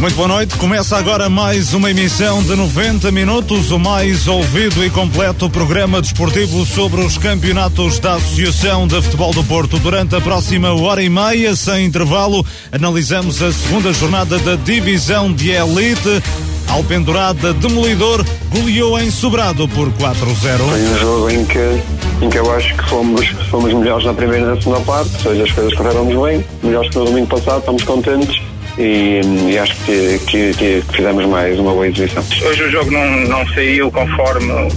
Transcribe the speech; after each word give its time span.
Muito 0.00 0.16
boa 0.16 0.28
noite. 0.28 0.56
Começa 0.56 0.96
agora 0.96 1.28
mais 1.28 1.74
uma 1.74 1.90
emissão 1.90 2.42
de 2.42 2.56
90 2.56 3.12
minutos, 3.12 3.70
o 3.70 3.78
mais 3.78 4.26
ouvido 4.26 4.82
e 4.82 4.88
completo 4.88 5.50
programa 5.50 6.00
desportivo 6.00 6.64
sobre 6.64 7.02
os 7.02 7.18
campeonatos 7.18 7.98
da 7.98 8.14
Associação 8.14 8.86
de 8.86 9.00
Futebol 9.02 9.30
do 9.34 9.44
Porto. 9.44 9.78
Durante 9.78 10.16
a 10.16 10.20
próxima 10.20 10.72
hora 10.72 11.02
e 11.02 11.10
meia, 11.10 11.54
sem 11.54 11.84
intervalo, 11.84 12.42
analisamos 12.72 13.42
a 13.42 13.52
segunda 13.52 13.92
jornada 13.92 14.38
da 14.38 14.56
Divisão 14.56 15.30
de 15.30 15.50
Elite. 15.50 16.22
Alpendurada 16.70 17.52
Demolidor 17.52 18.24
goleou 18.48 18.98
em 18.98 19.10
Sobrado 19.10 19.68
por 19.68 19.90
4-0. 19.92 20.14
Foi 20.56 20.80
um 20.80 20.98
jogo 20.98 21.30
em 21.30 21.44
que, 21.44 21.82
em 22.22 22.30
que 22.30 22.38
eu 22.38 22.50
acho 22.54 22.74
que 22.74 22.88
fomos, 22.88 23.26
fomos 23.50 23.70
melhores 23.74 24.06
na 24.06 24.14
primeira 24.14 24.46
e 24.46 24.48
na 24.54 24.56
segunda 24.56 24.80
parte, 24.80 25.10
ou 25.16 25.20
seja, 25.20 25.44
as 25.44 25.52
coisas 25.52 25.74
correram-nos 25.74 26.26
bem, 26.26 26.44
melhores 26.62 26.88
que 26.88 26.96
no 26.96 27.04
domingo 27.04 27.26
passado, 27.26 27.58
estamos 27.58 27.84
contentes 27.84 28.49
e, 28.78 29.20
e 29.48 29.58
acho 29.58 29.74
que, 29.84 30.18
que, 30.26 30.54
que, 30.54 30.84
fizemos 30.92 31.26
mais 31.26 31.58
uma 31.58 31.72
boa 31.72 31.88
exibição. 31.88 32.24
Hoje 32.46 32.62
o 32.64 32.70
jogo 32.70 32.90
não, 32.90 33.06
não 33.28 33.46
saiu 33.48 33.90
conforme 33.90 34.52
o 34.52 34.68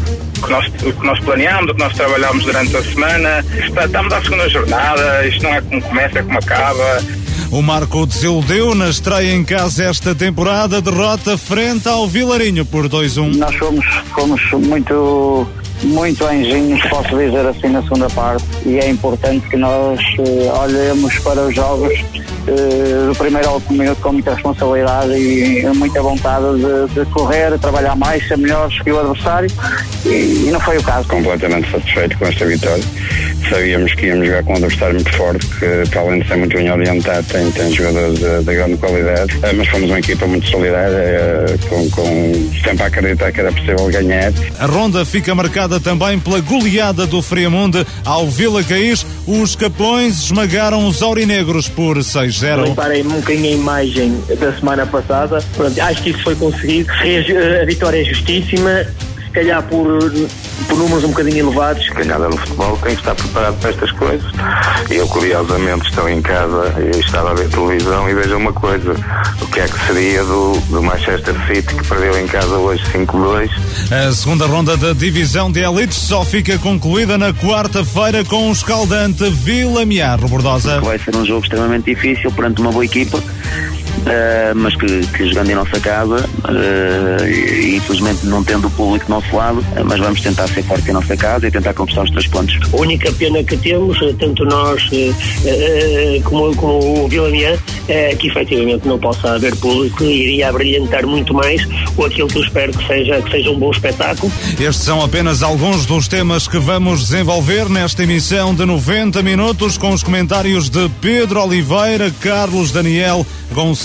que, 0.41 0.49
nós, 0.49 0.67
o 0.67 0.93
que 0.93 1.05
nós 1.05 1.19
planeámos, 1.19 1.71
o 1.71 1.73
que 1.73 1.79
nós 1.79 1.93
trabalhámos 1.93 2.43
durante 2.43 2.75
a 2.75 2.83
semana. 2.83 3.45
Estamos 3.85 4.13
à 4.13 4.21
segunda 4.21 4.49
jornada, 4.49 5.27
isto 5.27 5.43
não 5.43 5.53
é 5.53 5.61
como 5.61 5.81
começa, 5.81 6.19
é 6.19 6.23
como 6.23 6.37
acaba. 6.37 7.03
O 7.51 7.61
Marco 7.61 8.07
desiludiu 8.07 8.73
na 8.73 8.89
estreia 8.89 9.31
em 9.31 9.43
casa 9.43 9.83
esta 9.83 10.15
temporada, 10.15 10.81
derrota 10.81 11.37
frente 11.37 11.87
ao 11.87 12.07
Vilarinho 12.07 12.65
por 12.65 12.89
2-1. 12.89 13.35
Nós 13.35 13.55
fomos, 13.55 13.85
fomos 14.15 14.41
muito 14.53 15.47
muito 15.83 16.25
anjinhos, 16.25 16.81
posso 16.87 17.17
dizer 17.17 17.45
assim, 17.45 17.67
na 17.69 17.81
segunda 17.83 18.09
parte, 18.09 18.45
e 18.65 18.79
é 18.79 18.89
importante 18.89 19.47
que 19.49 19.57
nós 19.57 19.99
uh, 20.19 20.61
olhemos 20.61 21.17
para 21.19 21.41
os 21.41 21.55
jogos 21.55 21.93
uh, 21.93 23.07
do 23.07 23.15
primeiro 23.15 23.47
ao 23.47 23.55
último 23.55 23.79
minuto 23.79 24.01
com 24.01 24.13
muita 24.13 24.33
responsabilidade 24.33 25.13
e 25.13 25.65
muita 25.75 26.01
vontade 26.01 26.45
de, 26.55 26.93
de 26.93 27.05
correr, 27.11 27.57
trabalhar 27.59 27.95
mais, 27.95 28.25
ser 28.27 28.37
melhores 28.37 28.79
que 28.81 28.91
o 28.91 28.99
adversário, 28.99 29.49
e, 30.05 30.47
e, 30.47 30.49
não 30.51 30.59
foi 30.59 30.77
o 30.77 30.83
caso. 30.83 31.07
Completamente 31.07 31.69
satisfeito 31.71 32.17
com 32.17 32.25
esta 32.25 32.45
vitória. 32.45 32.83
Sabíamos 33.49 33.93
que 33.95 34.07
íamos 34.07 34.27
jogar 34.27 34.43
com 34.43 34.53
um 34.53 34.55
adversário 34.55 34.95
muito 34.95 35.13
forte, 35.15 35.45
que 35.47 35.89
para 35.89 36.01
além 36.01 36.21
de 36.21 36.27
ser 36.27 36.37
muito 36.37 36.55
bem 36.55 36.71
orientado, 36.71 37.27
tem, 37.27 37.51
tem 37.51 37.71
jogadores 37.73 38.19
de, 38.19 38.43
de 38.43 38.55
grande 38.55 38.77
qualidade, 38.77 39.35
uh, 39.37 39.55
mas 39.55 39.67
fomos 39.67 39.89
uma 39.89 39.99
equipa 39.99 40.25
muito 40.27 40.47
solidária, 40.49 41.45
com, 41.69 41.89
com 41.89 42.33
sempre 42.63 42.83
a 42.83 42.87
acreditar 42.87 43.31
que 43.31 43.39
era 43.39 43.51
possível 43.51 43.87
ganhar. 43.87 44.33
A 44.59 44.65
ronda 44.65 45.05
fica 45.05 45.35
marcada 45.35 45.72
também 45.79 46.19
pela 46.19 46.39
goleada 46.39 47.05
do 47.05 47.21
Friamunde 47.21 47.85
ao 48.05 48.27
Vila 48.27 48.63
Caís. 48.63 49.05
Os 49.27 49.55
Capões 49.55 50.23
esmagaram 50.23 50.87
os 50.87 51.01
Aurinegros 51.01 51.67
por 51.67 51.97
6-0. 51.97 52.69
Reparei-me 52.69 53.13
um 53.13 53.17
bocadinho 53.17 53.49
a 53.49 53.51
imagem 53.51 54.23
da 54.39 54.53
semana 54.53 54.85
passada. 54.85 55.43
Pronto, 55.55 55.79
acho 55.79 56.03
que 56.03 56.09
isso 56.11 56.23
foi 56.23 56.35
conseguido. 56.35 56.91
A 57.61 57.65
vitória 57.65 58.01
é 58.01 58.05
justíssima 58.05 58.85
calhar 59.33 59.63
por, 59.63 59.85
por 60.67 60.77
números 60.77 61.03
um 61.03 61.09
bocadinho 61.09 61.39
elevados. 61.39 61.87
Ganhada 61.89 62.29
no 62.29 62.37
futebol 62.37 62.77
tem 62.77 62.95
que 62.95 63.01
estar 63.01 63.15
preparado 63.15 63.59
para 63.59 63.69
estas 63.71 63.91
coisas. 63.91 64.31
Eu, 64.89 65.07
curiosamente, 65.07 65.89
estou 65.89 66.07
em 66.07 66.21
casa 66.21 66.73
e 66.79 66.99
estava 66.99 67.31
a 67.31 67.33
ver 67.33 67.49
televisão 67.49 68.09
e 68.09 68.13
vejo 68.13 68.37
uma 68.37 68.53
coisa: 68.53 68.95
o 69.41 69.47
que 69.47 69.59
é 69.59 69.67
que 69.67 69.85
seria 69.87 70.23
do, 70.23 70.53
do 70.69 70.81
Manchester 70.81 71.35
City 71.47 71.75
que 71.75 71.87
perdeu 71.87 72.17
em 72.19 72.27
casa 72.27 72.55
hoje 72.55 72.83
5-2? 72.93 73.49
A 73.91 74.11
segunda 74.13 74.45
ronda 74.45 74.77
da 74.77 74.93
divisão 74.93 75.51
de 75.51 75.61
elites 75.61 75.97
só 75.97 76.23
fica 76.23 76.57
concluída 76.59 77.17
na 77.17 77.33
quarta-feira 77.33 78.23
com 78.23 78.49
o 78.49 78.51
escaldante 78.51 79.29
Vila 79.29 79.85
Miar, 79.85 80.19
Bordosa. 80.19 80.79
Vai 80.81 80.99
ser 80.99 81.15
um 81.15 81.25
jogo 81.25 81.43
extremamente 81.43 81.85
difícil 81.85 82.31
perante 82.31 82.61
uma 82.61 82.71
boa 82.71 82.85
equipa 82.85 83.21
uh, 84.03 84.55
mas 84.55 84.75
que, 84.75 85.07
que, 85.07 85.27
jogando 85.27 85.49
em 85.51 85.55
nossa 85.55 85.79
casa, 85.79 86.15
uh, 86.15 87.25
e, 87.25 87.77
infelizmente 87.77 88.25
não 88.25 88.43
tendo 88.43 88.67
o 88.67 88.71
público 88.71 89.05
do 89.05 89.09
nosso 89.09 89.35
lado, 89.35 89.59
uh, 89.59 89.85
mas 89.85 89.99
vamos 89.99 90.21
tentar 90.21 90.47
ser 90.47 90.63
forte 90.63 90.89
em 90.89 90.93
nossa 90.93 91.15
casa 91.15 91.47
e 91.47 91.51
tentar 91.51 91.73
conquistar 91.73 92.03
os 92.03 92.11
três 92.11 92.27
pontos. 92.27 92.57
A 92.71 92.77
única 92.77 93.11
pena 93.13 93.43
que 93.43 93.57
temos, 93.57 93.97
tanto 94.19 94.45
nós 94.45 94.89
como, 96.23 96.55
como 96.55 97.03
o 97.03 97.07
Vilamian, 97.07 97.57
é 97.87 98.15
que 98.15 98.27
efetivamente 98.27 98.87
não 98.87 98.97
possa 98.97 99.33
haver 99.33 99.55
público 99.57 100.03
e 100.03 100.23
iria 100.23 100.51
brilhantar 100.51 101.05
muito 101.05 101.33
mais 101.33 101.65
com 101.95 102.05
aquilo 102.05 102.27
que 102.27 102.37
eu 102.37 102.43
espero 102.43 102.71
que 102.71 102.87
seja, 102.87 103.21
que 103.21 103.31
seja 103.31 103.49
um 103.49 103.59
bom 103.59 103.71
espetáculo. 103.71 104.31
Estes 104.59 104.83
são 104.83 105.01
apenas 105.01 105.43
alguns 105.43 105.85
dos 105.85 106.07
temas 106.07 106.47
que 106.47 106.57
vamos 106.57 107.01
desenvolver 107.01 107.69
nesta 107.69 108.03
emissão 108.03 108.53
de 108.55 108.65
90 108.65 109.21
minutos 109.21 109.77
com 109.77 109.91
os 109.93 110.03
comentários 110.03 110.69
de 110.69 110.89
Pedro 111.01 111.41
Oliveira, 111.41 112.11
Carlos 112.21 112.71
Daniel, 112.71 113.25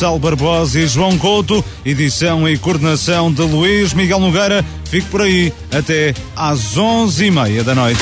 Gonçalo 0.09 0.19
Barbosa 0.19 0.81
e 0.81 0.87
João 0.87 1.19
Couto, 1.19 1.63
edição 1.85 2.49
e 2.49 2.57
coordenação 2.57 3.31
de 3.31 3.43
Luís 3.43 3.93
Miguel 3.93 4.19
Nogueira. 4.19 4.65
Fique 4.85 5.07
por 5.09 5.21
aí 5.21 5.53
até 5.71 6.15
às 6.35 6.79
onze 6.79 7.27
e 7.27 7.31
meia 7.31 7.63
da 7.63 7.75
noite. 7.75 8.01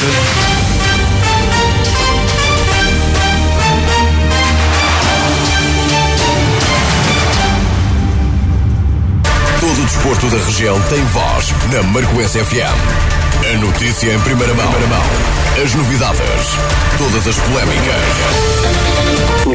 Todo 9.61 9.81
o 9.81 9.85
desporto 9.85 10.27
da 10.29 10.39
região 10.45 10.81
tem 10.83 11.03
voz 11.07 11.53
na 11.73 11.83
Marcoense 11.83 12.39
FM. 12.39 13.53
A 13.53 13.59
notícia 13.59 14.15
em 14.15 14.21
primeira 14.21 14.55
mão. 14.55 15.46
As 15.63 15.75
novidades. 15.75 16.59
Todas 16.99 17.27
as 17.27 17.39
polémicas 17.41 18.77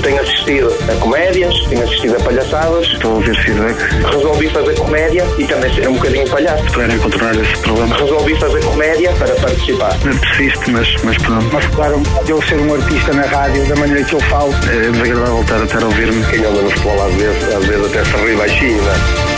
tenho 0.02 0.22
assistido 0.22 0.74
a 0.90 0.96
comédias, 0.96 1.54
tenho 1.68 1.84
assistido 1.84 2.16
a 2.16 2.20
palhaçadas. 2.24 2.88
Estou 2.88 3.12
a 3.12 3.16
ouvir 3.16 3.36
feedback. 3.44 3.78
Resolvi 4.06 4.50
fazer 4.50 4.76
comédia 4.76 5.26
e 5.38 5.46
também 5.46 5.74
ser 5.74 5.88
um 5.88 5.94
bocadinho 5.94 6.30
palhaço. 6.30 6.64
Para 6.72 6.98
contornar 6.98 7.36
esse 7.36 7.58
problema. 7.62 7.98
Resolvi 7.98 8.36
fazer 8.40 8.64
comédia 8.64 9.12
para 9.14 9.36
participar. 9.36 9.98
Não 10.04 10.18
persiste, 10.18 10.72
mas, 10.72 10.96
mas 11.04 11.18
pronto. 11.18 11.50
Mas 11.54 11.66
claro, 11.68 12.02
eu 12.28 12.42
ser 12.42 12.60
um 12.60 12.74
artista 12.74 13.14
na 13.14 13.24
rádio, 13.24 13.66
da 13.68 13.76
maneira 13.76 14.04
que 14.04 14.14
eu 14.14 14.20
falo. 14.22 14.54
É 14.70 14.92
desagradável 14.92 15.42
estar, 15.42 15.64
estar 15.64 15.84
a 15.84 15.86
ouvir-me. 15.86 16.26
Quem 16.26 16.40
anda 16.40 16.62
no 16.62 16.70
futebol 16.72 17.06
às 17.06 17.14
vezes, 17.14 17.54
às 17.54 17.66
vezes 17.66 17.86
até 17.86 18.06
se 18.06 18.26
ri 18.26 18.36
baixinho, 18.36 18.82
não 18.82 18.92
é? 18.92 19.31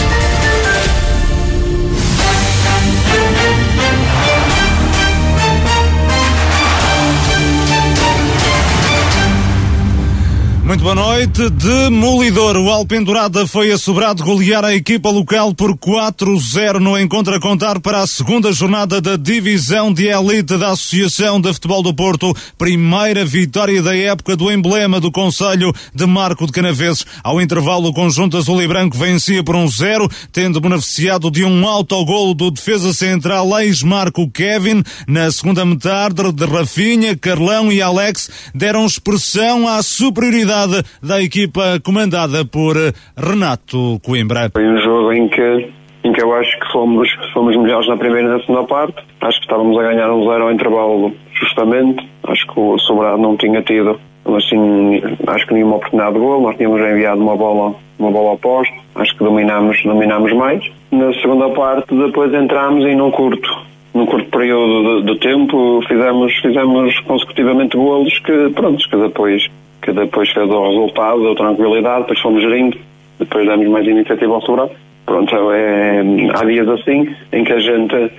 Muito 10.65 10.81
boa 10.81 10.95
noite. 10.95 11.49
Demolidor. 11.49 12.55
O 12.55 12.69
Alpendurada 12.69 13.45
foi 13.45 13.69
assobrado 13.69 14.23
golear 14.23 14.63
a 14.63 14.73
equipa 14.73 15.09
local 15.09 15.53
por 15.53 15.75
4-0 15.75 16.79
no 16.79 16.97
encontro 16.97 17.35
a 17.35 17.39
contar 17.39 17.81
para 17.81 17.99
a 17.99 18.07
segunda 18.07 18.49
jornada 18.53 19.01
da 19.01 19.17
divisão 19.17 19.93
de 19.93 20.07
elite 20.07 20.57
da 20.57 20.71
Associação 20.71 21.41
de 21.41 21.53
Futebol 21.53 21.83
do 21.83 21.93
Porto. 21.93 22.33
Primeira 22.57 23.25
vitória 23.25 23.81
da 23.83 23.93
época 23.93 24.37
do 24.37 24.49
emblema 24.49 25.01
do 25.01 25.11
Conselho 25.11 25.73
de 25.93 26.05
Marco 26.05 26.45
de 26.45 26.53
Canaveses. 26.53 27.05
Ao 27.21 27.41
intervalo, 27.41 27.89
o 27.89 27.93
conjunto 27.93 28.37
azul 28.37 28.61
e 28.61 28.67
branco 28.67 28.97
vencia 28.97 29.43
por 29.43 29.57
um 29.57 29.67
0, 29.67 30.09
tendo 30.31 30.61
beneficiado 30.61 31.29
de 31.29 31.43
um 31.43 31.67
autogolo 31.67 32.33
do 32.33 32.49
defesa 32.49 32.93
central 32.93 33.59
ex-Marco 33.59 34.31
Kevin. 34.31 34.81
Na 35.09 35.29
segunda 35.29 35.65
metade, 35.65 36.31
de 36.31 36.45
Rafinha, 36.45 37.17
Carlão 37.17 37.69
e 37.69 37.81
Alex 37.81 38.29
deram 38.55 38.85
expressão 38.85 39.67
à 39.67 39.83
superioridade 39.83 40.52
da 41.01 41.21
equipa 41.21 41.79
comandada 41.83 42.45
por 42.45 42.75
Renato 43.17 43.99
Coimbra. 44.03 44.49
Foi 44.51 44.67
um 44.67 44.77
jogo 44.77 45.11
em 45.13 45.27
que, 45.27 45.69
em 46.03 46.13
que 46.13 46.21
eu 46.21 46.33
acho 46.35 46.59
que 46.59 46.71
fomos, 46.71 47.09
fomos 47.33 47.55
melhores 47.55 47.87
na 47.87 47.97
primeira 47.97 48.27
e 48.27 48.31
na 48.31 48.39
segunda 48.39 48.63
parte. 48.63 48.95
Acho 49.21 49.39
que 49.39 49.45
estávamos 49.45 49.77
a 49.77 49.83
ganhar 49.83 50.11
um 50.11 50.23
zero 50.29 50.43
ao 50.43 50.51
intervalo 50.51 51.13
justamente. 51.33 52.07
Acho 52.23 52.45
que 52.47 52.59
o 52.59 52.77
Sobrado 52.79 53.17
não 53.17 53.35
tinha 53.37 53.61
tido 53.61 53.99
assim, 54.25 55.01
acho 55.27 55.47
que 55.47 55.53
nenhuma 55.53 55.77
oportunidade 55.77 56.13
de 56.13 56.19
gol. 56.19 56.41
Nós 56.41 56.55
tínhamos 56.57 56.79
enviado 56.79 57.21
uma 57.21 57.35
bola, 57.35 57.75
uma 57.99 58.11
bola 58.11 58.33
oposta. 58.33 58.73
Acho 58.95 59.13
que 59.17 59.23
dominámos, 59.23 59.81
dominámos 59.83 60.31
mais. 60.33 60.63
Na 60.91 61.13
segunda 61.15 61.49
parte, 61.49 61.93
depois 61.93 62.33
entramos 62.33 62.85
e 62.85 62.95
num 62.95 63.11
curto, 63.11 63.49
num 63.93 64.05
curto 64.05 64.29
período 64.29 65.01
de, 65.01 65.13
de, 65.13 65.19
tempo, 65.19 65.81
fizemos, 65.87 66.33
fizemos 66.35 66.99
consecutivamente 67.01 67.75
golos 67.75 68.17
que, 68.19 68.49
pronto, 68.49 68.87
que 68.87 68.97
depois 68.97 69.49
que 69.83 69.91
depois 69.91 70.29
fez 70.31 70.49
o 70.49 70.67
resultado, 70.67 71.21
deu 71.21 71.35
tranquilidade, 71.35 72.01
depois 72.01 72.19
fomos 72.19 72.41
gerindo, 72.41 72.77
depois 73.19 73.47
demos 73.47 73.67
mais 73.67 73.85
iniciativa 73.85 74.33
ao 74.33 74.41
Sobrado. 74.41 74.71
Pronto, 75.05 75.35
é, 75.51 76.01
há 76.33 76.45
dias 76.45 76.67
assim 76.69 77.13
em 77.33 77.43
que 77.43 77.51
a 77.51 77.59
gente, 77.59 78.11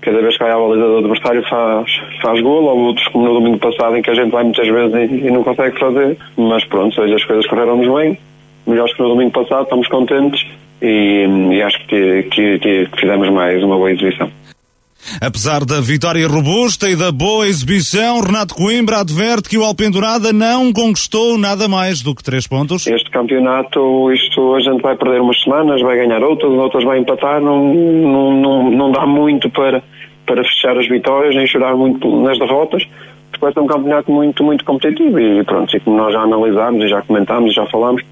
cada 0.00 0.22
vez 0.22 0.36
que 0.36 0.42
vai 0.42 0.52
à 0.52 0.56
baliza 0.56 0.86
do 0.86 0.98
adversário, 0.98 1.42
faz, 1.48 2.00
faz 2.22 2.40
gol, 2.40 2.64
ou 2.64 2.78
outros, 2.78 3.06
como 3.08 3.26
no 3.26 3.34
domingo 3.34 3.58
passado, 3.58 3.96
em 3.96 4.02
que 4.02 4.10
a 4.10 4.14
gente 4.14 4.30
vai 4.30 4.42
muitas 4.44 4.66
vezes 4.66 5.10
e, 5.10 5.26
e 5.26 5.30
não 5.30 5.44
consegue 5.44 5.78
fazer, 5.78 6.16
mas 6.36 6.64
pronto, 6.64 6.94
seja, 6.94 7.14
as 7.14 7.24
coisas 7.24 7.46
correram-nos 7.46 7.94
bem, 7.94 8.18
melhores 8.66 8.94
que 8.94 9.02
no 9.02 9.10
domingo 9.10 9.32
passado, 9.32 9.64
estamos 9.64 9.86
contentes 9.88 10.46
e, 10.80 11.26
e 11.52 11.62
acho 11.62 11.86
que, 11.86 12.22
que, 12.30 12.58
que 12.58 12.88
fizemos 12.96 13.28
mais 13.28 13.62
uma 13.62 13.76
boa 13.76 13.92
exibição. 13.92 14.30
Apesar 15.18 15.64
da 15.64 15.80
vitória 15.80 16.26
robusta 16.28 16.88
e 16.88 16.94
da 16.94 17.10
boa 17.10 17.46
exibição, 17.46 18.20
Renato 18.20 18.54
Coimbra 18.54 18.98
adverte 19.00 19.48
que 19.48 19.58
o 19.58 19.64
Alpendurada 19.64 20.32
não 20.32 20.72
conquistou 20.72 21.36
nada 21.36 21.66
mais 21.66 22.00
do 22.00 22.14
que 22.14 22.22
três 22.22 22.46
pontos. 22.46 22.86
Este 22.86 23.10
campeonato, 23.10 24.12
isto 24.12 24.54
a 24.54 24.60
gente 24.60 24.80
vai 24.80 24.96
perder 24.96 25.20
umas 25.20 25.40
semanas, 25.42 25.80
vai 25.80 25.96
ganhar 25.96 26.22
outras, 26.22 26.52
outras 26.52 26.84
vai 26.84 26.98
empatar, 26.98 27.40
não, 27.40 27.74
não, 27.74 28.32
não, 28.32 28.70
não 28.70 28.92
dá 28.92 29.04
muito 29.04 29.50
para, 29.50 29.82
para 30.24 30.44
fechar 30.44 30.78
as 30.78 30.88
vitórias, 30.88 31.34
nem 31.34 31.46
chorar 31.46 31.74
muito 31.74 32.20
nas 32.20 32.38
derrotas. 32.38 32.86
Depois 33.32 33.56
é 33.56 33.60
um 33.60 33.66
campeonato 33.66 34.12
muito, 34.12 34.44
muito 34.44 34.64
competitivo 34.64 35.18
e 35.18 35.42
pronto, 35.42 35.80
como 35.80 35.96
nós 35.96 36.12
já 36.12 36.20
analisámos 36.20 36.84
e 36.84 36.88
já 36.88 37.02
comentámos 37.02 37.50
e 37.52 37.54
já 37.54 37.66
falámos, 37.66 38.02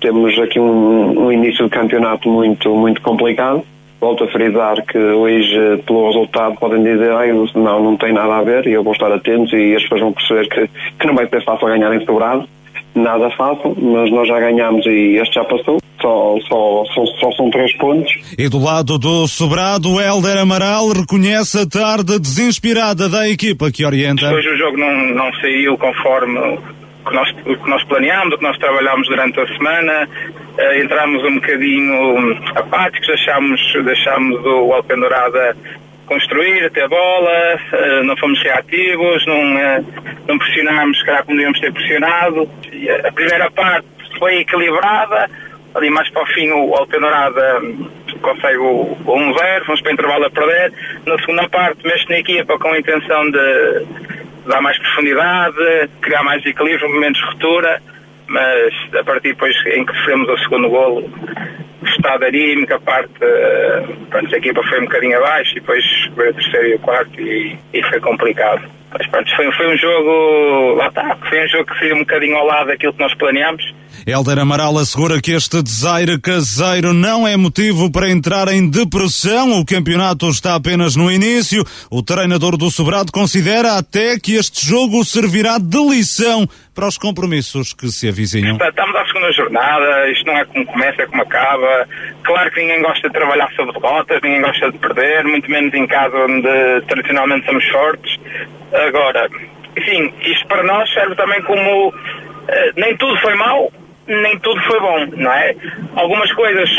temos 0.00 0.36
aqui 0.38 0.58
um, 0.58 1.26
um 1.26 1.32
início 1.32 1.64
de 1.64 1.70
campeonato 1.70 2.28
muito, 2.28 2.74
muito 2.74 3.00
complicado 3.02 3.62
volto 4.00 4.24
a 4.24 4.28
frisar 4.28 4.84
que 4.86 4.98
hoje, 4.98 5.82
pelo 5.86 6.06
resultado, 6.06 6.56
podem 6.58 6.82
dizer 6.82 7.12
Ai, 7.12 7.32
não, 7.54 7.82
não 7.82 7.96
tem 7.96 8.12
nada 8.12 8.36
a 8.36 8.42
ver 8.42 8.66
e 8.66 8.72
eu 8.72 8.82
vou 8.82 8.92
estar 8.92 9.12
atento 9.12 9.54
e 9.56 9.76
as 9.76 9.82
pessoas 9.82 10.00
vão 10.00 10.12
perceber 10.12 10.48
que, 10.48 10.70
que 10.98 11.06
não 11.06 11.14
vai 11.14 11.28
ser 11.28 11.44
fácil 11.44 11.68
ganhar 11.68 11.94
em 11.94 12.04
sobrado. 12.04 12.48
Nada 12.94 13.30
fácil, 13.30 13.76
mas 13.80 14.10
nós 14.10 14.26
já 14.26 14.40
ganhamos 14.40 14.84
e 14.86 15.16
este 15.20 15.34
já 15.34 15.44
passou. 15.44 15.78
Só, 16.00 16.36
só, 16.48 16.84
só, 16.94 17.06
só 17.20 17.32
são 17.32 17.50
três 17.50 17.76
pontos. 17.76 18.10
E 18.36 18.48
do 18.48 18.58
lado 18.58 18.98
do 18.98 19.28
sobrado, 19.28 20.00
Helder 20.00 20.38
Amaral 20.38 20.88
reconhece 20.88 21.58
a 21.58 21.66
tarde 21.66 22.18
desinspirada 22.18 23.08
da 23.08 23.28
equipa 23.28 23.70
que 23.70 23.84
orienta. 23.84 24.32
Hoje 24.32 24.48
o 24.48 24.56
jogo 24.56 24.78
não, 24.78 25.14
não 25.14 25.32
saiu 25.34 25.76
conforme 25.76 26.58
que 27.04 27.14
nós, 27.14 27.30
o 27.46 27.56
que 27.56 27.70
nós 27.70 27.84
planeámos, 27.84 28.34
o 28.34 28.38
que 28.38 28.44
nós 28.44 28.58
trabalhámos 28.58 29.08
durante 29.08 29.40
a 29.40 29.46
semana, 29.46 30.08
uh, 30.08 31.26
um 31.26 31.34
bocadinho 31.34 32.38
apáticos, 32.54 33.06
deixámos, 33.06 33.60
deixámos 33.84 34.44
o 34.44 34.72
Alpendurada 34.72 35.56
construir, 36.06 36.70
ter 36.70 36.88
bola, 36.88 37.58
uh, 37.72 38.04
não 38.04 38.16
fomos 38.16 38.42
reativos, 38.42 39.26
não, 39.26 39.56
uh, 39.56 39.86
não 40.26 40.38
pressionámos, 40.38 41.02
calhar 41.02 41.24
como 41.24 41.36
devíamos 41.36 41.60
ter 41.60 41.72
pressionado. 41.72 42.50
A 43.06 43.12
primeira 43.12 43.50
parte 43.50 43.86
foi 44.18 44.38
equilibrada, 44.38 45.30
ali 45.74 45.90
mais 45.90 46.08
para 46.10 46.22
o 46.22 46.26
fim 46.26 46.50
o 46.50 46.74
Alpendurada 46.74 47.62
consegue 48.20 48.58
o, 48.58 48.96
o 49.04 49.34
1-0, 49.34 49.64
fomos 49.64 49.80
para 49.80 49.90
o 49.90 49.92
intervalo 49.94 50.24
a 50.24 50.30
perder. 50.30 50.72
Na 51.06 51.18
segunda 51.18 51.48
parte 51.48 51.86
mexe 51.86 52.08
na 52.08 52.18
equipa 52.18 52.58
com 52.58 52.68
a 52.68 52.78
intenção 52.78 53.30
de 53.30 53.86
dar 54.46 54.60
mais 54.60 54.78
profundidade, 54.78 55.90
criar 56.00 56.22
mais 56.22 56.44
equilíbrio, 56.44 56.88
momentos 56.88 57.20
de 57.20 57.26
ruptura, 57.26 57.82
mas 58.26 58.74
a 58.94 59.04
partir 59.04 59.28
depois 59.28 59.54
em 59.66 59.84
que 59.84 59.92
sofremos 59.98 60.28
o 60.28 60.38
segundo 60.38 60.68
golo, 60.68 61.10
o 61.82 61.86
estado 61.86 62.24
anímico, 62.24 62.74
a 62.74 62.80
parte, 62.80 63.12
uh, 63.22 64.06
pronto, 64.06 64.34
a 64.34 64.38
equipa 64.38 64.62
foi 64.62 64.80
um 64.80 64.84
bocadinho 64.84 65.16
abaixo 65.16 65.52
e 65.52 65.60
depois 65.60 65.84
veio 66.16 66.30
o 66.30 66.34
terceiro 66.34 66.68
e 66.68 66.74
o 66.74 66.78
quarto 66.78 67.20
e, 67.20 67.58
e 67.72 67.82
foi 67.84 68.00
complicado. 68.00 68.79
Mas 68.92 69.06
pronto, 69.06 69.36
foi, 69.36 69.52
foi 69.52 69.74
um 69.74 69.78
jogo, 69.78 70.74
lá 70.76 70.88
está, 70.88 71.16
foi 71.28 71.44
um 71.44 71.48
jogo 71.48 71.66
que 71.66 71.78
saiu 71.78 71.96
um 71.96 72.00
bocadinho 72.00 72.36
ao 72.36 72.46
lado 72.46 72.66
daquilo 72.66 72.92
que 72.92 73.00
nós 73.00 73.14
planeámos. 73.14 73.62
Helder 74.06 74.38
Amaral 74.38 74.78
assegura 74.78 75.20
que 75.20 75.32
este 75.32 75.62
desaire 75.62 76.18
caseiro 76.18 76.92
não 76.92 77.26
é 77.28 77.36
motivo 77.36 77.90
para 77.90 78.10
entrar 78.10 78.48
em 78.48 78.68
depressão. 78.68 79.60
O 79.60 79.64
campeonato 79.64 80.28
está 80.28 80.54
apenas 80.54 80.96
no 80.96 81.10
início. 81.10 81.64
O 81.90 82.02
treinador 82.02 82.56
do 82.56 82.70
Sobrado 82.70 83.12
considera 83.12 83.76
até 83.76 84.18
que 84.18 84.34
este 84.34 84.66
jogo 84.66 85.04
servirá 85.04 85.58
de 85.58 85.78
lição 85.78 86.48
para 86.80 86.88
os 86.88 86.96
compromissos 86.96 87.74
que 87.74 87.88
se 87.88 88.08
avizinham. 88.08 88.56
Estamos 88.56 88.96
à 88.96 89.04
segunda 89.04 89.30
jornada, 89.32 90.10
isto 90.10 90.24
não 90.24 90.38
é 90.38 90.46
como 90.46 90.64
começa, 90.64 91.02
é 91.02 91.06
como 91.06 91.20
acaba. 91.20 91.86
Claro 92.22 92.50
que 92.50 92.60
ninguém 92.62 92.80
gosta 92.80 93.06
de 93.06 93.12
trabalhar 93.12 93.52
sobre 93.52 93.78
derrotas, 93.78 94.18
ninguém 94.22 94.40
gosta 94.40 94.72
de 94.72 94.78
perder, 94.78 95.24
muito 95.24 95.50
menos 95.50 95.74
em 95.74 95.86
casa 95.86 96.16
onde 96.16 96.80
tradicionalmente 96.88 97.44
somos 97.44 97.68
fortes. 97.68 98.18
Agora, 98.72 99.28
enfim, 99.76 100.10
isto 100.22 100.46
para 100.46 100.62
nós 100.62 100.90
serve 100.94 101.14
também 101.16 101.42
como 101.42 101.88
uh, 101.88 101.92
nem 102.76 102.96
tudo 102.96 103.14
foi 103.18 103.34
mau, 103.34 103.70
nem 104.06 104.38
tudo 104.38 104.58
foi 104.62 104.80
bom, 104.80 105.06
não 105.18 105.32
é? 105.34 105.54
Algumas 105.96 106.32
coisas, 106.32 106.70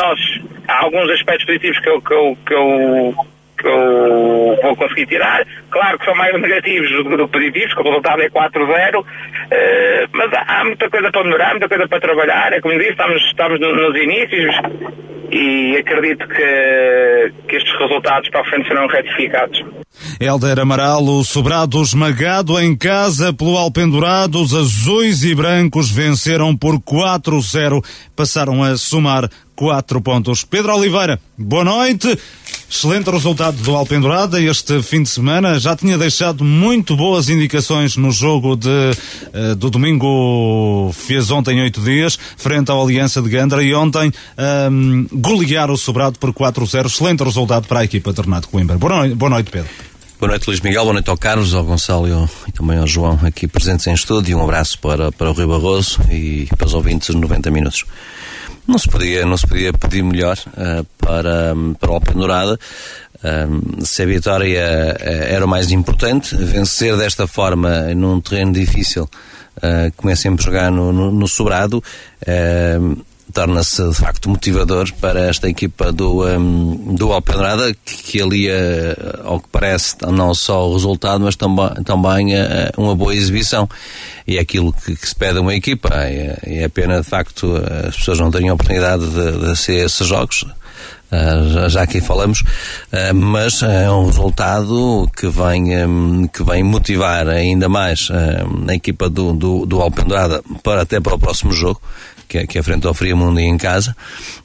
nós, 0.00 0.40
há 0.66 0.82
alguns 0.82 1.08
aspectos 1.12 1.46
positivos 1.46 1.78
que 1.78 1.88
eu, 1.88 2.02
que 2.02 2.12
eu, 2.12 2.38
que 2.44 2.54
eu, 2.54 3.14
que 3.58 3.66
eu 3.66 4.58
vou 4.62 4.76
conseguir 4.76 5.06
tirar. 5.06 5.44
Claro 5.70 5.98
que 5.98 6.04
são 6.04 6.14
mais 6.14 6.32
negativos 6.40 6.90
do 6.90 7.04
que 7.04 7.28
positivos, 7.28 7.74
que 7.74 7.80
o 7.80 7.84
resultado 7.84 8.22
é 8.22 8.30
4-0, 8.30 9.00
uh, 9.00 9.06
eh, 9.50 10.06
mas 10.12 10.32
há, 10.32 10.60
há, 10.60 10.64
muita 10.64 10.88
coisa 10.88 11.10
para 11.10 11.24
melhorar, 11.24 11.50
muita 11.50 11.68
coisa 11.68 11.88
para 11.88 12.00
trabalhar. 12.00 12.52
É 12.52 12.60
como 12.60 12.78
disse, 12.78 12.90
estamos, 12.90 13.22
estamos 13.22 13.60
nos 13.60 13.96
inícios 13.96 14.54
e 15.30 15.76
acredito 15.76 16.26
que, 16.26 17.32
que 17.48 17.56
estes 17.56 17.78
resultados 17.78 18.28
para 18.30 18.40
a 18.40 18.44
frente 18.44 18.68
serão 18.68 18.86
retificados. 18.86 19.64
Helder 20.20 20.58
Amaral, 20.60 21.04
o 21.04 21.24
sobrado 21.24 21.80
esmagado 21.82 22.58
em 22.58 22.76
casa 22.76 23.32
pelo 23.32 23.56
Alpendurado, 23.56 24.40
os 24.40 24.54
azuis 24.54 25.24
e 25.24 25.34
brancos 25.34 25.90
venceram 25.90 26.56
por 26.56 26.78
4-0, 26.80 27.84
passaram 28.16 28.62
a 28.62 28.76
somar 28.76 29.28
4 29.58 30.00
pontos. 30.00 30.44
Pedro 30.44 30.74
Oliveira, 30.74 31.20
boa 31.36 31.64
noite. 31.64 32.16
Excelente 32.70 33.10
resultado 33.10 33.56
do 33.62 33.74
Alpendurada 33.74 34.40
este 34.40 34.82
fim 34.82 35.02
de 35.02 35.08
semana. 35.08 35.58
Já 35.58 35.74
tinha 35.74 35.96
deixado 35.96 36.44
muito 36.44 36.94
boas 36.94 37.30
indicações 37.30 37.96
no 37.96 38.12
jogo 38.12 38.54
de, 38.54 38.68
uh, 38.68 39.56
do 39.56 39.70
domingo, 39.70 40.92
fez 40.92 41.30
ontem 41.30 41.62
oito 41.62 41.80
dias, 41.80 42.18
frente 42.36 42.70
ao 42.70 42.82
Aliança 42.82 43.22
de 43.22 43.30
Gandra 43.30 43.62
e 43.62 43.74
ontem 43.74 44.12
um, 44.70 45.06
golear 45.18 45.70
o 45.70 45.76
Sobrado 45.76 46.18
por 46.18 46.32
4-0. 46.32 46.86
Excelente 46.86 47.24
resultado 47.24 47.66
para 47.66 47.80
a 47.80 47.84
equipa 47.84 48.12
de 48.12 48.20
Renato 48.20 48.48
Coimbra. 48.48 48.78
Boa 48.78 48.98
noite, 48.98 49.14
boa 49.14 49.30
noite 49.30 49.50
Pedro. 49.50 49.70
Boa 50.18 50.30
noite, 50.30 50.46
Luís 50.48 50.60
Miguel. 50.60 50.82
Boa 50.82 50.92
noite 50.94 51.10
ao 51.10 51.16
Carlos, 51.16 51.54
ao 51.54 51.64
Gonçalo 51.64 52.08
e 52.48 52.52
também 52.52 52.78
ao 52.78 52.86
João 52.86 53.18
aqui 53.22 53.46
presentes 53.46 53.86
em 53.86 53.94
estúdio. 53.94 54.38
Um 54.38 54.42
abraço 54.42 54.78
para, 54.78 55.12
para 55.12 55.30
o 55.30 55.32
Rio 55.32 55.48
Barroso 55.48 56.00
e 56.10 56.48
para 56.56 56.66
os 56.66 56.74
ouvintes 56.74 57.14
de 57.14 57.20
90 57.20 57.50
minutos. 57.50 57.84
Não 58.66 58.78
se 58.78 58.88
podia, 58.88 59.24
não 59.24 59.36
se 59.36 59.46
podia 59.46 59.72
pedir 59.72 60.02
melhor 60.02 60.36
uh, 60.48 60.84
para, 60.98 61.54
para 61.80 61.90
o 61.90 61.94
Alpendurada. 61.94 62.58
Uh, 63.14 63.84
se 63.84 64.02
a 64.02 64.06
vitória 64.06 64.96
uh, 65.00 65.04
era 65.04 65.44
o 65.44 65.48
mais 65.48 65.70
importante, 65.72 66.36
vencer 66.36 66.96
desta 66.96 67.26
forma 67.26 67.94
num 67.94 68.20
terreno 68.20 68.52
difícil, 68.52 69.04
uh, 69.04 69.92
como 69.96 70.10
é 70.10 70.16
sempre 70.16 70.44
jogar 70.44 70.70
no, 70.70 70.92
no, 70.92 71.10
no 71.10 71.26
sobrado, 71.26 71.82
torna-se 73.32 73.88
de 73.88 73.94
facto 73.94 74.28
motivador 74.28 74.92
para 75.00 75.20
esta 75.28 75.48
equipa 75.48 75.92
do, 75.92 76.26
um, 76.26 76.94
do 76.94 77.12
Alpedrada, 77.12 77.74
que, 77.84 77.96
que 78.02 78.22
alia, 78.22 78.96
ao 79.24 79.40
que 79.40 79.48
parece, 79.50 79.96
não 80.10 80.34
só 80.34 80.68
o 80.68 80.74
resultado, 80.74 81.24
mas 81.24 81.36
também, 81.36 81.70
também 81.84 82.34
uh, 82.34 82.70
uma 82.76 82.94
boa 82.94 83.14
exibição. 83.14 83.68
E 84.26 84.36
é 84.36 84.40
aquilo 84.40 84.72
que, 84.72 84.94
que 84.94 85.08
se 85.08 85.14
pede 85.14 85.38
a 85.38 85.40
uma 85.40 85.54
equipa. 85.54 85.90
É, 85.94 86.38
é 86.44 86.68
pena, 86.68 87.00
de 87.00 87.06
facto, 87.06 87.54
as 87.88 87.96
pessoas 87.96 88.18
não 88.18 88.30
terem 88.30 88.48
a 88.48 88.54
oportunidade 88.54 89.06
de, 89.06 89.38
de 89.46 89.56
ser 89.56 89.84
esses 89.84 90.06
jogos. 90.06 90.44
Uh, 91.10 91.70
já 91.70 91.82
aqui 91.82 92.02
falamos, 92.02 92.42
uh, 92.42 93.14
mas 93.14 93.62
é 93.62 93.90
um 93.90 94.06
resultado 94.06 95.10
que 95.16 95.26
vem, 95.26 95.86
um, 95.86 96.26
que 96.26 96.44
vem 96.44 96.62
motivar 96.62 97.26
ainda 97.28 97.66
mais 97.66 98.10
uh, 98.10 98.68
a 98.68 98.74
equipa 98.74 99.08
do, 99.08 99.32
do, 99.32 99.64
do 99.64 99.80
Alpendurada 99.80 100.42
para 100.62 100.82
até 100.82 101.00
para 101.00 101.14
o 101.14 101.18
próximo 101.18 101.50
jogo, 101.50 101.80
que 102.28 102.38
é, 102.38 102.46
que 102.46 102.58
é 102.58 102.62
frente 102.62 102.86
ao 102.86 102.94
Friamundo 102.94 103.40
e 103.40 103.44
em 103.44 103.56
casa. 103.56 103.96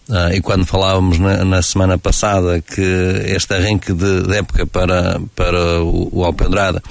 Uh, 0.07 0.33
e 0.33 0.41
quando 0.41 0.65
falávamos 0.65 1.19
na, 1.19 1.43
na, 1.43 1.61
semana 1.61 1.97
passada 1.97 2.61
que 2.61 2.81
este 3.25 3.53
arranque 3.53 3.93
de, 3.93 4.23
de 4.23 4.37
época 4.37 4.65
para, 4.65 5.19
para 5.35 5.81
o, 5.83 6.09
o 6.11 6.23
Alpendrada 6.23 6.81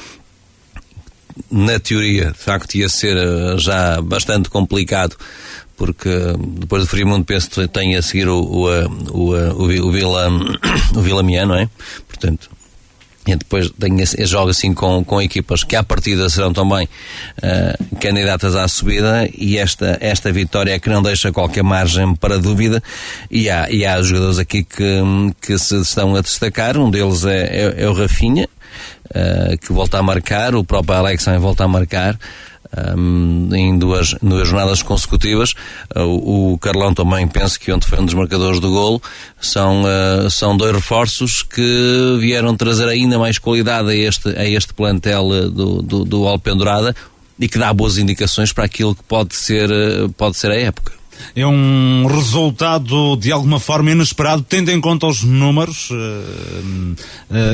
na 1.50 1.80
teoria, 1.80 2.30
de 2.32 2.38
facto, 2.38 2.74
ia 2.74 2.88
ser 2.88 3.16
uh, 3.16 3.58
já 3.58 4.00
bastante 4.02 4.50
complicado, 4.50 5.16
porque 5.76 6.10
depois 6.58 6.82
do 6.82 6.88
Friamundo 6.88 7.24
penso 7.24 7.50
que 7.50 7.66
tem 7.68 7.96
a 7.96 8.02
seguir 8.02 8.28
o, 8.28 8.40
o, 8.40 8.68
o, 9.10 9.30
o, 9.34 9.88
o 9.88 9.92
Vila, 9.92 10.28
o 10.94 11.00
Vila 11.00 11.22
Mian, 11.22 11.46
não 11.46 11.56
é? 11.56 11.68
Portanto, 12.06 12.50
e 13.26 13.36
depois 13.36 13.70
esse, 14.00 14.26
jogo 14.26 14.50
assim 14.50 14.74
com, 14.74 15.04
com 15.04 15.22
equipas 15.22 15.62
que 15.62 15.76
à 15.76 15.82
partida 15.82 16.28
serão 16.28 16.52
também 16.52 16.88
uh, 17.38 17.96
candidatas 18.00 18.56
à 18.56 18.66
subida. 18.66 19.28
E 19.36 19.58
esta, 19.58 19.96
esta 20.00 20.32
vitória 20.32 20.72
é 20.72 20.78
que 20.78 20.88
não 20.88 21.02
deixa 21.02 21.30
qualquer 21.30 21.62
margem 21.62 22.14
para 22.16 22.38
dúvida. 22.38 22.82
E 23.30 23.48
há, 23.48 23.70
e 23.70 23.86
há 23.86 24.02
jogadores 24.02 24.38
aqui 24.38 24.64
que, 24.64 25.02
que 25.40 25.56
se 25.56 25.80
estão 25.80 26.16
a 26.16 26.20
destacar, 26.20 26.76
um 26.76 26.90
deles 26.90 27.24
é, 27.24 27.42
é, 27.42 27.82
é 27.84 27.88
o 27.88 27.92
Rafinha 27.92 28.48
uh, 29.10 29.58
que 29.58 29.72
volta 29.72 29.98
a 29.98 30.02
marcar, 30.02 30.54
o 30.54 30.64
próprio 30.64 30.98
Alex 30.98 31.24
também 31.24 31.40
volta 31.40 31.64
a 31.64 31.68
marcar 31.68 32.18
um, 32.96 33.48
em 33.54 33.78
duas, 33.78 34.14
duas 34.22 34.48
jornadas 34.48 34.82
consecutivas. 34.82 35.54
Uh, 35.94 36.52
o, 36.52 36.58
Carlão 36.58 36.94
também 36.94 37.26
penso 37.28 37.58
que 37.58 37.72
ontem 37.72 37.86
foi 37.86 38.00
um 38.00 38.04
dos 38.04 38.14
marcadores 38.14 38.60
do 38.60 38.70
golo. 38.70 39.02
São, 39.40 39.82
uh, 39.82 40.30
são 40.30 40.56
dois 40.56 40.74
reforços 40.74 41.42
que 41.42 42.16
vieram 42.18 42.56
trazer 42.56 42.88
ainda 42.88 43.18
mais 43.18 43.38
qualidade 43.38 43.90
a 43.90 43.94
este, 43.94 44.28
a 44.28 44.44
este 44.48 44.72
plantel 44.72 45.26
uh, 45.26 45.50
do, 45.50 45.82
do, 45.82 46.04
do 46.04 46.26
Alpendurada 46.26 46.94
e 47.38 47.48
que 47.48 47.58
dá 47.58 47.72
boas 47.72 47.98
indicações 47.98 48.52
para 48.52 48.64
aquilo 48.64 48.94
que 48.94 49.02
pode 49.02 49.34
ser, 49.34 49.68
pode 50.16 50.36
ser 50.36 50.50
a 50.50 50.56
época. 50.56 51.01
É 51.34 51.46
um 51.46 52.06
resultado 52.06 53.16
de 53.16 53.32
alguma 53.32 53.58
forma 53.58 53.90
inesperado, 53.90 54.44
tendo 54.46 54.70
em 54.70 54.80
conta 54.80 55.06
os 55.06 55.22
números. 55.22 55.90
Uh, 55.90 55.94
uh, 55.94 56.96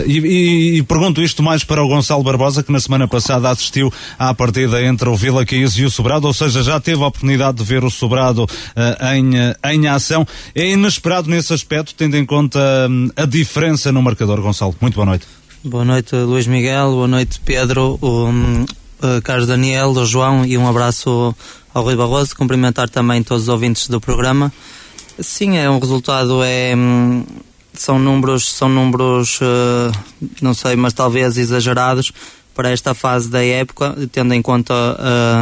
e, 0.06 0.18
e, 0.18 0.78
e, 0.78 0.82
pergunto 0.82 1.22
isto 1.22 1.42
mais 1.42 1.64
para 1.64 1.82
o 1.82 1.88
Gonçalo 1.88 2.22
Barbosa, 2.22 2.62
que 2.62 2.72
na 2.72 2.80
semana 2.80 3.06
passada 3.06 3.50
assistiu 3.50 3.92
à 4.18 4.34
partida 4.34 4.82
entre 4.82 5.08
o 5.08 5.16
Vila 5.16 5.44
Caís 5.44 5.76
e 5.76 5.84
o 5.84 5.90
Sobrado, 5.90 6.26
ou 6.26 6.32
seja, 6.32 6.62
já 6.62 6.80
teve 6.80 7.02
a 7.02 7.06
oportunidade 7.06 7.58
de 7.58 7.64
ver 7.64 7.84
o 7.84 7.90
Sobrado 7.90 8.44
uh, 8.44 9.14
em, 9.14 9.32
em 9.72 9.86
ação. 9.86 10.26
É 10.54 10.70
inesperado 10.70 11.28
nesse 11.28 11.52
aspecto, 11.52 11.94
tendo 11.94 12.16
em 12.16 12.24
conta 12.24 12.58
um, 12.90 13.10
a 13.16 13.24
diferença 13.24 13.92
no 13.92 14.02
marcador, 14.02 14.40
Gonçalo. 14.40 14.74
Muito 14.80 14.94
boa 14.94 15.06
noite. 15.06 15.26
Boa 15.64 15.84
noite, 15.84 16.14
Luís 16.14 16.46
Miguel. 16.46 16.90
Boa 16.92 17.08
noite, 17.08 17.40
Pedro. 17.44 17.98
Um, 18.02 18.64
Carlos 19.22 19.46
Daniel, 19.46 19.90
o 19.90 20.06
João 20.06 20.44
e 20.44 20.58
um 20.58 20.66
abraço 20.66 21.34
ao 21.78 21.84
Rui 21.84 21.96
Barroso, 21.96 22.34
cumprimentar 22.36 22.88
também 22.88 23.22
todos 23.22 23.44
os 23.44 23.48
ouvintes 23.48 23.88
do 23.88 24.00
programa. 24.00 24.52
Sim, 25.18 25.56
é 25.56 25.70
um 25.70 25.78
resultado, 25.78 26.42
é, 26.42 26.74
hum, 26.76 27.24
são 27.72 27.98
números, 27.98 28.50
são 28.52 28.68
números, 28.68 29.40
uh, 29.40 29.92
não 30.42 30.52
sei, 30.54 30.74
mas 30.76 30.92
talvez 30.92 31.38
exagerados 31.38 32.12
para 32.54 32.70
esta 32.70 32.94
fase 32.94 33.30
da 33.30 33.44
época, 33.44 33.96
tendo 34.10 34.34
em 34.34 34.42
conta 34.42 34.74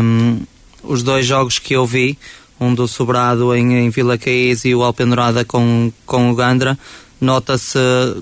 um, 0.02 0.40
os 0.82 1.02
dois 1.02 1.24
jogos 1.24 1.58
que 1.58 1.74
eu 1.74 1.86
vi, 1.86 2.18
um 2.60 2.74
do 2.74 2.86
Sobrado 2.86 3.54
em, 3.54 3.86
em 3.86 3.90
Vila 3.90 4.18
Caís 4.18 4.64
e 4.66 4.74
o 4.74 4.82
Alpendurada 4.82 5.44
com, 5.44 5.90
com 6.04 6.30
o 6.30 6.34
Gandra. 6.34 6.78
Nota-se, 7.18 7.78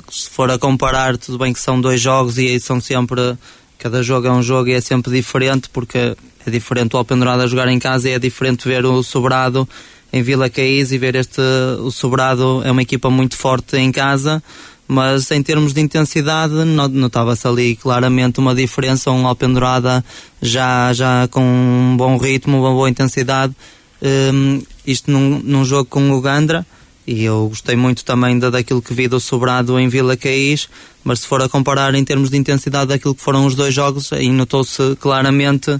se 0.08 0.30
for 0.30 0.50
a 0.52 0.58
comparar, 0.58 1.16
tudo 1.18 1.38
bem 1.38 1.52
que 1.52 1.58
são 1.58 1.80
dois 1.80 2.00
jogos 2.00 2.38
e 2.38 2.60
são 2.60 2.80
sempre, 2.80 3.36
cada 3.76 4.00
jogo 4.00 4.28
é 4.28 4.30
um 4.30 4.42
jogo 4.42 4.68
e 4.68 4.74
é 4.74 4.80
sempre 4.80 5.12
diferente, 5.12 5.68
porque 5.68 6.16
é 6.46 6.50
diferente 6.50 6.94
o 6.94 6.98
Alpendurada 6.98 7.46
jogar 7.46 7.68
em 7.68 7.78
casa 7.78 8.08
e 8.08 8.12
é 8.12 8.18
diferente 8.18 8.66
ver 8.68 8.84
o 8.84 9.02
Sobrado 9.02 9.68
em 10.12 10.22
Vila 10.22 10.48
Caís 10.48 10.92
e 10.92 10.98
ver 10.98 11.14
este 11.16 11.40
o 11.80 11.90
Sobrado 11.90 12.62
é 12.64 12.70
uma 12.70 12.82
equipa 12.82 13.10
muito 13.10 13.36
forte 13.36 13.76
em 13.76 13.90
casa 13.90 14.42
mas 14.86 15.30
em 15.30 15.42
termos 15.42 15.72
de 15.72 15.80
intensidade 15.80 16.52
notava-se 16.54 17.46
ali 17.46 17.76
claramente 17.76 18.38
uma 18.38 18.54
diferença 18.54 19.10
um 19.10 19.26
Alpendurada 19.26 20.04
já, 20.42 20.92
já 20.92 21.26
com 21.28 21.42
um 21.42 21.96
bom 21.96 22.16
ritmo, 22.16 22.60
uma 22.60 22.70
boa 22.70 22.90
intensidade. 22.90 23.54
Um, 24.02 24.62
isto 24.86 25.10
num, 25.10 25.40
num 25.42 25.64
jogo 25.64 25.86
com 25.86 26.10
o 26.10 26.20
Gandra 26.20 26.66
e 27.06 27.24
eu 27.24 27.48
gostei 27.48 27.76
muito 27.76 28.04
também 28.04 28.38
da, 28.38 28.50
daquilo 28.50 28.82
que 28.82 28.92
vi 28.92 29.08
do 29.08 29.18
Sobrado 29.18 29.78
em 29.78 29.88
Vila 29.88 30.16
Caís, 30.16 30.68
mas 31.02 31.20
se 31.20 31.26
for 31.26 31.40
a 31.40 31.48
comparar 31.48 31.94
em 31.94 32.04
termos 32.04 32.30
de 32.30 32.36
intensidade 32.36 32.88
daquilo 32.88 33.14
que 33.14 33.22
foram 33.22 33.46
os 33.46 33.54
dois 33.54 33.74
jogos, 33.74 34.12
aí 34.12 34.30
notou-se 34.30 34.96
claramente 35.00 35.78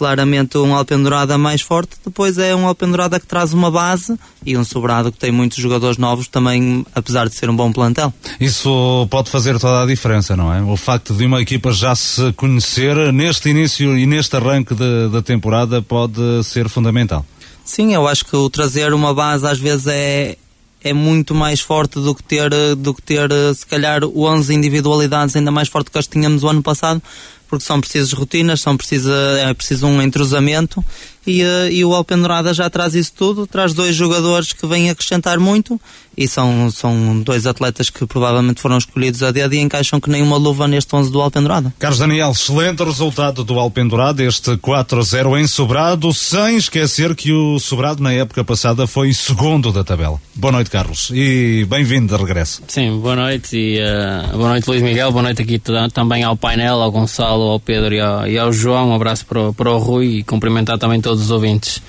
claramente 0.00 0.56
um 0.56 0.74
Alpendurada 0.74 1.36
mais 1.36 1.60
forte, 1.60 1.90
depois 2.02 2.38
é 2.38 2.56
um 2.56 2.66
Alpendurada 2.66 3.20
que 3.20 3.26
traz 3.26 3.52
uma 3.52 3.70
base 3.70 4.18
e 4.46 4.56
um 4.56 4.64
Sobrado 4.64 5.12
que 5.12 5.18
tem 5.18 5.30
muitos 5.30 5.58
jogadores 5.58 5.98
novos 5.98 6.26
também, 6.26 6.86
apesar 6.94 7.28
de 7.28 7.34
ser 7.34 7.50
um 7.50 7.54
bom 7.54 7.70
plantel. 7.70 8.10
Isso 8.40 9.06
pode 9.10 9.28
fazer 9.28 9.58
toda 9.58 9.82
a 9.82 9.86
diferença, 9.86 10.34
não 10.34 10.50
é? 10.50 10.62
O 10.62 10.74
facto 10.74 11.12
de 11.12 11.26
uma 11.26 11.42
equipa 11.42 11.70
já 11.70 11.94
se 11.94 12.32
conhecer 12.32 13.12
neste 13.12 13.50
início 13.50 13.98
e 13.98 14.06
neste 14.06 14.34
arranque 14.34 14.74
da 15.12 15.20
temporada 15.20 15.82
pode 15.82 16.42
ser 16.44 16.70
fundamental. 16.70 17.22
Sim, 17.62 17.92
eu 17.92 18.08
acho 18.08 18.24
que 18.24 18.34
o 18.34 18.48
trazer 18.48 18.94
uma 18.94 19.12
base 19.12 19.46
às 19.46 19.58
vezes 19.58 19.86
é, 19.86 20.38
é 20.82 20.94
muito 20.94 21.34
mais 21.34 21.60
forte 21.60 22.00
do 22.00 22.14
que 22.14 22.22
ter, 22.22 22.48
do 22.74 22.94
que 22.94 23.02
ter 23.02 23.28
se 23.54 23.66
calhar 23.66 24.02
11 24.02 24.54
individualidades 24.54 25.36
ainda 25.36 25.50
mais 25.50 25.68
forte 25.68 25.90
que 25.90 25.98
as 25.98 26.06
tínhamos 26.06 26.42
o 26.42 26.48
ano 26.48 26.62
passado, 26.62 27.02
porque 27.50 27.64
são 27.64 27.80
precisas 27.80 28.12
rotinas, 28.12 28.60
são 28.60 28.76
precisa, 28.76 29.12
é 29.40 29.52
preciso 29.52 29.88
um 29.88 30.00
entrosamento 30.00 30.82
e, 31.26 31.42
eh, 31.42 31.72
e 31.72 31.84
o 31.84 31.94
Alpendurada 31.94 32.54
já 32.54 32.70
traz 32.70 32.94
isso 32.94 33.12
tudo, 33.14 33.46
traz 33.46 33.74
dois 33.74 33.94
jogadores 33.94 34.52
que 34.52 34.66
vêm 34.66 34.88
acrescentar 34.88 35.38
muito 35.38 35.78
e 36.16 36.28
são, 36.28 36.70
são 36.70 37.20
dois 37.20 37.46
atletas 37.46 37.88
que 37.88 38.06
provavelmente 38.06 38.60
foram 38.60 38.76
escolhidos 38.76 39.22
a 39.22 39.30
dedo 39.30 39.54
e 39.54 39.58
encaixam 39.58 40.00
que 40.00 40.10
nem 40.10 40.22
uma 40.22 40.36
luva 40.36 40.68
neste 40.68 40.94
11 40.94 41.10
do 41.10 41.20
Alpendurada. 41.20 41.72
Carlos 41.78 41.98
Daniel, 41.98 42.32
excelente 42.32 42.82
resultado 42.84 43.42
do 43.42 43.58
Alpendurada, 43.58 44.22
este 44.22 44.50
4-0 44.56 45.40
em 45.40 45.46
Sobrado, 45.46 46.12
sem 46.12 46.56
esquecer 46.56 47.14
que 47.14 47.32
o 47.32 47.58
Sobrado 47.58 48.02
na 48.02 48.12
época 48.12 48.44
passada 48.44 48.86
foi 48.86 49.12
segundo 49.12 49.72
da 49.72 49.82
tabela. 49.82 50.20
Boa 50.34 50.52
noite, 50.52 50.70
Carlos, 50.70 51.10
e 51.12 51.64
bem-vindo 51.68 52.14
de 52.14 52.22
regresso. 52.22 52.62
Sim, 52.68 52.98
boa 52.98 53.16
noite 53.16 53.56
e 53.56 53.78
uh, 53.78 54.36
boa 54.36 54.50
noite, 54.50 54.68
Luís 54.68 54.82
Miguel, 54.82 55.12
boa 55.12 55.22
noite 55.22 55.42
aqui 55.42 55.60
também 55.92 56.22
ao 56.22 56.36
painel, 56.36 56.82
ao 56.82 56.90
Gonçalo, 56.90 57.39
ao 57.42 57.60
Pedro 57.60 57.94
e 57.94 58.00
ao, 58.00 58.26
e 58.26 58.38
ao 58.38 58.52
João, 58.52 58.90
um 58.90 58.94
abraço 58.94 59.26
para 59.26 59.48
o, 59.48 59.54
para 59.54 59.70
o 59.70 59.78
Rui 59.78 60.06
e 60.06 60.22
cumprimentar 60.22 60.78
também 60.78 61.00
todos 61.00 61.22
os 61.24 61.30
ouvintes. 61.30 61.82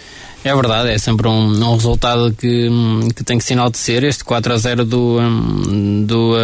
É 0.44 0.56
verdade, 0.56 0.90
é 0.90 0.98
sempre 0.98 1.28
um, 1.28 1.50
um 1.50 1.76
resultado 1.76 2.34
que, 2.34 2.68
que 3.16 3.24
tem 3.24 3.38
que 3.38 3.44
se 3.44 3.54
enaltecer. 3.54 4.04
Este 4.04 4.24
4 4.24 4.54
a 4.54 4.58
0 4.58 4.86
do, 4.86 5.20
do, 6.08 6.36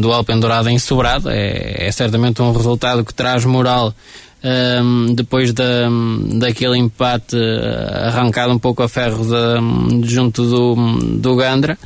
do 0.00 0.12
Alpen 0.12 0.40
Dourado 0.40 0.70
em 0.70 0.78
Sobrado 0.78 1.28
é, 1.28 1.86
é 1.86 1.92
certamente 1.92 2.40
um 2.40 2.52
resultado 2.52 3.04
que 3.04 3.12
traz 3.12 3.44
moral 3.44 3.94
um, 4.44 5.14
depois 5.14 5.52
da, 5.52 5.88
daquele 6.38 6.78
empate 6.78 7.36
arrancado 8.06 8.52
um 8.52 8.58
pouco 8.58 8.82
a 8.82 8.88
ferro 8.88 9.24
da, 9.24 9.58
junto 10.02 10.44
do, 10.44 10.74
do 11.18 11.36
Gandra. 11.36 11.78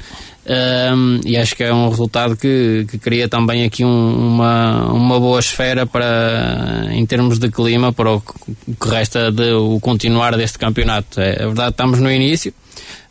Um, 0.48 1.20
e 1.26 1.36
acho 1.36 1.54
que 1.54 1.62
é 1.62 1.72
um 1.74 1.90
resultado 1.90 2.34
que, 2.34 2.86
que 2.90 2.98
cria 2.98 3.28
também 3.28 3.64
aqui 3.64 3.84
um, 3.84 4.16
uma, 4.16 4.90
uma 4.90 5.20
boa 5.20 5.38
esfera 5.38 5.84
para, 5.84 6.86
em 6.90 7.04
termos 7.04 7.38
de 7.38 7.50
clima 7.50 7.92
para 7.92 8.14
o 8.14 8.20
que 8.22 8.88
resta 8.88 9.30
de 9.30 9.52
o 9.52 9.78
continuar 9.78 10.34
deste 10.38 10.58
campeonato. 10.58 11.20
É, 11.20 11.42
é 11.42 11.46
verdade, 11.46 11.70
estamos 11.72 12.00
no 12.00 12.10
início. 12.10 12.54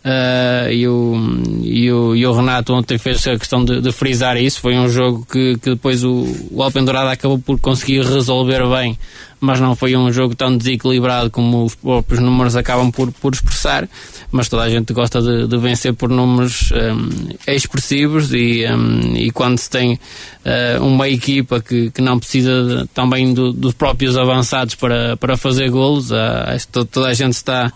Uh, 0.04 0.72
e, 0.72 0.88
o, 0.88 1.16
e, 1.62 1.92
o, 1.92 2.16
e 2.16 2.26
o 2.26 2.34
Renato 2.34 2.74
ontem 2.74 2.98
fez 2.98 3.28
a 3.28 3.38
questão 3.38 3.64
de, 3.64 3.82
de 3.82 3.92
frisar 3.92 4.38
isso. 4.38 4.60
Foi 4.60 4.76
um 4.76 4.90
jogo 4.90 5.24
que, 5.30 5.58
que 5.58 5.72
depois 5.72 6.04
o, 6.04 6.26
o 6.50 6.64
Alpen 6.64 6.86
Dourado 6.86 7.10
acabou 7.10 7.38
por 7.38 7.60
conseguir 7.60 8.04
resolver 8.04 8.66
bem 8.68 8.98
mas 9.40 9.60
não 9.60 9.76
foi 9.76 9.96
um 9.96 10.12
jogo 10.12 10.36
tão 10.36 10.56
desequilibrado 10.58 11.30
como 11.30 11.66
os 11.66 11.76
próprios 11.76 12.20
números 12.20 12.56
acabam 12.56 12.92
por, 12.92 13.12
por 13.12 13.34
expressar. 13.34 13.88
Mas 14.32 14.50
toda 14.50 14.64
a 14.64 14.70
gente 14.70 14.94
gosta 14.94 15.22
de, 15.22 15.48
de 15.48 15.58
vencer 15.58 15.94
por 15.94 16.10
números 16.10 16.72
um, 16.72 17.30
expressivos 17.48 18.34
e, 18.34 18.66
um, 18.66 19.16
e 19.16 19.32
quando 19.32 19.58
se 19.58 19.70
tem 19.70 19.94
uh, 19.94 20.84
uma 20.84 21.08
equipa 21.08 21.62
que, 21.62 21.92
que 21.92 22.02
não 22.02 22.20
precisa 22.20 22.64
de, 22.64 22.88
também 22.88 23.34
do, 23.34 23.54
dos 23.54 23.74
próprios 23.74 24.18
avançados 24.18 24.76
para, 24.76 25.16
para 25.18 25.38
fazer 25.38 25.70
golos, 25.70 26.12
uh, 26.12 26.86
toda 26.92 27.08
a 27.08 27.14
gente 27.14 27.34
está. 27.34 27.72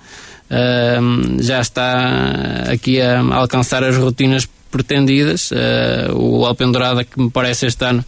Uh, 0.51 1.41
já 1.41 1.62
está 1.62 2.65
aqui 2.70 3.00
a 3.00 3.22
alcançar 3.36 3.86
as 3.86 3.96
rotinas 3.96 4.46
pretendidas. 4.70 5.51
Uh, 5.51 6.13
o 6.13 6.46
Alpendurada, 6.46 7.06
que 7.06 7.22
me 7.22 7.30
parece 7.30 7.68
este 7.68 7.86
ano 7.86 8.03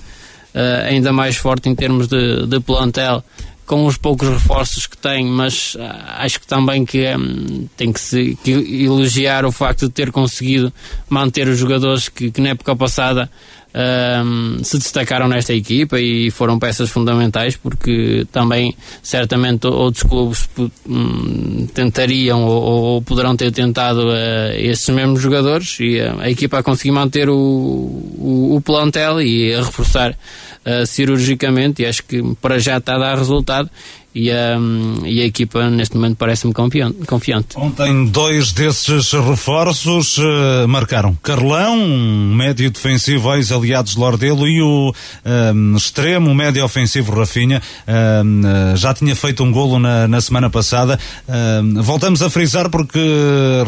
uh, 0.54 0.88
ainda 0.88 1.12
mais 1.12 1.36
forte 1.36 1.70
em 1.70 1.76
termos 1.76 2.08
de, 2.08 2.46
de 2.48 2.60
plantel, 2.60 3.24
com 3.66 3.86
os 3.86 3.98
poucos 3.98 4.28
reforços 4.28 4.86
que 4.86 4.98
tem, 4.98 5.26
mas 5.26 5.76
uh, 5.76 5.80
acho 6.18 6.40
que 6.40 6.48
também 6.48 6.86
que 6.86 7.06
um, 7.16 7.68
tem 7.78 7.92
que 7.92 8.00
se 8.00 8.38
que 8.44 8.52
elogiar 8.52 9.46
o 9.46 9.52
facto 9.52 9.88
de 9.88 9.92
ter 9.92 10.12
conseguido 10.12 10.72
manter 11.10 11.48
os 11.48 11.58
jogadores 11.58 12.10
que, 12.10 12.30
que 12.30 12.42
na 12.42 12.50
época 12.50 12.76
passada 12.76 13.30
um, 13.74 14.64
se 14.64 14.78
destacaram 14.78 15.28
nesta 15.28 15.54
equipa 15.54 16.00
e 16.00 16.30
foram 16.30 16.60
peças 16.60 16.90
fundamentais 16.90 17.56
porque 17.56 18.26
também 18.32 18.76
certamente 19.02 19.66
outros 19.66 20.04
clubes 20.04 20.48
um, 20.88 21.66
tentariam 21.74 22.44
ou, 22.44 22.64
ou, 22.64 23.02
poderão 23.02 23.36
ter 23.36 23.52
tentado 23.52 24.08
uh, 24.08 24.54
esses 24.56 24.88
mesmos 24.90 25.22
jogadores 25.22 25.78
e 25.80 26.00
uh, 26.00 26.20
a 26.20 26.30
equipa 26.30 26.60
a 26.60 26.64
conseguir 26.64 26.92
manter 26.92 27.30
o, 27.30 27.36
o, 27.36 28.56
o 28.56 28.62
plantel 28.62 29.20
e 29.20 29.54
a 29.56 29.64
reforçar 29.64 30.12
uh, 30.12 30.86
cirurgicamente 30.86 31.82
e 31.82 31.86
acho 31.86 32.04
que 32.04 32.22
para 32.42 32.60
já 32.60 32.78
está 32.78 32.96
a 32.96 33.00
dar 33.00 33.18
resultado 33.18 33.70
e 34.16 34.32
a, 34.32 34.58
e 35.06 35.22
a 35.22 35.26
equipa 35.26 35.70
neste 35.70 35.96
momento 35.96 36.18
parece-me 36.18 36.54
confiante. 36.54 37.58
Ontem 37.58 38.06
dois 38.06 38.52
desses 38.52 39.12
reforços 39.12 40.18
uh, 40.18 40.68
marcaram 40.68 41.16
Carlão, 41.22 41.78
um 41.78 42.36
médio 42.36 42.70
defensivo 42.70 43.34
ex-aliados 43.36 43.94
de 43.94 44.00
Lordelo 44.00 44.48
e 44.48 44.62
o 44.62 44.94
um, 45.54 45.76
extremo 45.76 46.34
médio 46.34 46.64
ofensivo 46.64 47.12
Rafinha, 47.14 47.62
uh, 47.88 48.78
já 48.78 48.94
tinha 48.94 49.16
feito 49.16 49.44
um 49.44 49.52
golo 49.52 49.80
na, 49.80 50.08
na 50.08 50.22
semana 50.22 50.50
passada. 50.50 51.00
Uh, 51.28 51.82
voltamos 51.82 52.22
a 52.22 52.30
frisar 52.30 52.70
porque 52.70 53.00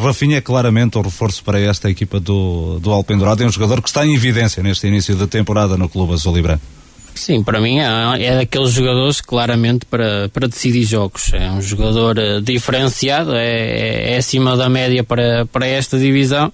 Rafinha 0.02 0.38
é 0.38 0.42
claramente 0.42 0.98
o 0.98 1.02
reforço 1.02 1.44
para 1.44 1.60
esta 1.60 1.90
equipa 1.90 2.20
do, 2.20 2.80
do 2.80 2.92
Alpendurado, 2.92 3.44
é 3.44 3.46
um 3.48 3.52
jogador 3.52 3.82
que 3.82 3.90
está 3.90 4.06
em 4.06 4.14
evidência 4.14 4.62
neste 4.62 4.88
início 4.88 5.16
de 5.16 5.28
temporada 5.28 5.78
no 5.78 5.90
Clube 5.90 6.14
Azul 6.14 6.38
e 6.38 6.42
Branco. 6.42 6.75
Sim, 7.16 7.44
para 7.44 7.62
mim 7.62 7.80
é, 7.80 8.26
é 8.26 8.36
daqueles 8.36 8.72
jogadores 8.72 9.22
claramente 9.22 9.86
para, 9.86 10.30
para 10.30 10.48
decidir 10.48 10.84
jogos. 10.84 11.34
É 11.34 11.50
um 11.50 11.62
jogador 11.62 12.18
uh, 12.20 12.42
diferenciado, 12.42 13.34
é, 13.34 14.14
é, 14.14 14.18
acima 14.18 14.58
da 14.58 14.70
média 14.70 15.04
para, 15.04 15.46
para 15.46 15.66
esta 15.66 15.98
divisão. 15.98 16.52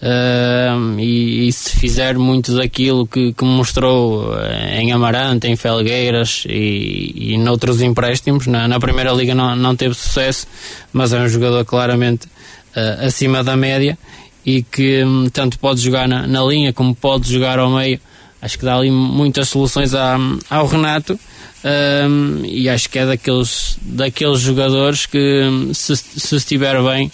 Uh, 0.00 1.00
e, 1.00 1.48
e, 1.48 1.52
se 1.52 1.74
fizer 1.76 2.16
muito 2.18 2.54
daquilo 2.54 3.06
que, 3.06 3.32
que 3.32 3.44
mostrou 3.44 4.36
eh, 4.38 4.82
em 4.82 4.92
Amarante, 4.92 5.48
em 5.48 5.56
Felgueiras 5.56 6.44
e, 6.46 7.32
e 7.32 7.38
noutros 7.38 7.80
empréstimos, 7.80 8.46
na, 8.46 8.68
na 8.68 8.78
Primeira 8.78 9.10
Liga 9.12 9.34
não, 9.34 9.56
não 9.56 9.74
teve 9.74 9.94
sucesso, 9.94 10.46
mas 10.92 11.14
é 11.14 11.18
um 11.18 11.28
jogador 11.28 11.64
claramente 11.64 12.26
uh, 12.26 13.06
acima 13.06 13.42
da 13.42 13.56
média 13.56 13.98
e 14.44 14.62
que 14.62 15.02
um, 15.02 15.30
tanto 15.30 15.58
pode 15.58 15.80
jogar 15.80 16.06
na, 16.06 16.26
na, 16.26 16.42
linha 16.44 16.72
como 16.74 16.94
pode 16.94 17.32
jogar 17.32 17.58
ao 17.58 17.70
meio. 17.70 17.98
Acho 18.40 18.58
que 18.58 18.64
dá 18.64 18.76
ali 18.76 18.90
muitas 18.90 19.48
soluções 19.48 19.94
à, 19.94 20.18
ao 20.50 20.66
Renato 20.66 21.18
um, 21.64 22.44
e 22.44 22.68
acho 22.68 22.88
que 22.88 22.98
é 22.98 23.06
daqueles, 23.06 23.76
daqueles 23.82 24.40
jogadores 24.40 25.06
que, 25.06 25.70
se, 25.72 25.96
se 25.96 26.36
estiver 26.36 26.80
bem, 26.82 27.10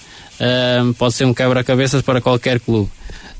um, 0.85 0.93
pode 0.93 1.14
ser 1.14 1.25
um 1.25 1.33
quebra-cabeças 1.33 2.02
para 2.02 2.21
qualquer 2.21 2.61
clube. 2.61 2.91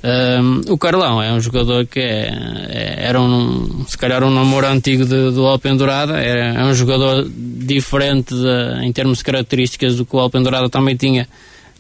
Um, 0.05 0.73
o 0.73 0.79
Carlão 0.79 1.23
é 1.23 1.33
um 1.33 1.41
jogador 1.41 1.87
que 1.87 2.01
é, 2.01 2.29
é, 2.69 2.95
era 3.07 3.21
um, 3.21 3.85
se 3.87 3.97
calhar 3.97 4.25
um 4.25 4.31
namoro 4.31 4.67
antigo 4.67 5.05
de, 5.05 5.31
do 5.31 5.47
Alpendurada, 5.47 6.21
é, 6.21 6.55
é 6.57 6.65
um 6.65 6.75
jogador 6.75 7.29
diferente 7.29 8.35
de, 8.35 8.85
em 8.85 8.93
termos 8.93 9.19
de 9.19 9.25
características 9.25 9.97
do 9.97 10.07
que 10.07 10.17
o 10.17 10.19
Alpendurada 10.19 10.69
também 10.69 10.97
tinha 10.97 11.29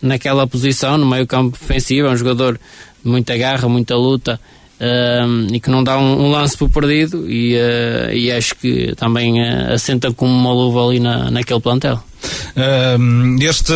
naquela 0.00 0.46
posição, 0.46 0.98
no 0.98 1.06
meio 1.06 1.26
campo 1.26 1.56
ofensivo, 1.60 2.08
é 2.08 2.10
um 2.10 2.16
jogador 2.16 2.60
de 3.02 3.10
muita 3.10 3.36
garra, 3.36 3.68
muita 3.68 3.96
luta 3.96 4.38
e 5.52 5.60
que 5.60 5.70
não 5.70 5.84
dá 5.84 5.98
um, 5.98 6.26
um 6.26 6.30
lance 6.30 6.56
por 6.56 6.68
perdido 6.70 7.30
e, 7.30 7.54
uh, 7.54 8.12
e 8.12 8.32
acho 8.32 8.54
que 8.56 8.94
também 8.96 9.40
uh, 9.40 9.72
assenta 9.72 10.12
como 10.12 10.32
uma 10.32 10.52
luva 10.52 10.86
ali 10.86 10.98
na, 10.98 11.30
naquele 11.30 11.60
plantel. 11.60 12.02
este 13.40 13.72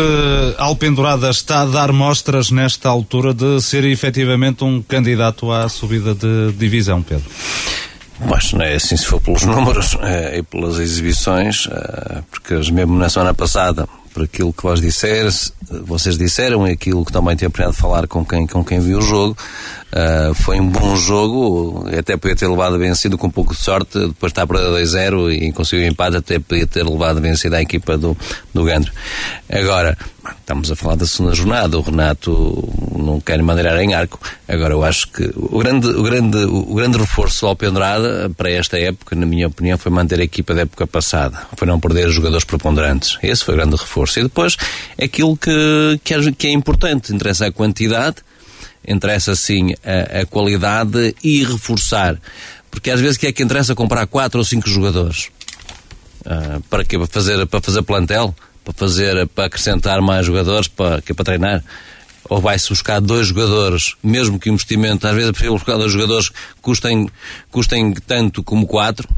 Alpendurada 0.58 1.30
está 1.30 1.62
a 1.62 1.66
dar 1.66 1.92
mostras 1.92 2.50
nesta 2.50 2.88
altura 2.88 3.32
de 3.32 3.60
ser 3.60 3.84
efetivamente 3.84 4.64
um 4.64 4.82
candidato 4.82 5.50
à 5.52 5.68
subida 5.68 6.14
de 6.14 6.52
divisão, 6.52 7.02
Pedro? 7.02 7.30
Mas 8.24 8.52
não 8.52 8.64
é 8.64 8.74
assim 8.74 8.96
se 8.96 9.06
for 9.06 9.20
pelos 9.20 9.42
números 9.46 9.96
é, 10.00 10.38
e 10.38 10.42
pelas 10.42 10.78
exibições, 10.78 11.68
é, 11.70 12.22
porque 12.30 12.54
mesmo 12.72 12.96
na 12.96 13.08
semana 13.08 13.34
passada 13.34 13.86
por 14.16 14.22
aquilo 14.22 14.50
que 14.50 14.62
vós 14.62 14.80
disseres, 14.80 15.52
vocês 15.84 16.16
disseram 16.16 16.66
e 16.66 16.70
aquilo 16.70 17.04
que 17.04 17.12
também 17.12 17.36
tenho 17.36 17.50
aprendido 17.50 17.76
a 17.76 17.78
falar 17.78 18.06
com 18.06 18.24
quem, 18.24 18.46
com 18.46 18.64
quem 18.64 18.80
viu 18.80 18.96
o 18.96 19.02
jogo. 19.02 19.36
Uh, 19.92 20.32
foi 20.32 20.58
um 20.58 20.70
bom 20.70 20.96
jogo, 20.96 21.86
até 21.86 22.16
podia 22.16 22.34
ter 22.34 22.48
levado 22.48 22.78
vencido 22.78 23.18
com 23.18 23.26
um 23.26 23.30
pouco 23.30 23.54
de 23.54 23.60
sorte, 23.60 23.98
depois 23.98 24.30
está 24.32 24.46
para 24.46 24.58
2-0 24.58 25.34
e 25.34 25.52
conseguiu 25.52 25.84
o 25.84 25.88
empate, 25.90 26.16
até 26.16 26.38
podia 26.38 26.66
ter 26.66 26.82
levado 26.82 27.20
vencido 27.20 27.56
a 27.56 27.60
equipa 27.60 27.98
do, 27.98 28.16
do 28.54 28.64
Gandro. 28.64 28.90
Agora, 29.50 29.98
estamos 30.38 30.70
a 30.70 30.76
falar 30.76 30.96
da 30.96 31.06
segunda 31.06 31.34
jornada, 31.34 31.78
o 31.78 31.80
Renato 31.80 32.68
não 32.96 33.20
quer 33.20 33.42
madeirar 33.42 33.78
em 33.80 33.94
arco. 33.94 34.20
Agora, 34.48 34.74
eu 34.74 34.84
acho 34.84 35.08
que 35.08 35.30
o 35.34 35.58
grande, 35.58 35.86
o 35.86 36.02
grande, 36.02 36.38
o 36.38 36.74
grande 36.74 36.98
reforço 36.98 37.46
ao 37.46 37.56
Pendrada 37.56 38.30
para 38.36 38.50
esta 38.50 38.78
época, 38.78 39.14
na 39.14 39.26
minha 39.26 39.48
opinião, 39.48 39.78
foi 39.78 39.92
manter 39.92 40.20
a 40.20 40.24
equipa 40.24 40.54
da 40.54 40.62
época 40.62 40.86
passada, 40.86 41.46
foi 41.56 41.66
não 41.66 41.78
perder 41.80 42.08
os 42.08 42.14
jogadores 42.14 42.44
preponderantes. 42.44 43.18
Esse 43.22 43.44
foi 43.44 43.54
o 43.54 43.56
grande 43.56 43.76
reforço. 43.76 44.18
E 44.18 44.22
depois, 44.22 44.56
aquilo 45.00 45.36
que, 45.36 46.00
que, 46.02 46.14
é, 46.14 46.32
que 46.32 46.46
é 46.46 46.50
importante, 46.50 47.12
interessa 47.12 47.46
a 47.46 47.52
quantidade, 47.52 48.16
interessa 48.86 49.34
sim 49.34 49.74
a, 49.84 50.20
a, 50.20 50.26
qualidade 50.26 51.14
e 51.22 51.44
reforçar. 51.44 52.18
Porque 52.70 52.90
às 52.90 53.00
vezes 53.00 53.16
que 53.16 53.26
é 53.26 53.32
que 53.32 53.42
interessa 53.42 53.74
comprar 53.74 54.06
quatro 54.06 54.38
ou 54.38 54.44
cinco 54.44 54.68
jogadores? 54.68 55.28
Uh, 56.24 56.60
para 56.68 56.84
que 56.84 56.98
para 56.98 57.06
fazer 57.06 57.46
para 57.46 57.60
fazer 57.60 57.82
plantel, 57.82 58.34
para 58.66 58.74
fazer 58.74 59.28
para 59.28 59.44
acrescentar 59.44 60.02
mais 60.02 60.26
jogadores 60.26 60.66
para 60.66 61.00
que 61.00 61.14
para 61.14 61.24
treinar 61.24 61.64
ou 62.28 62.40
vai-se 62.40 62.68
buscar 62.68 63.00
dois 63.00 63.28
jogadores, 63.28 63.94
mesmo 64.02 64.36
que 64.36 64.50
o 64.50 64.52
investimento, 64.52 65.06
às 65.06 65.14
vezes 65.14 65.28
é 65.28 65.32
possível 65.32 65.52
buscar 65.52 65.76
dois 65.76 65.92
jogadores 65.92 66.28
que 66.28 66.36
custem, 66.60 67.08
custem 67.52 67.92
tanto 67.92 68.42
como 68.42 68.66
quatro, 68.66 69.08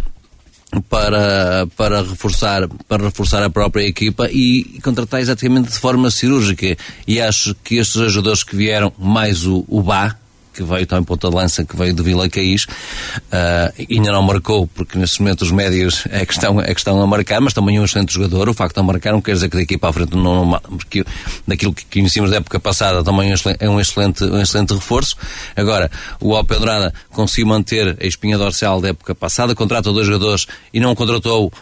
para, 0.91 1.67
para, 1.79 2.03
reforçar, 2.03 2.69
para 2.87 3.05
reforçar 3.05 3.43
a 3.43 3.49
própria 3.49 3.85
equipa 3.85 4.29
e 4.31 4.79
contratar 4.83 5.21
exatamente 5.21 5.71
de 5.71 5.79
forma 5.79 6.11
cirúrgica. 6.11 6.77
E 7.07 7.19
acho 7.23 7.55
que 7.65 7.77
estes 7.77 8.13
jogadores 8.13 8.43
que 8.43 8.55
vieram, 8.55 8.93
mais 8.99 9.47
o, 9.47 9.65
o 9.67 9.81
Bá, 9.81 10.15
que 10.53 10.63
veio 10.63 10.87
também 10.87 11.05
ponta 11.05 11.29
de 11.29 11.35
lança, 11.35 11.65
que 11.65 11.77
veio 11.77 11.95
do 11.95 12.03
Vila 12.03 12.29
Caís, 12.29 12.65
uh, 12.65 13.87
ainda 13.91 14.13
não 14.13 14.23
marcou, 14.23 14.67
porque 14.69 14.99
neste 14.99 15.21
momento 15.21 15.43
os 15.43 15.51
médios 15.51 16.05
é 16.11 16.25
que, 16.25 16.33
estão, 16.33 16.61
é 16.61 16.73
que 16.73 16.81
estão 16.81 17.01
a 17.01 17.07
marcar, 17.07 17.41
mas 17.41 17.53
também 17.53 17.77
é 17.77 17.81
um 17.81 17.85
excelente 17.85 18.13
jogador. 18.13 18.49
O 18.49 18.55
facto 18.55 18.75
de 18.75 18.81
não 18.81 18.87
marcar 18.87 19.13
não 19.13 19.21
quer 19.21 19.35
dizer 19.35 19.49
que 19.49 19.57
daqui 19.57 19.79
para 19.79 19.91
a 19.91 19.93
frente 19.93 20.17
não, 20.17 20.45
não 20.45 20.61
porque 20.61 21.05
daquilo 21.47 21.73
que 21.73 21.85
conhecíamos 21.85 22.31
da 22.31 22.39
época 22.39 22.59
passada 22.59 23.03
também 23.03 23.33
é 23.59 23.69
um 23.69 23.81
excelente, 23.81 24.25
um 24.25 24.41
excelente 24.41 24.75
reforço. 24.75 25.17
Agora, 25.57 25.91
o 26.21 26.35
Alpedrada 26.35 26.93
conseguiu 27.11 27.47
manter 27.47 27.97
a 28.01 28.07
espinha 28.07 28.39
dorsal 28.39 28.81
da 28.81 28.89
época 28.89 29.15
passada, 29.15 29.55
contratou 29.55 29.93
dois 29.93 30.07
jogadores 30.07 30.47
e 30.73 30.81
não 30.81 30.95
contratou 30.95 31.53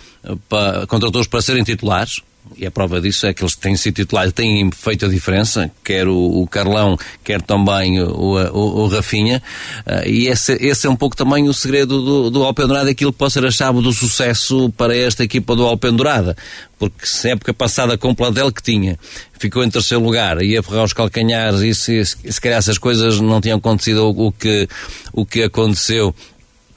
para, 0.49 0.87
contratou-os 0.87 1.27
para 1.27 1.43
serem 1.43 1.65
titulares, 1.65 2.21
e 2.57 2.67
a 2.67 2.71
prova 2.71 3.01
disso 3.01 3.27
é 3.27 3.35
que 3.35 3.43
eles 3.43 3.55
têm 3.55 3.77
sido 3.77 3.95
titulares, 3.95 4.33
têm 4.33 4.71
feito 4.71 5.07
a 5.07 5.09
diferença, 5.09 5.71
quer 5.85 6.07
o, 6.07 6.17
o 6.17 6.47
Carlão, 6.47 6.97
quer 7.23 7.43
também 7.43 8.01
o, 8.01 8.35
o, 8.35 8.85
o 8.85 8.89
Rafinha, 8.89 9.43
uh, 9.87 10.09
e 10.09 10.29
esse, 10.29 10.53
esse 10.55 10.87
é 10.87 10.91
um 10.91 10.97
pouco 10.97 11.17
também 11.17 11.49
o 11.49 11.55
segredo 11.55 12.03
do, 12.03 12.31
do 12.31 12.45
Alpendurada, 12.45 12.91
aquilo 12.91 13.13
que 13.13 13.19
pode 13.19 13.33
ser 13.33 13.45
a 13.45 13.51
chave 13.51 13.81
do 13.83 13.93
sucesso 13.93 14.71
para 14.77 14.97
esta 14.97 15.25
equipa 15.25 15.55
do 15.55 15.67
Alpendurada, 15.67 16.37
porque 16.79 17.07
se 17.07 17.31
época 17.31 17.53
passada 17.53 17.99
com 17.99 18.11
o 18.11 18.17
plantel 18.17 18.51
que 18.53 18.63
tinha, 18.63 18.99
ficou 19.39 19.63
em 19.65 19.71
terceiro 19.71 20.03
lugar, 20.03 20.43
ia 20.43 20.63
ferrar 20.63 20.85
os 20.85 20.93
calcanhares, 20.93 21.61
e 21.61 21.75
se, 21.75 22.05
se, 22.05 22.33
se 22.33 22.41
calhar 22.41 22.59
essas 22.59 22.79
coisas 22.79 23.21
não 23.21 23.41
tinham 23.41 23.59
acontecido 23.59 24.09
o 24.09 24.33
que, 24.33 24.69
o 25.13 25.27
que 25.27 25.43
aconteceu 25.43 26.15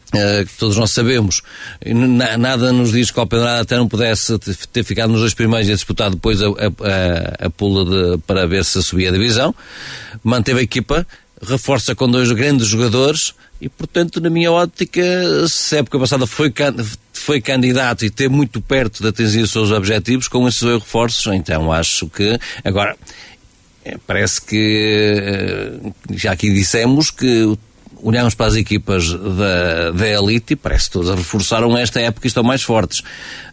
Uh, 0.10 0.44
que 0.44 0.58
todos 0.58 0.76
nós 0.76 0.90
sabemos, 0.90 1.44
nada 2.40 2.74
nos 2.74 2.92
diz 2.92 3.12
que 3.12 3.20
o 3.20 3.22
Alpendrada 3.22 3.62
até 3.62 3.78
não 3.78 3.88
pudesse 3.88 4.40
ter 4.74 4.84
ficado 4.84 5.12
nos 5.12 5.20
dois 5.20 5.36
primeiros 5.36 5.70
e 5.70 5.74
disputar 5.74 6.10
depois 6.10 6.42
a, 6.42 6.48
a, 6.48 7.46
a 7.46 7.50
pula 7.52 7.86
de, 7.86 8.18
para 8.26 8.48
ver 8.48 8.66
se 8.66 8.82
subia 8.82 9.10
a 9.10 9.12
divisão. 9.12 9.54
Manteve 10.24 10.62
a 10.62 10.64
equipa, 10.64 11.06
reforça 11.40 11.94
com 11.94 12.10
dois 12.10 12.32
grandes 12.32 12.66
jogadores 12.66 13.36
e, 13.62 13.68
portanto, 13.68 14.22
na 14.22 14.30
minha 14.30 14.52
ótica, 14.52 15.02
se 15.48 15.76
a 15.76 15.80
época 15.80 16.00
passada 16.00 16.26
foi, 16.26 16.54
foi 17.14 17.42
candidato 17.42 18.06
e 18.06 18.10
ter 18.10 18.30
muito 18.30 18.62
perto 18.62 19.04
de 19.04 19.10
atingir 19.10 19.42
os 19.42 19.52
seus 19.52 19.70
objetivos 19.72 20.28
com 20.28 20.48
esses 20.48 20.62
dois 20.62 20.82
reforços, 20.82 21.34
então 21.34 21.72
acho 21.72 22.08
que 22.08 22.40
agora 22.64 22.96
eh, 23.84 23.98
parece 24.08 24.42
que 24.42 25.22
eh, 25.22 25.92
já 26.12 26.32
aqui 26.32 26.54
dissemos 26.54 27.12
que 27.12 27.58
olhamos 28.02 28.34
para 28.34 28.48
as 28.48 28.56
equipas 28.56 29.12
da, 29.12 29.92
da 29.92 30.08
elite 30.08 30.54
e 30.54 30.56
parece 30.56 30.86
que 30.86 30.92
todas 30.92 31.16
reforçaram 31.16 31.78
esta 31.78 32.00
época 32.00 32.28
e 32.28 32.30
estão 32.30 32.44
mais 32.44 32.62
fortes. 32.62 33.02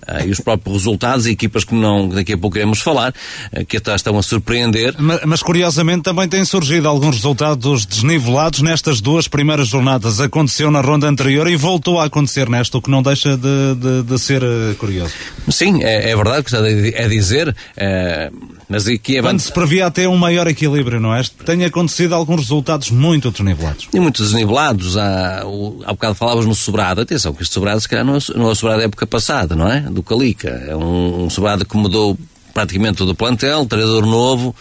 Uh, 0.08 0.26
e 0.26 0.30
os 0.30 0.40
próprios 0.40 0.76
resultados, 0.76 1.26
e 1.26 1.32
equipas 1.32 1.64
que 1.64 1.74
não, 1.74 2.08
daqui 2.08 2.32
a 2.32 2.38
pouco 2.38 2.56
iremos 2.56 2.80
falar, 2.80 3.12
uh, 3.52 3.64
que 3.66 3.76
até 3.76 3.94
estão 3.94 4.16
a 4.18 4.22
surpreender. 4.22 4.94
Mas, 4.98 5.20
mas, 5.24 5.42
curiosamente 5.42 6.02
também 6.02 6.28
têm 6.28 6.44
surgido 6.44 6.88
alguns 6.88 7.16
resultados 7.16 7.84
desnivelados 7.84 8.62
nestas 8.62 9.00
duas 9.00 9.26
primeiras 9.26 9.68
jornadas. 9.68 10.20
Aconteceu 10.20 10.70
na 10.70 10.80
ronda 10.80 11.08
anterior 11.08 11.48
e 11.48 11.56
voltou 11.56 12.00
a 12.00 12.04
acontecer 12.04 12.48
nesta, 12.48 12.78
o 12.78 12.82
que 12.82 12.90
não 12.90 13.02
deixa 13.02 13.36
de, 13.36 13.74
de, 13.74 14.02
de 14.04 14.18
ser 14.18 14.42
uh, 14.42 14.74
curioso. 14.78 15.12
Sim, 15.50 15.82
é, 15.82 16.10
é 16.10 16.16
verdade 16.16 16.42
que 16.44 16.54
está 16.54 16.64
a 16.64 17.08
dizer. 17.08 17.54
Mas 18.68 18.88
aqui 18.88 19.16
é 19.16 19.22
Quando 19.22 19.38
se 19.38 19.52
previa 19.52 19.86
até 19.86 20.08
um 20.08 20.16
maior 20.16 20.48
equilíbrio, 20.48 20.98
não 20.98 21.14
é? 21.14 21.22
Tem 21.44 21.64
acontecido 21.64 22.14
alguns 22.14 22.40
resultados 22.40 22.90
muito 22.90 23.30
desnivelados. 23.30 23.88
E 23.94 24.00
muito 24.00 24.22
desnivelados. 24.22 24.96
Há, 24.96 25.42
há 25.84 25.92
bocado 25.92 26.14
falávamos 26.14 26.46
no 26.46 26.54
sobrado. 26.54 27.00
Atenção, 27.00 27.32
que 27.32 27.42
este 27.42 27.54
sobrado 27.54 27.80
se 27.80 27.88
calhar 27.88 28.04
não 28.04 28.16
é, 28.16 28.18
não 28.34 28.48
é 28.48 28.52
o 28.52 28.54
sobrado 28.54 28.80
da 28.80 28.86
época 28.86 29.06
passada, 29.06 29.54
não 29.54 29.70
é? 29.70 29.80
Do 29.96 30.02
Calica. 30.02 30.50
É 30.68 30.76
um, 30.76 31.24
um 31.24 31.30
sobrado 31.30 31.64
que 31.64 31.76
mudou 31.76 32.18
praticamente 32.52 32.98
todo 32.98 33.10
o 33.10 33.14
plantel, 33.14 33.66
treinador 33.66 34.06
novo. 34.06 34.54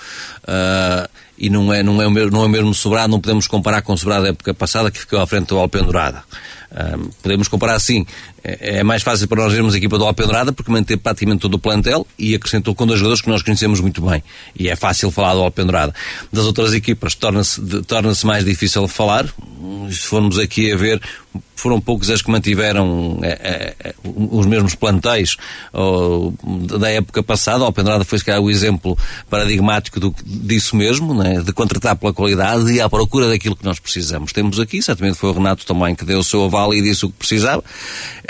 Uh, 0.44 1.10
e 1.38 1.50
não 1.50 1.74
é, 1.74 1.84
não, 1.84 2.02
é 2.02 2.08
o 2.08 2.12
mesmo, 2.12 2.32
não 2.32 2.44
é 2.44 2.46
o 2.46 2.50
mesmo 2.50 2.74
sobrado, 2.74 3.12
não 3.12 3.20
podemos 3.20 3.46
comparar 3.46 3.82
com 3.82 3.92
o 3.92 3.98
sobrado 3.98 4.24
da 4.24 4.30
época 4.30 4.54
passada 4.54 4.90
que 4.90 5.00
ficou 5.00 5.20
à 5.20 5.28
frente 5.28 5.48
do 5.48 5.58
Alpendurada. 5.58 6.24
Uh, 6.72 7.10
podemos 7.22 7.50
comparar 7.50 7.76
assim, 7.76 8.06
é, 8.48 8.78
é, 8.78 8.84
mais 8.84 9.02
fácil 9.02 9.28
para 9.28 9.42
nós 9.42 9.52
vermos 9.52 9.74
a 9.74 9.78
equipa 9.78 9.98
do 9.98 10.06
Alpendurada 10.06 10.54
porque 10.54 10.72
manteve 10.72 11.02
praticamente 11.02 11.42
todo 11.42 11.56
o 11.56 11.60
plantel 11.60 12.06
e 12.18 12.36
acrescentou 12.36 12.76
com 12.76 12.86
dois 12.86 13.00
jogadores 13.00 13.22
que 13.22 13.30
nós 13.30 13.42
conhecemos 13.42 13.82
muito 13.82 14.06
bem. 14.06 14.24
E 14.58 14.70
é 14.70 14.76
fácil 14.76 15.10
falar 15.10 15.34
do 15.34 15.42
Alpendurada. 15.42 15.94
Das 16.32 16.46
outras 16.46 16.72
equipas 16.74 17.16
torna-se 17.16 17.60
torna 17.88 18.12
mais 18.24 18.46
difícil 18.46 18.88
falar. 18.88 19.26
Se 19.90 20.02
formos 20.02 20.38
aqui 20.38 20.72
a 20.72 20.78
ver, 20.78 21.02
foram 21.56 21.82
poucos 21.82 22.10
as 22.10 22.22
que 22.22 22.30
mantiveram 22.30 23.20
é, 23.24 23.30
é, 23.30 23.76
é 23.90 23.96
os 24.04 24.46
mesmos 24.46 24.76
plantéis 24.76 25.38
da 26.80 26.90
época 26.90 27.24
passada. 27.24 27.64
O 27.64 27.66
Alpendurada 27.66 28.04
foi, 28.04 28.20
se 28.20 28.26
calhar, 28.26 28.42
o 28.42 28.52
exemplo 28.52 28.98
paradigmático 29.30 30.00
do, 30.00 30.14
disso 30.24 30.76
mesmo, 30.76 31.14
né? 31.14 31.42
de 31.42 31.52
contratar 31.54 31.96
pela 31.96 32.14
qualidade 32.14 32.72
e 32.72 32.82
à 32.82 32.90
procura 32.90 33.30
daquilo 33.30 33.56
que 33.56 33.66
nós 33.66 33.80
precisamos. 33.80 34.32
Temos 34.32 34.60
aqui, 34.60 34.82
certamente 34.82 35.18
foi 35.18 35.30
o 35.30 35.34
Renato 35.34 35.66
também 35.66 35.96
que 35.96 36.06
deu 36.06 36.20
o 36.20 36.24
seu 36.24 36.44
aval 36.44 36.74
e 36.74 36.82
disse 36.82 37.06
o 37.06 37.10
que 37.10 37.16
precisava. 37.18 37.64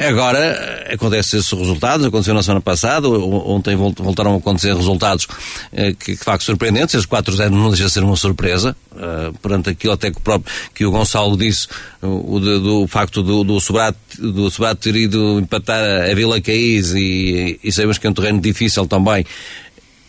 Agora, 0.08 0.86
acontecem 0.94 1.39
esses 1.39 1.52
resultados, 1.52 2.06
aconteceu 2.06 2.34
na 2.34 2.44
semana 2.44 2.62
passada, 2.62 3.10
ontem 3.10 3.76
voltaram 3.76 4.36
a 4.36 4.38
acontecer 4.38 4.76
resultados 4.76 5.28
eh, 5.74 5.94
que, 5.94 6.13
de 6.13 6.24
facto, 6.24 6.44
surpreendentes. 6.44 6.94
Esse 6.94 7.08
4-0 7.08 7.50
não 7.50 7.70
deixa 7.70 7.86
de 7.86 7.91
ser 7.91 8.04
uma 8.04 8.15
surpresa, 8.15 8.76
uh, 8.91 9.34
perante 9.39 9.72
aquilo 9.72 9.94
até 9.94 10.12
que 10.12 10.18
o, 10.18 10.22
próprio, 10.22 10.54
que 10.76 10.86
o 10.86 10.91
Gonçalo 10.91 11.36
disse, 11.36 11.68
o, 12.02 12.39
do, 12.39 12.60
do 12.60 12.88
facto 12.88 13.24
do, 13.24 13.44
do 13.44 13.60
Sobrado, 13.60 13.98
do 14.20 14.50
ter 14.76 14.96
ido 14.96 15.39
empatar 15.39 15.82
a 16.12 16.13
Vila 16.13 16.39
Caís 16.39 16.94
e, 16.94 17.60
e 17.63 17.72
sabemos 17.72 17.98
que 17.98 18.06
é 18.06 18.10
um 18.10 18.13
terreno 18.13 18.39
difícil 18.39 18.86
também 18.86 19.26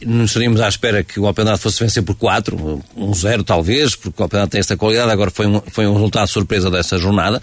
não 0.04 0.24
estaríamos 0.24 0.60
à 0.60 0.68
espera 0.68 1.02
que 1.02 1.18
o 1.18 1.26
Alpendado 1.26 1.58
fosse 1.58 1.82
vencer 1.82 2.02
por 2.02 2.14
4, 2.14 2.82
um 2.96 3.14
0 3.14 3.42
talvez, 3.44 3.94
porque 3.96 4.20
o 4.20 4.24
Alpendado 4.24 4.50
tem 4.50 4.60
esta 4.60 4.76
qualidade, 4.76 5.10
agora 5.10 5.30
foi 5.30 5.46
um, 5.46 5.60
foi 5.70 5.86
um 5.86 5.94
resultado 5.94 6.28
surpresa 6.28 6.70
dessa 6.70 6.98
jornada. 6.98 7.40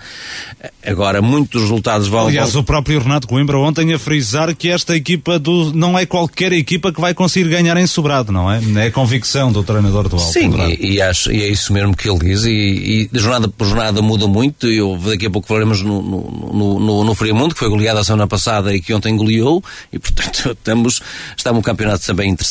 Agora, 0.85 1.21
muitos 1.21 1.61
resultados 1.61 2.07
vão... 2.07 2.27
Aliás, 2.27 2.55
o 2.55 2.63
próprio 2.63 2.99
Renato 2.99 3.27
Coimbra 3.27 3.57
ontem 3.57 3.93
a 3.93 3.99
frisar 3.99 4.55
que 4.55 4.69
esta 4.69 4.95
equipa 4.95 5.39
do, 5.39 5.73
não 5.73 5.97
é 5.97 6.05
qualquer 6.05 6.53
equipa 6.53 6.91
que 6.91 7.01
vai 7.01 7.13
conseguir 7.13 7.49
ganhar 7.49 7.75
em 7.77 7.87
sobrado, 7.87 8.31
não 8.31 8.51
é? 8.51 8.61
É 8.75 8.87
a 8.87 8.91
convicção 8.91 9.51
do 9.51 9.63
treinador 9.63 10.07
do 10.07 10.17
Alpendado. 10.17 10.69
Sim, 10.69 10.77
e, 10.79 10.93
e, 10.93 11.01
acho, 11.01 11.31
e 11.31 11.41
é 11.41 11.47
isso 11.47 11.73
mesmo 11.73 11.95
que 11.95 12.07
ele 12.07 12.19
diz, 12.19 12.43
e, 12.45 12.51
e 12.51 13.09
de 13.11 13.19
jornada 13.19 13.47
por 13.47 13.65
jornada 13.65 14.01
muda 14.01 14.27
muito, 14.27 14.67
e 14.67 14.79
daqui 15.09 15.25
a 15.25 15.29
pouco 15.29 15.47
falaremos 15.47 15.81
no, 15.81 16.01
no, 16.01 16.51
no, 16.53 16.79
no, 16.79 17.03
no 17.03 17.15
Friamundo, 17.15 17.55
que 17.55 17.59
foi 17.59 17.69
goleada 17.69 17.99
a 17.99 18.03
semana 18.03 18.27
passada 18.27 18.75
e 18.75 18.79
que 18.79 18.93
ontem 18.93 19.15
goleou, 19.15 19.63
e 19.91 19.97
portanto 19.97 20.51
estamos, 20.57 21.01
está 21.35 21.51
um 21.51 21.61
campeonato 21.61 22.05
também 22.05 22.29
interessante. 22.29 22.43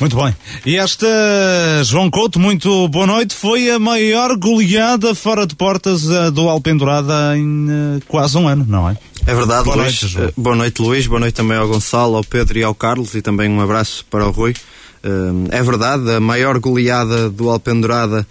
Muito 0.00 0.16
bem. 0.16 0.34
E 0.66 0.76
esta, 0.76 1.06
João 1.84 2.10
Couto, 2.10 2.38
muito 2.38 2.88
boa 2.88 3.06
noite. 3.06 3.34
Foi 3.34 3.70
a 3.70 3.78
maior 3.78 4.36
goleada 4.36 5.14
fora 5.14 5.46
de 5.46 5.54
portas 5.54 6.04
uh, 6.04 6.30
do 6.32 6.48
Alpendurada 6.48 7.36
em 7.36 7.66
uh, 7.68 8.02
quase 8.08 8.36
um 8.36 8.48
ano, 8.48 8.66
não 8.68 8.88
é? 8.88 8.96
É 9.26 9.34
verdade, 9.34 9.64
boa 9.64 9.76
Luís. 9.76 10.02
Noite, 10.02 10.16
uh, 10.18 10.32
boa 10.36 10.56
noite, 10.56 10.82
Luís. 10.82 11.06
Boa 11.06 11.20
noite 11.20 11.34
também 11.34 11.56
ao 11.56 11.68
Gonçalo, 11.68 12.16
ao 12.16 12.24
Pedro 12.24 12.58
e 12.58 12.64
ao 12.64 12.74
Carlos 12.74 13.14
e 13.14 13.22
também 13.22 13.48
um 13.48 13.60
abraço 13.60 14.04
para 14.10 14.26
o 14.26 14.30
Rui. 14.30 14.54
é 15.50 15.62
verdade, 15.62 16.10
a 16.10 16.20
maior 16.20 16.58
goleada 16.58 17.30
do 17.30 17.48
Alpendurada 17.48 18.26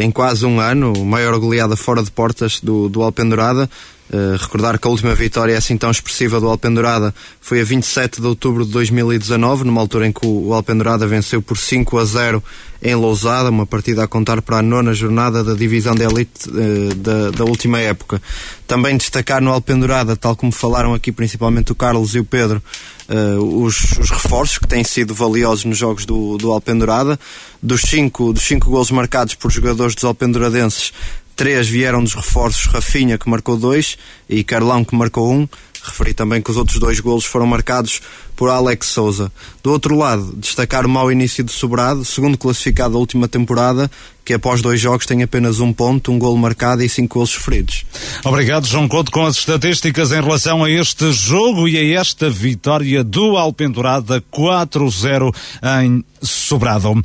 em 0.00 0.10
quase 0.10 0.44
um 0.44 0.60
ano, 0.60 0.92
a 0.94 1.04
maior 1.04 1.38
goleada 1.38 1.74
fora 1.74 2.02
de 2.02 2.10
portas 2.10 2.60
do, 2.60 2.88
do 2.88 3.02
Alpendurada. 3.02 3.70
Uh, 4.10 4.36
recordar 4.40 4.78
que 4.78 4.88
a 4.88 4.90
última 4.90 5.14
vitória 5.14 5.56
assim 5.56 5.76
tão 5.76 5.90
expressiva 5.90 6.40
do 6.40 6.48
Alpendurada 6.48 7.14
foi 7.42 7.60
a 7.60 7.64
27 7.64 8.22
de 8.22 8.26
outubro 8.26 8.64
de 8.64 8.72
2019, 8.72 9.64
numa 9.64 9.82
altura 9.82 10.06
em 10.06 10.12
que 10.12 10.26
o 10.26 10.54
Alpendurada 10.54 11.06
venceu 11.06 11.42
por 11.42 11.58
5 11.58 11.98
a 11.98 12.04
0 12.06 12.42
em 12.80 12.94
Lousada, 12.94 13.50
uma 13.50 13.66
partida 13.66 14.04
a 14.04 14.08
contar 14.08 14.40
para 14.40 14.58
a 14.58 14.62
nona 14.62 14.94
jornada 14.94 15.44
da 15.44 15.52
divisão 15.52 15.94
de 15.94 16.04
elite 16.04 16.48
uh, 16.48 16.94
da, 16.94 17.30
da, 17.32 17.44
última 17.44 17.80
época. 17.80 18.22
Também 18.66 18.96
destacar 18.96 19.42
no 19.42 19.50
Alpendurada, 19.50 20.16
tal 20.16 20.34
como 20.34 20.52
falaram 20.52 20.94
aqui 20.94 21.12
principalmente 21.12 21.72
o 21.72 21.74
Carlos 21.74 22.14
e 22.14 22.20
o 22.20 22.24
Pedro, 22.24 22.62
uh, 23.08 23.62
os, 23.62 23.98
os, 23.98 24.10
reforços 24.10 24.58
que 24.58 24.68
têm 24.68 24.84
sido 24.84 25.12
valiosos 25.12 25.64
nos 25.64 25.76
jogos 25.76 26.06
do, 26.06 26.38
do 26.38 26.52
Alpendurada. 26.52 27.18
Dos 27.62 27.82
cinco, 27.82 28.32
dos 28.32 28.44
cinco 28.44 28.70
golos 28.70 28.90
marcados 28.90 29.34
por 29.34 29.50
jogadores 29.50 29.94
dos 29.94 30.04
Alpenduradenses, 30.04 30.92
Três 31.38 31.68
vieram 31.68 32.02
dos 32.02 32.14
reforços 32.14 32.66
Rafinha, 32.66 33.16
que 33.16 33.30
marcou 33.30 33.56
dois, 33.56 33.96
e 34.28 34.42
Carlão, 34.42 34.84
que 34.84 34.96
marcou 34.96 35.32
um. 35.32 35.48
Referi 35.88 36.14
também 36.14 36.40
que 36.40 36.50
os 36.50 36.56
outros 36.56 36.78
dois 36.78 37.00
golos 37.00 37.24
foram 37.24 37.46
marcados 37.46 38.00
por 38.36 38.48
Alex 38.48 38.86
Souza. 38.86 39.32
Do 39.62 39.72
outro 39.72 39.96
lado, 39.96 40.32
destacar 40.36 40.86
o 40.86 40.88
mau 40.88 41.10
início 41.10 41.42
de 41.42 41.50
Sobrado, 41.50 42.04
segundo 42.04 42.38
classificado 42.38 42.92
da 42.92 42.98
última 42.98 43.26
temporada, 43.26 43.90
que 44.24 44.34
após 44.34 44.60
dois 44.60 44.78
jogos 44.78 45.06
tem 45.06 45.22
apenas 45.22 45.58
um 45.58 45.72
ponto, 45.72 46.12
um 46.12 46.18
golo 46.18 46.36
marcado 46.36 46.82
e 46.82 46.88
cinco 46.88 47.14
golos 47.14 47.30
sofridos. 47.30 47.84
Obrigado, 48.22 48.66
João 48.66 48.86
Couto, 48.86 49.10
com 49.10 49.24
as 49.24 49.38
estatísticas 49.38 50.12
em 50.12 50.20
relação 50.20 50.62
a 50.62 50.70
este 50.70 51.10
jogo 51.12 51.66
e 51.66 51.78
a 51.78 51.98
esta 51.98 52.28
vitória 52.28 53.02
do 53.02 53.36
Alpendurada 53.38 54.22
4-0 54.30 55.34
em 55.82 56.04
Sobrado. 56.20 57.02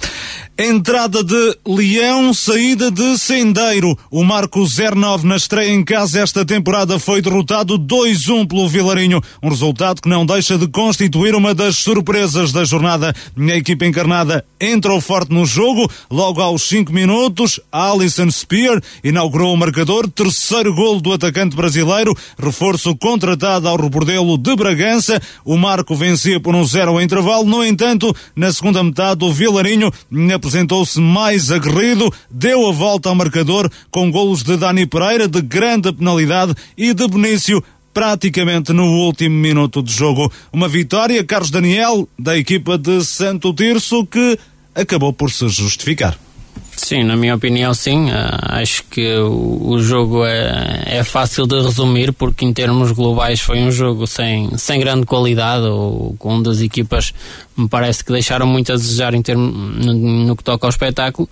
Entrada 0.58 1.24
de 1.24 1.58
Leão, 1.66 2.34
saída 2.34 2.92
de 2.92 3.18
Sendeiro. 3.18 3.98
O 4.12 4.24
Marco 4.24 4.66
09 4.68 5.26
na 5.26 5.38
estreia 5.38 5.72
em 5.72 5.84
casa 5.84 6.20
esta 6.20 6.46
temporada 6.46 7.00
foi 7.00 7.22
derrotado 7.22 7.80
2-1 7.80 8.48
pelo 8.48 8.68
Vilarinho. 8.74 9.22
Um 9.42 9.50
resultado 9.50 10.02
que 10.02 10.10
não 10.10 10.26
deixa 10.26 10.58
de 10.58 10.68
constituir 10.68 11.36
uma 11.36 11.54
das 11.54 11.76
surpresas 11.76 12.52
da 12.52 12.66
jornada. 12.66 13.14
A 13.38 13.56
equipa 13.56 13.86
encarnada 13.86 14.44
entrou 14.60 15.00
forte 15.00 15.32
no 15.32 15.46
jogo, 15.46 15.88
logo 16.10 16.42
aos 16.42 16.64
5 16.64 16.92
minutos 16.92 17.60
Alisson 17.72 18.32
Spear 18.32 18.82
inaugurou 19.04 19.54
o 19.54 19.58
marcador, 19.58 20.10
terceiro 20.10 20.74
golo 20.74 21.00
do 21.02 21.14
atacante 21.14 21.56
brasileiro, 21.56 22.16
reforço 22.42 22.96
contratado 22.96 23.68
ao 23.68 23.78
Rebordelo 23.78 24.38
de 24.38 24.56
Bragança. 24.56 25.22
O 25.46 25.56
Marco 25.56 25.96
vencia 25.96 26.40
por 26.40 26.56
um 26.56 26.66
zero 26.66 26.92
ao 26.92 27.02
intervalo. 27.02 27.46
No 27.46 27.64
entanto, 27.64 28.16
na 28.36 28.52
segunda 28.52 28.84
metade, 28.84 29.24
o 29.24 29.32
Vilarinho 29.32 29.92
apresentou-se 30.34 31.00
mais 31.00 31.52
aguerrido, 31.52 32.12
deu 32.32 32.68
a 32.68 32.72
volta 32.72 33.10
ao 33.10 33.16
marcador 33.16 33.70
com 33.92 34.10
golos 34.10 34.42
de 34.42 34.58
Dani 34.58 34.88
Pereira, 34.88 35.28
de 35.28 35.42
grande 35.42 35.94
penalidade, 35.94 36.56
e 36.76 36.94
de 36.94 37.08
Benício, 37.08 37.64
praticamente 37.94 38.74
no 38.74 38.86
último 38.86 39.36
minuto 39.36 39.84
de 39.84 39.94
jogo. 39.94 40.32
Uma 40.52 40.68
vitória, 40.68 41.24
Carlos 41.24 41.52
Daniel, 41.52 42.08
da 42.18 42.38
equipa 42.38 42.78
de 42.78 43.04
Santo 43.04 43.54
Tirso, 43.54 44.06
que 44.06 44.38
acabou 44.74 45.14
por 45.14 45.32
se 45.32 45.48
justificar. 45.48 46.18
Sim, 46.76 47.04
na 47.04 47.16
minha 47.16 47.36
opinião, 47.36 47.74
sim. 47.74 48.10
Uh, 48.10 48.14
acho 48.42 48.84
que 48.86 49.16
o, 49.18 49.80
jogo 49.80 50.26
é, 50.26 50.84
é 50.86 51.04
fácil 51.04 51.46
de 51.46 51.62
resumir 51.62 52.12
porque, 52.14 52.44
em 52.46 52.52
termos 52.52 52.92
globais, 52.92 53.40
foi 53.40 53.60
um 53.60 53.72
jogo 53.72 54.08
sem, 54.08 54.58
sem 54.58 54.80
grande 54.80 55.06
qualidade, 55.06 55.66
ou 55.66 56.16
com 56.18 56.42
das 56.42 56.62
equipas 56.62 57.14
me 57.56 57.70
parece 57.70 58.04
que 58.04 58.12
deixaram 58.12 58.48
muito 58.48 58.72
a 58.72 58.76
desejar 58.76 59.14
em 59.14 59.22
termos, 59.22 59.86
no, 59.86 59.94
no 59.94 60.36
que 60.36 60.44
toca 60.44 60.66
ao 60.66 60.70
espetáculo. 60.70 61.30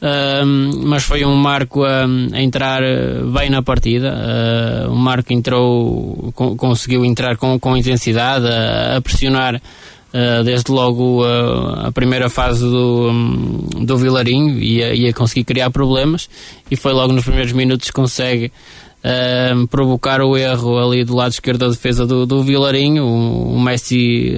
Uh, 0.00 0.86
mas 0.86 1.04
foi 1.04 1.24
um 1.24 1.34
Marco 1.36 1.84
a, 1.84 2.04
a, 2.32 2.42
entrar 2.42 2.82
bem 3.32 3.50
na 3.50 3.62
partida. 3.62 4.14
Uh, 4.88 4.92
o 4.92 4.96
Marco 4.96 5.32
entrou, 5.32 6.32
conseguiu 6.32 7.04
entrar 7.04 7.36
com, 7.36 7.58
com 7.58 7.76
intensidade, 7.76 8.46
a, 8.46 8.96
a 8.96 9.00
pressionar 9.00 9.60
Uh, 10.08 10.42
desde 10.42 10.72
logo 10.72 11.22
uh, 11.22 11.86
a 11.86 11.92
primeira 11.92 12.30
fase 12.30 12.62
do, 12.62 13.10
um, 13.10 13.84
do 13.84 13.98
Vilarinho 13.98 14.58
ia, 14.58 14.94
ia 14.94 15.12
conseguir 15.12 15.44
criar 15.44 15.70
problemas 15.70 16.30
e 16.70 16.76
foi 16.76 16.94
logo 16.94 17.12
nos 17.12 17.24
primeiros 17.24 17.52
minutos 17.52 17.88
que 17.88 17.92
consegue 17.92 18.50
uh, 19.04 19.66
provocar 19.66 20.22
o 20.22 20.34
erro 20.34 20.78
ali 20.78 21.04
do 21.04 21.14
lado 21.14 21.32
esquerdo 21.32 21.58
da 21.58 21.68
defesa 21.68 22.06
do, 22.06 22.24
do 22.24 22.42
Vilarinho. 22.42 23.04
O, 23.04 23.56
o 23.56 23.60
Messi 23.60 24.34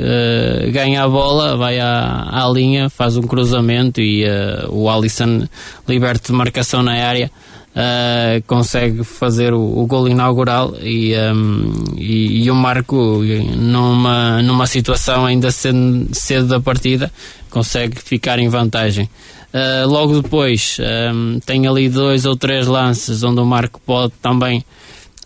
ganha 0.73 1.05
a 1.05 1.09
bola, 1.09 1.57
vai 1.57 1.79
à, 1.79 2.29
à 2.33 2.51
linha, 2.51 2.91
faz 2.91 3.17
um 3.17 3.23
cruzamento 3.23 4.01
e 4.01 4.25
o 4.71 4.91
Alisson 4.91 5.47
liberta 5.87 6.33
de 6.33 6.37
marcação 6.37 6.83
na 6.83 6.95
área 6.95 7.31
uh, 7.71 8.43
consegue 8.47 9.05
fazer 9.05 9.53
o, 9.53 9.61
o 9.61 9.87
gol 9.87 10.09
inaugural 10.09 10.75
e, 10.81 11.15
um, 11.17 11.73
e, 11.97 12.45
e, 12.45 12.51
o 12.51 12.55
Marco, 12.55 13.21
numa, 13.57 14.43
numa 14.43 14.67
situação 14.67 15.27
ainda 15.27 15.51
cedo, 15.51 16.09
cedo 16.13 16.47
da 16.49 16.61
partida, 16.61 17.13
consegue 17.51 18.01
ficar 18.01 18.39
em 18.39 18.49
vantagem. 18.49 19.09
Uh, 19.53 19.89
logo 19.89 20.21
depois, 20.21 20.79
um, 21.13 21.41
tem 21.41 21.67
ali 21.67 21.89
dois 21.89 22.25
ou 22.25 22.37
três 22.37 22.67
lances 22.67 23.23
onde 23.23 23.41
o 23.41 23.45
Marco 23.45 23.81
pode 23.85 24.13
também 24.23 24.65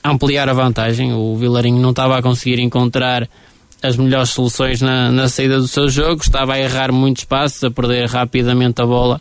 ampliar 0.02 0.48
a 0.48 0.54
vantagem. 0.54 1.12
O 1.12 1.37
Vilarinho 1.37 1.80
não 1.80 1.90
estava 1.90 2.18
a 2.18 2.22
conseguir 2.22 2.59
encontrar 2.61 3.28
as 3.83 3.98
melhores 3.98 4.30
soluções 4.30 4.80
na, 4.80 5.12
na 5.12 5.28
saída 5.28 5.59
do 5.59 5.68
seu 5.68 5.90
jogo, 5.90 6.22
estava 6.22 6.54
a 6.54 6.59
errar 6.59 6.90
muitos 6.90 7.24
passos, 7.24 7.62
a 7.64 7.70
perder 7.70 8.09
rapidamente 8.09 8.80
a 8.80 8.87
bola 8.87 9.20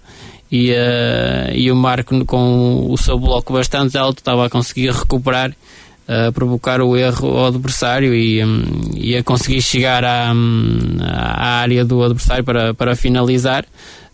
e, 0.53 0.69
uh, 0.69 1.51
e 1.55 1.71
o 1.71 1.75
Marco 1.75 2.23
com 2.25 2.85
o 2.87 2.95
seu 2.95 3.17
bloco 3.17 3.51
bastante 3.51 3.97
alto 3.97 4.19
estava 4.19 4.45
a 4.45 4.49
conseguir 4.51 4.91
recuperar 4.91 5.51
a 6.07 6.31
provocar 6.31 6.79
o 6.81 6.95
erro 6.95 7.29
ao 7.29 7.45
adversário 7.47 8.13
e, 8.13 8.43
um, 8.43 8.63
e 8.93 9.15
a 9.15 9.23
conseguir 9.23 9.63
chegar 9.63 10.03
à, 10.03 10.31
um, 10.31 10.97
à 11.01 11.61
área 11.61 11.83
do 11.83 12.03
adversário 12.03 12.43
para, 12.43 12.73
para 12.73 12.95
finalizar. 12.95 13.65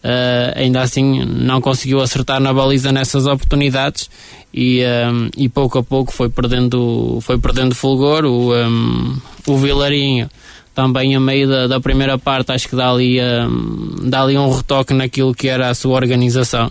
Uh, 0.02 0.56
ainda 0.56 0.82
assim 0.82 1.26
não 1.26 1.60
conseguiu 1.60 2.00
acertar 2.00 2.40
na 2.40 2.54
baliza 2.54 2.90
nessas 2.90 3.26
oportunidades 3.26 4.10
e, 4.54 4.82
um, 5.12 5.30
e 5.36 5.50
pouco 5.50 5.78
a 5.80 5.84
pouco 5.84 6.14
foi 6.14 6.30
perdendo, 6.30 7.20
foi 7.22 7.38
perdendo 7.38 7.76
fulgor. 7.76 8.24
O, 8.24 8.56
um, 8.56 9.18
o 9.46 9.58
Vilarinho 9.58 10.30
também 10.80 11.14
a 11.14 11.20
meio 11.20 11.46
da, 11.46 11.68
da 11.68 11.80
primeira 11.82 12.18
parte 12.18 12.54
acho 12.54 12.70
que 12.70 12.76
dá 12.76 12.90
ali, 12.90 13.20
um, 13.20 14.10
dá 14.10 14.22
ali 14.22 14.38
um 14.38 14.50
retoque 14.50 14.94
naquilo 14.94 15.36
que 15.36 15.50
era 15.50 15.68
a 15.70 15.74
sua 15.74 15.96
organização. 15.96 16.68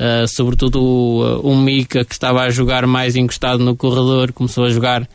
Uh, 0.00 0.26
sobretudo 0.26 0.82
o, 0.82 1.50
o 1.50 1.54
Mika 1.54 2.02
que 2.02 2.14
estava 2.14 2.40
a 2.40 2.48
jogar 2.48 2.86
mais 2.86 3.14
encostado 3.14 3.62
no 3.62 3.76
corredor 3.76 4.32
começou 4.32 4.64
a 4.64 4.70
jogar 4.70 5.02
uh, 5.02 5.06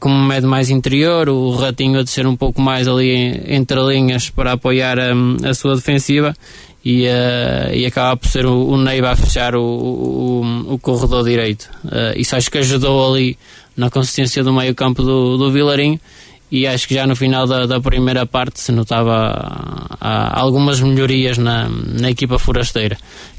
como 0.00 0.16
médio 0.26 0.48
mais 0.48 0.70
interior, 0.70 1.28
o 1.28 1.52
Ratinho 1.52 2.00
a 2.00 2.02
descer 2.02 2.26
um 2.26 2.34
pouco 2.34 2.60
mais 2.60 2.88
ali 2.88 3.40
entre 3.46 3.80
linhas 3.80 4.28
para 4.28 4.54
apoiar 4.54 4.98
um, 4.98 5.36
a 5.48 5.54
sua 5.54 5.76
defensiva 5.76 6.34
e, 6.84 7.06
uh, 7.06 7.72
e 7.72 7.86
acaba 7.86 8.16
por 8.16 8.28
ser 8.28 8.44
o, 8.44 8.70
o 8.70 8.76
Neiva 8.76 9.12
a 9.12 9.16
fechar 9.16 9.54
o, 9.54 9.62
o, 9.62 10.74
o 10.74 10.78
corredor 10.80 11.22
direito. 11.22 11.70
isso 12.16 12.34
acho 12.34 12.50
que 12.50 12.58
ajudou 12.58 13.14
ali 13.14 13.38
na 13.76 13.88
consistência 13.88 14.42
do 14.42 14.52
meio 14.52 14.74
campo 14.74 15.00
do, 15.00 15.36
do 15.36 15.52
Vilarinho 15.52 16.00
e 16.50 16.66
acho 16.66 16.86
que 16.86 16.94
já 16.94 17.06
no 17.06 17.16
final 17.16 17.46
da, 17.46 17.66
da 17.66 17.80
primeira 17.80 18.24
parte 18.24 18.60
se 18.60 18.72
notava 18.72 19.88
ah, 20.00 20.40
algumas 20.40 20.80
melhorias 20.80 21.38
na, 21.38 21.68
na 21.68 22.10
equipa 22.10 22.38
forasteira 22.38 22.96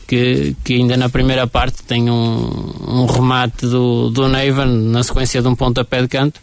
que, 0.08 0.56
que 0.64 0.76
ainda 0.76 0.98
na 0.98 1.10
primeira 1.10 1.48
parte 1.48 1.84
tem 1.84 2.10
um, 2.10 2.74
um 2.88 3.06
remate 3.06 3.66
do, 3.66 4.10
do 4.10 4.28
Neivan 4.28 4.66
na 4.66 5.04
sequência 5.04 5.42
de 5.42 5.48
um 5.48 5.56
pontapé 5.56 6.02
de 6.02 6.08
canto 6.08 6.40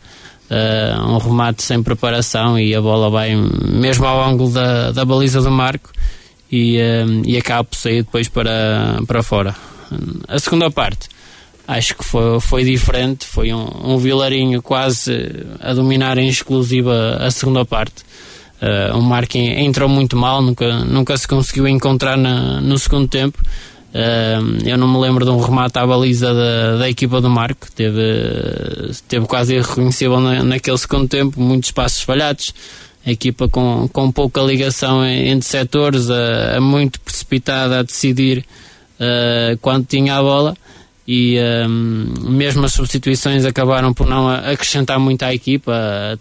uh, 0.51 1.11
um 1.11 1.19
remate 1.19 1.63
sem 1.63 1.83
preparação 1.83 2.59
e 2.59 2.75
a 2.75 2.81
bola 2.81 3.11
vai 3.11 3.35
mesmo 3.35 4.07
ao 4.07 4.23
ângulo 4.23 4.51
da, 4.51 4.93
da 4.93 5.05
baliza 5.05 5.41
do 5.41 5.51
Marco 5.51 5.91
e, 6.51 6.79
uh, 6.79 7.23
e 7.25 7.37
acaba 7.37 7.65
por 7.65 7.77
sair 7.77 8.03
depois 8.03 8.29
para, 8.29 9.01
para 9.07 9.23
fora. 9.23 9.55
A 10.29 10.39
segunda 10.39 10.71
parte 10.71 11.09
acho 11.67 11.97
que 11.97 12.05
foi, 12.05 12.41
foi 12.41 12.65
diferente, 12.65 13.27
foi 13.27 13.53
um, 13.53 13.95
um 13.95 13.99
Vilarinho 13.99 14.61
quase 14.63 15.13
a 15.61 15.73
dominar 15.73 16.19
em 16.19 16.29
exclusiva 16.29 17.17
a 17.21 17.31
segunda 17.31 17.65
parte. 17.65 18.03
Uh, 18.63 18.97
o 18.97 19.03
Marco 19.03 19.37
entrou 19.37 19.89
muito 19.89 20.17
mal, 20.17 20.41
nunca, 20.41 20.85
nunca 20.85 21.17
se 21.17 21.27
conseguiu 21.27 21.67
encontrar 21.67 22.17
na, 22.17 22.61
no 22.61 22.79
segundo 22.79 23.09
tempo. 23.09 23.43
Uh, 23.95 24.67
eu 24.67 24.77
não 24.77 24.89
me 24.89 24.99
lembro 24.99 25.25
de 25.25 25.31
um 25.31 25.39
remate 25.39 25.79
à 25.79 25.87
baliza 25.87 26.33
da, 26.33 26.77
da 26.79 26.91
equipa 26.91 27.21
do 27.21 27.31
Marco, 27.31 27.71
teve, 27.73 28.01
teve 29.07 29.27
quase 29.27 29.55
irreconhecível 29.55 30.19
na, 30.19 30.43
naquele 30.43 30.79
segundo 30.79 31.09
tempo, 31.09 31.41
muitos 31.41 31.71
passos 31.71 32.03
falhados, 32.03 32.53
a 33.07 33.11
equipa 33.11 33.49
com, 33.49 33.89
com 33.93 34.11
pouca 34.11 34.41
ligação 34.41 35.05
entre 35.05 35.47
setores, 35.47 36.09
a 36.11 36.61
muito 36.61 36.99
precipitada 37.01 37.81
a 37.81 37.83
decidir 37.83 38.45
uh, 38.99 39.57
quando 39.61 39.87
tinha 39.87 40.17
a 40.17 40.23
bola 40.23 40.57
e 41.07 41.39
um, 41.69 42.31
mesmo 42.31 42.65
as 42.65 42.73
substituições 42.73 43.45
acabaram 43.45 43.93
por 43.93 44.07
não 44.07 44.29
acrescentar 44.29 44.99
muito 44.99 45.23
à 45.23 45.35
equipa. 45.35 45.73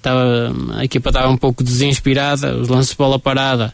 Tava, 0.01 0.53
a 0.75 0.83
equipa 0.83 1.09
estava 1.09 1.29
um 1.29 1.37
pouco 1.37 1.63
desinspirada, 1.63 2.55
os 2.55 2.67
lances 2.67 2.91
de 2.91 2.97
bola 2.97 3.17
parada, 3.17 3.73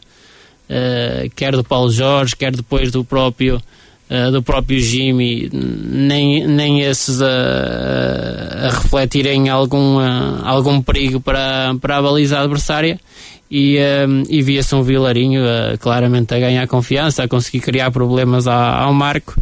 uh, 0.68 1.30
quer 1.34 1.52
do 1.52 1.64
Paulo 1.64 1.90
Jorge, 1.90 2.36
quer 2.36 2.52
depois 2.54 2.90
do 2.90 3.04
próprio. 3.04 3.60
Uh, 4.08 4.32
do 4.32 4.42
próprio 4.42 4.80
Jimmy, 4.80 5.48
nem, 5.52 6.44
nem 6.44 6.80
esses 6.80 7.22
a, 7.22 8.66
a 8.66 8.70
refletirem 8.70 9.48
algum, 9.48 9.98
uh, 9.98 10.40
algum 10.42 10.82
perigo 10.82 11.20
para, 11.20 11.76
para 11.80 11.98
a 11.98 12.02
baliza 12.02 12.40
adversária 12.40 12.98
e, 13.48 13.78
um, 14.08 14.24
e 14.28 14.42
via-se 14.42 14.74
um 14.74 14.82
Vilarinho 14.82 15.42
claramente 15.78 16.34
a 16.34 16.40
ganhar 16.40 16.66
confiança, 16.66 17.22
a 17.22 17.28
conseguir 17.28 17.60
criar 17.60 17.92
problemas 17.92 18.48
ao 18.48 18.92
Marco 18.92 19.40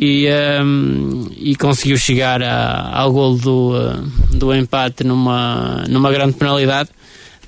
e, 0.00 0.28
um, 0.62 1.28
e 1.36 1.56
conseguiu 1.56 1.98
chegar 1.98 2.40
a, 2.40 3.00
ao 3.00 3.12
gol 3.12 3.36
do, 3.36 3.72
do 4.30 4.54
empate 4.54 5.02
numa, 5.02 5.84
numa 5.88 6.12
grande 6.12 6.34
penalidade. 6.34 6.90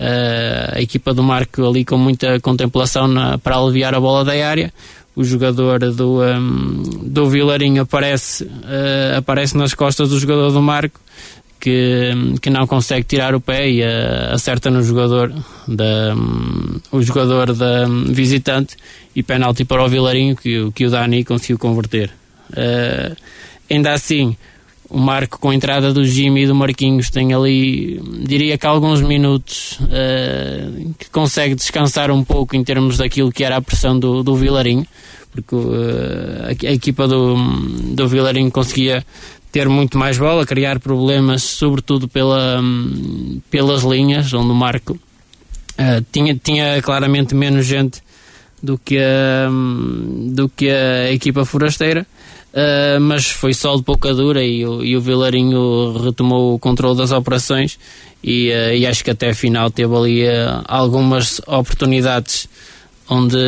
Uh, 0.00 0.76
a 0.76 0.80
equipa 0.80 1.12
do 1.12 1.22
Marco 1.22 1.64
ali 1.64 1.84
com 1.84 1.96
muita 1.96 2.40
contemplação 2.40 3.06
na, 3.06 3.38
para 3.38 3.56
aliviar 3.56 3.94
a 3.94 4.00
bola 4.00 4.24
da 4.24 4.32
área. 4.32 4.72
O 5.14 5.22
jogador 5.22 5.78
do, 5.92 6.22
um, 6.22 6.82
do 7.02 7.28
Vilarinho 7.28 7.82
aparece, 7.82 8.44
uh, 8.44 9.18
aparece 9.18 9.56
nas 9.56 9.74
costas 9.74 10.08
do 10.08 10.18
jogador 10.18 10.50
do 10.50 10.62
Marco 10.62 10.98
que, 11.60 12.10
que 12.40 12.48
não 12.48 12.66
consegue 12.66 13.04
tirar 13.04 13.34
o 13.34 13.40
pé 13.40 13.68
e 13.68 13.82
uh, 13.82 14.32
acerta 14.32 14.70
no 14.70 14.82
jogador 14.82 15.32
da, 15.68 16.14
um, 16.16 16.80
o 16.90 17.02
jogador 17.02 17.52
da 17.52 17.86
um, 17.86 18.04
visitante 18.04 18.76
e 19.14 19.22
penalti 19.22 19.64
para 19.64 19.84
o 19.84 19.88
Vilarinho 19.88 20.34
que, 20.34 20.70
que 20.72 20.86
o 20.86 20.90
Dani 20.90 21.22
conseguiu 21.24 21.58
converter. 21.58 22.19
Uh, 22.50 23.16
ainda 23.70 23.92
assim, 23.92 24.36
o 24.90 24.98
Marco 24.98 25.38
com 25.38 25.50
a 25.50 25.54
entrada 25.54 25.92
do 25.94 26.04
Jimmy 26.04 26.42
e 26.42 26.46
do 26.48 26.54
Marquinhos 26.54 27.10
tem 27.10 27.32
ali, 27.32 28.00
diria 28.24 28.58
que 28.58 28.66
alguns 28.66 29.00
minutos 29.00 29.78
uh, 29.82 30.94
que 30.98 31.08
consegue 31.10 31.54
descansar 31.54 32.10
um 32.10 32.24
pouco 32.24 32.56
em 32.56 32.64
termos 32.64 32.98
daquilo 32.98 33.30
que 33.30 33.44
era 33.44 33.56
a 33.56 33.62
pressão 33.62 33.98
do, 33.98 34.24
do 34.24 34.34
Vilarinho, 34.34 34.84
porque 35.30 35.54
uh, 35.54 36.42
a, 36.44 36.68
a, 36.68 36.72
equipa 36.72 37.06
do, 37.06 37.36
do 37.94 38.08
Vilarinho 38.08 38.50
conseguia 38.50 39.06
ter 39.52 39.68
muito 39.68 39.96
mais 39.96 40.18
bola, 40.18 40.44
criar 40.44 40.80
problemas, 40.80 41.44
sobretudo 41.44 42.08
pela, 42.08 42.60
pelas 43.48 43.82
linhas, 43.82 44.32
onde 44.34 44.50
o 44.50 44.54
Marco 44.54 44.94
uh, 44.94 46.04
tinha, 46.10 46.34
tinha 46.34 46.82
claramente 46.82 47.32
menos 47.32 47.64
gente 47.64 48.02
do 48.60 48.76
que 48.76 48.98
a, 48.98 49.48
do 50.32 50.48
que 50.48 50.68
a 50.68 51.12
equipa 51.12 51.44
forasteira 51.44 52.06
Uh, 52.52 52.98
mas 53.00 53.26
foi 53.26 53.54
só 53.54 53.76
de 53.76 53.82
pouca 53.84 54.12
dura 54.12 54.42
e, 54.42 54.62
e, 54.62 54.96
o 54.96 55.00
Vilarinho 55.00 55.92
retomou 56.02 56.52
o 56.52 56.58
controle 56.58 56.98
das 56.98 57.12
operações 57.12 57.78
e, 58.24 58.50
uh, 58.50 58.74
e 58.74 58.84
acho 58.88 59.04
que 59.04 59.10
até 59.12 59.30
a 59.30 59.34
final 59.34 59.70
teve 59.70 59.94
ali 59.94 60.24
uh, 60.24 60.60
algumas 60.66 61.40
oportunidades 61.46 62.48
onde, 63.08 63.38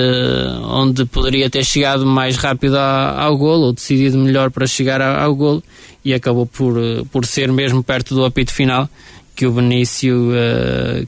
onde 0.68 1.04
poderia 1.04 1.50
ter 1.50 1.64
chegado 1.64 2.06
mais 2.06 2.36
rápido 2.36 2.78
ao, 2.78 3.18
ao 3.18 3.36
golo 3.36 3.66
ou 3.66 3.72
decidido 3.72 4.16
melhor 4.16 4.52
para 4.52 4.68
chegar 4.68 5.02
ao, 5.02 5.24
ao 5.24 5.34
golo 5.34 5.64
e 6.04 6.14
acabou 6.14 6.46
por, 6.46 6.76
por 7.10 7.26
ser 7.26 7.50
mesmo 7.50 7.82
perto 7.82 8.14
do 8.14 8.24
apito 8.24 8.52
final 8.52 8.88
que 9.34 9.46
o 9.46 9.50
Benício 9.50 10.30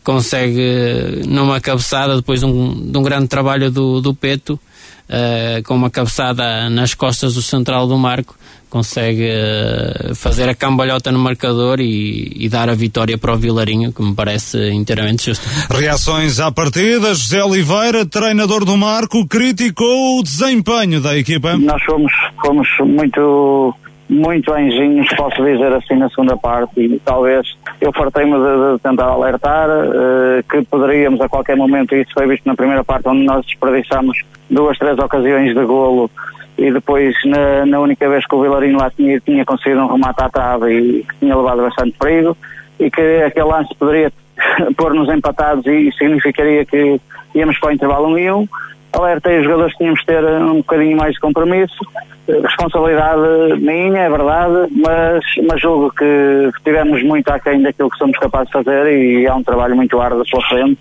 consegue 0.02 1.22
numa 1.28 1.60
cabeçada 1.60 2.16
depois 2.16 2.40
de 2.40 2.46
um, 2.46 2.90
de 2.90 2.98
um 2.98 3.02
grande 3.02 3.28
trabalho 3.28 3.70
do, 3.70 4.00
do 4.00 4.14
Peto 4.14 4.58
uh, 5.08 5.62
com 5.64 5.74
uma 5.74 5.90
cabeçada 5.90 6.68
nas 6.70 6.94
costas 6.94 7.34
do 7.34 7.42
central 7.42 7.86
do 7.86 7.98
Marco, 7.98 8.36
consegue 8.74 9.28
uh, 9.28 10.14
fazer 10.16 10.48
a 10.48 10.54
cambalhota 10.54 11.12
no 11.12 11.18
marcador 11.18 11.78
e, 11.78 12.32
e, 12.34 12.48
dar 12.48 12.68
a 12.68 12.74
vitória 12.74 13.16
para 13.16 13.32
o 13.32 13.36
Vilarinho, 13.36 13.92
que 13.92 14.02
me 14.02 14.14
parece 14.14 14.70
inteiramente 14.70 15.26
justo. 15.26 15.48
Reações 15.70 16.40
à 16.40 16.50
partida, 16.50 17.14
José 17.14 17.42
Oliveira, 17.44 18.04
treinador 18.04 18.64
do 18.64 18.76
Marco, 18.76 19.26
criticou 19.28 20.18
o 20.18 20.22
desempenho 20.24 21.00
da 21.00 21.16
equipa. 21.16 21.56
Nós 21.56 21.82
fomos, 21.84 22.12
fomos 22.44 22.68
muito 22.80 23.72
muito 24.08 24.52
anjinhos, 24.52 25.08
posso 25.16 25.42
dizer 25.42 25.72
assim, 25.72 25.94
na 25.94 26.08
segunda 26.10 26.36
parte 26.36 26.80
e 26.80 27.00
talvez 27.04 27.56
eu 27.80 27.92
fartei-me 27.92 28.32
de, 28.32 28.72
de, 28.74 28.78
tentar 28.82 29.06
alertar 29.06 29.68
uh, 29.68 30.42
que 30.48 30.62
poderíamos 30.66 31.20
a 31.20 31.28
qualquer 31.28 31.56
momento, 31.56 31.94
isso 31.94 32.12
foi 32.12 32.26
visto 32.26 32.44
na 32.44 32.54
primeira 32.54 32.84
parte 32.84 33.08
onde 33.08 33.24
nós 33.24 33.44
desperdiçamos 33.46 34.20
duas, 34.50 34.78
três 34.78 34.98
ocasiões 34.98 35.54
de 35.54 35.64
golo 35.64 36.10
e 36.58 36.70
depois 36.70 37.14
na, 37.24 37.66
na 37.66 37.80
única 37.80 38.08
vez 38.08 38.26
que 38.26 38.34
o 38.34 38.42
Vilarinho 38.42 38.78
lá 38.78 38.90
tinha, 38.90 39.18
tinha 39.20 39.44
conseguido 39.44 39.80
um 39.80 39.92
remate 39.92 40.22
à 40.22 40.28
trave 40.28 40.78
e 40.78 41.04
que 41.04 41.16
tinha 41.20 41.36
levado 41.36 41.62
bastante 41.62 41.96
perigo 41.98 42.36
e 42.78 42.90
que 42.90 43.22
aquele 43.22 43.46
lance 43.46 43.74
poderia 43.74 44.12
pôr-nos 44.76 45.08
empatados 45.08 45.66
e 45.66 45.90
significaria 45.92 46.64
que 46.64 47.00
íamos 47.34 47.58
para 47.58 47.70
o 47.70 47.72
intervalo 47.72 48.08
1 48.08 48.18
e 48.18 48.30
1 48.30 48.48
alertei 48.94 49.38
os 49.38 49.44
jogadores 49.44 49.72
que 49.72 49.78
tínhamos 49.78 50.00
de 50.00 50.06
ter 50.06 50.24
um 50.24 50.56
bocadinho 50.56 50.96
mais 50.96 51.14
de 51.14 51.20
compromisso, 51.20 51.76
responsabilidade 52.28 53.60
minha, 53.60 54.02
é 54.02 54.10
verdade, 54.10 54.72
mas, 54.72 55.24
mas 55.48 55.60
julgo 55.60 55.90
que 55.90 56.50
tivemos 56.64 57.02
muito 57.02 57.28
aquém 57.28 57.60
daquilo 57.62 57.90
que 57.90 57.98
somos 57.98 58.18
capazes 58.18 58.48
de 58.48 58.52
fazer 58.52 58.86
e 58.92 59.26
há 59.26 59.34
um 59.34 59.42
trabalho 59.42 59.76
muito 59.76 60.00
árduo 60.00 60.24
pela 60.30 60.48
frente. 60.48 60.78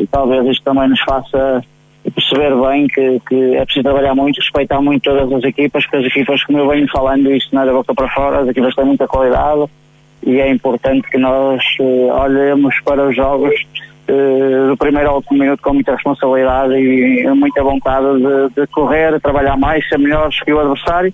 E 0.00 0.06
talvez 0.06 0.46
isto 0.46 0.64
também 0.64 0.88
nos 0.88 1.00
faça 1.00 1.62
perceber 2.14 2.54
bem 2.56 2.88
que, 2.88 3.20
que 3.28 3.54
é 3.54 3.64
preciso 3.64 3.84
trabalhar 3.84 4.14
muito, 4.14 4.38
respeitar 4.38 4.80
muito 4.80 5.02
todas 5.02 5.32
as 5.32 5.44
equipas, 5.44 5.84
porque 5.84 5.98
as 5.98 6.06
equipas, 6.06 6.44
como 6.44 6.58
eu 6.58 6.68
venho 6.68 6.88
falando, 6.90 7.30
isto 7.32 7.54
não 7.54 7.62
é 7.62 7.66
da 7.66 7.72
boca 7.72 7.94
para 7.94 8.08
fora, 8.08 8.40
as 8.40 8.48
equipas 8.48 8.74
têm 8.74 8.84
muita 8.84 9.06
qualidade 9.06 9.66
e 10.24 10.40
é 10.40 10.50
importante 10.50 11.08
que 11.10 11.18
nós 11.18 11.62
uh, 11.80 12.12
olhemos 12.22 12.74
para 12.84 13.08
os 13.08 13.14
jogos 13.14 13.54
uh, 14.12 14.68
do 14.68 14.76
primeiro 14.76 15.08
ao 15.08 15.16
último 15.16 15.38
minuto 15.38 15.62
com 15.62 15.74
muita 15.74 15.92
responsabilidade 15.92 16.74
e 16.74 17.26
muita 17.34 17.62
vontade 17.62 18.06
de, 18.18 18.60
de 18.60 18.66
correr, 18.68 19.20
trabalhar 19.20 19.56
mais, 19.56 19.88
ser 19.88 19.98
melhores 19.98 20.38
que 20.40 20.52
o 20.52 20.60
adversário 20.60 21.12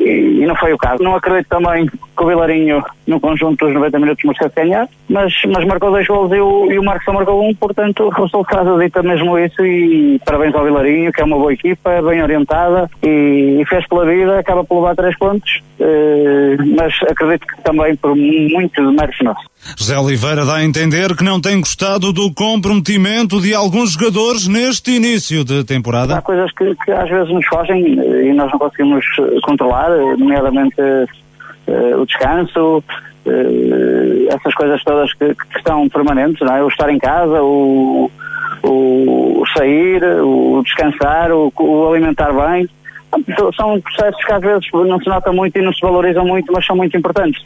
e, 0.00 0.42
e, 0.42 0.46
não 0.46 0.54
foi 0.54 0.72
o 0.72 0.78
caso. 0.78 1.02
Não 1.02 1.14
acredito 1.14 1.48
também 1.48 1.86
que 1.86 2.22
o 2.22 2.26
Vilarinho, 2.26 2.82
no 3.06 3.18
conjunto 3.18 3.64
dos 3.64 3.74
90 3.74 3.98
minutos, 3.98 4.24
mereceu 4.24 4.50
ganhar, 4.54 4.88
mas, 5.08 5.32
mas 5.46 5.64
marcou 5.64 5.90
dois 5.90 6.06
gols 6.06 6.32
e 6.32 6.40
o, 6.40 6.70
e 6.70 6.78
o 6.78 6.84
Marcos 6.84 7.04
só 7.04 7.12
marcou 7.12 7.48
um, 7.48 7.54
portanto 7.54 8.04
o 8.04 8.08
resultado 8.10 8.78
dita 8.78 9.02
mesmo 9.02 9.38
isso 9.38 9.64
e 9.64 10.20
parabéns 10.24 10.54
ao 10.54 10.64
Vilarinho, 10.64 11.12
que 11.12 11.20
é 11.20 11.24
uma 11.24 11.36
boa 11.36 11.52
equipa, 11.52 12.02
bem 12.02 12.22
orientada 12.22 12.90
e, 13.02 13.58
e 13.60 13.66
fez 13.66 13.86
pela 13.88 14.04
vida, 14.06 14.38
acaba 14.38 14.64
por 14.64 14.76
levar 14.76 14.94
três 14.94 15.16
pontos, 15.16 15.62
uh, 15.80 16.76
mas 16.76 16.94
acredito 17.08 17.46
que 17.46 17.62
também 17.62 17.96
por 17.96 18.14
muito 18.14 18.82
mérito 18.92 19.24
nosso. 19.24 19.55
José 19.76 19.98
Oliveira 19.98 20.44
dá 20.44 20.56
a 20.56 20.64
entender 20.64 21.16
que 21.16 21.24
não 21.24 21.40
tem 21.40 21.58
gostado 21.58 22.12
do 22.12 22.32
comprometimento 22.32 23.40
de 23.40 23.54
alguns 23.54 23.92
jogadores 23.92 24.46
neste 24.46 24.92
início 24.92 25.44
de 25.44 25.64
temporada. 25.64 26.16
Há 26.16 26.22
coisas 26.22 26.50
que, 26.52 26.74
que 26.84 26.92
às 26.92 27.08
vezes 27.08 27.32
nos 27.32 27.46
fogem 27.46 27.82
e 27.84 28.32
nós 28.32 28.50
não 28.52 28.58
conseguimos 28.58 29.04
controlar, 29.42 29.90
nomeadamente 30.18 30.80
uh, 30.80 32.00
o 32.00 32.06
descanso, 32.06 32.78
uh, 32.78 34.28
essas 34.30 34.54
coisas 34.54 34.82
todas 34.84 35.12
que, 35.14 35.34
que, 35.34 35.58
estão 35.58 35.88
permanentes, 35.88 36.40
não 36.40 36.56
é? 36.56 36.62
O 36.62 36.68
estar 36.68 36.90
em 36.90 36.98
casa, 36.98 37.42
o, 37.42 38.10
o 38.62 39.42
sair, 39.56 40.02
o 40.22 40.62
descansar, 40.62 41.32
o, 41.32 41.52
o 41.58 41.88
alimentar 41.88 42.32
bem 42.32 42.68
são 43.54 43.80
processos 43.80 44.24
que 44.24 44.32
às 44.32 44.40
vezes 44.40 44.66
não 44.72 44.98
se 45.00 45.08
nota 45.08 45.32
muito 45.32 45.58
e 45.58 45.62
não 45.62 45.72
se 45.72 45.80
valorizam 45.80 46.24
muito, 46.24 46.52
mas 46.52 46.66
são 46.66 46.76
muito 46.76 46.96
importantes. 46.96 47.42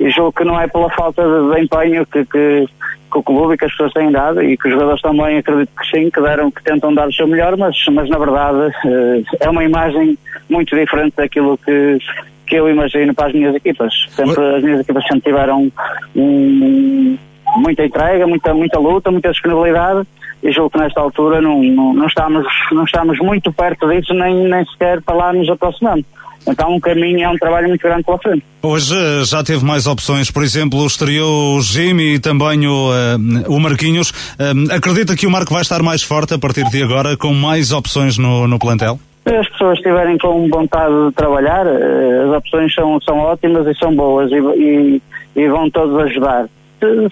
E 0.00 0.10
julgo 0.10 0.32
que 0.32 0.44
não 0.44 0.60
é 0.60 0.66
pela 0.66 0.90
falta 0.90 1.22
de, 1.22 1.60
empenho 1.60 2.06
que, 2.06 2.24
que, 2.24 2.66
que, 2.66 3.18
o 3.18 3.22
clube 3.22 3.54
e 3.54 3.58
que 3.58 3.64
as 3.64 3.70
pessoas 3.72 3.92
têm 3.92 4.10
dado 4.10 4.42
e 4.42 4.56
que 4.56 4.68
os 4.68 4.74
jogadores 4.74 5.02
também 5.02 5.38
acredito 5.38 5.70
que 5.78 5.90
sim, 5.90 6.10
que 6.10 6.20
deram, 6.20 6.50
que 6.50 6.62
tentam 6.62 6.94
dar 6.94 7.08
o 7.08 7.12
seu 7.12 7.26
melhor, 7.26 7.56
mas, 7.56 7.76
mas 7.92 8.08
na 8.08 8.18
verdade 8.18 8.74
eh, 8.86 9.22
é 9.40 9.50
uma 9.50 9.64
imagem 9.64 10.18
muito 10.48 10.74
diferente 10.74 11.14
daquilo 11.16 11.58
que, 11.58 11.98
que 12.46 12.56
eu 12.56 12.68
imagino 12.68 13.14
para 13.14 13.28
as 13.28 13.34
minhas 13.34 13.54
equipas. 13.54 13.92
Sempre, 14.10 14.56
as 14.56 14.62
minhas 14.62 14.80
equipas 14.80 15.04
sempre 15.04 15.20
tiveram 15.20 15.70
um, 16.16 17.18
muita 17.56 17.84
entrega, 17.84 18.26
muita, 18.26 18.54
muita 18.54 18.78
luta, 18.78 19.10
muita 19.10 19.30
disponibilidade 19.30 20.06
e 20.42 20.50
julgo 20.50 20.70
que 20.70 20.78
nesta 20.78 21.00
altura 21.00 21.40
não, 21.40 21.62
não, 21.62 21.94
não, 21.94 22.06
estamos, 22.06 22.46
não 22.72 22.84
estamos 22.84 23.18
muito 23.18 23.52
perto 23.52 23.88
disso, 23.88 24.12
nem, 24.12 24.48
nem 24.48 24.64
sequer 24.66 25.00
para 25.02 25.14
lá 25.14 25.32
nos 25.32 25.48
aproximando. 25.48 26.04
Então 26.46 26.74
um 26.74 26.80
caminho 26.80 27.22
é 27.22 27.28
um 27.28 27.36
trabalho 27.36 27.68
muito 27.68 27.80
grande 27.80 28.02
pela 28.02 28.18
frente. 28.18 28.42
Hoje 28.62 28.94
eh, 28.96 29.24
já 29.24 29.44
teve 29.44 29.64
mais 29.64 29.86
opções, 29.86 30.28
por 30.28 30.42
exemplo, 30.42 30.84
estreou 30.84 31.56
o 31.56 31.60
Jimmy 31.60 32.14
e 32.14 32.18
também 32.18 32.66
o, 32.66 32.90
uh, 32.90 33.54
o 33.54 33.60
Marquinhos. 33.60 34.10
Uh, 34.10 34.74
acredita 34.74 35.14
que 35.14 35.24
o 35.24 35.30
Marco 35.30 35.52
vai 35.52 35.62
estar 35.62 35.80
mais 35.82 36.02
forte 36.02 36.34
a 36.34 36.38
partir 36.38 36.68
de 36.68 36.82
agora, 36.82 37.16
com 37.16 37.32
mais 37.32 37.70
opções 37.72 38.18
no, 38.18 38.48
no 38.48 38.58
plantel? 38.58 38.98
as 39.24 39.48
pessoas 39.50 39.78
estiverem 39.78 40.18
com 40.18 40.48
vontade 40.48 40.92
de 41.06 41.12
trabalhar, 41.12 41.64
as 41.64 42.36
opções 42.36 42.74
são, 42.74 43.00
são 43.02 43.18
ótimas 43.18 43.64
e 43.68 43.78
são 43.78 43.94
boas 43.94 44.28
e, 44.32 44.34
e, 44.34 45.02
e 45.36 45.48
vão 45.48 45.70
todos 45.70 45.96
ajudar 46.06 46.48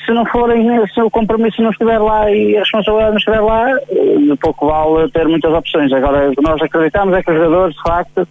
se, 0.04 0.12
não 0.12 0.24
forem, 0.26 0.66
se 0.92 1.00
o 1.00 1.11
compromisso 1.11 1.62
não 1.62 1.70
estiver 1.70 1.98
lá 1.98 2.30
e 2.30 2.56
a 2.56 2.61
responsabilidade 2.61 3.11
não 3.11 3.18
estiver 3.18 3.40
lá, 3.40 3.66
de 3.88 4.37
pouco 4.37 4.66
vale 4.66 5.11
ter 5.11 5.26
muitas 5.26 5.52
opções. 5.52 5.92
Agora, 5.92 6.30
o 6.30 6.35
que 6.35 6.42
nós 6.42 6.61
acreditamos 6.61 7.16
é 7.16 7.22
que 7.22 7.30
os 7.30 7.37
jogadores, 7.37 7.74
de 7.76 7.83
facto, 7.83 8.28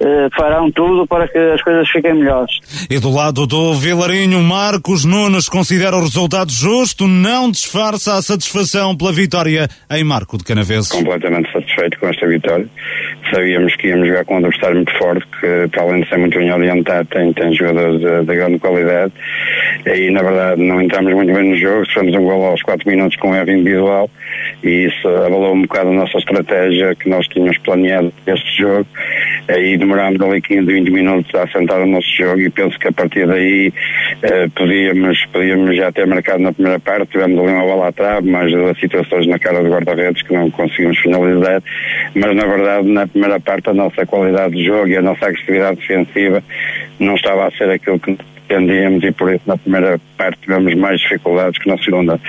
eh, 0.00 0.28
farão 0.36 0.70
tudo 0.70 1.06
para 1.06 1.28
que 1.28 1.38
as 1.38 1.62
coisas 1.62 1.88
fiquem 1.88 2.14
melhores. 2.14 2.52
E 2.90 2.98
do 2.98 3.10
lado 3.10 3.46
do 3.46 3.74
Vilarinho, 3.74 4.42
Marcos 4.42 5.04
Nunes 5.04 5.48
considera 5.48 5.96
o 5.96 6.00
resultado 6.00 6.50
justo, 6.50 7.06
não 7.06 7.50
disfarça 7.50 8.14
a 8.14 8.22
satisfação 8.22 8.96
pela 8.96 9.12
vitória 9.12 9.68
em 9.90 10.04
Marco 10.04 10.36
de 10.38 10.44
Canaveses. 10.44 10.90
Completamente 10.90 11.50
satisfeito 11.52 11.98
com 11.98 12.08
esta 12.08 12.26
vitória. 12.26 12.68
Sabíamos 13.32 13.74
que 13.76 13.88
íamos 13.88 14.08
jogar 14.08 14.24
com 14.24 14.34
um 14.34 14.38
adversário 14.38 14.76
muito 14.76 14.92
forte, 14.98 15.26
que, 15.40 15.68
para 15.68 15.82
além 15.82 16.02
de 16.02 16.08
ser 16.08 16.18
muito 16.18 16.38
bem 16.38 16.52
orientado, 16.52 17.08
tem, 17.08 17.32
tem 17.32 17.54
jogadores 17.54 18.00
de, 18.00 18.24
de 18.24 18.36
grande 18.36 18.58
qualidade. 18.58 19.12
E, 19.86 20.10
na 20.10 20.22
verdade, 20.22 20.62
não 20.62 20.82
entramos 20.82 21.14
muito 21.14 21.32
bem 21.32 21.50
no 21.50 21.56
jogo, 21.56 21.86
fizemos 21.86 22.14
um 22.14 22.24
gol 22.24 22.44
aos 22.46 22.62
4 22.62 22.88
minutos 22.88 23.16
com 23.16 23.34
erro 23.34 23.50
individual 23.50 24.10
e 24.62 24.86
isso 24.86 25.08
abalou 25.08 25.54
um 25.54 25.62
bocado 25.62 25.90
a 25.90 25.92
nossa 25.92 26.18
estratégia 26.18 26.94
que 26.94 27.08
nós 27.08 27.26
tínhamos 27.28 27.58
planeado 27.58 28.12
este 28.26 28.62
jogo. 28.62 28.86
Aí 29.48 29.76
demorámos 29.76 30.20
ali 30.20 30.40
15, 30.40 30.66
20 30.66 30.90
minutos 30.90 31.34
a 31.34 31.42
assentar 31.42 31.80
o 31.80 31.86
nosso 31.86 32.08
jogo 32.16 32.40
e 32.40 32.50
penso 32.50 32.78
que 32.78 32.88
a 32.88 32.92
partir 32.92 33.26
daí 33.26 33.72
eh, 34.22 34.48
podíamos, 34.54 35.24
podíamos 35.32 35.76
já 35.76 35.90
ter 35.90 36.06
marcado 36.06 36.42
na 36.42 36.52
primeira 36.52 36.78
parte, 36.78 37.10
tivemos 37.10 37.38
ali 37.38 37.52
uma 37.52 37.64
bola 37.64 37.92
trave, 37.92 38.30
mas 38.30 38.52
as 38.54 38.78
situações 38.78 39.26
na 39.26 39.38
cara 39.38 39.62
do 39.62 39.70
guarda-redes 39.70 40.22
que 40.22 40.32
não 40.32 40.50
conseguimos 40.50 40.98
finalizar, 40.98 41.62
mas 42.14 42.36
na 42.36 42.46
verdade 42.46 42.88
na 42.88 43.06
primeira 43.06 43.21
parte 43.40 43.70
a 43.70 43.74
nossa 43.74 44.04
qualidade 44.06 44.54
de 44.54 44.64
jogo 44.64 44.88
e 44.88 44.96
a 44.96 45.02
nossa 45.02 45.26
agressividade 45.26 45.80
defensiva 45.80 46.42
não 46.98 47.14
estava 47.14 47.46
a 47.46 47.50
ser 47.52 47.70
aquilo 47.70 47.98
que 47.98 48.16
pretendíamos 48.46 49.02
e 49.04 49.12
por 49.12 49.32
isso 49.32 49.42
na 49.46 49.56
primeira 49.56 50.00
parte 50.16 50.38
tivemos 50.40 50.74
mais 50.74 51.00
dificuldades 51.00 51.58
que 51.60 51.68
na 51.68 51.78
segunda. 51.78 52.20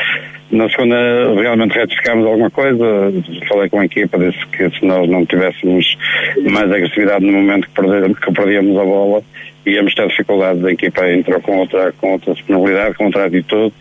Na 0.53 0.69
segunda 0.69 0.95
realmente 1.33 1.73
retificámos 1.73 2.27
alguma 2.27 2.51
coisa, 2.51 3.11
falei 3.47 3.69
com 3.69 3.79
a 3.79 3.85
equipa, 3.85 4.19
disse 4.19 4.45
que 4.47 4.69
se 4.69 4.85
nós 4.85 5.09
não 5.09 5.25
tivéssemos 5.25 5.97
mais 6.43 6.71
agressividade 6.71 7.25
no 7.25 7.33
momento 7.33 7.67
que 7.67 7.73
perdíamos, 7.73 8.19
que 8.19 8.31
perdíamos 8.31 8.77
a 8.77 8.83
bola, 8.83 9.23
íamos 9.65 9.93
ter 9.95 10.07
dificuldades, 10.07 10.63
a 10.63 10.71
equipa 10.71 11.09
entrou 11.09 11.39
com 11.41 11.57
outra, 11.57 11.91
com 11.93 12.13
outra 12.13 12.33
disponibilidade, 12.33 12.95
com 12.95 13.05
outra 13.05 13.25
atitude. 13.25 13.73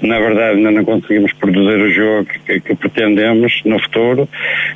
Na 0.00 0.18
verdade, 0.18 0.56
ainda 0.56 0.70
não 0.70 0.84
conseguimos 0.84 1.32
produzir 1.34 1.82
o 1.82 1.92
jogo 1.92 2.28
que, 2.46 2.60
que 2.60 2.74
pretendemos 2.74 3.60
no 3.64 3.78
futuro, 3.80 4.28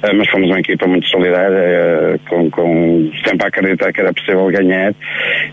eh, 0.02 0.12
mas 0.12 0.28
fomos 0.28 0.48
uma 0.48 0.60
equipa 0.60 0.86
muito 0.86 1.06
solidária, 1.08 1.56
eh, 1.56 2.20
com, 2.28 2.50
com 2.50 3.10
sempre 3.26 3.44
a 3.44 3.48
acreditar 3.48 3.92
que 3.92 4.00
era 4.00 4.12
possível 4.12 4.46
ganhar 4.48 4.94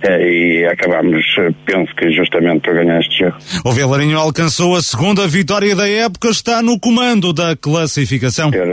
eh, 0.03 0.29
e 0.29 0.65
acabámos, 0.65 1.23
penso 1.65 1.95
que 1.95 2.11
justamente 2.11 2.61
por 2.61 2.73
ganhar 2.73 2.99
este 2.99 3.19
jogo. 3.19 3.37
O 3.65 3.71
Vilarinho 3.71 4.17
alcançou 4.17 4.75
a 4.75 4.81
segunda 4.81 5.27
vitória 5.27 5.75
da 5.75 5.86
época, 5.87 6.29
está 6.29 6.61
no 6.61 6.79
comando 6.79 7.33
da 7.33 7.55
classificação. 7.55 8.51
Ter 8.51 8.67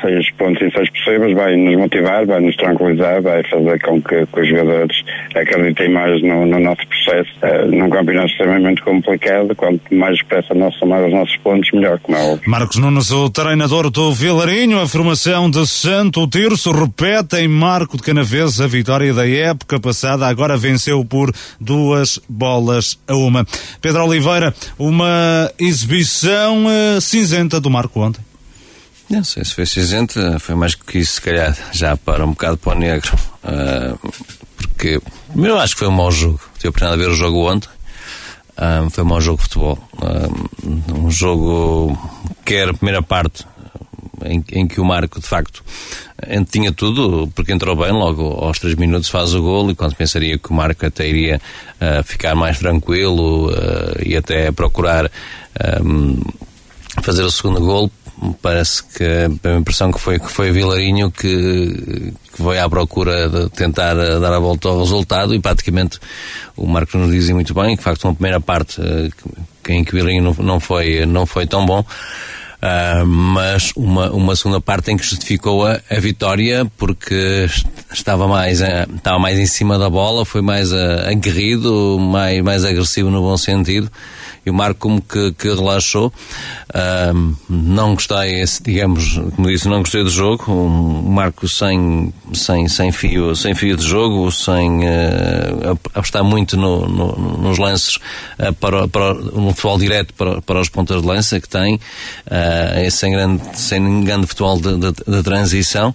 seis 0.00 0.25
pontos 0.36 0.72
seis 0.72 0.90
possíveis 0.90 1.34
vai 1.34 1.56
nos 1.56 1.76
motivar, 1.76 2.26
vai 2.26 2.40
nos 2.40 2.56
tranquilizar, 2.56 3.22
vai 3.22 3.42
fazer 3.44 3.80
com 3.80 4.02
que, 4.02 4.26
que 4.26 4.40
os 4.40 4.48
jogadores 4.48 4.96
acreditem 5.34 5.76
tem 5.76 5.90
mais 5.92 6.20
no, 6.22 6.46
no 6.46 6.58
nosso 6.58 6.82
processo. 6.86 7.30
Uh, 7.42 7.66
num 7.70 7.90
campeonato 7.90 8.28
extremamente 8.28 8.82
complicado, 8.82 9.54
quanto 9.54 9.94
mais 9.94 10.18
depressa 10.18 10.54
nós 10.54 10.74
somar 10.76 11.04
os 11.04 11.12
nossos 11.12 11.36
pontos, 11.38 11.70
melhor, 11.72 11.98
como 12.00 12.16
é 12.16 12.32
óbvio. 12.32 12.50
Marcos 12.50 12.76
Nunes, 12.78 13.10
o 13.10 13.30
treinador 13.30 13.90
do 13.90 14.12
Vilarinho, 14.12 14.80
a 14.80 14.88
formação 14.88 15.50
de 15.50 15.66
Santo 15.66 16.26
Tirso 16.26 16.72
repete 16.72 17.36
em 17.36 17.48
Marco 17.48 17.96
de 17.96 18.02
Canaves 18.02 18.60
a 18.60 18.66
vitória 18.66 19.12
da 19.12 19.28
época 19.28 19.78
passada, 19.78 20.26
agora 20.26 20.56
venceu 20.56 21.04
por 21.04 21.32
duas 21.60 22.20
bolas 22.28 22.98
a 23.06 23.14
uma. 23.14 23.44
Pedro 23.80 24.04
Oliveira, 24.04 24.54
uma 24.78 25.50
exibição 25.58 26.64
uh, 26.66 27.00
cinzenta 27.00 27.60
do 27.60 27.70
Marco 27.70 28.00
ontem. 28.00 28.25
Não 29.08 29.22
sei 29.22 29.44
se 29.44 29.54
foi 29.54 29.66
cinzenta, 29.66 30.38
foi 30.40 30.54
mais 30.56 30.74
que 30.74 30.98
isso, 30.98 31.14
se 31.14 31.20
calhar, 31.22 31.56
já 31.72 31.96
para 31.96 32.24
um 32.24 32.30
bocado 32.30 32.56
para 32.56 32.76
o 32.76 32.78
negro. 32.78 33.16
Uh, 33.44 34.12
porque 34.56 35.00
eu 35.34 35.58
acho 35.58 35.74
que 35.74 35.78
foi 35.80 35.88
um 35.88 35.92
mau 35.92 36.10
jogo. 36.10 36.40
Tive 36.54 36.68
a 36.68 36.70
oportunidade 36.70 37.00
de 37.00 37.06
ver 37.06 37.12
o 37.12 37.16
jogo 37.16 37.50
ontem. 37.50 37.68
Um, 38.58 38.90
foi 38.90 39.04
um 39.04 39.06
mau 39.06 39.20
jogo 39.20 39.38
de 39.38 39.42
futebol. 39.44 39.78
Um, 40.64 41.06
um 41.06 41.10
jogo, 41.10 41.96
quer 42.44 42.68
a 42.68 42.74
primeira 42.74 43.00
parte, 43.00 43.46
em, 44.24 44.42
em, 44.50 44.66
que 44.66 44.80
o 44.80 44.84
Marco, 44.84 45.20
de 45.20 45.26
facto, 45.26 45.62
tinha 46.50 46.72
tudo, 46.72 47.30
porque 47.34 47.52
entrou 47.52 47.76
bem, 47.76 47.92
logo 47.92 48.22
aos 48.24 48.58
3 48.58 48.74
minutos 48.74 49.08
faz 49.08 49.34
o 49.34 49.42
golo, 49.42 49.70
e 49.70 49.74
quando 49.74 49.94
pensaria 49.94 50.38
que 50.38 50.50
o 50.50 50.54
Marco 50.54 50.84
até 50.84 51.06
iria 51.06 51.40
uh, 51.80 52.02
ficar 52.02 52.34
mais 52.34 52.58
tranquilo 52.58 53.50
uh, 53.50 54.02
e 54.04 54.16
até 54.16 54.50
procurar 54.50 55.10
um, 55.82 56.20
fazer 57.02 57.22
o 57.22 57.30
segundo 57.30 57.60
golo, 57.60 57.90
parece 58.40 58.82
que 58.82 59.04
a 59.04 59.56
impressão 59.56 59.92
que 59.92 60.00
foi 60.00 60.18
que 60.18 60.30
foi 60.30 60.50
Vilarinho 60.50 61.10
que, 61.10 62.12
que 62.32 62.42
foi 62.42 62.58
à 62.58 62.68
procura 62.68 63.28
de 63.28 63.50
tentar 63.50 63.94
dar 63.94 64.32
a 64.32 64.38
volta 64.38 64.68
ao 64.68 64.78
resultado 64.80 65.34
e 65.34 65.40
praticamente 65.40 65.98
o 66.56 66.66
Marcos 66.66 66.94
nos 66.94 67.10
dizia 67.10 67.34
muito 67.34 67.52
bem 67.52 67.76
que 67.76 67.78
de 67.78 67.82
facto 67.82 68.04
uma 68.04 68.14
primeira 68.14 68.40
parte 68.40 68.80
eh, 68.80 69.10
em 69.68 69.84
que 69.84 69.92
Vilarinho 69.92 70.22
não, 70.22 70.44
não 70.44 70.60
foi 70.60 71.04
não 71.04 71.26
foi 71.26 71.46
tão 71.46 71.66
bom 71.66 71.84
Uh, 72.66 73.06
mas 73.06 73.70
uma, 73.76 74.10
uma 74.10 74.34
segunda 74.34 74.60
parte 74.60 74.90
em 74.90 74.96
que 74.96 75.04
justificou 75.04 75.66
a, 75.66 75.78
a 75.88 76.00
vitória 76.00 76.64
porque 76.76 77.46
estava 77.92 78.26
mais, 78.26 78.60
uh, 78.60 78.64
estava 78.96 79.18
mais 79.18 79.38
em 79.38 79.46
cima 79.46 79.78
da 79.78 79.88
bola, 79.88 80.24
foi 80.24 80.42
mais 80.42 80.72
uh, 80.72 81.08
aguerrido, 81.08 81.98
mais, 82.00 82.42
mais 82.42 82.64
agressivo 82.64 83.10
no 83.10 83.20
bom 83.20 83.36
sentido 83.36 83.90
e 84.46 84.50
o 84.50 84.54
Marco 84.54 84.78
como 84.78 85.02
que, 85.02 85.32
que 85.32 85.48
relaxou. 85.48 86.12
Uh, 86.70 87.36
não 87.50 87.94
gostei, 87.94 88.44
digamos, 88.62 89.18
como 89.34 89.48
disse, 89.48 89.68
não 89.68 89.80
gostei 89.80 90.04
do 90.04 90.08
jogo. 90.08 90.52
Um 90.52 91.10
Marco 91.10 91.48
sem, 91.48 92.14
sem, 92.32 92.68
sem, 92.68 92.92
fio, 92.92 93.34
sem 93.34 93.56
fio 93.56 93.76
de 93.76 93.84
jogo, 93.84 94.30
sem 94.30 94.84
uh, 94.84 95.78
apostar 95.92 96.22
muito 96.22 96.56
no, 96.56 96.86
no, 96.86 97.38
nos 97.38 97.58
lances 97.58 97.98
para, 98.60 98.86
para, 98.86 99.14
no 99.14 99.50
futebol 99.50 99.78
direto 99.78 100.14
para, 100.14 100.40
para 100.40 100.60
os 100.60 100.68
pontas 100.68 101.02
de 101.02 101.08
lança 101.08 101.40
que 101.40 101.48
tem, 101.48 101.74
uh, 101.74 101.80
sem, 102.90 103.12
grande, 103.12 103.42
sem 103.54 104.04
grande 104.04 104.26
futebol 104.26 104.60
de, 104.60 104.76
de, 104.76 104.92
de 104.92 105.22
transição. 105.22 105.90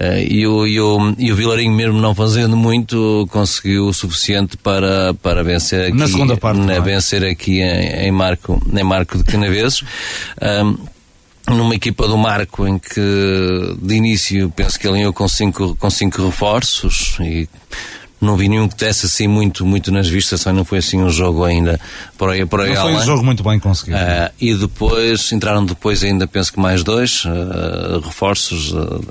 Uh, 0.00 0.18
e, 0.28 0.46
o, 0.46 0.66
e, 0.66 0.80
o, 0.80 1.14
e 1.18 1.32
o 1.32 1.36
Vilarinho, 1.36 1.72
mesmo 1.72 2.00
não 2.00 2.14
fazendo 2.14 2.56
muito, 2.56 3.26
conseguiu 3.30 3.86
o 3.86 3.94
suficiente 3.94 4.56
para, 4.56 5.14
para 5.14 5.42
vencer 5.42 5.88
aqui. 5.88 5.98
Na 5.98 6.06
segunda 6.06 6.36
parte. 6.36 6.60
Na, 6.60 6.74
é? 6.74 6.80
vencer 6.80 7.24
aqui 7.24 7.60
em, 7.60 8.06
em, 8.06 8.10
Marco, 8.10 8.60
em 8.72 8.84
Marco 8.84 9.18
de 9.18 9.24
Canaveses. 9.24 9.82
Um, 10.40 10.94
numa 11.46 11.74
equipa 11.74 12.08
do 12.08 12.16
Marco 12.16 12.66
em 12.66 12.78
que 12.78 13.76
de 13.78 13.94
início 13.94 14.50
penso 14.56 14.78
que 14.78 14.88
ele 14.88 15.00
ia 15.00 15.12
com 15.12 15.28
cinco, 15.28 15.76
com 15.76 15.90
cinco 15.90 16.24
reforços 16.24 17.18
e 17.20 17.46
não 18.24 18.36
vi 18.36 18.48
nenhum 18.48 18.68
que 18.68 18.76
desse 18.76 19.06
assim 19.06 19.26
muito, 19.26 19.64
muito 19.64 19.92
nas 19.92 20.08
vistas, 20.08 20.40
só 20.40 20.52
não 20.52 20.64
foi 20.64 20.78
assim 20.78 21.02
um 21.02 21.10
jogo 21.10 21.44
ainda 21.44 21.80
por 22.16 22.30
aí, 22.30 22.46
por 22.46 22.60
aí 22.60 22.74
não 22.74 22.82
foi 22.82 22.94
um 22.94 23.02
jogo 23.02 23.24
muito 23.24 23.42
bem 23.42 23.58
conseguido. 23.58 23.98
Uh, 23.98 24.30
e 24.40 24.54
depois, 24.54 25.32
entraram 25.32 25.64
depois 25.64 26.02
ainda, 26.02 26.26
penso 26.26 26.52
que 26.52 26.60
mais 26.60 26.82
dois 26.82 27.24
uh, 27.24 28.00
reforços 28.00 28.72
uh, 28.72 29.04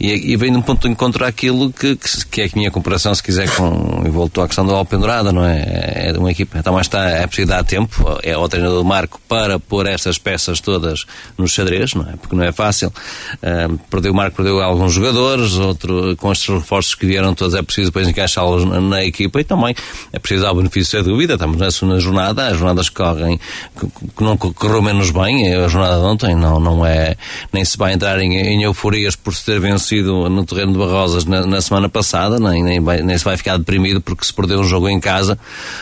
e, 0.00 0.32
e 0.32 0.36
vem 0.36 0.50
de 0.50 0.58
um 0.58 0.62
ponto 0.62 0.86
de 0.86 0.92
encontro 0.92 1.24
àquilo 1.24 1.72
que, 1.72 1.96
que, 1.96 2.26
que, 2.26 2.40
é 2.42 2.44
a 2.46 2.50
minha 2.54 2.70
comparação, 2.70 3.14
se 3.14 3.22
quiser, 3.22 3.48
com, 3.54 4.02
e 4.04 4.08
voltou 4.08 4.42
à 4.42 4.46
questão 4.46 4.66
da 4.66 4.74
Alpendurada, 4.74 5.32
não 5.32 5.44
é? 5.44 6.08
É 6.08 6.18
uma 6.18 6.30
equipa, 6.30 6.58
então 6.58 6.72
mais 6.72 6.86
está, 6.86 7.08
é 7.08 7.26
preciso 7.26 7.48
dar 7.48 7.64
tempo, 7.64 8.18
é 8.22 8.36
o 8.36 8.48
treinador 8.48 8.84
Marco 8.84 9.20
para 9.28 9.58
pôr 9.58 9.86
estas 9.86 10.18
peças 10.18 10.60
todas 10.60 11.04
nos 11.36 11.52
xadrez, 11.52 11.94
não 11.94 12.08
é? 12.08 12.16
Porque 12.16 12.34
não 12.34 12.44
é 12.44 12.52
fácil. 12.52 12.92
perdeu 13.90 14.12
o 14.12 14.14
Marco, 14.14 14.36
perdeu 14.36 14.60
alguns 14.60 14.92
jogadores, 14.92 15.54
outro, 15.54 16.16
com 16.16 16.32
estes 16.32 16.48
reforços 16.48 16.94
que 16.94 17.06
vieram 17.06 17.34
todos, 17.34 17.54
é 17.54 17.62
preciso 17.62 17.88
depois 17.88 18.08
encaixar 18.08 18.44
integrá-los 18.48 18.64
na, 18.64 18.80
na, 18.80 19.04
equipa 19.04 19.40
e 19.40 19.44
também 19.44 19.74
é 20.12 20.18
preciso 20.18 20.42
dar 20.42 20.52
o 20.52 20.56
benefício 20.56 20.98
da 20.98 21.08
dúvida. 21.08 21.34
Estamos 21.34 21.56
na 21.56 21.70
segunda 21.70 22.00
jornada, 22.00 22.46
as 22.48 22.56
jornadas 22.56 22.88
correm 22.88 23.38
que, 23.78 24.22
não 24.22 24.36
correu 24.36 24.82
menos 24.82 25.10
bem, 25.10 25.54
a 25.54 25.68
jornada 25.68 25.96
de 25.96 26.06
ontem 26.06 26.34
não, 26.34 26.58
não 26.58 26.84
é, 26.84 27.16
nem 27.52 27.64
se 27.64 27.76
vai 27.76 27.92
entrar 27.92 28.18
em, 28.20 28.34
em 28.34 28.62
euforias 28.62 29.14
por 29.16 29.34
se 29.34 29.44
ter 29.44 29.60
vencido 29.60 30.28
no 30.28 30.44
terreno 30.44 30.72
de 30.72 30.78
Barrosas 30.78 31.24
na, 31.24 31.46
na 31.46 31.60
semana 31.60 31.88
passada, 31.88 32.38
nem, 32.38 32.62
nem, 32.62 32.80
vai, 32.80 33.02
nem 33.02 33.16
se 33.16 33.24
vai 33.24 33.36
ficar 33.36 33.56
deprimido 33.56 34.00
porque 34.00 34.24
se 34.24 34.32
perdeu 34.32 34.60
um 34.60 34.64
jogo 34.64 34.88
em 34.88 35.00
casa, 35.00 35.38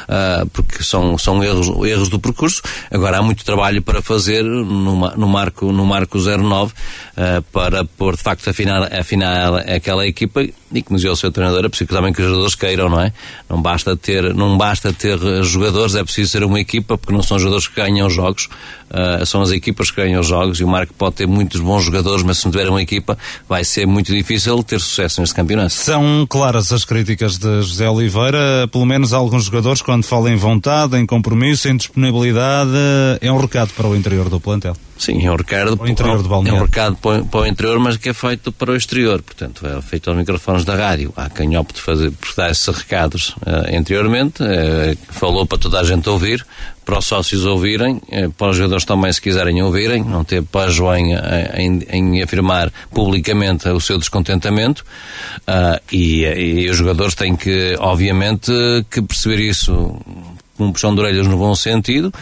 uh, 0.09 0.47
porque 0.51 0.83
são, 0.83 1.17
são 1.19 1.43
erros, 1.43 1.69
erros 1.87 2.09
do 2.09 2.19
percurso. 2.19 2.63
Agora 2.91 3.19
há 3.19 3.23
muito 3.23 3.45
trabalho 3.45 3.83
para 3.83 4.03
fazer 4.03 4.43
no, 4.43 5.11
no 5.17 5.29
marco, 5.29 5.73
no 5.73 5.85
marco 5.85 6.19
09 6.19 6.73
uh, 6.73 6.75
ah, 7.17 7.43
para 7.53 7.85
pôr 7.85 8.17
de 8.17 8.23
facto 8.23 8.49
afinar, 8.49 8.93
afinar 8.95 9.57
aquela 9.69 10.07
equipa 10.07 10.43
e 10.73 10.83
que 10.83 10.93
nos 10.93 11.03
deu 11.03 11.13
o 11.13 11.17
seu 11.17 11.31
treinador, 11.31 11.65
é 11.65 11.69
preciso 11.69 11.91
também 11.91 12.13
que 12.13 12.21
os 12.21 12.27
jogadores 12.29 12.55
queiram, 12.55 12.89
não 12.89 13.01
é? 13.01 13.13
Não 13.49 13.61
basta 13.61 13.97
ter, 13.97 14.35
não 14.35 14.57
basta 14.59 14.93
ter 14.93 15.19
jogadores, 15.45 15.95
é 15.95 16.03
preciso 16.03 16.31
ser 16.31 16.45
uma 16.45 16.61
equipa, 16.61 16.99
porque 16.99 17.15
não 17.15 17.23
são 17.23 17.39
jogadores 17.39 17.69
que 17.69 17.77
ganham 17.77 18.11
jogos, 18.11 18.49
uh, 18.91 19.25
são 19.25 19.43
as 19.43 19.51
equipas 19.51 19.91
que 19.91 20.01
ganham 20.01 20.23
jogos 20.23 20.61
e 20.61 20.65
o 20.65 20.69
Marco 20.69 20.93
pode 20.95 21.17
ter 21.17 21.27
muitos 21.27 21.61
bons 21.61 21.85
jogadores, 21.85 22.23
mas 22.23 22.39
se 22.39 22.45
não 22.45 22.53
tiver 22.53 22.69
uma 22.69 22.83
equipa, 22.83 23.17
vai 23.49 23.65
ser 23.65 23.87
muito 23.87 24.13
difícil 24.13 24.63
ter 24.63 24.81
sucesso 24.81 25.21
neste 25.21 25.35
campeonato. 25.35 25.73
São 25.73 26.27
claras 26.29 26.73
as 26.73 26.85
críticas 26.85 27.39
de 27.39 27.63
José 27.63 27.89
Oliveira, 27.89 28.69
pelo 28.71 28.87
menos 28.87 29.13
alguns 29.13 29.45
jogadores, 29.45 29.83
quando 29.83 30.05
falam 30.05 30.29
em 30.29 30.37
vontade, 30.37 30.97
em 30.97 31.07
compromisso, 31.07 31.69
em 31.69 31.77
disponibilidade, 31.77 32.71
é 33.21 33.31
um 33.31 33.39
recado 33.39 33.73
para 33.75 33.87
o 33.87 33.97
interior 33.97 34.29
do 34.29 34.41
plantel. 34.41 34.77
Sim, 34.99 35.27
é 35.27 35.31
um 35.31 35.37
recado, 35.37 35.79
o 35.79 35.87
interior 35.87 36.25
é 36.47 36.53
um 36.53 36.63
recado 36.63 36.97
para, 36.97 37.23
para, 37.23 37.41
o 37.41 37.47
interior, 37.47 37.79
mas 37.79 37.99
que 37.99 38.09
é 38.09 38.15
feito 38.15 38.51
para 38.51 38.73
o 38.73 38.77
exterior. 38.77 39.21
Portanto, 39.21 39.67
é 39.67 39.83
feito 39.83 40.09
aos 40.09 40.19
microfones 40.19 40.65
da 40.65 40.75
rádio. 40.75 41.13
Há 41.15 41.29
quem 41.29 41.57
opte 41.57 41.83
fazer, 41.83 42.11
por 42.13 42.35
dar 42.35 42.51
esses 42.51 42.67
recados 42.67 43.29
uh, 43.43 43.77
anteriormente. 43.77 44.43
Uh, 44.43 44.97
falou 45.11 45.47
para 45.47 45.59
toda 45.59 45.81
a 45.81 45.85
gente 45.85 46.09
ouvir, 46.09 46.47
para 46.87 46.99
os 46.99 47.05
sócios 47.05 47.45
ouvirem, 47.45 47.97
uh, 47.97 48.31
para 48.39 48.51
os 48.51 48.57
jogadores 48.57 48.87
também, 48.87 49.13
se 49.13 49.21
quiserem 49.21 49.61
ouvirem. 49.63 50.03
Não 50.03 50.25
ter 50.25 50.43
para 50.43 50.71
João 50.71 50.97
em, 50.97 51.83
em, 51.91 52.23
afirmar 52.23 52.73
publicamente 52.91 53.69
o 53.69 53.81
seu 53.81 53.99
descontentamento. 53.99 54.85
E, 55.93 56.25
e 56.25 56.71
os 56.71 56.77
jogadores 56.77 57.15
têm 57.15 57.37
que, 57.37 57.77
obviamente, 57.79 58.53
que 58.91 59.03
perceber 59.03 59.41
isso 59.41 60.01
com 60.57 60.67
um 60.67 60.73
puxão 60.73 60.95
de 60.95 61.01
orelhas 61.01 61.27
no 61.27 61.37
bom 61.37 61.55
sentido 61.55 62.13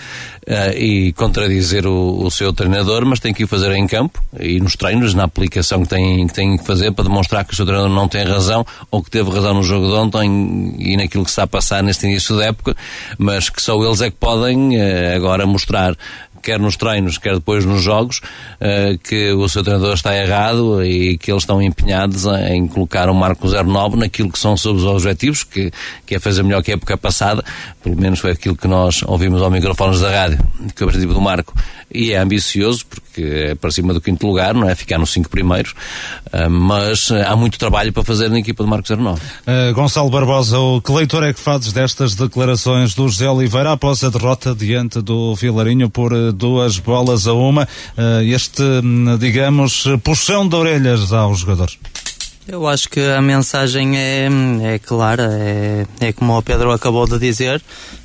uh, 0.48 0.76
e 0.76 1.12
contradizer 1.12 1.86
o, 1.86 2.24
o, 2.24 2.30
seu 2.30 2.52
treinador, 2.52 3.04
mas 3.06 3.20
tem 3.20 3.32
que 3.32 3.44
o 3.44 3.48
fazer 3.48 3.72
em 3.72 3.86
campo. 3.86 4.22
E 4.38 4.60
nos 4.60 4.76
treinos, 4.76 5.14
na 5.14 5.24
aplicação 5.24 5.82
que 5.82 5.88
tem, 5.88 6.26
que 6.26 6.34
tem 6.34 6.56
que 6.56 6.64
fazer 6.64 6.92
para 6.92 7.04
demonstrar 7.04 7.44
que 7.44 7.52
o 7.52 7.56
seu 7.56 7.66
treinador 7.66 7.94
não 7.94 8.08
tem 8.08 8.24
razão 8.24 8.64
ou 8.90 9.02
que 9.02 9.10
teve 9.10 9.30
razão 9.30 9.54
no 9.54 9.62
jogo 9.62 9.86
de 9.86 9.92
ontem 9.92 10.74
e 10.78 10.96
naquilo 10.96 11.24
que 11.24 11.30
está 11.30 11.44
a 11.44 11.46
passar 11.46 11.82
neste 11.82 12.06
início 12.06 12.36
da 12.36 12.46
época, 12.46 12.76
mas 13.18 13.48
que 13.48 13.62
só 13.62 13.82
eles 13.84 14.00
é 14.00 14.10
que 14.10 14.16
podem 14.16 14.76
uh, 14.76 15.16
agora 15.16 15.46
mostrar 15.46 15.96
quer 16.44 16.60
nos 16.60 16.76
treinos, 16.76 17.16
quer 17.16 17.34
depois 17.34 17.64
nos 17.64 17.82
jogos, 17.82 18.18
uh, 18.18 18.98
que 18.98 19.32
o 19.32 19.48
seu 19.48 19.64
treinador 19.64 19.94
está 19.94 20.14
errado 20.14 20.84
e 20.84 21.16
que 21.16 21.32
eles 21.32 21.42
estão 21.42 21.60
empenhados 21.60 22.26
em 22.50 22.68
colocar 22.68 23.08
o 23.08 23.14
Marco 23.14 23.48
09 23.48 23.96
naquilo 23.96 24.30
que 24.30 24.38
são 24.38 24.52
os 24.52 24.60
seus 24.60 24.84
objetivos, 24.84 25.42
que, 25.42 25.72
que 26.06 26.14
é 26.14 26.20
fazer 26.20 26.42
melhor 26.42 26.62
que 26.62 26.70
a 26.70 26.74
época 26.74 26.98
passada, 26.98 27.42
pelo 27.82 27.98
menos 27.98 28.20
foi 28.20 28.32
aquilo 28.32 28.54
que 28.54 28.68
nós 28.68 29.02
ouvimos 29.06 29.40
ao 29.40 29.50
microfones 29.50 30.00
da 30.00 30.10
rádio, 30.10 30.33
que 30.74 30.82
o 30.82 30.86
objetivo 30.86 31.14
do 31.14 31.20
Marco, 31.20 31.54
e 31.92 32.12
é 32.12 32.18
ambicioso, 32.18 32.84
porque 32.86 33.22
é 33.22 33.54
para 33.54 33.70
cima 33.70 33.92
do 33.92 34.00
quinto 34.00 34.26
lugar, 34.26 34.54
não 34.54 34.68
é 34.68 34.74
ficar 34.74 34.98
nos 34.98 35.12
cinco 35.12 35.28
primeiros, 35.28 35.72
uh, 36.32 36.50
mas 36.50 37.10
uh, 37.10 37.16
há 37.26 37.36
muito 37.36 37.58
trabalho 37.58 37.92
para 37.92 38.02
fazer 38.02 38.28
na 38.28 38.38
equipa 38.38 38.62
do 38.62 38.68
Marco 38.68 38.88
09. 38.94 39.20
Gonçalo 39.74 40.10
Barbosa, 40.10 40.58
o 40.58 40.80
que 40.80 40.92
leitor 40.92 41.22
é 41.22 41.32
que 41.32 41.40
fazes 41.40 41.72
destas 41.72 42.14
declarações 42.14 42.94
do 42.94 43.08
José 43.08 43.28
Oliveira 43.28 43.72
após 43.72 44.02
a 44.02 44.10
derrota 44.10 44.54
diante 44.54 45.00
do 45.00 45.34
Vilarinho 45.34 45.88
por 45.88 46.32
duas 46.32 46.78
bolas 46.78 47.26
a 47.26 47.32
uma. 47.32 47.68
Eh, 47.96 48.24
este, 48.26 48.62
hum, 48.62 49.16
digamos, 49.18 49.84
puxão 50.02 50.48
de 50.48 50.56
orelhas 50.56 51.12
aos 51.12 51.40
jogadores. 51.40 51.78
Eu 52.46 52.66
acho 52.66 52.90
que 52.90 53.00
a 53.00 53.22
mensagem 53.22 53.96
é, 53.96 54.28
é 54.62 54.78
clara, 54.78 55.30
é, 55.32 55.86
é 56.00 56.12
como 56.12 56.36
o 56.36 56.42
Pedro 56.42 56.70
acabou 56.72 57.06
de 57.06 57.18
dizer, 57.18 57.62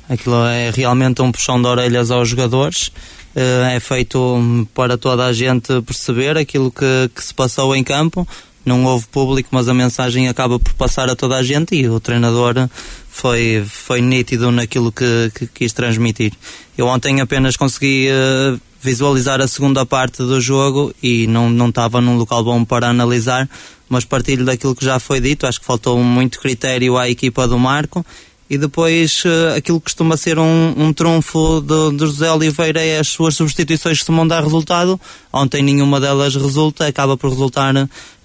aquilo 0.08 0.44
é 0.46 0.70
realmente 0.70 1.20
um 1.20 1.30
puxão 1.30 1.60
de 1.60 1.68
orelhas 1.68 2.10
aos 2.10 2.30
jogadores, 2.30 2.90
eh, 3.36 3.74
é 3.76 3.80
feito 3.80 4.66
para 4.74 4.96
toda 4.96 5.26
a 5.26 5.32
gente 5.32 5.82
perceber 5.82 6.38
aquilo 6.38 6.70
que, 6.70 7.10
que 7.14 7.22
se 7.22 7.34
passou 7.34 7.76
em 7.76 7.84
campo, 7.84 8.26
não 8.64 8.84
houve 8.84 9.06
público, 9.08 9.50
mas 9.52 9.68
a 9.68 9.74
mensagem 9.74 10.28
acaba 10.28 10.58
por 10.58 10.72
passar 10.74 11.10
a 11.10 11.16
toda 11.16 11.36
a 11.36 11.42
gente 11.42 11.74
e 11.74 11.88
o 11.88 12.00
treinador 12.00 12.68
foi, 13.10 13.64
foi 13.66 14.00
nítido 14.00 14.50
naquilo 14.50 14.90
que, 14.90 15.30
que 15.34 15.46
quis 15.46 15.72
transmitir. 15.72 16.32
Eu 16.76 16.86
ontem 16.86 17.20
apenas 17.20 17.56
consegui 17.56 18.08
uh, 18.10 18.60
visualizar 18.80 19.40
a 19.40 19.48
segunda 19.48 19.84
parte 19.84 20.18
do 20.18 20.40
jogo 20.40 20.94
e 21.02 21.26
não, 21.26 21.50
não 21.50 21.68
estava 21.68 22.00
num 22.00 22.16
local 22.16 22.42
bom 22.42 22.64
para 22.64 22.88
analisar, 22.88 23.48
mas 23.90 24.04
partilho 24.04 24.44
daquilo 24.44 24.74
que 24.74 24.84
já 24.84 25.00
foi 25.00 25.20
dito, 25.20 25.46
acho 25.46 25.60
que 25.60 25.66
faltou 25.66 26.02
muito 26.02 26.40
critério 26.40 26.96
à 26.96 27.10
equipa 27.10 27.46
do 27.46 27.58
Marco. 27.58 28.06
E 28.48 28.56
depois 28.56 29.24
uh, 29.24 29.56
aquilo 29.56 29.78
que 29.78 29.84
costuma 29.84 30.16
ser 30.16 30.38
um, 30.38 30.74
um 30.76 30.92
trunfo 30.92 31.60
de, 31.60 31.96
de, 31.96 32.06
José 32.06 32.32
Oliveira 32.32 32.80
é 32.82 32.98
as 32.98 33.08
suas 33.08 33.34
substituições 33.34 33.98
que 33.98 34.04
costumam 34.04 34.26
dar 34.26 34.42
resultado. 34.42 34.98
Ontem 35.32 35.62
nenhuma 35.62 36.00
delas 36.00 36.34
resulta, 36.34 36.86
acaba 36.86 37.16
por 37.16 37.30
resultar 37.30 37.74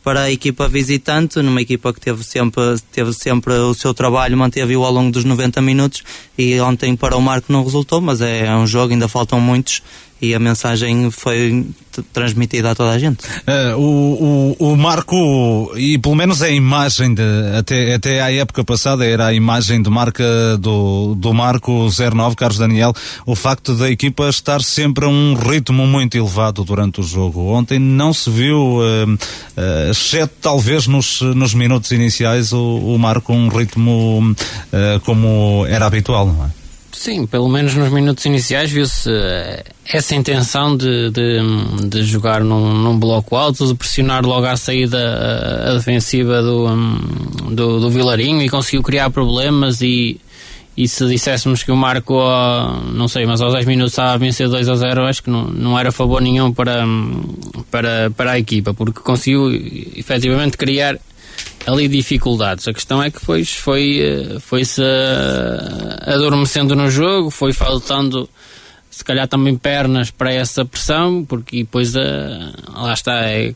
para 0.03 0.21
a 0.21 0.31
equipa 0.31 0.67
visitante, 0.67 1.41
numa 1.41 1.61
equipa 1.61 1.91
que 1.91 1.99
teve 1.99 2.23
sempre, 2.23 2.61
teve 2.91 3.11
sempre 3.11 3.53
o 3.53 3.73
seu 3.73 3.91
trabalho, 3.91 4.37
manteve-o 4.37 4.83
ao 4.83 4.91
longo 4.91 5.11
dos 5.11 5.23
90 5.23 5.61
minutos. 5.63 6.03
E 6.37 6.59
ontem 6.59 6.95
para 6.95 7.17
o 7.17 7.21
Marco 7.21 7.51
não 7.51 7.63
resultou, 7.63 7.99
mas 8.01 8.21
é 8.21 8.55
um 8.55 8.67
jogo, 8.67 8.93
ainda 8.93 9.07
faltam 9.07 9.41
muitos 9.41 9.81
e 10.25 10.35
a 10.35 10.39
mensagem 10.39 11.11
foi 11.11 11.65
transmitida 12.13 12.71
a 12.71 12.75
toda 12.75 12.91
a 12.91 12.99
gente. 12.99 13.23
Uh, 13.23 13.77
o, 13.77 14.55
o, 14.59 14.71
o, 14.71 14.77
Marco, 14.77 15.71
e 15.77 15.97
pelo 15.97 16.15
menos 16.15 16.41
a 16.41 16.49
imagem, 16.49 17.13
de, 17.13 17.21
até, 17.57 17.93
até 17.93 18.21
à 18.21 18.31
época 18.31 18.63
passada, 18.63 19.05
era 19.05 19.27
a 19.27 19.33
imagem 19.33 19.81
de 19.81 19.89
marca 19.89 20.23
do, 20.59 21.15
do 21.15 21.33
Marco 21.33 21.87
09, 21.89 22.35
Carlos 22.35 22.57
Daniel, 22.57 22.93
o 23.25 23.35
facto 23.35 23.75
da 23.75 23.89
equipa 23.89 24.27
estar 24.27 24.61
sempre 24.61 25.05
a 25.05 25.07
um 25.07 25.35
ritmo 25.35 25.85
muito 25.87 26.17
elevado 26.17 26.63
durante 26.63 26.99
o 26.99 27.03
jogo. 27.03 27.53
Ontem 27.53 27.79
não 27.79 28.13
se 28.13 28.29
viu, 28.29 28.79
uh, 28.79 29.13
uh, 29.13 29.91
exceto 29.91 30.33
talvez 30.41 30.87
nos, 30.87 31.21
nos 31.21 31.53
minutos 31.53 31.91
iniciais, 31.91 32.51
o, 32.51 32.59
o 32.59 32.99
Marco 32.99 33.33
um 33.33 33.47
ritmo 33.47 34.35
como 35.03 35.65
era 35.67 35.85
habitual, 35.85 36.27
não 36.27 36.45
é? 36.45 36.64
Sim, 36.95 37.27
pelo 37.27 37.49
menos 37.49 37.75
nos 37.75 37.91
minutos 37.91 38.25
iniciais 38.25 38.71
viu-se 38.71 39.09
uh, 39.09 39.63
essa 39.85 40.15
intenção 40.15 40.75
de, 40.75 41.11
de, 41.11 41.89
de 41.89 42.03
jogar 42.03 42.41
num, 42.41 42.73
num, 42.73 42.97
bloco 42.97 43.35
alto, 43.35 43.67
de 43.67 43.75
pressionar 43.75 44.25
logo 44.25 44.47
à 44.47 44.55
saída 44.55 44.97
a, 44.97 45.71
a 45.71 45.73
defensiva 45.73 46.41
do, 46.41 46.67
um, 46.67 46.97
do, 47.53 47.81
do, 47.81 47.89
Vilarinho 47.89 48.41
e 48.41 48.49
conseguiu 48.49 48.81
criar 48.81 49.09
problemas 49.09 49.81
e, 49.81 50.19
e 50.75 50.87
se 50.87 51.05
disséssemos 51.05 51.63
que 51.63 51.71
o 51.71 51.75
Marco, 51.75 52.15
não 52.93 53.09
sei, 53.09 53.25
mas 53.25 53.41
aos 53.41 53.53
10 53.53 53.65
minutos 53.65 53.91
estava 53.91 54.13
a 54.13 54.17
vencer 54.17 54.47
2 54.47 54.67
a 54.69 54.75
0, 54.75 55.05
acho 55.05 55.21
que 55.21 55.29
não, 55.29 55.43
não 55.43 55.77
era 55.77 55.91
favor 55.91 56.21
nenhum 56.21 56.53
para, 56.53 56.85
para, 57.69 58.09
para 58.15 58.31
a 58.31 58.39
equipa, 58.39 58.73
porque 58.73 59.01
conseguiu 59.01 59.51
efetivamente 59.95 60.55
criar 60.55 60.97
ali 61.65 61.87
dificuldades. 61.87 62.67
A 62.67 62.73
questão 62.73 63.01
é 63.01 63.09
que 63.09 63.19
foi, 63.19 63.43
foi, 63.43 63.99
eh, 63.99 64.39
foi-se 64.39 64.81
eh, 64.81 66.13
adormecendo 66.13 66.75
no 66.75 66.89
jogo, 66.89 67.29
foi 67.29 67.53
faltando 67.53 68.29
se 68.95 69.03
calhar 69.03 69.27
também 69.27 69.57
pernas 69.57 70.09
para 70.09 70.31
essa 70.31 70.63
pressão, 70.63 71.25
porque 71.25 71.57
depois 71.57 71.93
uh, 71.95 71.99
lá 72.73 72.93
está, 72.93 73.25
é, 73.29 73.53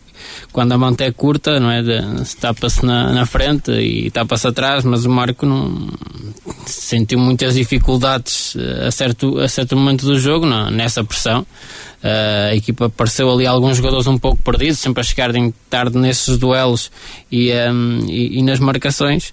quando 0.51 0.73
a 0.73 0.77
manta 0.77 1.05
é 1.05 1.11
curta, 1.13 1.61
não 1.61 1.71
é? 1.71 1.81
Tapa-se 2.41 2.85
na, 2.85 3.13
na 3.13 3.25
frente 3.25 3.71
e 3.71 4.11
tapa-se 4.11 4.45
atrás, 4.49 4.83
mas 4.83 5.05
o 5.05 5.09
Marco 5.09 5.45
não 5.45 5.87
sentiu 6.65 7.19
muitas 7.19 7.53
dificuldades 7.53 8.53
a 8.85 8.91
certo, 8.91 9.39
a 9.39 9.47
certo 9.47 9.77
momento 9.77 10.05
do 10.05 10.19
jogo, 10.19 10.45
não, 10.45 10.69
nessa 10.69 11.05
pressão. 11.05 11.43
Uh, 12.03 12.51
a 12.51 12.55
equipa 12.55 12.87
apareceu 12.87 13.31
ali 13.31 13.47
alguns 13.47 13.77
jogadores 13.77 14.07
um 14.07 14.17
pouco 14.17 14.43
perdidos, 14.43 14.79
sempre 14.79 14.99
a 14.99 15.03
chegarem 15.05 15.53
tarde 15.69 15.97
nesses 15.97 16.37
duelos 16.37 16.91
e, 17.31 17.53
um, 17.53 18.05
e, 18.09 18.39
e, 18.39 18.43
nas 18.43 18.59
marcações. 18.59 19.29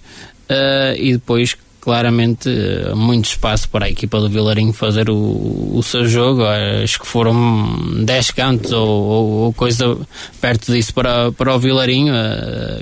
Uh, 0.49 0.95
e 0.97 1.11
depois, 1.11 1.57
claramente, 1.87 2.49
uh, 2.49 2.93
muito 2.97 3.29
espaço 3.29 3.69
para 3.69 3.85
a 3.85 3.89
equipa 3.89 4.19
do 4.19 4.27
Vilarinho 4.27 4.73
fazer 4.73 5.09
o, 5.09 5.71
o 5.73 5.81
seu 5.81 6.05
jogo. 6.05 6.43
Acho 6.83 6.99
que 6.99 7.07
foram 7.07 8.03
10 8.03 8.31
cantos 8.31 8.73
ou, 8.73 8.89
ou, 8.89 9.53
coisa 9.53 9.97
perto 10.41 10.73
disso 10.73 10.93
para, 10.93 11.31
para 11.31 11.55
o 11.55 11.57
Vilarinho, 11.57 12.13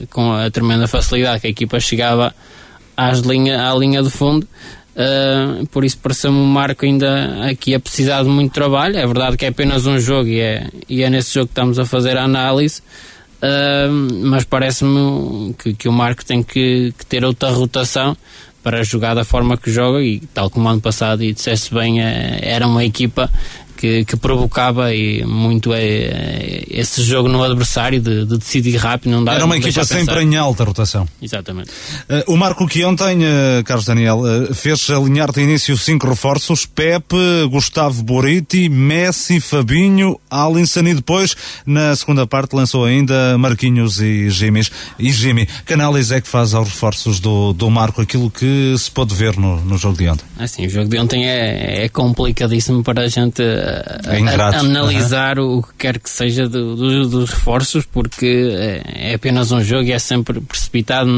com 0.09 0.33
a 0.33 0.49
tremenda 0.49 0.87
facilidade 0.87 1.41
que 1.41 1.45
a 1.45 1.49
equipa 1.51 1.79
chegava 1.79 2.33
às 2.97 3.19
linha, 3.19 3.69
à 3.69 3.75
linha 3.75 4.01
de 4.01 4.09
fundo. 4.09 4.47
Uh, 4.95 5.67
por 5.67 5.85
isso 5.85 5.99
pareceu-me 5.99 6.39
um 6.39 6.45
Marco 6.47 6.83
ainda 6.83 7.47
aqui 7.47 7.75
a 7.75 7.79
precisar 7.79 8.23
de 8.23 8.29
muito 8.29 8.53
trabalho. 8.53 8.97
É 8.97 9.05
verdade 9.05 9.37
que 9.37 9.45
é 9.45 9.49
apenas 9.49 9.85
um 9.85 9.99
jogo 9.99 10.29
e 10.29 10.39
é, 10.39 10.67
e 10.89 11.03
é 11.03 11.11
nesse 11.11 11.31
jogo 11.31 11.45
que 11.45 11.51
estamos 11.51 11.77
a 11.77 11.85
fazer 11.85 12.17
a 12.17 12.23
análise. 12.23 12.81
Uh, 13.37 13.91
mas 14.23 14.45
parece-me 14.45 15.53
que, 15.53 15.75
que, 15.75 15.87
o 15.87 15.91
Marco 15.91 16.25
tem 16.25 16.41
que, 16.41 16.91
que, 16.97 17.05
ter 17.05 17.23
outra 17.23 17.51
rotação 17.51 18.17
para 18.65 18.83
jogar 18.83 19.13
da 19.13 19.23
forma 19.23 19.57
que 19.57 19.69
joga 19.69 20.01
e 20.01 20.19
tal 20.33 20.49
como 20.49 20.67
ano 20.67 20.81
passado 20.81 21.23
e 21.23 21.31
disseste 21.31 21.71
bem, 21.71 22.01
eh, 22.01 22.39
era 22.41 22.65
uma 22.65 22.83
equipa 22.83 23.29
que, 23.85 24.05
que 24.05 24.17
provocava 24.17 24.93
e 24.93 25.23
muito 25.23 25.71
é, 25.71 26.63
esse 26.67 27.03
jogo 27.03 27.29
no 27.29 27.43
adversário 27.43 28.01
de, 28.01 28.25
de 28.25 28.37
decidir 28.37 28.75
rápido. 28.77 29.11
Não 29.11 29.23
dá, 29.23 29.33
Era 29.33 29.45
uma 29.45 29.57
equipa 29.57 29.85
sempre 29.85 30.21
em 30.21 30.35
alta 30.35 30.63
rotação. 30.63 31.07
Exatamente. 31.21 31.69
Uh, 31.69 32.33
o 32.33 32.37
Marco 32.37 32.67
que 32.67 32.83
ontem, 32.83 33.19
uh, 33.19 33.63
Carlos 33.63 33.85
Daniel, 33.85 34.21
uh, 34.21 34.53
fez 34.55 34.89
alinhar 34.89 35.31
de 35.31 35.41
início 35.41 35.77
cinco 35.77 36.07
reforços: 36.07 36.65
Pepe, 36.65 37.15
Gustavo 37.49 38.01
Boriti, 38.01 38.67
Messi, 38.69 39.39
Fabinho, 39.39 40.19
Alisson 40.31 40.81
e 40.81 40.95
depois, 40.95 41.35
na 41.65 41.95
segunda 41.95 42.25
parte, 42.25 42.55
lançou 42.55 42.85
ainda 42.85 43.37
Marquinhos 43.37 44.01
e 44.01 44.29
Jimmy. 44.31 44.65
E 44.97 45.11
Jimmy, 45.11 45.47
que 45.65 45.73
análise 45.73 46.13
é 46.13 46.21
que 46.21 46.27
faz 46.27 46.53
aos 46.55 46.69
reforços 46.69 47.19
do, 47.19 47.53
do 47.53 47.69
Marco, 47.69 48.01
aquilo 48.01 48.31
que 48.31 48.73
se 48.77 48.89
pode 48.89 49.13
ver 49.13 49.37
no, 49.37 49.61
no 49.61 49.77
jogo 49.77 49.97
de 49.97 50.09
ontem? 50.09 50.25
Assim, 50.39 50.65
o 50.65 50.69
jogo 50.69 50.89
de 50.89 50.97
ontem 50.97 51.27
é, 51.27 51.85
é 51.85 51.89
complicadíssimo 51.89 52.83
para 52.83 53.03
a 53.03 53.07
gente 53.07 53.43
é 54.05 54.41
a, 54.41 54.59
analisar 54.59 55.39
uhum. 55.39 55.57
o 55.57 55.63
que 55.63 55.73
quer 55.77 55.99
que 55.99 56.09
seja 56.09 56.47
do, 56.47 56.75
do, 56.75 57.07
dos 57.07 57.29
reforços, 57.29 57.85
porque 57.85 58.51
é, 58.55 59.11
é, 59.11 59.13
apenas 59.15 59.51
um 59.51 59.61
jogo 59.61 59.83
e 59.83 59.91
é 59.91 59.99
sempre 59.99 60.39
precipitado, 60.41 61.09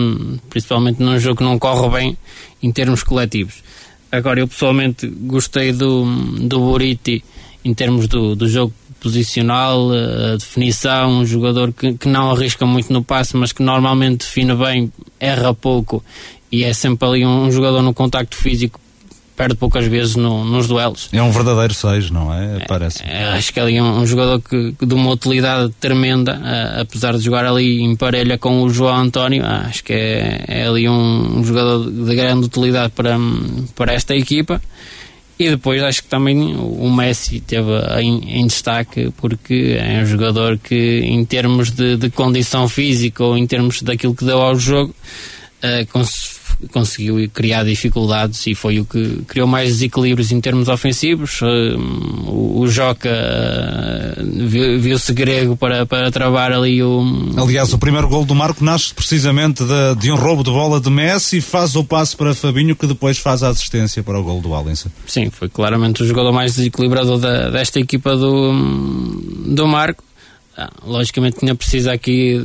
principalmente 0.49 1.01
num 1.01 1.19
jogo 1.19 1.37
que 1.37 1.43
não 1.43 1.57
corre 1.59 1.89
bem 1.89 2.17
em 2.61 2.71
termos 2.71 3.03
coletivos. 3.03 3.63
Agora, 4.11 4.39
eu 4.39 4.47
pessoalmente 4.47 5.07
gostei 5.07 5.71
do, 5.71 6.05
do 6.39 6.59
Buriti 6.59 7.23
em 7.63 7.73
termos 7.73 8.07
do, 8.07 8.35
do 8.35 8.47
jogo 8.47 8.73
posicional, 8.99 9.91
a 9.91 10.37
definição, 10.37 11.19
um 11.19 11.25
jogador 11.25 11.71
que, 11.73 11.93
que 11.93 12.07
não 12.07 12.31
arrisca 12.31 12.65
muito 12.65 12.91
no 12.91 13.03
passe, 13.03 13.35
mas 13.35 13.51
que 13.51 13.61
normalmente 13.61 14.19
define 14.19 14.55
bem, 14.55 14.91
erra 15.19 15.53
pouco 15.53 16.03
e 16.51 16.63
é 16.63 16.73
sempre 16.73 17.07
ali 17.07 17.25
um, 17.25 17.43
um 17.45 17.51
jogador 17.51 17.81
no 17.81 17.93
contacto 17.93 18.35
físico 18.35 18.79
perde 19.37 19.53
poucas 19.53 19.85
vezes 19.85 20.15
no, 20.15 20.43
nos 20.43 20.67
duelos. 20.67 21.09
É 21.13 21.21
um 21.21 21.31
verdadeiro 21.31 21.73
6, 21.73 22.09
não 22.09 22.33
é? 22.33 22.65
Parece. 22.67 23.03
É, 23.05 23.25
acho 23.25 23.53
que 23.53 23.59
é 23.59 23.81
um, 23.81 23.99
um 23.99 24.05
jogador 24.05 24.41
que, 24.41 24.73
de 24.83 24.93
uma 24.95 25.11
utilidade 25.11 25.71
tremenda, 25.79 26.35
uh, 26.35 26.81
apesar 26.81 27.15
de 27.15 27.23
jogar 27.23 27.45
ali 27.45 27.81
em 27.83 27.95
parelha 27.95 28.39
com 28.39 28.63
o 28.63 28.69
João 28.69 28.97
António, 28.97 29.45
acho 29.45 29.83
que 29.83 29.93
é, 29.93 30.43
é 30.47 30.67
ali 30.67 30.89
um, 30.89 31.37
um, 31.37 31.43
jogador 31.43 31.89
de 31.89 32.15
grande 32.15 32.47
utilidade 32.47 32.91
para, 32.93 33.15
para 33.75 33.93
esta 33.93 34.15
equipa. 34.15 34.59
E 35.39 35.51
depois 35.51 35.83
acho 35.83 36.01
que 36.01 36.09
também 36.09 36.55
o 36.55 36.91
Messi 36.91 37.39
teve 37.39 37.69
em, 38.01 38.39
em 38.39 38.47
destaque 38.47 39.13
porque 39.17 39.77
é 39.79 40.01
um 40.01 40.05
jogador 40.07 40.57
que 40.57 41.01
em 41.03 41.23
termos 41.23 41.69
de, 41.69 41.95
de 41.95 42.09
condição 42.09 42.67
física 42.67 43.23
ou 43.23 43.37
em 43.37 43.45
termos 43.45 43.83
daquilo 43.83 44.15
que 44.15 44.25
deu 44.25 44.41
ao 44.41 44.55
jogo 44.55 44.95
uh, 45.63 45.85
conseguiu 46.71 47.29
criar 47.33 47.63
dificuldades 47.63 48.45
e 48.47 48.55
foi 48.55 48.79
o 48.79 48.85
que 48.85 49.21
criou 49.27 49.47
mais 49.47 49.69
desequilíbrios 49.69 50.31
em 50.31 50.41
termos 50.41 50.67
ofensivos. 50.67 51.41
Uh, 51.41 51.77
o, 52.27 52.61
o 52.61 52.67
Joca 52.67 53.09
uh, 53.09 54.79
viu-se 54.79 55.13
grego 55.13 55.55
para, 55.55 55.85
para 55.85 56.11
travar 56.11 56.51
ali 56.51 56.81
o. 56.81 57.03
Aliás, 57.37 57.73
o 57.73 57.77
primeiro 57.77 58.07
gol 58.09 58.25
do 58.25 58.33
Marco 58.33 58.63
nasce 58.63 58.93
precisamente 58.93 59.63
de, 59.63 59.95
de 59.99 60.11
um 60.11 60.15
roubo 60.15 60.43
de 60.43 60.51
bola 60.51 60.79
de 60.79 60.89
Messi, 60.89 61.41
faz 61.41 61.75
o 61.75 61.83
passe 61.83 62.15
para 62.15 62.33
Fabinho 62.33 62.75
que 62.75 62.87
depois 62.87 63.17
faz 63.17 63.43
a 63.43 63.49
assistência 63.49 64.01
para 64.01 64.19
o 64.19 64.23
gol 64.23 64.41
do 64.41 64.53
Alisson. 64.55 64.89
Sim, 65.05 65.29
foi 65.29 65.49
claramente 65.49 66.03
o 66.03 66.07
jogador 66.07 66.31
mais 66.31 66.55
desequilibrador 66.55 67.19
da, 67.19 67.49
desta 67.49 67.79
equipa 67.79 68.15
do, 68.15 68.53
do 69.45 69.67
Marco 69.67 70.06
ah, 70.59 70.71
logicamente 70.83 71.37
tinha 71.37 71.53
precisa 71.53 71.93
aqui, 71.93 72.41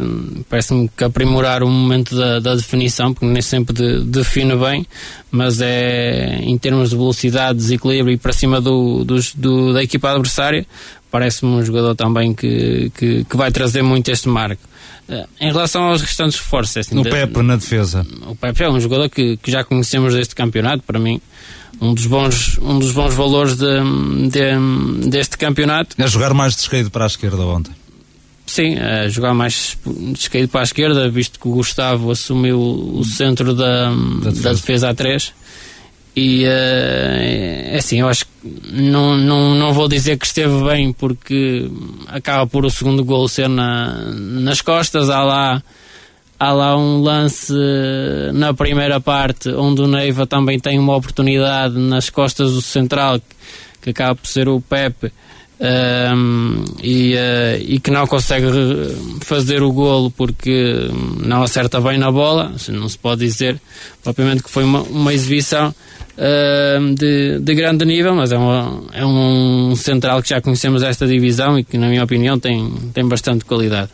parece-me 0.46 0.86
que 0.94 1.02
aprimorar 1.02 1.62
o 1.62 1.68
momento 1.70 2.14
da, 2.14 2.40
da, 2.40 2.54
definição, 2.54 3.14
porque 3.14 3.24
nem 3.24 3.40
sempre 3.40 3.74
de, 3.74 4.04
define 4.04 4.54
bem, 4.54 4.86
mas 5.30 5.62
é 5.62 6.38
em 6.42 6.58
termos 6.58 6.90
de 6.90 6.96
velocidade, 6.96 7.56
desequilíbrio 7.56 8.12
e 8.12 8.18
para 8.18 8.34
cima 8.34 8.60
do, 8.60 9.02
do, 9.02 9.16
do 9.34 9.72
da 9.72 9.82
equipa 9.82 10.10
adversária, 10.10 10.66
parece-me 11.10 11.52
um 11.52 11.64
jogador 11.64 11.94
também 11.94 12.34
que, 12.34 12.92
que, 12.94 13.24
que, 13.24 13.34
vai 13.34 13.50
trazer 13.50 13.80
muito 13.80 14.10
este 14.10 14.28
marco. 14.28 14.62
Ah, 15.08 15.26
em 15.40 15.50
relação 15.50 15.84
aos 15.84 16.02
restantes 16.02 16.38
reforços, 16.38 16.76
é 16.76 16.80
assim, 16.80 16.98
o 16.98 17.02
Pepe 17.04 17.40
na 17.40 17.56
defesa. 17.56 18.06
O 18.26 18.36
Pepe 18.36 18.62
é 18.64 18.68
um 18.68 18.78
jogador 18.78 19.08
que, 19.08 19.38
que 19.38 19.50
já 19.50 19.64
conhecemos 19.64 20.12
deste 20.12 20.34
campeonato, 20.34 20.82
para 20.82 20.98
mim 20.98 21.18
um 21.80 21.94
dos 21.94 22.04
bons, 22.04 22.58
um 22.58 22.78
dos 22.78 22.92
bons 22.92 23.14
valores 23.14 23.56
de, 23.56 24.28
de, 24.28 25.08
deste 25.08 25.38
campeonato. 25.38 25.96
A 25.98 26.06
jogar 26.06 26.34
mais 26.34 26.54
descaído 26.54 26.90
para 26.90 27.04
a 27.04 27.06
esquerda 27.06 27.42
ontem. 27.42 27.72
Sim, 28.52 28.76
a 28.76 29.08
jogar 29.08 29.32
mais 29.32 29.78
descaído 30.12 30.48
para 30.48 30.60
a 30.60 30.64
esquerda, 30.64 31.08
visto 31.08 31.40
que 31.40 31.48
o 31.48 31.52
Gustavo 31.52 32.10
assumiu 32.10 32.60
o 32.60 33.02
centro 33.02 33.54
da, 33.54 33.88
da, 33.88 34.28
defesa. 34.28 34.42
da 34.42 34.52
defesa 34.52 34.90
a 34.90 34.94
3. 34.94 35.32
E 36.14 36.44
uh, 36.44 37.78
assim, 37.78 38.00
eu 38.00 38.08
acho 38.10 38.26
que 38.26 38.30
não, 38.70 39.16
não, 39.16 39.54
não 39.54 39.72
vou 39.72 39.88
dizer 39.88 40.18
que 40.18 40.26
esteve 40.26 40.64
bem, 40.64 40.92
porque 40.92 41.66
acaba 42.08 42.46
por 42.46 42.66
o 42.66 42.70
segundo 42.70 43.02
gol 43.02 43.26
ser 43.26 43.48
na, 43.48 43.94
nas 44.12 44.60
costas. 44.60 45.08
Há 45.08 45.22
lá, 45.22 45.62
há 46.38 46.52
lá 46.52 46.76
um 46.76 47.00
lance 47.00 47.54
na 48.34 48.52
primeira 48.52 49.00
parte 49.00 49.48
onde 49.48 49.80
o 49.80 49.86
Neiva 49.86 50.26
também 50.26 50.60
tem 50.60 50.78
uma 50.78 50.94
oportunidade 50.94 51.78
nas 51.78 52.10
costas 52.10 52.52
do 52.52 52.60
central, 52.60 53.18
que, 53.18 53.24
que 53.80 53.90
acaba 53.92 54.14
por 54.14 54.26
ser 54.26 54.46
o 54.46 54.60
Pepe 54.60 55.10
um, 55.62 56.64
e, 56.82 57.14
uh, 57.14 57.56
e, 57.60 57.78
que 57.78 57.90
não 57.90 58.04
consegue 58.06 58.46
fazer 59.20 59.62
o 59.62 59.72
golo 59.72 60.10
porque 60.10 60.90
não 61.24 61.42
acerta 61.42 61.80
bem 61.80 61.98
na 61.98 62.10
bola. 62.10 62.52
Não 62.68 62.88
se 62.88 62.98
pode 62.98 63.24
dizer 63.24 63.60
propriamente 64.02 64.42
que 64.42 64.50
foi 64.50 64.64
uma, 64.64 64.82
uma 64.82 65.14
exibição 65.14 65.68
uh, 65.68 66.94
de, 66.94 67.38
de, 67.38 67.54
grande 67.54 67.84
nível, 67.84 68.14
mas 68.14 68.32
é, 68.32 68.36
uma, 68.36 68.82
é 68.92 69.06
um 69.06 69.76
central 69.76 70.20
que 70.20 70.30
já 70.30 70.40
conhecemos 70.40 70.82
esta 70.82 71.06
divisão 71.06 71.56
e 71.56 71.62
que, 71.62 71.78
na 71.78 71.88
minha 71.88 72.02
opinião, 72.02 72.40
tem, 72.40 72.68
tem 72.92 73.06
bastante 73.06 73.44
qualidade. 73.44 73.90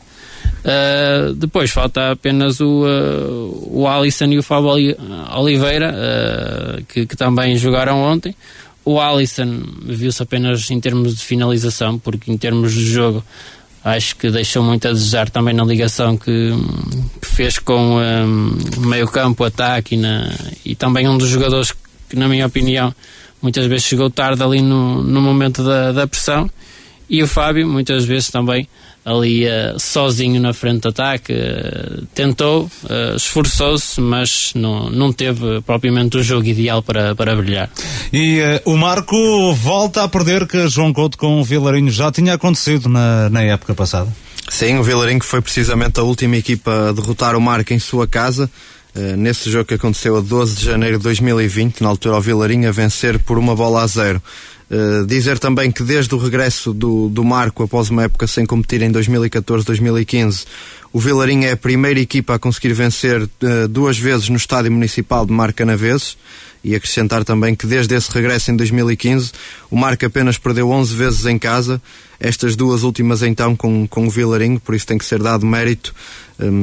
Uh, 0.58 1.34
depois 1.34 1.70
falta 1.70 2.12
apenas 2.12 2.60
o, 2.60 2.84
uh, 2.84 3.68
o 3.70 3.86
Alisson 3.86 4.26
e 4.26 4.38
o 4.38 4.42
Fábio 4.42 4.96
Oliveira, 5.36 5.94
uh, 5.94 6.84
que, 6.84 7.06
que, 7.06 7.16
também 7.16 7.56
jogaram 7.56 8.00
ontem. 8.00 8.34
O 8.88 8.98
Alisson 8.98 9.64
viu-se 9.82 10.22
apenas 10.22 10.70
em 10.70 10.80
termos 10.80 11.14
de 11.14 11.22
finalização, 11.22 11.98
porque 11.98 12.32
em 12.32 12.38
termos 12.38 12.72
de 12.72 12.86
jogo 12.86 13.22
acho 13.84 14.16
que 14.16 14.30
deixou 14.30 14.62
muito 14.62 14.88
a 14.88 14.92
desejar 14.92 15.28
também 15.28 15.52
na 15.52 15.62
ligação 15.62 16.16
que, 16.16 16.54
que 17.20 17.26
fez 17.26 17.58
com 17.58 17.96
o 17.96 18.00
um, 18.00 18.56
meio 18.78 19.06
campo, 19.06 19.44
ataque 19.44 19.94
e, 19.94 19.98
na, 19.98 20.34
e 20.64 20.74
também 20.74 21.06
um 21.06 21.18
dos 21.18 21.28
jogadores 21.28 21.74
que, 22.08 22.16
na 22.16 22.28
minha 22.28 22.46
opinião, 22.46 22.94
muitas 23.42 23.66
vezes 23.66 23.84
chegou 23.84 24.08
tarde 24.08 24.42
ali 24.42 24.62
no, 24.62 25.02
no 25.02 25.20
momento 25.20 25.62
da, 25.62 25.92
da 25.92 26.06
pressão. 26.06 26.48
E 27.10 27.22
o 27.22 27.28
Fábio, 27.28 27.68
muitas 27.68 28.06
vezes 28.06 28.30
também, 28.30 28.66
ali 29.08 29.46
uh, 29.46 29.78
sozinho 29.78 30.40
na 30.40 30.52
frente 30.52 30.82
de 30.82 30.88
ataque, 30.88 31.32
uh, 31.32 32.06
tentou, 32.14 32.70
uh, 32.84 33.16
esforçou-se, 33.16 34.00
mas 34.00 34.52
não, 34.54 34.90
não 34.90 35.12
teve 35.12 35.62
propriamente 35.62 36.18
o 36.18 36.22
jogo 36.22 36.46
ideal 36.46 36.82
para, 36.82 37.14
para 37.14 37.34
brilhar. 37.34 37.70
E 38.12 38.40
o 38.64 38.76
Marco 38.76 39.54
volta 39.54 40.02
a 40.02 40.08
perder 40.08 40.46
que 40.46 40.68
João 40.68 40.92
Couto 40.92 41.16
com 41.16 41.40
o 41.40 41.44
Vilarinho 41.44 41.90
já 41.90 42.12
tinha 42.12 42.34
acontecido 42.34 42.88
na, 42.88 43.30
na 43.30 43.42
época 43.42 43.74
passada. 43.74 44.14
Sim, 44.50 44.78
o 44.78 44.82
Vilarinho 44.82 45.22
foi 45.22 45.40
precisamente 45.40 45.98
a 46.00 46.02
última 46.02 46.36
equipa 46.36 46.88
a 46.88 46.92
derrotar 46.92 47.36
o 47.36 47.40
Marco 47.40 47.72
em 47.72 47.78
sua 47.78 48.06
casa. 48.06 48.50
nesse 49.16 49.50
jogo 49.50 49.66
que 49.66 49.74
aconteceu 49.74 50.16
a 50.16 50.20
12 50.20 50.56
de 50.56 50.64
janeiro 50.64 50.96
de 50.96 51.04
2020, 51.04 51.82
na 51.82 51.88
altura 51.88 52.16
o 52.16 52.20
Vilarinho 52.20 52.68
a 52.68 52.72
vencer 52.72 53.18
por 53.18 53.38
uma 53.38 53.54
bola 53.54 53.82
a 53.82 53.86
zero. 53.86 54.22
Uh, 54.70 55.06
dizer 55.06 55.38
também 55.38 55.72
que 55.72 55.82
desde 55.82 56.14
o 56.14 56.18
regresso 56.18 56.74
do, 56.74 57.08
do 57.08 57.24
Marco 57.24 57.62
após 57.62 57.88
uma 57.88 58.02
época 58.02 58.26
sem 58.26 58.44
competir 58.44 58.82
em 58.82 58.92
2014-2015, 58.92 60.44
o 60.92 61.00
Vilarinho 61.00 61.46
é 61.46 61.52
a 61.52 61.56
primeira 61.56 61.98
equipa 61.98 62.34
a 62.34 62.38
conseguir 62.38 62.74
vencer 62.74 63.22
uh, 63.22 63.68
duas 63.68 63.98
vezes 63.98 64.28
no 64.28 64.36
Estádio 64.36 64.70
Municipal 64.70 65.24
de 65.24 65.32
Marca 65.32 65.64
Naveses. 65.64 66.16
E 66.62 66.74
acrescentar 66.74 67.24
também 67.24 67.54
que 67.54 67.68
desde 67.68 67.94
esse 67.94 68.10
regresso 68.12 68.50
em 68.50 68.56
2015 68.56 69.30
o 69.70 69.76
Marco 69.76 70.04
apenas 70.04 70.36
perdeu 70.36 70.68
11 70.68 70.94
vezes 70.94 71.24
em 71.24 71.38
casa, 71.38 71.80
estas 72.18 72.56
duas 72.56 72.82
últimas 72.82 73.22
então 73.22 73.54
com, 73.54 73.86
com 73.86 74.08
o 74.08 74.10
Vilarinho, 74.10 74.58
por 74.58 74.74
isso 74.74 74.84
tem 74.84 74.98
que 74.98 75.04
ser 75.04 75.22
dado 75.22 75.46
mérito 75.46 75.94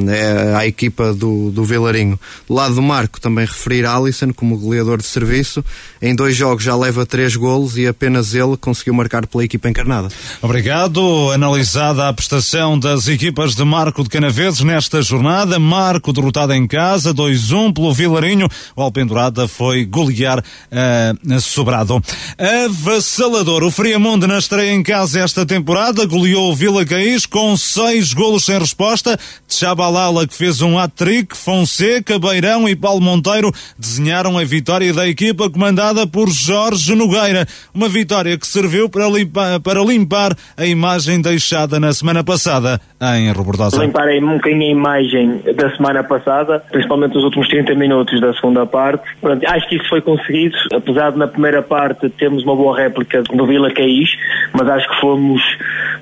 é 0.10 0.56
a 0.56 0.66
equipa 0.66 1.14
do, 1.14 1.52
do 1.52 1.64
Vilarinho. 1.64 2.20
Do 2.48 2.54
lado 2.54 2.76
do 2.76 2.82
Marco, 2.82 3.20
também 3.20 3.46
referir 3.46 3.86
Alisson 3.86 4.34
como 4.34 4.58
goleador 4.58 4.98
de 4.98 5.06
serviço. 5.06 5.64
Em 6.02 6.16
dois 6.16 6.36
jogos 6.36 6.64
já 6.64 6.76
leva 6.76 7.06
três 7.06 7.36
golos 7.36 7.78
e 7.78 7.88
apenas 7.88 8.34
ele 8.34 8.56
conseguiu 8.58 8.94
marcar 8.94 9.28
pela 9.28 9.44
equipa 9.44 9.70
encarnada. 9.70 10.10
Obrigado. 10.42 11.32
Analisada 11.32 12.08
a 12.08 12.14
prestação 12.14 12.78
das 12.80 13.08
equipas 13.08 13.56
de 13.56 13.64
Marco 13.64 14.04
de 14.04 14.10
Canaveses 14.10 14.62
nesta 14.62 15.02
jornada. 15.02 15.60
Marco 15.60 16.14
derrotado 16.14 16.54
em 16.54 16.68
casa, 16.68 17.14
2-1 17.14 17.74
pelo 17.74 17.94
Vilarinho. 17.94 18.48
O 18.76 18.82
Alpendurada 18.82 19.48
foi 19.48 19.86
golear 19.86 20.40
uh, 20.40 21.42
sobrado. 21.42 22.02
Avassalador. 22.38 23.64
O 23.64 23.72
Friamonte 23.72 24.28
na 24.28 24.38
estreia 24.38 24.72
em 24.72 24.84
casa 24.84 25.20
esta 25.20 25.46
temporada 25.46 26.06
goleou 26.06 26.52
o 26.52 26.56
Vila 26.56 26.86
Caís 26.86 27.26
com 27.26 27.56
seis 27.58 28.14
golos 28.14 28.46
sem 28.46 28.58
resposta. 28.58 29.20
Chabalala 29.66 30.28
que 30.28 30.36
fez 30.36 30.62
um 30.62 30.78
hat-trick. 30.78 31.36
Fonseca, 31.36 32.20
Beirão 32.20 32.70
e 32.70 32.76
Paulo 32.76 33.02
Monteiro 33.02 33.52
desenharam 33.76 34.38
a 34.38 34.44
vitória 34.44 34.94
da 34.94 35.08
equipa 35.08 35.50
comandada 35.50 36.06
por 36.06 36.30
Jorge 36.30 36.94
Nogueira. 36.94 37.48
Uma 37.74 37.90
vitória 37.90 38.38
que 38.38 38.46
serviu 38.46 38.88
para 38.88 39.08
limpar, 39.10 39.60
para 39.60 39.84
limpar 39.84 40.36
a 40.56 40.68
imagem 40.68 41.20
deixada 41.20 41.80
na 41.80 41.92
semana 41.94 42.24
passada 42.24 42.80
em 43.18 43.32
Robordosa. 43.32 43.84
Limpar 43.84 44.08
um 44.10 44.36
bocadinho 44.36 44.68
a 44.68 44.72
imagem 44.72 45.42
da 45.56 45.76
semana 45.76 46.04
passada, 46.04 46.64
principalmente 46.72 47.18
os 47.18 47.24
últimos 47.24 47.48
30 47.48 47.74
minutos 47.74 48.22
da 48.22 48.36
segunda 48.36 48.68
parte. 48.68 49.04
Pronto, 49.20 49.44
acho 49.48 49.68
que 49.68 49.78
isso 49.78 49.90
foi 49.90 50.02
conseguido, 50.02 50.56
apesar 50.74 51.12
de 51.12 51.18
na 51.18 51.28
primeira 51.28 51.64
parte 51.64 52.08
termos 52.12 52.44
uma 52.44 52.56
boa 52.56 52.78
réplica 52.78 53.24
do 53.24 53.46
Vila 53.48 53.72
Caís, 53.72 54.10
mas 54.54 54.70
acho 54.70 54.88
que 54.88 55.02
fomos 55.02 55.42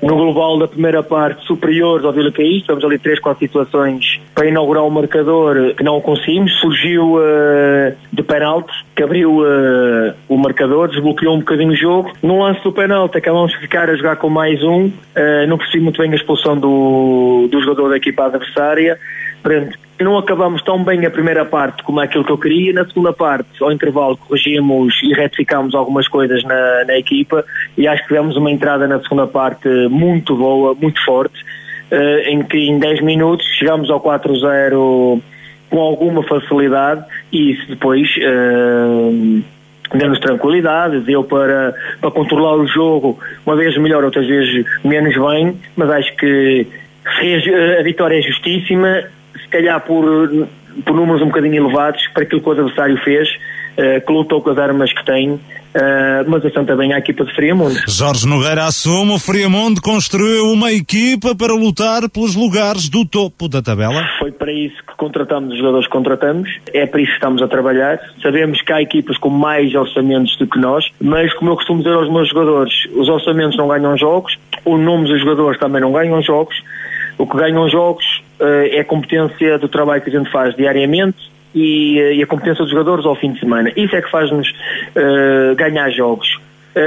no 0.02 0.16
global 0.16 0.58
da 0.58 0.68
primeira 0.68 1.02
parte 1.02 1.46
superiores 1.46 2.04
ao 2.04 2.12
Vila 2.12 2.30
Caís, 2.30 2.62
tivemos 2.62 2.84
ali 2.84 2.98
3, 2.98 3.20
4 3.20 3.53
situações 3.54 4.20
para 4.34 4.48
inaugurar 4.48 4.84
o 4.84 4.90
marcador 4.90 5.74
que 5.76 5.84
não 5.84 6.00
conseguimos, 6.00 6.52
surgiu 6.60 7.16
uh, 7.16 7.94
de 8.12 8.22
penalti, 8.22 8.72
que 8.96 9.02
abriu 9.02 9.38
uh, 9.38 10.14
o 10.28 10.36
marcador, 10.36 10.88
desbloqueou 10.88 11.36
um 11.36 11.38
bocadinho 11.38 11.70
o 11.70 11.76
jogo. 11.76 12.12
No 12.22 12.42
lance 12.42 12.62
do 12.64 12.72
penalti 12.72 13.16
acabamos 13.16 13.52
de 13.52 13.58
ficar 13.58 13.88
a 13.88 13.96
jogar 13.96 14.16
com 14.16 14.28
mais 14.28 14.62
um, 14.62 14.86
uh, 14.86 15.46
não 15.48 15.56
percebi 15.56 15.82
muito 15.82 16.00
bem 16.00 16.10
a 16.12 16.16
expulsão 16.16 16.56
do, 16.58 17.48
do 17.50 17.60
jogador 17.60 17.90
da 17.90 17.96
equipa 17.96 18.26
adversária. 18.26 18.98
Pronto, 19.42 19.78
não 20.00 20.18
acabamos 20.18 20.62
tão 20.62 20.82
bem 20.82 21.06
a 21.06 21.10
primeira 21.10 21.44
parte 21.44 21.82
como 21.82 22.00
aquilo 22.00 22.24
que 22.24 22.32
eu 22.32 22.38
queria. 22.38 22.72
Na 22.72 22.84
segunda 22.86 23.12
parte, 23.12 23.62
ao 23.62 23.70
intervalo, 23.70 24.16
corrigimos 24.16 24.94
e 25.02 25.12
retificámos 25.12 25.74
algumas 25.74 26.08
coisas 26.08 26.42
na, 26.42 26.84
na 26.86 26.98
equipa 26.98 27.44
e 27.76 27.86
acho 27.86 28.02
que 28.02 28.08
tivemos 28.08 28.36
uma 28.36 28.50
entrada 28.50 28.88
na 28.88 29.00
segunda 29.00 29.26
parte 29.26 29.68
muito 29.88 30.34
boa, 30.36 30.74
muito 30.74 31.02
forte, 31.04 31.44
em 32.26 32.42
que 32.42 32.58
em 32.58 32.78
10 32.78 33.02
minutos 33.02 33.46
chegámos 33.58 33.90
ao 33.90 34.00
4-0 34.00 35.20
com 35.70 35.80
alguma 35.80 36.22
facilidade 36.22 37.04
e 37.32 37.52
isso 37.52 37.68
depois. 37.68 38.08
Uh, 38.16 39.42
deu-nos 39.92 40.18
tranquilidade, 40.18 41.00
deu 41.00 41.22
para, 41.22 41.74
para 42.00 42.10
controlar 42.10 42.56
o 42.56 42.66
jogo, 42.66 43.18
uma 43.46 43.54
vez 43.54 43.76
melhor, 43.78 44.02
outras 44.02 44.26
vezes 44.26 44.64
menos 44.82 45.14
bem, 45.14 45.56
mas 45.76 45.90
acho 45.90 46.16
que 46.16 46.66
a 47.78 47.82
vitória 47.82 48.18
é 48.18 48.22
justíssima 48.22 49.04
se 49.40 49.48
calhar 49.48 49.80
por, 49.82 50.04
por 50.84 50.96
números 50.96 51.22
um 51.22 51.26
bocadinho 51.26 51.56
elevados 51.56 52.06
para 52.08 52.22
aquilo 52.22 52.40
que 52.40 52.48
o 52.48 52.52
adversário 52.52 52.96
fez, 52.98 53.28
que 53.76 54.12
lutou 54.12 54.40
com 54.40 54.50
as 54.50 54.58
armas 54.58 54.92
que 54.92 55.04
tem, 55.04 55.38
Uh, 55.74 56.30
mas 56.30 56.44
ação 56.46 56.64
também 56.64 56.92
à 56.92 56.98
equipa 56.98 57.24
de 57.24 57.34
Friamundo. 57.34 57.74
Jorge 57.88 58.28
Nogueira 58.28 58.64
assume, 58.64 59.12
o 59.12 59.18
Friamundo 59.18 59.82
construiu 59.82 60.44
uma 60.52 60.72
equipa 60.72 61.34
para 61.34 61.52
lutar 61.52 62.08
pelos 62.08 62.36
lugares 62.36 62.88
do 62.88 63.04
topo 63.04 63.48
da 63.48 63.60
tabela. 63.60 64.06
Foi 64.20 64.30
para 64.30 64.52
isso 64.52 64.76
que 64.86 64.94
contratamos 64.96 65.52
os 65.52 65.58
jogadores 65.58 65.86
que 65.88 65.92
contratamos, 65.92 66.48
é 66.72 66.86
para 66.86 67.00
isso 67.00 67.10
que 67.10 67.16
estamos 67.16 67.42
a 67.42 67.48
trabalhar. 67.48 67.98
Sabemos 68.22 68.62
que 68.62 68.72
há 68.72 68.80
equipas 68.80 69.18
com 69.18 69.30
mais 69.30 69.74
orçamentos 69.74 70.36
do 70.36 70.46
que 70.46 70.60
nós, 70.60 70.84
mas 71.00 71.34
como 71.34 71.50
eu 71.50 71.56
costumo 71.56 71.82
dizer 71.82 71.94
aos 71.94 72.08
meus 72.08 72.28
jogadores, 72.28 72.72
os 72.94 73.08
orçamentos 73.08 73.56
não 73.56 73.66
ganham 73.66 73.96
jogos, 73.98 74.38
o 74.64 74.78
nome 74.78 75.08
dos 75.08 75.18
jogadores 75.18 75.58
também 75.58 75.80
não 75.80 75.92
ganham 75.92 76.22
jogos, 76.22 76.54
o 77.18 77.26
que 77.26 77.36
ganham 77.36 77.68
jogos 77.68 78.04
uh, 78.38 78.68
é 78.70 78.78
a 78.78 78.84
competência 78.84 79.58
do 79.58 79.68
trabalho 79.68 80.02
que 80.02 80.10
a 80.10 80.18
gente 80.18 80.30
faz 80.30 80.54
diariamente 80.54 81.33
e, 81.54 82.00
uh, 82.00 82.12
e, 82.12 82.22
a 82.22 82.26
competência 82.26 82.64
dos 82.64 82.70
jogadores 82.70 83.06
ao 83.06 83.14
fim 83.14 83.32
de 83.32 83.40
semana. 83.40 83.70
Isso 83.76 83.94
é 83.94 84.02
que 84.02 84.10
faz-nos 84.10 84.48
uh, 84.48 85.54
ganhar 85.56 85.90
jogos. 85.90 86.38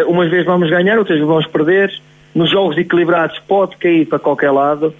umas 0.08 0.30
vezes 0.30 0.46
vamos 0.46 0.70
ganhar, 0.70 0.98
outras 0.98 1.18
vezes 1.18 1.28
vamos 1.28 1.48
perder. 1.48 1.92
Nos 2.36 2.52
jogos 2.52 2.78
equilibrados 2.78 3.40
pode 3.48 3.78
cair 3.78 4.06
para 4.06 4.20
qualquer 4.20 4.52
lado, 4.52 4.94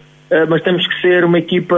mas 0.50 0.62
temos 0.64 0.88
que 0.88 1.02
ser 1.02 1.24
uma 1.24 1.38
equipa 1.38 1.78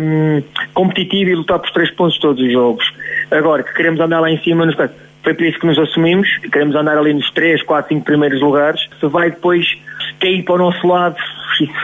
um, 0.00 0.42
competitiva 0.72 1.30
e 1.30 1.34
lutar 1.34 1.58
por 1.58 1.70
três 1.72 1.90
pontos 1.90 2.18
todos 2.18 2.42
os 2.42 2.50
jogos. 2.50 2.84
Agora, 3.30 3.62
que 3.62 3.74
queremos 3.74 4.00
andar 4.00 4.20
lá 4.20 4.30
em 4.30 4.38
cima, 4.38 4.64
nos... 4.64 4.74
foi 4.74 5.34
por 5.34 5.44
isso 5.44 5.58
que 5.58 5.66
nos 5.66 5.78
assumimos, 5.78 6.28
queremos 6.50 6.74
andar 6.74 6.96
ali 6.96 7.12
nos 7.12 7.30
três, 7.32 7.62
quatro, 7.62 7.90
cinco 7.90 8.06
primeiros 8.06 8.40
lugares. 8.40 8.80
Se 8.98 9.06
vai 9.06 9.30
depois 9.30 9.66
cair 10.20 10.42
para 10.42 10.54
o 10.54 10.58
nosso 10.58 10.86
lado, 10.86 11.16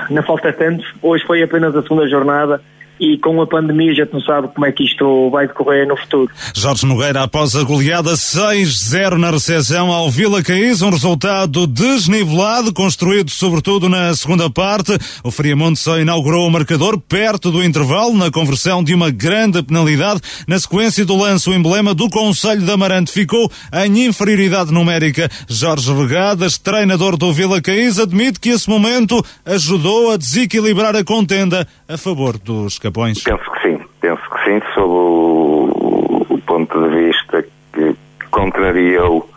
não 0.09 0.22
falta 0.22 0.53
tanto. 0.53 0.84
Hoje 1.03 1.24
foi 1.26 1.42
apenas 1.42 1.76
a 1.76 1.82
segunda 1.82 2.09
jornada 2.09 2.62
e 3.01 3.16
com 3.18 3.40
a 3.40 3.46
pandemia 3.46 3.94
já 3.94 4.07
não 4.12 4.20
sabe 4.20 4.48
como 4.48 4.66
é 4.66 4.72
que 4.72 4.84
isto 4.84 5.30
vai 5.30 5.46
decorrer 5.46 5.88
no 5.88 5.96
futuro. 5.96 6.30
Jorge 6.55 6.84
Nogueira, 6.84 7.22
após 7.22 7.57
a 7.57 7.62
goleada 7.64 8.12
6-0 8.12 9.16
na 9.16 9.30
recepção 9.30 9.90
ao 9.90 10.11
Vila 10.11 10.42
Caís, 10.42 10.82
um 10.82 10.90
resultado 10.90 11.66
desnivelado, 11.66 12.72
construído 12.72 13.30
sobretudo 13.30 13.88
na 13.88 14.14
segunda 14.14 14.51
parte. 14.51 14.96
O 15.24 15.30
Friamonte 15.30 15.78
só 15.78 15.98
inaugurou 15.98 16.46
o 16.46 16.51
marcador 16.51 17.01
perto 17.01 17.51
do 17.51 17.64
intervalo, 17.64 18.14
na 18.14 18.30
conversão 18.30 18.84
de 18.84 18.94
uma 18.94 19.11
grande 19.11 19.62
penalidade. 19.62 20.20
Na 20.46 20.59
sequência 20.59 21.05
do 21.05 21.16
lance, 21.16 21.48
o 21.48 21.55
emblema 21.55 21.94
do 21.94 22.11
Conselho 22.11 22.62
de 22.62 22.70
Amarante 22.70 23.11
ficou 23.11 23.51
em 23.72 24.07
inferioridade 24.07 24.72
numérica. 24.72 25.28
Jorge 25.48 25.92
Regadas, 25.92 26.59
treinador 26.59 27.16
do 27.16 27.32
Vila 27.32 27.62
Caís, 27.62 27.98
admite 27.98 28.38
que 28.38 28.51
esse 28.51 28.68
momento 28.68 29.24
ajudou 29.46 30.11
a 30.11 30.16
desequilibrar 30.16 30.94
a 30.94 31.03
contenda 31.03 31.66
a 31.88 31.96
favor 31.96 32.36
dos 32.38 32.78
Capões? 32.91 33.22
Penso 33.22 33.51
que 33.53 33.62
sim, 33.62 33.80
penso 34.01 34.22
que 34.30 34.45
sim, 34.45 34.61
sob 34.74 34.93
o, 34.93 36.26
o 36.28 36.38
ponto 36.45 36.88
de 36.88 37.07
vista 37.07 37.45
que 37.72 37.95
contrariou 38.32 39.28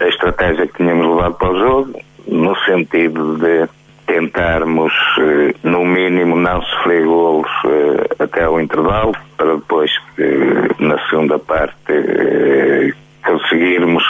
a 0.00 0.04
estratégia 0.04 0.66
que 0.66 0.78
tínhamos 0.78 1.06
levado 1.06 1.34
para 1.34 1.50
o 1.50 1.58
jogo, 1.58 2.00
no 2.26 2.56
sentido 2.64 3.38
de 3.38 3.68
tentarmos, 4.06 4.92
eh, 5.20 5.54
no 5.62 5.84
mínimo, 5.84 6.34
não 6.34 6.60
sofrer 6.62 7.04
golos 7.04 7.50
eh, 7.66 8.22
até 8.24 8.44
ao 8.44 8.60
intervalo, 8.60 9.12
para 9.36 9.54
depois, 9.54 9.92
eh, 10.18 10.68
na 10.80 10.98
segunda 11.08 11.38
parte, 11.38 12.94
conseguirmos 13.24 14.02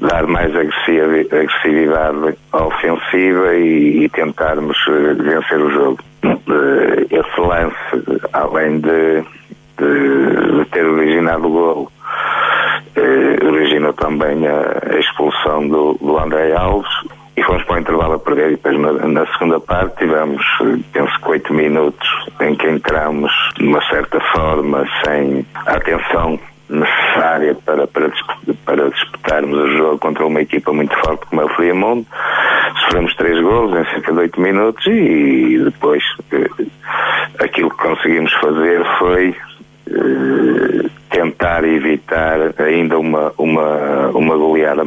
dar 0.00 0.26
mais 0.26 0.54
agressividade 0.54 2.36
ofensiva 2.52 3.54
e 3.54 4.08
tentarmos 4.10 4.76
vencer 4.86 5.60
o 5.60 5.70
jogo. 5.70 5.98
Esse 8.58 8.66
lance, 8.66 8.66
além 8.66 8.80
de, 8.80 9.22
de, 9.78 10.58
de 10.58 10.64
ter 10.70 10.84
originado 10.84 11.46
o 11.46 11.50
golo, 11.50 11.92
eh, 12.96 13.46
originou 13.46 13.92
também 13.92 14.46
a, 14.46 14.94
a 14.94 14.98
expulsão 14.98 15.68
do, 15.68 15.94
do 15.94 16.18
André 16.18 16.52
Alves 16.54 16.90
e 17.36 17.42
fomos 17.42 17.62
para 17.64 17.76
o 17.76 17.78
intervalo 17.78 18.14
a 18.14 18.18
perder 18.18 18.48
e 18.48 18.56
depois 18.56 18.78
na, 18.78 18.92
na 19.06 19.26
segunda 19.32 19.60
parte 19.60 19.98
tivemos, 19.98 20.44
penso 20.92 21.20
que 21.20 21.28
oito 21.28 21.54
minutos 21.54 22.08
em 22.40 22.54
que 22.56 22.68
entramos 22.68 23.30
de 23.56 23.64
uma 23.64 23.80
certa 23.88 24.20
forma 24.32 24.84
sem 25.04 25.46
atenção 25.66 26.38
necessária 26.68 27.54
para, 27.64 27.86
para, 27.86 28.10
para 28.64 28.90
disputarmos 28.90 29.58
o 29.58 29.76
jogo 29.76 29.98
contra 29.98 30.26
uma 30.26 30.40
equipa 30.40 30.72
muito 30.72 30.94
forte 30.98 31.26
como 31.26 31.42
é 31.42 31.44
o 31.44 31.48
Friamundo. 31.50 32.06
Sofremos 32.82 33.14
três 33.16 33.40
gols 33.40 33.72
em 33.72 33.84
cerca 33.90 34.12
de 34.12 34.18
oito 34.18 34.40
minutos 34.40 34.86
e 34.86 35.60
depois 35.64 36.02
eh, 36.32 36.48
aquilo 37.40 37.70
que 37.70 37.76
conseguimos 37.76 38.32
fazer 38.34 38.84
foi 38.98 39.34
eh, 39.90 40.88
tentar 41.10 41.64
evitar 41.64 42.52
ainda 42.58 42.98
uma, 42.98 43.32
uma, 43.38 44.08
uma 44.08 44.36
goleada 44.36 44.84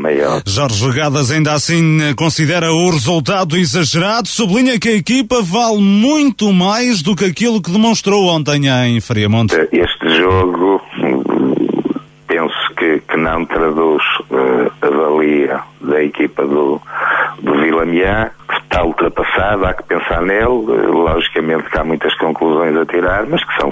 Jorge 0.72 0.88
Regadas 0.88 1.32
ainda 1.32 1.52
assim 1.52 2.00
considera 2.16 2.72
o 2.72 2.90
resultado 2.90 3.58
exagerado, 3.58 4.28
sublinha 4.28 4.80
que 4.80 4.88
a 4.88 4.96
equipa 4.96 5.42
vale 5.42 5.82
muito 5.82 6.54
mais 6.54 7.02
do 7.02 7.14
que 7.14 7.26
aquilo 7.26 7.62
que 7.62 7.70
demonstrou 7.70 8.28
ontem 8.28 8.68
em 8.68 9.02
Friamonte. 9.02 9.54
Este 9.72 10.18
jogo 10.18 10.82
penso 12.28 12.76
que, 12.78 13.00
que 13.00 13.18
não 13.18 13.46
traduz 13.46 14.02
uh, 14.30 14.72
a 14.82 14.90
valia 14.90 15.60
da 15.82 16.02
equipa 16.02 16.48
do, 16.48 16.82
do 17.42 17.54
Vila 17.62 17.86
Miá, 17.86 18.32
que 18.48 18.56
está 18.64 18.84
ultrapassada, 18.84 19.70
há 19.70 19.74
que 19.74 19.84
pensar 19.84 20.22
nele. 20.22 20.88
Logicamente 20.88 21.70
que 21.70 21.78
há 21.78 21.84
muitas 21.84 22.16
conclusões 22.16 22.78
a 22.78 22.86
tirar, 22.86 23.26
mas 23.28 23.44
que 23.44 23.54
são, 23.60 23.70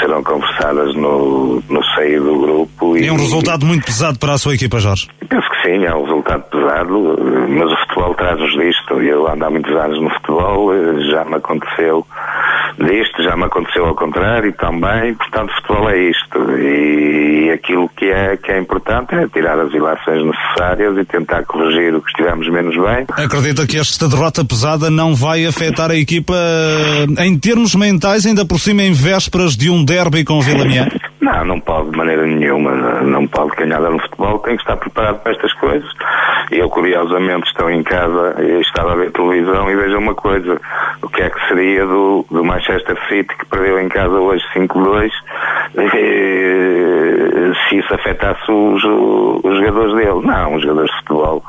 serão 0.00 0.22
conversadas 0.22 0.94
no, 0.94 1.62
no 1.68 1.84
seio 1.94 2.24
do 2.24 2.38
grupo. 2.40 2.96
E, 2.96 3.06
é 3.06 3.12
um 3.12 3.16
resultado 3.16 3.64
muito 3.64 3.84
pesado 3.84 4.18
para 4.18 4.32
a 4.32 4.38
sua 4.38 4.54
equipa, 4.54 4.80
Jorge? 4.80 5.08
Resultado 6.18 6.42
pesado, 6.50 7.16
mas 7.48 7.72
o 7.72 7.76
futebol 7.76 8.14
traz-nos 8.14 8.52
disto. 8.52 9.00
Eu 9.00 9.28
ando 9.28 9.44
há 9.44 9.50
muitos 9.50 9.74
anos 9.74 10.00
no 10.00 10.10
futebol, 10.10 10.70
já 11.10 11.24
me 11.24 11.36
aconteceu 11.36 12.06
disto, 12.78 13.22
já 13.22 13.36
me 13.36 13.44
aconteceu 13.44 13.86
ao 13.86 13.94
contrário 13.94 14.52
também, 14.52 15.14
portanto 15.14 15.52
futebol 15.54 15.90
é 15.90 15.98
isto 15.98 16.38
e 16.58 17.50
aquilo 17.50 17.88
que 17.88 18.06
é, 18.06 18.36
que 18.36 18.52
é 18.52 18.58
importante 18.58 19.14
é 19.14 19.26
tirar 19.26 19.58
as 19.58 19.72
ilações 19.72 20.24
necessárias 20.24 20.96
e 20.96 21.04
tentar 21.04 21.44
corrigir 21.44 21.94
o 21.94 22.00
que 22.00 22.10
estivemos 22.10 22.48
menos 22.48 22.76
bem. 22.76 23.06
Acredita 23.24 23.66
que 23.66 23.78
esta 23.78 24.08
derrota 24.08 24.44
pesada 24.44 24.90
não 24.90 25.14
vai 25.14 25.44
afetar 25.44 25.90
a 25.90 25.96
equipa 25.96 26.34
eh, 26.34 27.26
em 27.26 27.38
termos 27.38 27.74
mentais, 27.74 28.26
ainda 28.26 28.44
por 28.44 28.58
cima 28.60 28.82
em 28.82 28.92
vésperas 28.92 29.56
de 29.56 29.70
um 29.70 29.84
derby 29.84 30.24
com 30.24 30.34
o 30.34 30.42
Vila 30.42 30.64
Não, 31.20 31.44
não 31.44 31.60
pode 31.60 31.90
de 31.90 31.96
maneira 31.96 32.26
nenhuma, 32.26 33.02
não 33.02 33.26
pode 33.26 33.56
ganhar 33.56 33.80
no 33.80 33.98
futebol, 33.98 34.07
tem 34.44 34.56
que 34.56 34.62
estar 34.62 34.76
preparado 34.76 35.20
para 35.20 35.32
estas 35.32 35.52
coisas. 35.54 35.88
Eu, 36.50 36.68
curiosamente, 36.68 37.48
estou 37.48 37.70
em 37.70 37.82
casa 37.82 38.36
estava 38.60 38.92
a 38.92 38.96
ver 38.96 39.12
televisão 39.12 39.70
e 39.70 39.76
vejo 39.76 39.98
uma 39.98 40.14
coisa, 40.14 40.60
o 41.02 41.08
que 41.08 41.22
é 41.22 41.30
que 41.30 41.48
seria 41.48 41.86
do, 41.86 42.24
do 42.30 42.44
Manchester 42.44 42.98
City 43.08 43.34
que 43.36 43.46
perdeu 43.46 43.78
em 43.80 43.88
casa 43.88 44.14
hoje 44.14 44.44
5-2 44.54 45.10
se 47.68 47.78
isso 47.78 47.94
afetasse 47.94 48.50
os, 48.50 48.82
os 48.84 49.56
jogadores 49.56 49.94
dele. 49.94 50.26
Não, 50.26 50.54
os 50.54 50.62
jogadores 50.62 50.90
de 50.90 50.96
futebol 50.98 51.42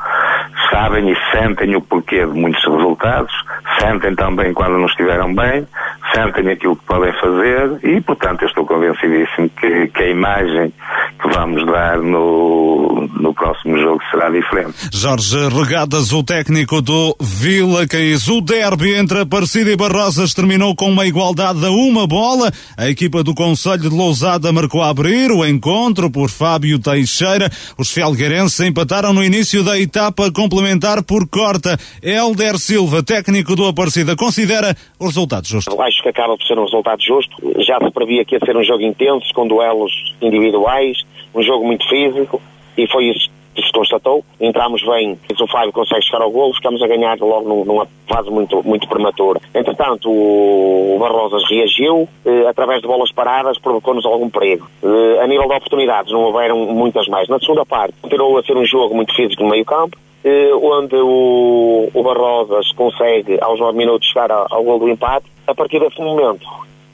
sabem 0.72 1.10
e 1.10 1.18
sentem 1.32 1.76
o 1.76 1.82
porquê 1.82 2.26
de 2.26 2.34
muitos 2.34 2.64
resultados, 2.64 3.34
sentem 3.80 4.16
também 4.16 4.54
quando 4.54 4.78
não 4.78 4.86
estiveram 4.86 5.34
bem, 5.34 5.68
sentem 6.14 6.50
aquilo 6.50 6.76
que 6.76 6.86
podem 6.86 7.12
fazer 7.14 7.80
e, 7.84 8.02
portanto, 8.02 8.44
eu 8.44 8.48
estou 8.48 8.66
convencidíssimo 8.66 9.50
que, 9.50 9.88
que 9.88 10.04
a 10.04 10.10
imagem 10.10 10.74
que 11.22 11.30
vamos 11.30 11.66
dar 11.66 11.98
no, 11.98 12.59
no 13.20 13.34
próximo 13.34 13.78
jogo 13.78 14.00
será 14.10 14.30
diferente. 14.30 14.74
Jorge 14.92 15.38
Regadas, 15.50 16.12
o 16.12 16.24
técnico 16.24 16.82
do 16.82 17.16
Vila 17.20 17.88
Caís. 17.88 18.28
O 18.28 18.42
derby 18.42 18.96
entre 18.96 19.20
Aparecida 19.20 19.72
e 19.72 19.76
Barrosas 19.76 20.34
terminou 20.34 20.76
com 20.76 20.90
uma 20.90 21.06
igualdade 21.06 21.66
a 21.66 21.72
uma 21.72 22.08
bola. 22.08 22.52
A 22.78 22.90
equipa 22.90 23.24
do 23.24 23.34
Conselho 23.34 23.90
de 23.90 23.90
Lousada 23.90 24.52
marcou 24.52 24.82
a 24.82 24.90
abrir 24.90 25.32
o 25.32 25.46
encontro 25.46 26.10
por 26.10 26.30
Fábio 26.30 26.80
Teixeira. 26.80 27.50
Os 27.78 27.92
felgueirenses 27.92 28.60
empataram 28.62 29.14
no 29.14 29.24
início 29.24 29.64
da 29.64 29.80
etapa 29.80 30.32
complementar 30.32 31.04
por 31.04 31.28
corta. 31.28 31.78
Helder 32.02 32.58
Silva, 32.58 33.04
técnico 33.04 33.56
do 33.56 33.68
Aparecida, 33.68 34.16
considera 34.16 34.76
o 35.00 35.06
resultado 35.06 35.48
justo. 35.48 35.82
Acho 35.82 36.02
que 36.04 36.10
acaba 36.10 36.38
por 36.38 36.46
ser 36.46 36.58
um 36.58 36.64
resultado 36.64 37.02
justo. 37.02 37.36
Já 37.66 37.78
se 37.80 37.92
previa 37.92 38.26
que 38.26 38.36
ia 38.36 38.40
ser 38.46 38.56
um 38.56 38.64
jogo 38.64 38.84
intenso, 38.84 39.34
com 39.34 39.48
duelos 39.48 39.92
individuais, 40.22 40.98
um 41.34 41.44
jogo 41.44 41.66
muito 41.66 41.88
físico, 41.88 42.42
e 42.84 42.88
foi 42.88 43.06
isso 43.06 43.30
que 43.54 43.62
se 43.62 43.72
constatou. 43.72 44.24
Entramos 44.40 44.82
bem, 44.84 45.20
o 45.40 45.48
Fábio 45.48 45.74
consegue 45.74 46.04
chegar 46.04 46.22
ao 46.22 46.32
golo, 46.32 46.54
ficamos 46.54 46.82
a 46.82 46.88
ganhar 46.88 47.18
logo 47.20 47.66
numa 47.66 47.88
fase 48.08 48.30
muito, 48.30 48.64
muito 48.64 48.88
prematura. 48.88 49.40
Entretanto, 49.54 50.10
o 50.10 50.98
Barrosas 51.00 51.44
reagiu, 51.50 52.08
eh, 52.26 52.48
através 52.48 52.82
de 52.82 52.88
bolas 52.88 53.12
paradas, 53.12 53.58
provocou-nos 53.58 54.06
algum 54.06 54.30
perigo. 54.30 54.68
Eh, 54.84 55.20
a 55.22 55.28
nível 55.28 55.48
de 55.48 55.56
oportunidades, 55.56 56.12
não 56.12 56.24
houveram 56.24 56.58
muitas 56.68 57.08
mais. 57.08 57.28
Na 57.28 57.40
segunda 57.40 57.66
parte, 57.66 57.96
continuou 58.02 58.38
a 58.38 58.44
ser 58.44 58.56
um 58.56 58.66
jogo 58.66 58.96
muito 58.96 59.14
físico 59.14 59.44
no 59.44 59.50
meio 59.50 59.66
campo, 59.66 59.98
eh, 60.24 60.52
onde 60.54 60.96
o, 60.96 61.90
o 61.94 62.04
Barrosas 62.04 62.72
consegue, 62.74 63.38
aos 63.42 63.60
9 63.60 63.78
minutos, 63.78 64.08
chegar 64.08 64.32
ao, 64.32 64.48
ao 64.50 64.64
gol 64.64 64.80
do 64.80 64.90
empate. 64.90 65.26
A 65.48 65.56
partir 65.56 65.80
desse 65.80 66.00
momento, 66.00 66.46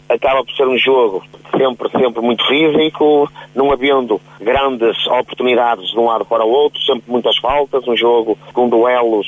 acaba 0.10 0.44
por 0.44 0.56
ser 0.56 0.68
um 0.68 0.78
jogo 0.78 1.24
sempre, 1.58 1.90
sempre 1.90 2.22
muito 2.22 2.46
físico, 2.48 3.30
não 3.56 3.72
havendo 3.72 4.22
grandes 4.40 5.08
oportunidades 5.08 5.90
de 5.90 6.00
um 6.00 6.06
lado 6.06 6.26
para 6.26 6.44
o 6.46 6.50
outro, 6.50 6.82
sempre 6.82 7.04
muitas 7.08 7.38
faltas, 7.38 7.88
um 7.88 7.96
jogo 7.96 8.38
com 8.54 8.70
duelos 8.70 9.28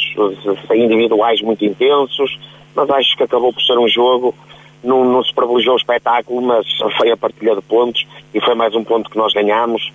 eh, 0.70 0.78
individuais 0.78 1.42
muito 1.42 1.64
intensos, 1.66 2.40
mas 2.76 2.90
acho 2.90 3.16
que 3.16 3.24
acabou 3.24 3.54
por 3.54 3.62
ser 3.62 3.78
um 3.78 3.88
jogo 3.88 4.36
não, 4.84 5.04
não 5.04 5.24
se 5.24 5.34
privilegiou 5.34 5.76
o 5.76 5.78
espetáculo, 5.78 6.42
mas 6.42 6.66
foi 6.98 7.12
a 7.12 7.18
partilha 7.18 7.56
de 7.56 7.62
pontos 7.62 8.06
e 8.34 8.40
foi 8.40 8.56
mais 8.56 8.74
um 8.76 8.84
ponto 8.84 9.10
que 9.10 9.18
nós 9.18 9.34
ganhamos. 9.34 9.92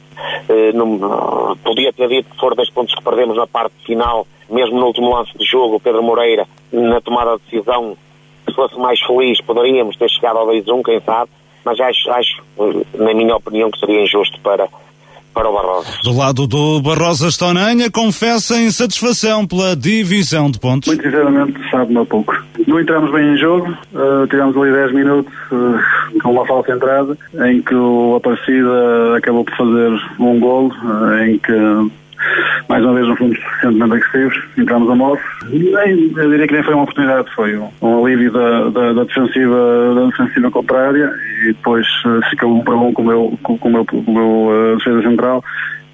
Eh, 0.48 0.72
não, 0.72 1.56
podia 1.62 1.92
ter 1.92 2.08
dito 2.08 2.30
que 2.30 2.40
foram 2.40 2.56
dois 2.56 2.70
pontos 2.70 2.94
que 2.94 3.02
perdemos 3.02 3.36
na 3.36 3.46
parte 3.46 3.74
final, 3.84 4.26
mesmo 4.50 4.78
no 4.78 4.86
último 4.86 5.14
lance 5.14 5.36
de 5.36 5.44
jogo, 5.44 5.80
Pedro 5.80 6.02
Moreira, 6.02 6.46
na 6.72 7.00
tomada 7.00 7.36
de 7.36 7.44
decisão, 7.44 7.96
se 8.48 8.54
fosse 8.54 8.78
mais 8.78 9.00
feliz, 9.00 9.40
poderíamos 9.40 9.96
ter 9.96 10.08
chegado 10.10 10.38
ao 10.38 10.46
2-1, 10.48 10.82
quem 10.84 11.00
sabe, 11.00 11.30
mas 11.64 11.78
acho, 11.80 12.10
acho, 12.10 12.42
na 12.94 13.14
minha 13.14 13.36
opinião, 13.36 13.70
que 13.70 13.78
seria 13.78 14.02
injusto 14.02 14.38
para, 14.40 14.68
para 15.32 15.48
o 15.48 15.52
Barrosa. 15.52 15.88
Do 16.02 16.16
lado 16.16 16.46
do 16.46 16.80
Barrosa 16.80 17.28
Estonanha, 17.28 17.90
confessa 17.90 18.60
insatisfação 18.60 19.46
pela 19.46 19.76
divisão 19.76 20.50
de 20.50 20.58
pontos. 20.58 20.88
Muito 20.88 21.02
sinceramente, 21.02 21.70
sabe-me 21.70 22.04
pouco. 22.04 22.34
Não 22.66 22.80
entramos 22.80 23.10
bem 23.12 23.32
em 23.32 23.36
jogo, 23.36 23.68
uh, 23.92 24.26
tivemos 24.28 24.56
ali 24.56 24.72
10 24.72 24.92
minutos 24.92 25.32
uh, 25.50 26.20
com 26.22 26.32
uma 26.32 26.46
falsa 26.46 26.72
entrada, 26.72 27.16
em 27.46 27.62
que 27.62 27.74
o 27.74 28.16
Aparecida 28.16 29.16
acabou 29.16 29.44
por 29.44 29.56
fazer 29.56 29.90
um 30.18 30.38
gol, 30.38 30.68
uh, 30.68 31.24
em 31.24 31.38
que 31.38 31.52
mais 32.68 32.84
uma 32.84 32.94
vez 32.94 33.06
não 33.06 33.16
fomos 33.16 33.38
suficientemente 33.38 33.92
agressivos, 33.92 34.42
entramos 34.56 34.90
a 34.90 34.94
modo. 34.94 35.20
Nem, 35.50 36.12
eu 36.16 36.30
diria 36.30 36.46
que 36.46 36.54
nem 36.54 36.62
foi 36.62 36.74
uma 36.74 36.84
oportunidade, 36.84 37.34
foi 37.34 37.56
um, 37.56 37.68
um 37.82 38.04
alívio 38.04 38.32
da, 38.32 38.68
da, 38.70 38.92
da, 38.92 39.04
defensiva, 39.04 39.94
da 39.94 40.06
defensiva 40.06 40.50
contrária 40.50 41.12
e 41.42 41.46
depois 41.48 41.86
uh, 42.04 42.20
ficou 42.30 42.56
um 42.56 42.64
para 42.64 42.76
um 42.76 42.92
com 42.92 43.02
o 43.02 43.06
meu, 43.06 43.38
com, 43.42 43.58
com 43.58 43.68
o 43.68 43.72
meu, 43.72 43.84
com 43.84 43.98
o 43.98 44.12
meu 44.12 44.72
uh, 44.72 44.76
defesa 44.78 45.02
central 45.02 45.44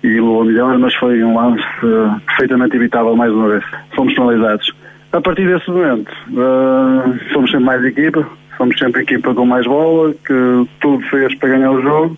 e 0.02 0.08
levou 0.08 0.44
melhor, 0.44 0.78
mas 0.78 0.94
foi 0.94 1.22
um 1.24 1.36
lance 1.36 1.64
uh, 1.82 2.20
perfeitamente 2.26 2.76
evitável 2.76 3.16
mais 3.16 3.32
uma 3.32 3.48
vez. 3.48 3.64
Fomos 3.94 4.14
penalizados. 4.14 4.72
A 5.12 5.20
partir 5.20 5.46
desse 5.46 5.70
momento, 5.70 6.10
uh, 6.30 7.32
fomos 7.32 7.50
sempre 7.50 7.66
mais 7.66 7.84
equipa, 7.84 8.28
fomos 8.56 8.78
sempre 8.78 9.02
equipa 9.02 9.34
com 9.34 9.46
mais 9.46 9.66
bola, 9.66 10.12
que 10.12 10.68
tudo 10.80 11.02
fez 11.08 11.34
para 11.36 11.48
ganhar 11.48 11.70
o 11.70 11.82
jogo 11.82 12.16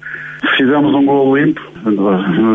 Fizemos 0.56 0.94
um 0.94 1.04
gol 1.04 1.36
limpo, 1.36 1.60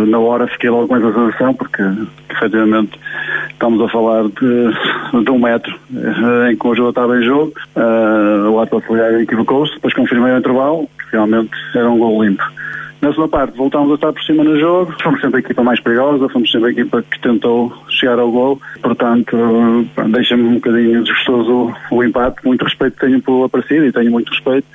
na 0.08 0.20
hora 0.20 0.48
fiquei 0.48 0.70
logo 0.70 0.88
com 0.88 0.96
essa 0.96 1.14
sensação, 1.14 1.54
porque 1.54 1.84
efetivamente 2.30 3.00
estamos 3.52 3.82
a 3.82 3.90
falar 3.90 4.24
de, 4.24 5.24
de 5.24 5.32
um 5.32 5.40
metro 5.40 5.74
eh, 5.96 6.52
em 6.52 6.56
que 6.56 6.68
o 6.68 6.76
jogo 6.76 6.90
estava 6.90 7.18
em 7.18 7.24
jogo, 7.24 7.54
uh, 7.76 8.50
o 8.50 8.60
ato 8.60 8.76
auxiliar 8.76 9.14
equivocou-se, 9.22 9.74
depois 9.76 9.94
confirmei 9.94 10.34
o 10.34 10.38
intervalo, 10.38 10.90
realmente 11.12 11.52
era 11.76 11.90
um 11.90 11.98
gol 11.98 12.24
limpo. 12.24 12.44
Na 13.02 13.12
segunda 13.12 13.28
parte, 13.28 13.56
voltámos 13.56 13.92
a 13.92 13.96
estar 13.96 14.14
por 14.14 14.24
cima 14.24 14.44
no 14.44 14.60
jogo. 14.60 14.92
Fomos 15.04 15.22
sempre 15.22 15.38
a 15.38 15.40
equipa 15.40 15.62
mais 15.62 15.80
perigosa, 15.80 16.28
fomos 16.30 16.52
sempre 16.52 16.70
a 16.70 16.72
equipa 16.72 17.04
que 17.04 17.20
tentou 17.20 17.72
chegar 17.88 18.18
ao 18.18 18.32
gol. 18.32 18.60
Portanto, 18.82 19.38
deixa-me 20.08 20.44
um 20.44 20.56
bocadinho 20.56 21.04
desgostoso 21.04 21.72
o 21.92 22.04
empate. 22.04 22.38
Muito 22.44 22.66
respeito 22.66 22.98
tenho 23.00 23.22
pelo 23.22 23.44
Aparecido 23.44 23.86
e 23.86 23.92
tenho 23.92 24.12
muito 24.12 24.32
respeito 24.32 24.66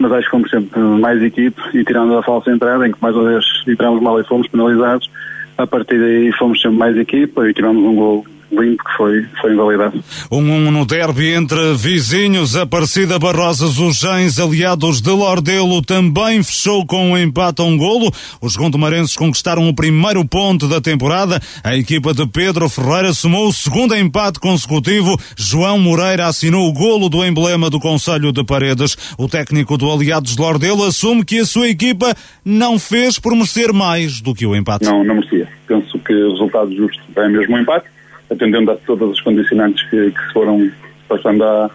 mas 0.00 0.12
acho 0.12 0.24
que 0.24 0.30
fomos 0.30 0.50
sempre 0.50 0.80
mais 0.80 1.22
equipe 1.22 1.60
e 1.74 1.84
tirando 1.84 2.16
a 2.16 2.22
falsa 2.22 2.50
entrada, 2.50 2.88
em 2.88 2.92
que 2.92 2.98
mais 3.00 3.14
uma 3.14 3.30
vez 3.30 3.44
entramos 3.68 4.02
mal 4.02 4.18
e 4.18 4.24
fomos 4.24 4.48
penalizados, 4.48 5.10
a 5.58 5.66
partir 5.66 5.98
daí 5.98 6.32
fomos 6.32 6.60
sempre 6.60 6.78
mais 6.78 6.96
equipa 6.96 7.48
e 7.48 7.52
tivemos 7.52 7.84
um 7.84 7.94
gol 7.94 8.24
limpo 8.52 8.82
que 8.84 8.96
foi, 8.96 9.26
foi 9.40 9.52
invalidado. 9.52 10.02
Um, 10.30 10.38
um 10.38 10.70
no 10.70 10.84
derby 10.84 11.32
entre 11.32 11.74
vizinhos, 11.74 12.56
Aparecida 12.56 13.18
Barrosas, 13.18 13.78
os 13.78 13.98
Gens 13.98 14.38
aliados 14.38 15.00
de 15.00 15.10
Lordelo 15.10 15.82
também 15.82 16.42
fechou 16.42 16.84
com 16.86 17.12
um 17.12 17.18
empate 17.18 17.62
a 17.62 17.64
um 17.64 17.76
golo. 17.76 18.10
Os 18.40 18.56
gondomarenses 18.56 19.16
conquistaram 19.16 19.68
o 19.68 19.74
primeiro 19.74 20.24
ponto 20.24 20.66
da 20.68 20.80
temporada. 20.80 21.40
A 21.62 21.76
equipa 21.76 22.12
de 22.12 22.26
Pedro 22.26 22.68
Ferreira 22.68 23.12
somou 23.12 23.48
o 23.48 23.52
segundo 23.52 23.94
empate 23.96 24.40
consecutivo. 24.40 25.16
João 25.36 25.78
Moreira 25.78 26.26
assinou 26.26 26.68
o 26.68 26.72
golo 26.72 27.08
do 27.08 27.24
emblema 27.24 27.70
do 27.70 27.80
Conselho 27.80 28.32
de 28.32 28.44
Paredes. 28.44 28.96
O 29.18 29.28
técnico 29.28 29.76
do 29.76 29.90
Aliados 29.90 30.34
de 30.34 30.42
Lordelo 30.42 30.84
assume 30.84 31.24
que 31.24 31.38
a 31.38 31.44
sua 31.44 31.68
equipa 31.68 32.14
não 32.44 32.78
fez 32.78 33.18
por 33.18 33.32
merecer 33.32 33.72
mais 33.72 34.20
do 34.20 34.34
que 34.34 34.46
o 34.46 34.56
empate. 34.56 34.84
Não, 34.84 35.04
não 35.04 35.16
merecia. 35.16 35.48
Penso 35.66 35.98
que 36.00 36.12
o 36.12 36.30
resultado 36.30 36.74
justo 36.74 37.00
é 37.16 37.28
mesmo 37.28 37.56
um 37.56 37.60
empate 37.60 37.86
atendendo 38.30 38.70
a 38.70 38.76
todas 38.76 39.10
as 39.10 39.20
condicionantes 39.20 39.82
que, 39.90 40.10
que 40.10 40.26
se 40.26 40.32
foram 40.32 40.70
passando 41.08 41.42
a, 41.44 41.70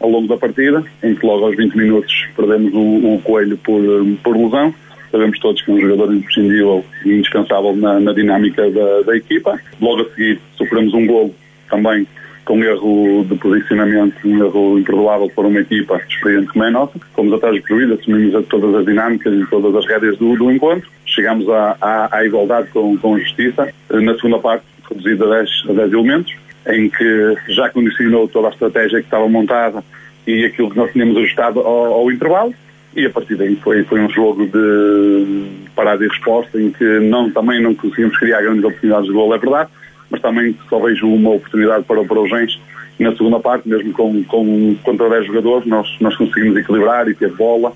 ao 0.00 0.10
longo 0.10 0.26
da 0.26 0.36
partida, 0.36 0.82
em 1.02 1.14
que 1.14 1.24
logo 1.24 1.46
aos 1.46 1.56
20 1.56 1.76
minutos 1.76 2.12
perdemos 2.36 2.72
o 2.74 3.20
Coelho 3.22 3.56
por, 3.58 3.80
por 4.22 4.36
lesão. 4.36 4.74
Sabemos 5.10 5.38
todos 5.40 5.60
que 5.62 5.70
é 5.70 5.74
um 5.74 5.80
jogador 5.80 6.14
imprescindível 6.14 6.84
e 7.04 7.12
indispensável 7.14 7.74
na, 7.76 7.98
na 7.98 8.12
dinâmica 8.12 8.70
da, 8.70 9.02
da, 9.02 9.16
equipa. 9.16 9.58
Logo 9.80 10.02
a 10.02 10.10
seguir 10.10 10.40
sofremos 10.56 10.94
um 10.94 11.06
gol 11.06 11.34
também 11.68 12.06
com 12.44 12.56
um 12.56 12.64
erro 12.64 13.26
de 13.28 13.34
posicionamento, 13.36 14.16
um 14.24 14.38
erro 14.38 14.78
imperdoável 14.78 15.30
para 15.34 15.46
uma 15.46 15.60
equipa 15.60 16.00
experiente 16.08 16.48
como 16.48 16.64
é 16.64 16.68
a 16.68 16.70
nossa. 16.70 16.92
Fomos 17.14 17.32
atrás 17.32 17.56
do 17.56 17.62
prejuízo, 17.62 17.94
assumimos 17.94 18.46
todas 18.46 18.74
as 18.74 18.86
dinâmicas 18.86 19.34
e 19.34 19.46
todas 19.46 19.74
as 19.74 19.86
rédeas 19.86 20.16
do, 20.16 20.36
do 20.36 20.50
encontro. 20.50 20.88
Chegamos 21.04 21.48
à, 21.48 21.76
à, 21.80 22.16
à 22.18 22.24
igualdade 22.24 22.68
com, 22.68 22.96
com 22.96 23.18
justiça. 23.18 23.68
Na 23.90 24.14
segunda 24.14 24.38
parte 24.38 24.64
reduzido 24.90 25.24
a 25.32 25.36
10, 25.36 25.50
a 25.68 25.72
10 25.72 25.92
elementos, 25.92 26.34
em 26.68 26.90
que 26.90 27.36
já 27.48 27.68
condicionou 27.70 28.28
toda 28.28 28.48
a 28.48 28.50
estratégia 28.50 29.00
que 29.00 29.06
estava 29.06 29.28
montada 29.28 29.82
e 30.26 30.44
aquilo 30.44 30.70
que 30.70 30.76
nós 30.76 30.92
tínhamos 30.92 31.16
ajustado 31.16 31.60
ao, 31.60 31.92
ao 31.94 32.12
intervalo. 32.12 32.54
E 32.94 33.06
a 33.06 33.10
partir 33.10 33.36
daí 33.36 33.56
foi, 33.56 33.84
foi 33.84 34.00
um 34.00 34.10
jogo 34.10 34.46
de 34.46 35.46
parada 35.76 36.04
e 36.04 36.08
resposta, 36.08 36.60
em 36.60 36.70
que 36.70 36.84
não, 37.00 37.30
também 37.30 37.62
não 37.62 37.74
conseguimos 37.74 38.18
criar 38.18 38.42
grandes 38.42 38.64
oportunidades 38.64 39.06
de 39.06 39.12
gol, 39.12 39.34
é 39.34 39.38
verdade, 39.38 39.70
mas 40.10 40.20
também 40.20 40.56
só 40.68 40.78
vejo 40.80 41.06
uma 41.06 41.30
oportunidade 41.30 41.84
para, 41.84 42.04
para 42.04 42.20
os 42.20 42.28
Gens 42.28 42.58
na 43.00 43.16
segunda 43.16 43.40
parte, 43.40 43.66
mesmo 43.68 43.92
com, 43.92 44.22
com 44.24 44.76
contra 44.82 45.08
10 45.08 45.26
jogadores, 45.26 45.66
nós, 45.66 45.88
nós 46.00 46.14
conseguimos 46.16 46.56
equilibrar 46.56 47.08
e 47.08 47.14
ter 47.14 47.32
bola 47.32 47.72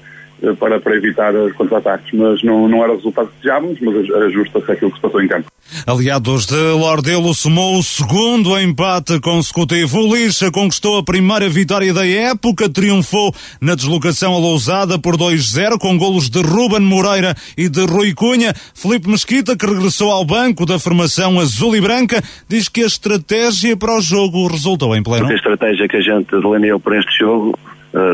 para, 0.59 0.81
para 0.81 0.97
evitar 0.97 1.33
contra-ataques. 1.57 2.13
Mas 2.13 2.43
não, 2.43 2.69
não 2.69 2.83
era 2.83 2.93
o 2.93 2.97
resultado 2.97 3.29
que 3.29 3.35
desejávamos, 3.37 3.81
mas 3.81 4.11
ajusta-se 4.25 4.73
aquilo 4.73 4.91
que 4.91 4.97
se 4.97 5.03
passou 5.03 5.23
em 5.23 5.29
campo. 5.29 5.47
Aliados 5.87 6.47
de 6.47 6.55
Lordelo 6.55 7.35
somou 7.35 7.79
o 7.79 7.83
segundo 7.83 8.59
empate 8.59 9.19
consecutivo. 9.21 9.99
O 9.99 10.15
Lixa 10.15 10.51
conquistou 10.51 10.99
a 10.99 11.05
primeira 11.05 11.49
vitória 11.49 11.93
da 11.93 12.07
época, 12.07 12.69
triunfou 12.69 13.35
na 13.61 13.75
deslocação 13.75 14.35
a 14.35 14.39
Lousada 14.39 14.99
por 14.99 15.17
2-0 15.17 15.79
com 15.79 15.97
golos 15.99 16.29
de 16.29 16.41
Ruben 16.41 16.81
Moreira 16.81 17.35
e 17.57 17.69
de 17.69 17.85
Rui 17.87 18.15
Cunha. 18.15 18.53
Felipe 18.75 19.09
Mesquita, 19.09 19.57
que 19.57 19.67
regressou 19.67 20.11
ao 20.11 20.25
banco 20.25 20.65
da 20.67 20.79
formação 20.79 21.41
azul 21.41 21.75
e 21.75 21.81
branca, 21.81 22.23
diz 22.49 22.69
que 22.69 22.83
a 22.83 22.87
estratégia 22.87 23.77
para 23.77 23.97
o 23.97 24.01
jogo 24.01 24.47
resultou 24.47 24.95
em 24.95 25.03
pleno. 25.03 25.29
A 25.29 25.35
estratégia 25.35 25.89
que 25.89 25.97
a 25.97 26.01
gente 26.01 26.31
delineou 26.31 26.79
para 26.79 26.99
este 26.99 27.19
jogo 27.19 27.59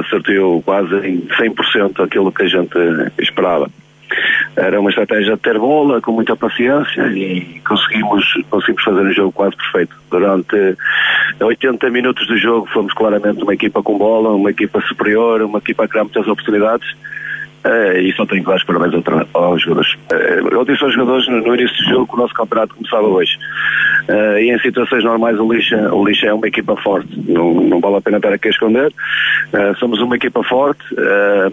acertou 0.01 0.63
quase 0.63 0.95
em 1.07 1.27
100% 1.27 2.05
aquilo 2.05 2.33
que 2.33 2.43
a 2.43 2.49
gente 2.49 2.79
esperava. 3.19 3.71
Era 4.57 4.81
uma 4.81 4.91
estratégia 4.91 5.37
de 5.37 5.41
ter 5.41 5.59
bola, 5.59 6.01
com 6.01 6.13
muita 6.13 6.35
paciência 6.37 7.07
e 7.13 7.61
conseguimos, 7.67 8.25
conseguimos 8.51 8.83
fazer 8.83 9.01
um 9.03 9.13
jogo 9.13 9.33
quase 9.33 9.57
perfeito. 9.57 9.97
Durante 10.11 10.77
80 11.41 11.91
minutos 11.91 12.27
do 12.27 12.37
jogo 12.37 12.67
fomos 12.73 12.93
claramente 12.93 13.43
uma 13.43 13.55
equipa 13.55 13.83
com 13.83 13.97
bola, 13.97 14.31
uma 14.31 14.51
equipa 14.51 14.81
superior, 14.83 15.43
uma 15.43 15.59
equipa 15.59 15.85
a 15.85 15.89
criar 15.89 16.05
muitas 16.05 16.27
oportunidades 16.27 16.89
Uh, 17.65 17.99
e 18.01 18.13
só 18.17 18.25
tenho 18.25 18.43
que 18.43 18.49
dar 18.49 18.57
os 18.57 18.65
parabéns 18.65 18.95
aos 19.35 19.63
jogadores. 19.63 19.93
Uh, 20.11 20.49
eu 20.51 20.65
disse 20.65 20.83
aos 20.83 20.95
jogadores 20.95 21.29
no, 21.29 21.43
no, 21.43 21.55
início 21.55 21.77
do 21.77 21.91
jogo 21.91 22.07
que 22.07 22.15
o 22.15 22.17
nosso 22.17 22.33
campeonato 22.33 22.75
começava 22.75 23.07
hoje. 23.07 23.37
Uh, 24.09 24.39
e 24.39 24.51
em 24.51 24.59
situações 24.61 25.05
normais 25.05 25.39
o 25.39 25.53
Lixa, 25.53 25.93
o 25.93 26.03
Lixa 26.07 26.27
é 26.27 26.33
uma 26.33 26.49
equipa 26.49 26.75
forte. 26.77 27.09
Não, 27.29 27.53
não 27.61 27.79
vale 27.79 27.97
a 27.97 28.01
pena 28.01 28.17
estar 28.17 28.33
aqui 28.33 28.49
a 28.49 28.51
esconder. 28.51 28.91
Uh, 29.53 29.77
somos 29.79 30.01
uma 30.01 30.17
equipa 30.17 30.43
forte, 30.43 30.81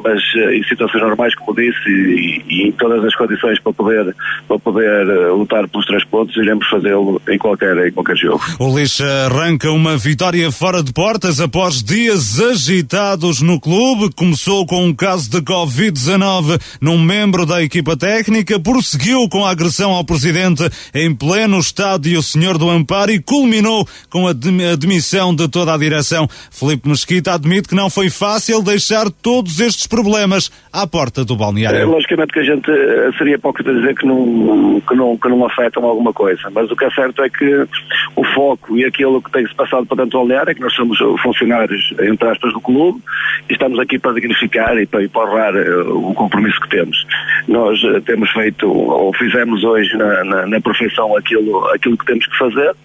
mas 0.04 0.22
em 0.54 0.64
situações 0.64 1.02
normais, 1.02 1.36
como 1.36 1.54
disse, 1.56 1.90
e, 1.90 2.44
e, 2.48 2.68
em 2.68 2.72
todas 2.72 3.04
as 3.04 3.16
condições 3.16 3.60
para 3.60 3.74
poder, 3.74 4.16
para 4.48 4.60
poder 4.60 5.06
lutar 5.32 5.68
pelos 5.68 5.86
três 5.86 6.06
pontos, 6.06 6.36
iremos 6.38 6.68
fazê-lo 6.70 7.22
em 7.28 7.38
qualquer, 7.38 7.76
em 7.88 7.92
qualquer 7.92 8.16
jogo. 8.16 8.42
O 8.60 8.78
Lixa 8.78 9.06
arranca 9.26 9.70
uma 9.72 9.98
vitória 9.98 10.50
fora 10.52 10.82
de 10.82 10.94
portas 10.94 11.42
após 11.42 11.84
dias 11.84 12.40
agitados 12.40 13.42
no 13.42 13.60
clube. 13.60 14.14
Começou 14.16 14.66
com 14.66 14.86
um 14.86 14.94
caso 14.94 15.30
de 15.30 15.42
Covid 15.42 15.97
19 15.98 16.58
num 16.80 17.00
membro 17.00 17.46
da 17.46 17.62
equipa 17.64 17.98
técnica, 17.98 18.60
prosseguiu 18.60 19.28
com 19.30 19.46
a 19.46 19.52
agressão 19.52 19.92
ao 19.92 20.06
presidente 20.06 20.64
em 20.94 21.14
pleno 21.14 21.60
estádio 21.60 22.22
Senhor 22.22 22.58
do 22.58 22.70
Amparo 22.70 23.12
e 23.12 23.20
culminou 23.20 23.88
com 24.10 24.28
a 24.28 24.34
demissão 24.34 25.36
de 25.36 25.48
toda 25.48 25.74
a 25.74 25.78
direção. 25.78 26.28
Felipe 26.52 26.88
Mesquita 26.88 27.34
admite 27.34 27.70
que 27.70 27.76
não 27.76 27.90
foi 27.90 28.10
fácil 28.10 28.62
deixar 28.62 29.10
todos 29.10 29.60
estes 29.60 29.88
problemas 29.88 30.52
à 30.72 30.86
porta 30.86 31.26
do 31.26 31.36
balneário. 31.36 31.80
É, 31.80 31.86
logicamente 31.86 32.34
que 32.34 32.40
a 32.40 32.44
gente 32.44 32.70
eh, 32.70 33.12
seria 33.18 33.36
hipócrita 33.36 33.74
dizer 33.74 33.96
que 33.96 34.06
não, 34.06 34.82
que, 34.82 34.96
não, 34.96 35.18
que 35.18 35.28
não 35.28 35.46
afetam 35.46 35.84
alguma 35.86 36.14
coisa, 36.14 36.50
mas 36.52 36.70
o 36.70 36.76
que 36.76 36.86
é 36.86 36.92
certo 36.92 37.24
é 37.24 37.30
que 37.30 37.68
o 38.16 38.24
foco 38.36 38.78
e 38.78 38.86
aquilo 38.86 39.22
que 39.22 39.32
tem-se 39.32 39.56
passado 39.56 39.86
para 39.86 40.06
do 40.06 40.18
balneário 40.18 40.52
é 40.52 40.54
que 40.54 40.62
nós 40.62 40.74
somos 40.74 40.98
funcionários, 41.22 41.94
entre 42.00 42.30
aspas, 42.30 42.54
do 42.54 42.62
clube 42.62 43.02
e 43.50 43.54
estamos 43.54 43.80
aqui 43.80 43.98
para 43.98 44.14
dignificar 44.14 44.78
e 44.78 44.86
para, 44.86 45.04
e 45.04 45.10
honrar 45.16 45.56
eh, 45.56 45.68
o 45.90 46.14
compromisso 46.14 46.60
que 46.62 46.70
temos. 46.70 47.06
Nós 47.48 47.82
uh, 47.84 48.02
temos 48.02 48.30
feito, 48.32 48.70
ou 48.70 49.14
fizemos 49.14 49.64
hoje 49.64 49.96
na, 49.98 50.24
na, 50.24 50.48
na 50.48 50.62
perfeição 50.62 51.16
aquilo, 51.16 51.66
aquilo 51.68 51.98
que 51.98 52.06
temos 52.06 52.26
que 52.28 52.38
fazer 52.38 52.76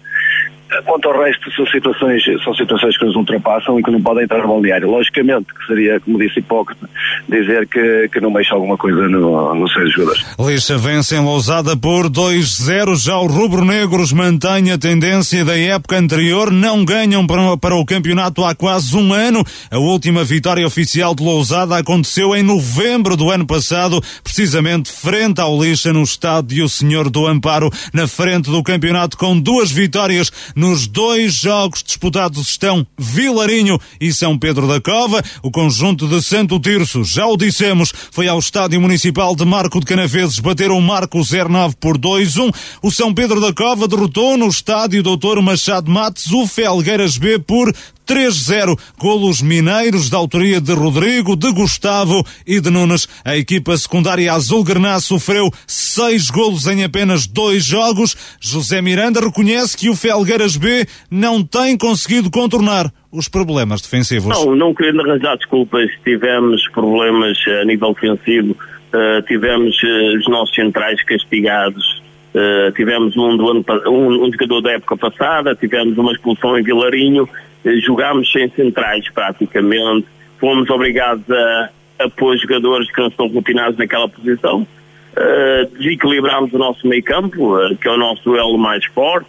Quanto 0.85 1.09
ao 1.09 1.23
resto, 1.23 1.51
são 1.51 1.65
situações, 1.67 2.23
são 2.43 2.53
situações 2.53 2.97
que 2.97 3.05
nos 3.05 3.15
ultrapassam 3.15 3.79
e 3.79 3.83
que 3.83 3.91
não 3.91 4.01
podem 4.01 4.23
entrar 4.23 4.41
no 4.41 4.47
balneário. 4.47 4.89
Logicamente, 4.89 5.53
que 5.53 5.65
seria, 5.67 5.99
como 5.99 6.17
disse 6.17 6.39
hipócrita, 6.39 6.89
dizer 7.27 7.67
que, 7.67 8.09
que 8.11 8.19
não 8.19 8.31
mexa 8.31 8.55
alguma 8.55 8.77
coisa 8.77 9.07
no, 9.07 9.53
no 9.55 9.67
seus 9.69 9.93
jogadores. 9.93 10.25
Lixa 10.39 10.77
vence 10.77 11.15
em 11.15 11.23
Lousada 11.23 11.75
por 11.77 12.09
2-0. 12.09 12.95
Já 13.03 13.19
os 13.19 13.33
rubro-negros 13.33 14.11
mantêm 14.11 14.71
a 14.71 14.77
tendência 14.77 15.45
da 15.45 15.57
época 15.57 15.97
anterior, 15.97 16.51
não 16.51 16.83
ganham 16.83 17.25
para, 17.25 17.57
para 17.57 17.75
o 17.75 17.85
campeonato 17.85 18.43
há 18.43 18.55
quase 18.55 18.95
um 18.95 19.13
ano. 19.13 19.43
A 19.69 19.77
última 19.77 20.23
vitória 20.23 20.65
oficial 20.65 21.15
de 21.15 21.23
Lousada 21.23 21.77
aconteceu 21.77 22.35
em 22.35 22.43
novembro 22.43 23.15
do 23.15 23.29
ano 23.29 23.45
passado, 23.45 24.01
precisamente 24.23 24.91
frente 24.91 25.39
ao 25.39 25.61
Lixa 25.61 25.93
no 25.93 26.03
estádio 26.03 26.67
Senhor 26.67 27.09
do 27.09 27.27
Amparo, 27.27 27.69
na 27.93 28.07
frente 28.07 28.49
do 28.49 28.63
campeonato 28.63 29.17
com 29.17 29.39
duas 29.39 29.71
vitórias 29.71 30.31
nos 30.63 30.87
dois 30.87 31.33
jogos 31.33 31.83
disputados 31.83 32.47
estão 32.47 32.87
Vilarinho 32.97 33.77
e 33.99 34.13
São 34.13 34.39
Pedro 34.39 34.65
da 34.65 34.79
Cova. 34.79 35.21
O 35.41 35.51
conjunto 35.51 36.07
de 36.07 36.23
Santo 36.23 36.57
Tirso, 36.57 37.03
já 37.03 37.27
o 37.27 37.35
dissemos, 37.35 37.91
foi 38.09 38.29
ao 38.29 38.39
Estádio 38.39 38.79
Municipal 38.79 39.35
de 39.35 39.43
Marco 39.43 39.81
de 39.81 39.85
Canaveses 39.85 40.39
bater 40.39 40.71
o 40.71 40.79
Marco 40.79 41.19
09 41.19 41.75
por 41.81 41.97
2-1. 41.97 42.55
O 42.81 42.89
São 42.89 43.13
Pedro 43.13 43.41
da 43.41 43.51
Cova 43.51 43.89
derrotou 43.89 44.37
no 44.37 44.47
Estádio 44.47 45.03
Doutor 45.03 45.41
Machado 45.41 45.91
Matos 45.91 46.31
o 46.31 46.47
Felgueiras 46.47 47.17
B 47.17 47.39
por 47.39 47.75
3-0. 48.07 48.77
Golos 48.97 49.41
mineiros 49.41 50.09
da 50.09 50.17
autoria 50.17 50.59
de 50.59 50.73
Rodrigo, 50.73 51.35
de 51.35 51.51
Gustavo 51.51 52.23
e 52.45 52.59
de 52.59 52.69
Nunes. 52.69 53.07
A 53.23 53.37
equipa 53.37 53.75
secundária 53.77 54.33
azul 54.33 54.63
Grená 54.63 54.99
sofreu 54.99 55.49
seis 55.67 56.29
golos 56.29 56.67
em 56.67 56.83
apenas 56.83 57.27
dois 57.27 57.65
jogos. 57.65 58.15
José 58.39 58.81
Miranda 58.81 59.19
reconhece 59.19 59.77
que 59.77 59.89
o 59.89 59.95
Felgueiras 59.95 60.57
B 60.57 60.85
não 61.09 61.43
tem 61.43 61.77
conseguido 61.77 62.29
contornar 62.29 62.91
os 63.11 63.27
problemas 63.27 63.81
defensivos. 63.81 64.29
Não, 64.29 64.55
não 64.55 64.73
querendo 64.73 65.01
arranjar 65.01 65.37
desculpas, 65.37 65.89
tivemos 66.03 66.67
problemas 66.69 67.37
a 67.61 67.63
nível 67.63 67.93
defensivo, 67.93 68.51
uh, 68.53 69.21
tivemos 69.27 69.75
uh, 69.83 70.17
os 70.17 70.27
nossos 70.27 70.55
centrais 70.55 71.01
castigados, 71.03 72.01
uh, 72.33 72.71
tivemos 72.73 73.15
um, 73.17 73.37
do 73.37 73.49
ano, 73.49 73.65
um, 73.87 74.25
um 74.25 74.31
jogador 74.31 74.61
da 74.61 74.71
época 74.73 74.97
passada, 74.97 75.55
tivemos 75.55 75.97
uma 75.97 76.11
expulsão 76.11 76.57
em 76.57 76.63
Vilarinho, 76.63 77.27
eh, 77.65 77.75
jogámos 77.77 78.31
sem 78.31 78.49
centrais 78.49 79.09
praticamente, 79.09 80.07
fomos 80.39 80.69
obrigados 80.69 81.29
a, 81.31 81.69
a 81.99 82.09
pôr 82.09 82.37
jogadores 82.37 82.91
que 82.91 82.99
não 82.99 83.07
estão 83.07 83.27
rotinados 83.27 83.77
naquela 83.77 84.09
posição, 84.09 84.61
uh, 84.61 85.77
desequilibrámos 85.77 86.51
o 86.53 86.57
nosso 86.57 86.87
meio 86.87 87.03
campo, 87.03 87.55
uh, 87.55 87.75
que 87.77 87.87
é 87.87 87.91
o 87.91 87.97
nosso 87.97 88.35
elo 88.35 88.57
mais 88.57 88.83
forte, 88.85 89.27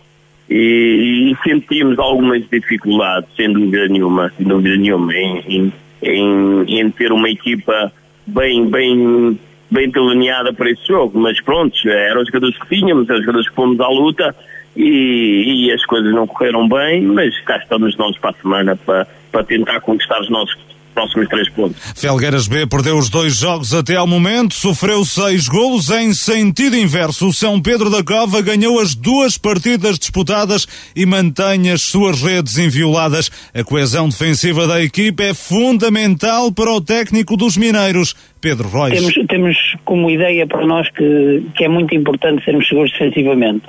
e, 0.48 1.32
e, 1.32 1.36
sentimos 1.42 1.98
algumas 1.98 2.42
dificuldades, 2.50 3.28
sem 3.34 3.50
dúvida 3.50 3.88
nenhuma, 3.88 4.30
sem 4.36 4.46
dúvida 4.46 4.76
nenhuma, 4.76 5.14
em, 5.14 5.38
em, 5.48 5.72
em, 6.02 6.80
em 6.80 6.90
ter 6.90 7.12
uma 7.12 7.30
equipa 7.30 7.90
bem, 8.26 8.68
bem, 8.68 9.38
bem 9.70 9.90
delineada 9.90 10.52
para 10.52 10.70
esse 10.70 10.86
jogo, 10.86 11.18
mas 11.18 11.40
pronto, 11.40 11.76
eram 11.88 12.20
os 12.22 12.26
jogadores 12.28 12.58
que 12.58 12.68
tínhamos, 12.68 13.08
eram 13.08 13.18
os 13.18 13.24
jogadores 13.24 13.48
que 13.48 13.54
fomos 13.54 13.80
à 13.80 13.88
luta, 13.88 14.34
e, 14.76 15.66
e, 15.66 15.72
as 15.72 15.84
coisas 15.86 16.12
não 16.12 16.26
correram 16.26 16.68
bem, 16.68 17.00
mas 17.02 17.38
cá 17.42 17.58
estamos 17.58 17.96
nós 17.96 18.18
para 18.18 18.30
a 18.30 18.42
semana 18.42 18.76
para, 18.76 19.06
para 19.30 19.44
tentar 19.44 19.80
conquistar 19.80 20.20
os 20.20 20.28
nossos 20.28 20.56
próximos 20.95 21.28
três 21.28 21.49
pontos. 21.51 21.76
Felgueiras 21.95 22.47
B 22.47 22.66
perdeu 22.66 22.97
os 22.97 23.11
dois 23.11 23.36
jogos 23.36 23.74
até 23.74 23.97
ao 23.97 24.07
momento, 24.07 24.55
sofreu 24.55 25.05
seis 25.05 25.49
golos 25.49 25.90
em 25.90 26.14
sentido 26.14 26.76
inverso. 26.76 27.28
O 27.28 27.32
São 27.32 27.61
Pedro 27.61 27.90
da 27.90 28.03
Cova 28.03 28.40
ganhou 28.40 28.80
as 28.80 28.95
duas 28.95 29.36
partidas 29.36 29.99
disputadas 29.99 30.66
e 30.95 31.05
mantém 31.05 31.70
as 31.70 31.82
suas 31.82 32.22
redes 32.22 32.57
invioladas. 32.57 33.30
A 33.53 33.64
coesão 33.64 34.09
defensiva 34.09 34.66
da 34.66 34.82
equipe 34.82 35.22
é 35.22 35.34
fundamental 35.34 36.53
para 36.53 36.72
o 36.72 36.80
técnico 36.80 37.36
dos 37.36 37.57
mineiros. 37.57 38.14
Pedro 38.40 38.68
Reis. 38.68 39.01
Temos, 39.01 39.26
temos 39.26 39.57
como 39.84 40.11
ideia 40.11 40.47
para 40.47 40.66
nós 40.66 40.88
que, 40.90 41.47
que 41.57 41.64
é 41.64 41.68
muito 41.68 41.95
importante 41.95 42.45
sermos 42.45 42.68
seguros 42.68 42.92
defensivamente. 42.92 43.64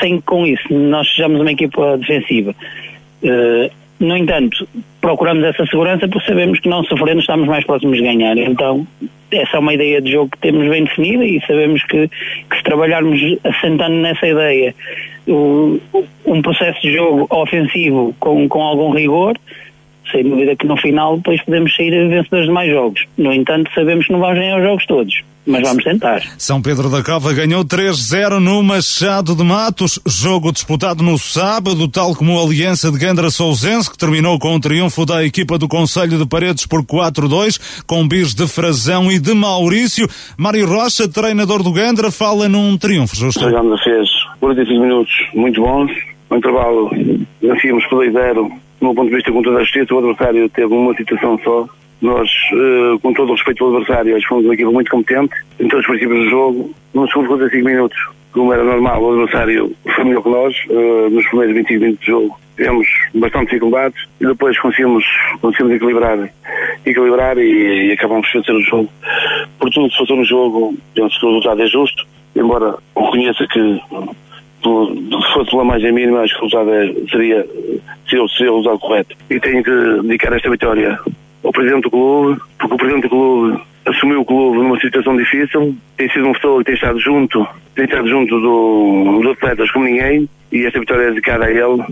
Sem 0.00 0.20
com 0.20 0.46
isso 0.46 0.72
nós 0.72 1.08
sejamos 1.14 1.40
uma 1.40 1.52
equipa 1.52 1.96
defensiva. 1.96 2.54
Uh, 3.22 3.70
no 4.00 4.16
entanto, 4.16 4.66
procuramos 5.04 5.44
essa 5.44 5.66
segurança 5.66 6.08
porque 6.08 6.26
sabemos 6.26 6.58
que 6.60 6.68
não 6.68 6.82
sofrendo 6.82 7.20
estamos 7.20 7.46
mais 7.46 7.62
próximos 7.66 7.98
de 7.98 8.02
ganhar. 8.02 8.38
Então, 8.38 8.86
essa 9.30 9.58
é 9.58 9.60
uma 9.60 9.74
ideia 9.74 10.00
de 10.00 10.12
jogo 10.12 10.30
que 10.30 10.38
temos 10.38 10.66
bem 10.66 10.84
definida 10.84 11.22
e 11.26 11.42
sabemos 11.46 11.84
que, 11.84 12.08
que 12.08 12.56
se 12.56 12.62
trabalharmos 12.62 13.20
assentando 13.44 13.96
nessa 13.96 14.26
ideia 14.26 14.74
um 15.28 16.40
processo 16.40 16.80
de 16.80 16.94
jogo 16.94 17.26
ofensivo 17.28 18.14
com, 18.18 18.48
com 18.48 18.62
algum 18.62 18.92
rigor, 18.92 19.36
sem 20.10 20.24
dúvida 20.24 20.56
que 20.56 20.66
no 20.66 20.76
final 20.76 21.16
depois 21.16 21.42
podemos 21.42 21.74
sair 21.74 21.90
vencedores 22.08 22.46
de 22.46 22.52
mais 22.52 22.70
jogos. 22.70 23.04
No 23.16 23.32
entanto, 23.32 23.70
sabemos 23.74 24.06
que 24.06 24.12
não 24.12 24.20
vamos 24.20 24.38
ganhar 24.38 24.58
os 24.58 24.64
jogos 24.64 24.86
todos 24.86 25.34
mas 25.46 25.62
vamos 25.62 25.84
tentar. 25.84 26.22
São 26.38 26.62
Pedro 26.62 26.88
da 26.88 27.02
Cova 27.02 27.32
ganhou 27.32 27.64
3-0 27.64 28.38
no 28.40 28.62
Machado 28.62 29.34
de 29.34 29.44
Matos, 29.44 30.00
jogo 30.06 30.52
disputado 30.52 31.02
no 31.02 31.18
sábado, 31.18 31.86
tal 31.88 32.14
como 32.14 32.38
a 32.38 32.42
Aliança 32.42 32.90
de 32.90 32.98
Gandra 32.98 33.30
Sousense, 33.30 33.90
que 33.90 33.98
terminou 33.98 34.38
com 34.38 34.54
o 34.54 34.60
triunfo 34.60 35.04
da 35.04 35.24
equipa 35.24 35.58
do 35.58 35.68
Conselho 35.68 36.18
de 36.18 36.26
Paredes 36.26 36.66
por 36.66 36.82
4-2, 36.82 37.84
com 37.86 38.06
bis 38.08 38.34
de 38.34 38.46
Frazão 38.46 39.12
e 39.12 39.18
de 39.18 39.34
Maurício. 39.34 40.08
Mário 40.36 40.66
Rocha, 40.66 41.08
treinador 41.08 41.62
do 41.62 41.72
Gandra, 41.72 42.10
fala 42.10 42.48
num 42.48 42.76
triunfo 42.78 43.14
justo. 43.14 43.46
O 43.46 43.50
Gandra 43.50 43.76
fez 43.78 44.08
45 44.40 44.80
minutos 44.80 45.12
muito 45.34 45.60
bons, 45.60 45.90
no 46.30 46.38
intervalo 46.38 46.90
vencíamos 47.42 47.84
por 47.86 48.04
2-0, 48.04 48.50
meu 48.84 48.94
ponto 48.94 49.08
de 49.08 49.16
vista 49.16 49.32
com 49.32 49.42
toda 49.42 49.58
a 49.58 49.62
justiça, 49.62 49.94
o 49.94 49.98
adversário 49.98 50.48
teve 50.50 50.72
uma 50.72 50.94
situação 50.94 51.38
só. 51.42 51.66
Nós, 52.02 52.28
uh, 52.52 52.98
com 53.00 53.12
todo 53.14 53.30
o 53.30 53.34
respeito 53.34 53.64
ao 53.64 53.70
adversário, 53.70 54.16
que 54.16 54.26
fomos 54.26 54.44
uma 54.44 54.54
equipa 54.54 54.70
muito 54.70 54.90
competente 54.90 55.34
em 55.58 55.68
todos 55.68 55.84
os 55.84 55.90
princípios 55.90 56.24
do 56.24 56.30
jogo. 56.30 56.74
Nos 56.92 57.08
segundos 57.10 57.28
45 57.28 57.66
minutos, 57.66 58.08
como 58.32 58.52
era 58.52 58.62
normal, 58.62 59.02
o 59.02 59.12
adversário 59.12 59.74
foi 59.94 60.04
melhor 60.04 60.22
que 60.22 60.28
nós. 60.28 60.54
Uh, 60.68 61.10
nos 61.10 61.26
primeiros 61.28 61.54
25 61.56 61.80
minutos 61.80 62.00
do 62.00 62.06
jogo 62.06 62.44
tivemos 62.56 62.86
bastante 63.14 63.46
dificuldades 63.46 64.06
e 64.20 64.26
depois 64.26 64.58
conseguimos, 64.58 65.04
conseguimos 65.40 65.74
equilibrar, 65.74 66.30
equilibrar 66.84 67.38
e, 67.38 67.88
e 67.88 67.92
acabamos 67.92 68.26
de 68.28 68.38
vencer 68.38 68.54
o 68.54 68.62
jogo. 68.62 68.88
Por 69.58 69.70
tudo 69.70 69.88
que 69.88 70.06
se 70.06 70.14
no 70.14 70.24
jogo, 70.24 70.74
penso 70.94 71.18
que 71.18 71.26
o 71.26 71.28
resultado 71.30 71.62
é 71.62 71.66
justo, 71.66 72.06
embora 72.36 72.76
reconheça 72.96 73.46
que 73.46 73.80
se 74.64 75.32
fosse 75.32 75.50
pela 75.50 75.64
margem 75.64 75.92
mínima, 75.92 76.22
resultado 76.22 76.70
é, 76.70 76.86
seria, 77.10 77.46
seria, 78.08 78.28
seria 78.28 78.52
o 78.52 78.56
resultado 78.56 78.78
correto. 78.78 79.16
E 79.30 79.40
tenho 79.40 79.62
que 79.62 80.02
dedicar 80.02 80.32
esta 80.32 80.50
vitória 80.50 80.98
ao 81.42 81.52
Presidente 81.52 81.82
do 81.82 81.90
Clube, 81.90 82.40
porque 82.58 82.74
o 82.74 82.78
Presidente 82.78 83.02
do 83.02 83.08
Clube 83.10 83.60
assumiu 83.86 84.20
o 84.20 84.24
clube 84.24 84.58
numa 84.58 84.80
situação 84.80 85.16
difícil, 85.16 85.76
tem 85.96 86.10
sido 86.10 86.24
uma 86.24 86.34
pessoa 86.34 86.58
que 86.58 86.64
tem 86.64 86.74
estado 86.74 86.98
junto, 86.98 87.46
tem 87.74 87.84
estado 87.84 88.08
junto 88.08 88.40
do, 88.40 89.20
dos 89.20 89.32
atletas 89.32 89.70
como 89.70 89.84
ninguém, 89.84 90.28
e 90.50 90.64
esta 90.64 90.80
vitória 90.80 91.02
é 91.02 91.10
dedicada 91.10 91.44
a 91.44 91.50
ele 91.50 91.84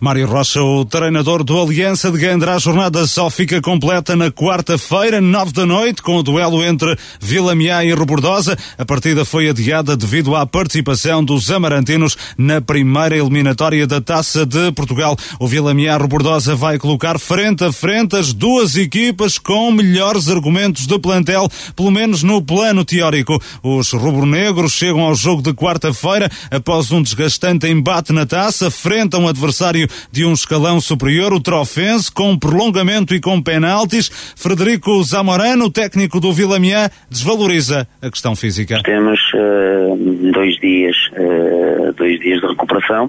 Mário 0.00 0.26
Rocha, 0.26 0.62
o 0.62 0.84
treinador 0.84 1.42
do 1.44 1.60
Aliança 1.60 2.10
de 2.10 2.18
Gandra, 2.18 2.54
a 2.54 2.58
jornada 2.58 3.06
só 3.06 3.28
fica 3.30 3.60
completa 3.60 4.16
na 4.16 4.30
quarta-feira, 4.30 5.20
nove 5.20 5.52
da 5.52 5.66
noite, 5.66 6.02
com 6.02 6.16
o 6.16 6.22
duelo 6.22 6.64
entre 6.64 6.96
Vila 7.20 7.54
Miá 7.54 7.84
e 7.84 7.92
Robordosa. 7.92 8.56
A 8.78 8.84
partida 8.84 9.24
foi 9.24 9.48
adiada 9.48 9.96
devido 9.96 10.34
à 10.34 10.46
participação 10.46 11.24
dos 11.24 11.50
amarantinos 11.50 12.16
na 12.36 12.60
primeira 12.60 13.16
eliminatória 13.16 13.86
da 13.86 14.00
Taça 14.00 14.44
de 14.44 14.72
Portugal. 14.72 15.16
O 15.38 15.46
Vila 15.46 15.74
Miá 15.74 15.96
Robordosa 15.96 16.54
vai 16.54 16.78
colocar 16.78 17.18
frente 17.18 17.64
a 17.64 17.72
frente 17.72 18.16
as 18.16 18.32
duas 18.32 18.76
equipas 18.76 19.38
com 19.38 19.70
melhores 19.70 20.28
argumentos 20.28 20.86
de 20.86 20.98
plantel, 20.98 21.48
pelo 21.74 21.90
menos 21.90 22.22
no 22.22 22.42
plano 22.42 22.84
teórico. 22.84 23.40
Os 23.62 23.92
rubro-negros 23.92 24.72
chegam 24.72 25.00
ao 25.00 25.14
jogo 25.14 25.42
de 25.42 25.52
quarta-feira 25.52 26.30
após 26.50 26.90
um 26.90 27.02
desgastante 27.02 27.66
embate 27.66 28.12
na 28.12 28.26
taça, 28.26 28.70
frente 28.70 29.16
a 29.16 29.18
um 29.18 29.28
adversário 29.28 29.75
adversário 29.76 29.88
de 30.10 30.24
um 30.24 30.32
escalão 30.32 30.80
superior, 30.80 31.32
o 31.32 31.40
Trofense, 31.40 32.10
com 32.10 32.38
prolongamento 32.38 33.14
e 33.14 33.20
com 33.20 33.42
penaltis. 33.42 34.08
Frederico 34.36 35.02
Zamorano, 35.02 35.70
técnico 35.70 36.18
do 36.18 36.32
Vilamiã, 36.32 36.88
desvaloriza 37.10 37.86
a 38.00 38.10
questão 38.10 38.34
física. 38.34 38.80
Temos 38.82 39.20
uh, 39.34 40.32
dois 40.32 40.58
dias, 40.60 40.96
uh, 41.12 41.92
dois 41.92 42.18
dias 42.20 42.40
de 42.40 42.46
recuperação. 42.46 43.06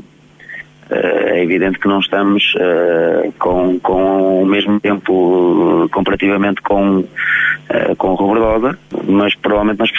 Uh, 0.90 0.94
é 0.94 1.44
evidente 1.44 1.80
que 1.80 1.88
não 1.88 2.00
estamos 2.00 2.44
com, 3.40 3.80
com 3.80 4.44
o 4.44 4.46
mesmo 4.46 4.80
tempo 4.80 5.90
comparativamente 5.92 6.62
com, 6.62 7.04
com 7.98 8.08
o 8.12 8.16
Robertosa, 8.16 8.78
mas 9.06 9.36
provavelmente 9.36 9.80
nós 9.80 9.92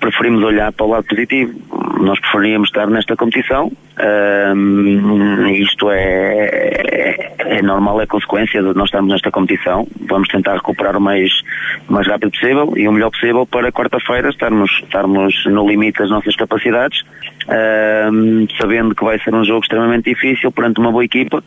preferimos 0.00 0.42
olhar 0.42 0.72
para 0.72 0.86
o 0.86 0.90
lado 0.90 1.04
positivo. 1.04 1.52
Nós 2.00 2.20
preferíamos 2.20 2.68
estar 2.68 2.86
nesta 2.88 3.16
competição. 3.16 3.72
Isto 5.54 5.90
é, 5.90 5.98
é, 5.98 7.34
é, 7.38 7.62
normal, 7.62 8.00
é 8.00 8.06
consequência 8.06 8.62
de 8.62 8.74
nós 8.74 8.86
estarmos 8.86 9.12
nesta 9.12 9.30
competição. 9.30 9.86
Vamos 10.08 10.28
tentar 10.28 10.54
recuperar 10.54 10.96
o 10.96 11.00
mais, 11.00 11.30
o 11.88 11.92
mais 11.92 12.06
rápido 12.06 12.30
possível 12.30 12.72
e 12.76 12.86
o 12.86 12.92
melhor 12.92 13.10
possível 13.10 13.46
para 13.46 13.72
quarta-feira 13.72 14.28
estarmos, 14.28 14.70
estarmos 14.82 15.34
no 15.46 15.68
limite 15.68 15.98
das 15.98 16.10
nossas 16.10 16.36
capacidades, 16.36 17.02
sabendo 18.60 18.94
que 18.94 19.04
vai 19.04 19.18
ser 19.20 19.34
um 19.34 19.44
jogo 19.44 19.60
extremamente 19.60 20.10
difícil 20.10 20.52
perante 20.52 20.80
uma 20.80 20.92
boa 20.92 21.04
equipa. 21.04 21.42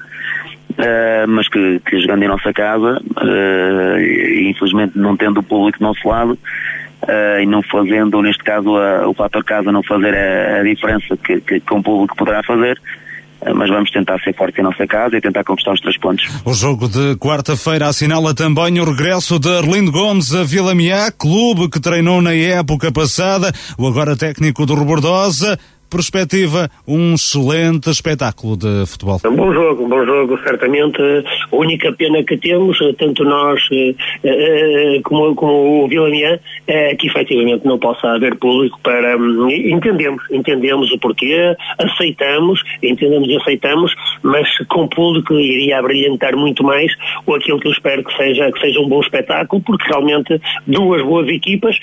Uh, 0.71 1.27
mas 1.27 1.49
que, 1.49 1.81
que, 1.85 1.99
jogando 1.99 2.23
em 2.23 2.27
nossa 2.27 2.53
casa, 2.53 3.01
uh, 3.01 4.49
infelizmente 4.49 4.97
não 4.97 5.17
tendo 5.17 5.41
o 5.41 5.43
público 5.43 5.79
do 5.79 5.83
nosso 5.83 6.07
lado, 6.07 6.37
uh, 7.03 7.41
e 7.41 7.45
não 7.45 7.61
fazendo, 7.63 8.21
neste 8.21 8.43
caso, 8.43 8.75
a, 8.75 9.07
o 9.07 9.13
fator 9.13 9.43
casa 9.43 9.71
não 9.71 9.83
fazer 9.83 10.15
a, 10.15 10.59
a 10.59 10.63
diferença 10.63 11.17
que, 11.17 11.41
que, 11.41 11.59
que 11.59 11.73
um 11.73 11.81
público 11.81 12.15
poderá 12.15 12.41
fazer 12.43 12.79
uh, 13.41 13.55
mas 13.55 13.69
vamos 13.69 13.91
tentar 13.91 14.19
ser 14.19 14.35
forte 14.35 14.59
em 14.59 14.63
nossa 14.63 14.85
casa 14.87 15.17
e 15.17 15.21
tentar 15.21 15.43
conquistar 15.43 15.73
os 15.73 15.81
três 15.81 15.97
pontos. 15.97 16.25
O 16.45 16.53
jogo 16.53 16.87
de 16.87 17.15
quarta-feira 17.17 17.87
assinala 17.87 18.33
também 18.33 18.79
o 18.79 18.85
regresso 18.85 19.39
de 19.39 19.49
Arlindo 19.49 19.91
Gomes 19.91 20.33
a 20.33 20.43
Vila 20.43 20.75
Miá, 20.75 21.11
clube 21.11 21.69
que 21.69 21.79
treinou 21.79 22.21
na 22.21 22.33
época 22.33 22.91
passada, 22.91 23.51
o 23.77 23.87
agora 23.87 24.15
técnico 24.15 24.65
do 24.65 24.75
Robordosa 24.75 25.57
perspectiva, 25.89 26.69
um 26.87 27.15
excelente 27.15 27.89
espetáculo 27.89 28.55
de 28.55 28.85
futebol. 28.85 29.19
Um 29.25 29.35
bom 29.35 29.51
jogo, 29.53 29.85
um 29.85 29.89
bom 29.89 30.05
jogo, 30.05 30.37
certamente. 30.43 31.01
A 31.01 31.55
única 31.55 31.91
pena 31.93 32.23
que 32.23 32.37
temos, 32.37 32.77
tanto 32.97 33.23
nós 33.23 33.61
eh, 33.71 33.95
eh, 34.23 35.01
como, 35.03 35.35
como 35.35 35.83
o 35.83 35.87
Vilanian, 35.87 36.39
é 36.67 36.95
que 36.95 37.07
efetivamente 37.07 37.65
não 37.65 37.79
possa 37.79 38.07
haver 38.07 38.35
público 38.37 38.79
para. 38.81 39.17
Hum, 39.17 39.49
entendemos, 39.49 40.23
entendemos 40.31 40.91
o 40.91 40.99
porquê, 40.99 41.55
aceitamos, 41.77 42.61
entendemos 42.81 43.27
e 43.27 43.35
aceitamos, 43.37 43.93
mas 44.21 44.47
com 44.67 44.87
público 44.87 45.33
iria 45.33 45.81
brilhantar 45.81 46.35
muito 46.35 46.63
mais 46.63 46.91
ou 47.25 47.35
aquilo 47.35 47.59
que 47.59 47.67
eu 47.67 47.71
espero 47.71 48.03
que 48.03 48.15
seja, 48.15 48.51
que 48.51 48.59
seja 48.59 48.79
um 48.79 48.87
bom 48.87 49.01
espetáculo, 49.01 49.61
porque 49.61 49.85
realmente 49.87 50.39
duas 50.67 51.01
boas 51.01 51.27
equipas 51.27 51.77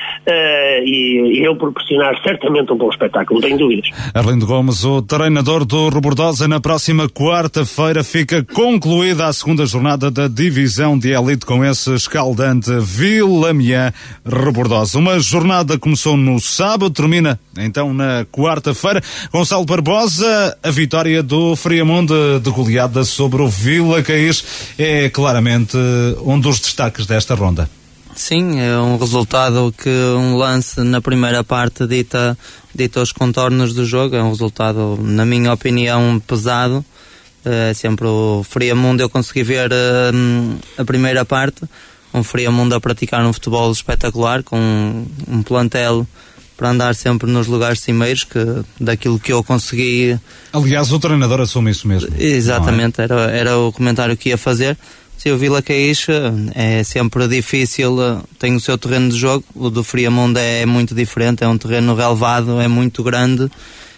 e 0.85 1.41
eu 1.43 1.57
proporcionar 1.57 2.21
certamente 2.23 2.73
um 2.73 2.77
bom 2.77 2.91
espetáculo, 2.91 3.41
não 3.41 3.49
tenho 3.49 3.59
dúvidas. 3.59 3.89
Arlindo 4.15 4.47
Gomes, 4.47 4.85
o 4.85 5.03
treinador 5.03 5.65
do 5.65 5.89
Robordosa, 5.89 6.47
na 6.49 6.61
próxima 6.61 7.09
quarta-feira 7.09 8.03
fica 8.05 8.43
concluída 8.43 9.27
a 9.27 9.33
segunda 9.33 9.67
jornada 9.67 10.11
da 10.11 10.29
divisão 10.29 10.99
de 10.99 11.13
elite 11.13 11.47
com 11.47 11.65
esse 11.65 11.95
escaldante 11.95 12.71
Vilamiã 12.81 13.93
Robordosa. 14.25 14.99
Uma 14.99 15.19
jornada 15.21 15.79
começou 15.79 16.17
no 16.17 16.41
sábado, 16.41 16.91
termina 16.91 17.39
então 17.57 17.93
na 17.93 18.25
quarta-feira. 18.31 19.03
Gonçalo 19.33 19.65
Barbosa, 19.65 20.57
a 20.63 20.71
vitória 20.71 21.23
do 21.23 21.57
Friamundo 21.57 22.41
de 22.41 22.51
goleada 22.51 23.05
sobre 23.05 23.43
o 23.43 23.49
Vila 23.49 24.03
Caís 24.03 24.45
é 24.79 25.09
claramente 25.09 25.77
um 26.25 26.39
dos 26.39 26.61
destaques 26.61 27.07
desta 27.07 27.35
ronda. 27.35 27.69
Sim, 28.17 28.59
é 28.59 28.79
um 28.79 28.97
resultado 28.97 29.73
que 29.77 29.91
um 29.91 30.37
lance 30.37 30.81
na 30.81 31.03
primeira 31.03 31.45
parte 31.45 31.87
dita, 31.87 32.37
dita 32.75 33.03
os 33.03 33.13
contornos 33.13 33.75
do 33.75 33.85
jogo. 33.85 34.17
É 34.17 34.23
um 34.23 34.31
resultado, 34.31 34.99
na 35.03 35.27
minha 35.27 35.53
opinião, 35.53 36.21
pesado. 36.27 36.83
É 37.45 37.75
sempre 37.75 38.07
o 38.07 38.43
Friamundo. 38.43 39.03
Eu 39.03 39.11
consegui 39.11 39.43
ver 39.43 39.71
uh, 39.71 40.59
a 40.79 40.85
primeira 40.85 41.27
parte. 41.27 41.61
Um 42.13 42.25
Friamundo 42.25 42.75
a 42.75 42.81
praticar 42.81 43.25
um 43.25 43.33
futebol 43.35 43.71
espetacular, 43.71 44.43
com 44.43 44.59
um, 44.59 45.07
um 45.29 45.43
plantel 45.43 46.07
para 46.57 46.71
andar 46.71 46.95
sempre 46.95 47.31
nos 47.31 47.47
lugares 47.47 47.81
cimeiros, 47.81 48.25
que 48.25 48.39
daquilo 48.81 49.19
que 49.21 49.31
eu 49.31 49.45
consegui. 49.45 50.19
Aliás, 50.55 50.91
o 50.91 50.99
treinador 50.99 51.43
assume 51.43 51.71
isso 51.71 51.87
mesmo. 51.87 52.09
Exatamente, 52.19 53.03
é? 53.03 53.05
era, 53.05 53.31
era 53.31 53.59
o 53.59 53.71
comentário 53.71 54.17
que 54.17 54.31
ia 54.31 54.39
fazer. 54.39 54.77
Sim, 55.27 55.33
o 55.33 55.39
Vila 55.39 55.61
Caís 55.61 56.07
é 56.55 56.85
sempre 56.85 57.27
difícil, 57.27 57.97
tem 58.39 58.55
o 58.55 58.61
seu 58.61 58.79
terreno 58.79 59.09
de 59.09 59.17
jogo, 59.17 59.45
o 59.57 59.69
do 59.69 59.83
Friamundo 59.83 60.39
é 60.39 60.65
muito 60.65 60.95
diferente, 60.95 61.43
é 61.43 61.49
um 61.49 61.59
terreno 61.59 61.97
relevado, 61.97 62.61
é 62.61 62.69
muito 62.69 63.03
grande 63.03 63.51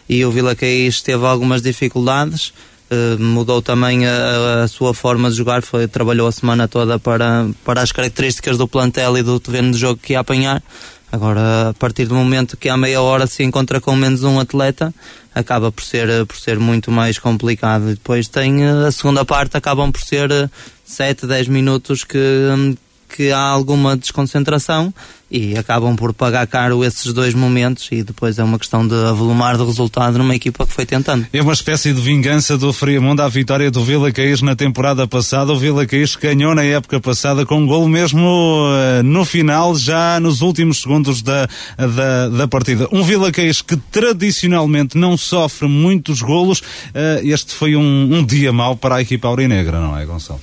e 0.09 0.25
o 0.25 0.31
Vila 0.31 0.57
Caís 0.57 1.03
teve 1.03 1.27
algumas 1.27 1.61
dificuldades, 1.61 2.55
uh, 2.91 3.23
mudou 3.23 3.61
também 3.61 4.07
a, 4.07 4.63
a, 4.63 4.69
sua 4.69 4.95
forma 4.95 5.29
de 5.29 5.37
jogar, 5.37 5.61
foi, 5.61 5.87
trabalhou 5.87 6.27
a 6.27 6.33
semana 6.33 6.67
toda 6.67 6.99
para, 6.99 7.47
para 7.63 7.83
as 7.83 7.93
características 7.93 8.57
do 8.57 8.67
plantel 8.67 9.19
e 9.19 9.23
do 9.23 9.39
terreno 9.39 9.73
de 9.73 9.77
jogo 9.77 10.01
que 10.03 10.15
ia 10.15 10.21
apanhar. 10.21 10.63
Agora, 11.11 11.71
a 11.71 11.75
partir 11.75 12.05
do 12.05 12.15
momento 12.15 12.57
que 12.57 12.69
há 12.69 12.77
meia 12.77 13.01
hora 13.01 13.27
se 13.27 13.43
encontra 13.43 13.81
com 13.81 13.97
menos 13.97 14.25
um 14.25 14.39
atleta, 14.39 14.95
acaba 15.35 15.73
por 15.73 15.83
ser, 15.83 16.27
por 16.27 16.37
ser 16.37 16.59
muito 16.59 16.91
mais 16.91 17.19
complicado. 17.19 17.87
Depois 17.87 18.29
tem 18.29 18.65
eh, 18.65 18.87
a 18.87 18.93
segunda 18.93 19.25
parte, 19.25 19.57
acabam 19.57 19.91
por 19.91 20.03
ser 20.03 20.51
7, 20.89 21.25
eh, 21.25 21.29
10 21.29 21.49
minutos 21.49 22.03
que, 22.03 22.19
hum, 22.19 22.75
que 23.15 23.31
há 23.31 23.41
alguma 23.41 23.97
desconcentração 23.97 24.93
e 25.31 25.57
acabam 25.59 25.95
por 25.95 26.15
pagar 26.15 26.47
caro 26.47 26.83
esses 26.83 27.13
dois 27.13 27.35
momentos 27.35 27.89
e 27.93 28.03
depois 28.03 28.39
é 28.39 28.45
uma 28.45 28.59
questão 28.59 28.87
de 28.87 28.95
avolumar 28.95 29.59
de 29.59 29.65
resultado 29.65 30.17
numa 30.17 30.35
equipa 30.35 30.67
que 30.67 30.73
foi 30.73 30.87
tentando. 30.87 31.27
É 31.33 31.43
uma 31.43 31.53
espécie 31.53 31.93
de 31.93 32.01
vingança 32.01 32.57
do 32.57 32.73
Friamundo 32.73 33.23
à 33.23 33.29
vitória 33.29 33.71
do 33.71 33.85
Vila 33.85 34.11
Caís 34.11 34.41
na 34.41 34.57
temporada 34.57 35.07
passada. 35.07 35.53
O 35.53 35.59
Vila 35.59 35.87
Caís 35.87 36.17
ganhou 36.17 36.55
na 36.55 36.65
época 36.65 36.99
passada 36.99 37.45
com 37.45 37.59
um 37.59 37.67
gol 37.67 37.87
mesmo 37.89 38.21
uh, 38.21 39.03
no 39.03 39.25
final, 39.25 39.75
já 39.77 40.19
nos 40.19 40.41
últimos 40.41 40.81
segundos 40.81 41.21
da, 41.21 41.47
da, 41.77 42.29
da 42.31 42.49
partida. 42.49 42.89
Um 42.91 43.03
Vila 43.03 43.31
Caís 43.31 43.61
que 43.61 43.77
tradicionalmente 43.77 44.97
não 44.97 45.17
sofre 45.17 45.69
muitos 45.69 46.23
golos. 46.23 46.61
Uh, 46.61 47.21
este 47.23 47.55
foi 47.55 47.77
um, 47.77 48.17
um 48.17 48.25
dia 48.25 48.53
mau 48.53 48.77
para 48.77 48.97
a 48.97 49.03
equipa 49.03 49.29
aurinegra, 49.29 49.79
não 49.79 49.97
é, 49.97 50.07
Gonçalo? 50.07 50.41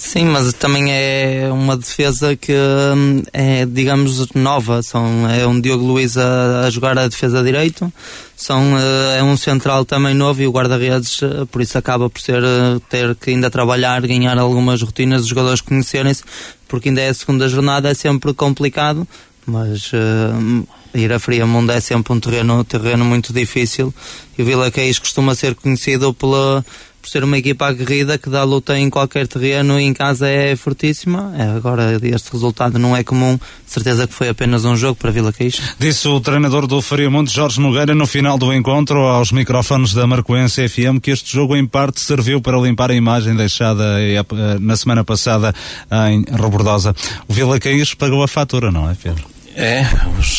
Sim, 0.00 0.24
mas 0.24 0.54
também 0.54 0.90
é 0.90 1.50
uma 1.52 1.76
defesa 1.76 2.34
que 2.34 2.54
hum, 2.54 3.22
é, 3.34 3.66
digamos, 3.66 4.32
nova. 4.34 4.82
São, 4.82 5.28
é 5.28 5.46
um 5.46 5.60
Diogo 5.60 5.84
Luiz 5.84 6.16
a, 6.16 6.62
a 6.62 6.70
jogar 6.70 6.98
a 6.98 7.06
defesa 7.06 7.42
direito, 7.42 7.92
são, 8.34 8.78
eh, 8.78 9.18
é 9.18 9.22
um 9.22 9.36
central 9.36 9.84
também 9.84 10.14
novo 10.14 10.40
e 10.40 10.46
o 10.46 10.50
guarda-redes, 10.50 11.22
eh, 11.22 11.44
por 11.52 11.60
isso 11.60 11.76
acaba 11.76 12.08
por 12.08 12.18
ser, 12.18 12.42
eh, 12.42 12.80
ter 12.88 13.14
que 13.14 13.28
ainda 13.28 13.50
trabalhar, 13.50 14.00
ganhar 14.00 14.38
algumas 14.38 14.80
rotinas, 14.80 15.20
os 15.20 15.28
jogadores 15.28 15.60
conhecerem-se, 15.60 16.24
porque 16.66 16.88
ainda 16.88 17.02
é 17.02 17.10
a 17.10 17.14
segunda 17.14 17.46
jornada, 17.46 17.90
é 17.90 17.94
sempre 17.94 18.32
complicado, 18.32 19.06
mas 19.44 19.92
uh, 19.92 20.66
ir 20.94 21.12
a 21.12 21.18
Friamundo 21.18 21.72
é 21.72 21.80
sempre 21.80 22.12
um 22.12 22.20
terreno, 22.20 22.64
terreno 22.64 23.04
muito 23.04 23.32
difícil 23.32 23.92
e 24.38 24.42
o 24.42 24.44
Vila 24.46 24.70
Caís 24.70 24.98
costuma 24.98 25.34
ser 25.34 25.54
conhecido 25.54 26.14
pela 26.14 26.64
por 27.00 27.08
ser 27.08 27.24
uma 27.24 27.38
equipa 27.38 27.66
aguerrida 27.66 28.18
que 28.18 28.28
dá 28.28 28.44
luta 28.44 28.78
em 28.78 28.90
qualquer 28.90 29.26
terreno 29.26 29.78
e 29.80 29.84
em 29.84 29.92
casa 29.92 30.28
é 30.28 30.54
fortíssima. 30.54 31.32
É, 31.36 31.44
agora 31.56 31.98
este 32.02 32.32
resultado 32.32 32.78
não 32.78 32.96
é 32.96 33.02
comum, 33.02 33.38
certeza 33.66 34.06
que 34.06 34.14
foi 34.14 34.28
apenas 34.28 34.64
um 34.64 34.76
jogo 34.76 34.96
para 34.96 35.10
Vila 35.10 35.32
Caís. 35.32 35.60
Disse 35.78 36.06
o 36.08 36.20
treinador 36.20 36.66
do 36.66 36.80
Friamonte, 36.82 37.32
Jorge 37.32 37.60
Nogueira, 37.60 37.94
no 37.94 38.06
final 38.06 38.36
do 38.36 38.52
encontro 38.52 38.98
aos 38.98 39.32
microfones 39.32 39.94
da 39.94 40.06
Marcoense 40.06 40.68
FM, 40.68 41.00
que 41.02 41.10
este 41.10 41.32
jogo 41.32 41.56
em 41.56 41.66
parte 41.66 42.00
serviu 42.00 42.40
para 42.40 42.58
limpar 42.58 42.90
a 42.90 42.94
imagem 42.94 43.34
deixada 43.34 44.00
eh, 44.00 44.22
na 44.60 44.76
semana 44.76 45.04
passada 45.04 45.54
em 46.10 46.24
Robordosa. 46.36 46.94
O 47.26 47.32
Vila 47.32 47.58
Caís 47.58 47.94
pagou 47.94 48.22
a 48.22 48.28
fatura, 48.28 48.70
não 48.70 48.90
é, 48.90 48.94
Pedro? 48.94 49.40
É, 49.54 49.82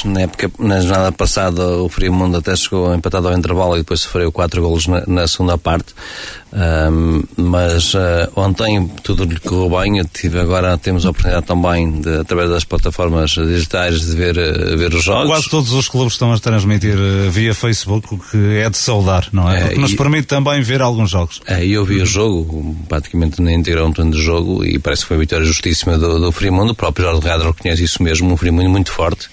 na 0.06 0.22
época, 0.22 0.50
na 0.58 0.80
jornada 0.80 1.12
passada 1.12 1.68
o 1.78 1.90
Friamundo 1.90 2.38
até 2.38 2.56
chegou 2.56 2.94
empatado 2.96 3.28
ao 3.28 3.38
intervalo 3.38 3.76
e 3.76 3.80
depois 3.80 4.02
sofreu 4.02 4.32
quatro 4.32 4.62
golos 4.62 4.88
na, 4.88 5.04
na 5.06 5.28
segunda 5.28 5.58
parte. 5.58 5.94
Um, 6.54 7.24
mas 7.38 7.94
uh, 7.94 8.30
ontem 8.36 8.86
tudo 9.04 9.24
lhe 9.24 9.40
correu 9.40 9.80
bem. 9.80 10.00
Eu 10.00 10.06
tive 10.06 10.40
agora 10.40 10.78
temos 10.78 11.06
a 11.06 11.12
oportunidade 11.12 11.46
também 11.46 12.02
de, 12.02 12.18
através 12.18 12.50
das 12.50 12.64
plataformas 12.66 13.32
digitais 13.32 14.02
de 14.02 14.16
ver, 14.16 14.38
uh, 14.38 14.78
ver 14.78 14.94
os 14.94 15.04
jogos. 15.04 15.28
Quase 15.28 15.50
todos 15.50 15.72
os 15.72 15.88
clubes 15.88 16.14
estão 16.14 16.34
a 16.34 16.40
transmitir 16.40 16.96
uh, 16.96 17.32
via 17.32 17.56
Facebook, 17.56 18.14
o 18.14 18.18
que 18.18 18.58
é 18.58 18.70
de 18.70 18.78
saudar, 18.78 19.28
não 19.32 19.50
é? 19.50 19.66
é 19.66 19.70
que 19.70 19.80
nos 19.80 19.94
e, 19.94 19.96
permite 19.96 20.28
também 20.28 20.62
ver 20.62 20.82
alguns 20.82 21.12
jogos. 21.12 21.42
É, 21.48 21.66
eu 21.66 21.86
vi 21.86 22.02
o 22.02 22.06
jogo, 22.06 22.76
praticamente 22.90 23.42
nem 23.42 23.60
inteiro 23.60 23.86
um 23.86 24.10
de 24.10 24.22
jogo 24.22 24.64
e 24.66 24.78
parece 24.78 25.04
que 25.04 25.10
foi 25.10 25.18
uma 25.18 25.22
vitória 25.22 25.46
justíssima 25.46 25.98
do, 25.98 26.20
do 26.20 26.32
Frimundo. 26.32 26.74
O 26.74 26.76
próprio 26.76 27.06
Jorge 27.06 27.28
Radro 27.28 27.52
reconhece 27.52 27.84
isso 27.84 28.04
mesmo, 28.04 28.32
um 28.32 28.38
Frimundo 28.38 28.70
muito 28.70 28.92
forte 28.92 29.30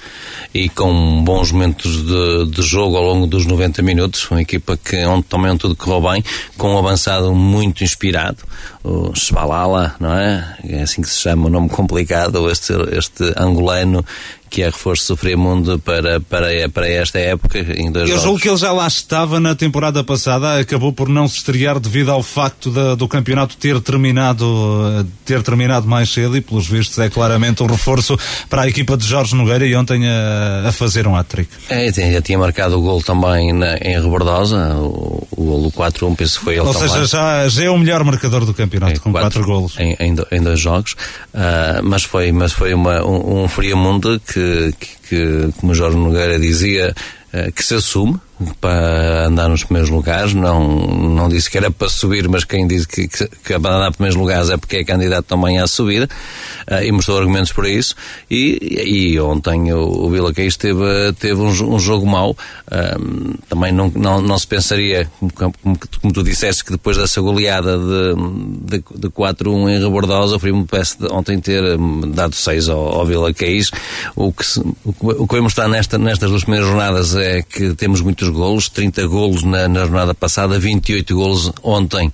e 0.55 0.69
com 0.69 1.23
bons 1.23 1.53
momentos 1.53 2.05
de, 2.05 2.47
de 2.47 2.63
jogo 2.63 2.97
ao 2.97 3.03
longo 3.03 3.27
dos 3.27 3.45
90 3.45 3.83
minutos. 3.83 4.29
Uma 4.31 4.43
equipa 4.43 4.77
que 4.77 4.97
onde 5.05 5.25
também 5.25 5.57
tudo 5.57 5.75
correu 5.75 6.11
bem, 6.11 6.25
com 6.57 6.75
um 6.75 6.79
avançado 7.09 7.35
muito 7.35 7.83
inspirado, 7.83 8.45
o 8.85 9.15
Shbalala, 9.15 9.95
não 9.99 10.13
é? 10.13 10.57
É 10.65 10.83
assim 10.83 11.01
que 11.01 11.09
se 11.09 11.21
chama, 11.21 11.47
um 11.47 11.51
nome 11.51 11.69
complicado, 11.69 12.51
este, 12.51 12.75
este 12.93 13.33
angolano 13.37 14.05
que 14.49 14.63
é 14.63 14.67
reforço 14.67 15.15
do 15.15 15.39
Mundo 15.39 15.79
para, 15.79 16.21
para, 16.21 16.69
para 16.69 16.89
esta 16.89 17.19
época. 17.19 17.59
Em 17.59 17.91
dois 17.91 18.09
Eu 18.09 18.17
jogos. 18.17 18.23
julgo 18.23 18.39
que 18.41 18.49
ele 18.49 18.57
já 18.57 18.73
lá 18.73 18.87
estava 18.87 19.39
na 19.41 19.55
temporada 19.55 20.03
passada, 20.03 20.59
acabou 20.59 20.93
por 20.93 21.09
não 21.09 21.29
se 21.29 21.39
estrear 21.39 21.79
devido 21.79 22.11
ao 22.11 22.23
facto 22.23 22.71
de, 22.71 22.97
do 22.97 23.07
campeonato 23.07 23.57
ter 23.57 23.81
terminado, 23.81 25.07
ter 25.25 25.43
terminado 25.43 25.87
mais 25.87 26.11
cedo 26.11 26.37
e, 26.37 26.41
pelos 26.41 26.67
vistos, 26.67 26.99
é 26.99 27.09
claramente 27.09 27.63
um 27.63 27.67
reforço 27.67 28.19
para 28.49 28.63
a 28.63 28.69
equipa 28.69 28.97
de 28.97 29.07
Jorge 29.07 29.35
Nogueira 29.35 29.67
e 29.67 29.75
ontem 29.75 30.07
a, 30.07 30.69
a 30.69 30.73
fazer 30.73 31.07
um 31.07 31.17
hat-trick. 31.17 31.51
É, 31.69 31.93
já 31.93 32.23
tinha 32.23 32.39
marcado 32.39 32.79
o 32.79 32.83
gol 32.83 33.03
também 33.03 33.53
na, 33.53 33.77
em 33.79 34.01
Rebordosa, 34.01 34.75
o, 34.77 35.27
o 35.31 35.45
gol 35.45 35.73
4-1, 35.73 36.17
penso 36.17 36.39
que 36.39 36.45
foi 36.45 36.55
ele 36.55 36.67
Ou 36.67 36.73
também. 36.73 36.89
seja, 36.89 37.07
já, 37.07 37.49
já 37.49 37.65
é 37.65 37.71
o 37.71 37.79
melhor 37.79 38.03
marcador 38.05 38.45
do 38.45 38.55
campeonato, 38.55 38.95
é, 38.95 38.99
com 38.99 39.13
4 39.13 39.45
golos. 39.45 39.77
Em, 39.79 39.97
em, 40.01 40.43
dois 40.43 40.61
jogos, 40.61 40.93
uh, 41.35 41.83
mas 41.83 42.03
foi, 42.03 42.33
mas 42.33 42.53
foi 42.53 42.75
uma, 42.75 43.05
um, 43.05 43.45
um 43.45 43.49
Friamundo 43.49 44.21
que 44.21 44.38
que, 44.79 44.99
que, 45.09 45.51
como 45.61 45.75
Jorge 45.75 45.97
Nogueira 45.97 46.39
dizia, 46.39 46.95
eh, 47.33 47.53
que 47.55 47.63
se 47.63 47.77
assume, 47.77 48.19
para 48.61 49.27
andar 49.27 49.49
nos 49.49 49.65
primeiros 49.65 49.91
lugares, 49.91 50.33
não, 50.33 50.69
não 50.87 51.29
disse 51.29 51.51
que 51.51 51.59
era 51.59 51.71
para 51.71 51.89
subir, 51.89 52.29
mas 52.29 52.45
quem 52.45 52.67
disse 52.67 52.87
que, 52.87 53.09
que, 53.09 53.27
que 53.27 53.59
para 53.59 53.77
andar 53.77 53.87
nos 53.87 53.97
primeiros 53.97 54.17
lugares 54.17 54.51
é 54.51 54.57
porque 54.57 54.77
é 54.77 54.85
candidato 54.85 55.27
também 55.27 55.59
à 55.59 55.67
subir, 55.67 56.05
uh, 56.05 56.83
e 56.83 56.93
mostrou 56.93 57.19
argumentos 57.19 57.53
para 57.53 57.69
isso, 57.69 57.95
e, 58.31 59.13
e 59.13 59.21
ontem 59.21 59.73
o, 59.73 59.81
o 59.81 60.11
Vila 60.11 60.33
Caís 60.33 60.57
teve, 60.57 61.13
teve 61.19 61.41
um, 61.41 61.75
um 61.75 61.79
jogo 61.79 62.07
mau, 62.07 62.31
uh, 62.31 63.39
também 63.49 63.73
não, 63.73 63.93
não, 63.95 64.21
não 64.21 64.39
se 64.39 64.47
pensaria, 64.47 65.11
como, 65.19 65.53
como, 65.63 65.79
como, 66.01 66.13
tu 66.13 66.23
disseste, 66.23 66.65
que 66.65 66.71
depois 66.71 66.97
dessa 66.97 67.21
goleada 67.21 67.77
de, 67.77 68.79
de, 68.79 68.85
de 69.01 69.09
4-1 69.09 69.71
em 69.71 69.83
Rebordosa, 69.83 70.39
foi-me 70.39 70.65
ontem 71.11 71.41
ter 71.41 71.63
dado 72.09 72.35
6 72.35 72.69
ao, 72.69 73.01
ao 73.01 73.07
Vila 73.07 73.35
Caís, 73.35 73.71
o 74.15 74.33
que, 74.33 74.45
o, 74.85 75.23
o 75.23 75.27
que 75.27 75.35
vamos 75.35 75.53
estar 75.53 75.67
nesta, 75.69 75.99
nestas 75.99 76.31
duas 76.31 76.43
primeiras 76.43 76.69
jornadas 76.69 77.17
é 77.17 77.43
que 77.43 77.75
temos 77.75 78.01
muitos 78.01 78.28
muitos 78.29 78.31
golos, 78.31 78.69
30 78.69 79.07
golos 79.07 79.43
na, 79.43 79.69
na 79.69 79.81
jornada 79.81 80.15
passada, 80.15 80.59
28 80.59 81.15
golos 81.15 81.53
ontem 81.63 82.13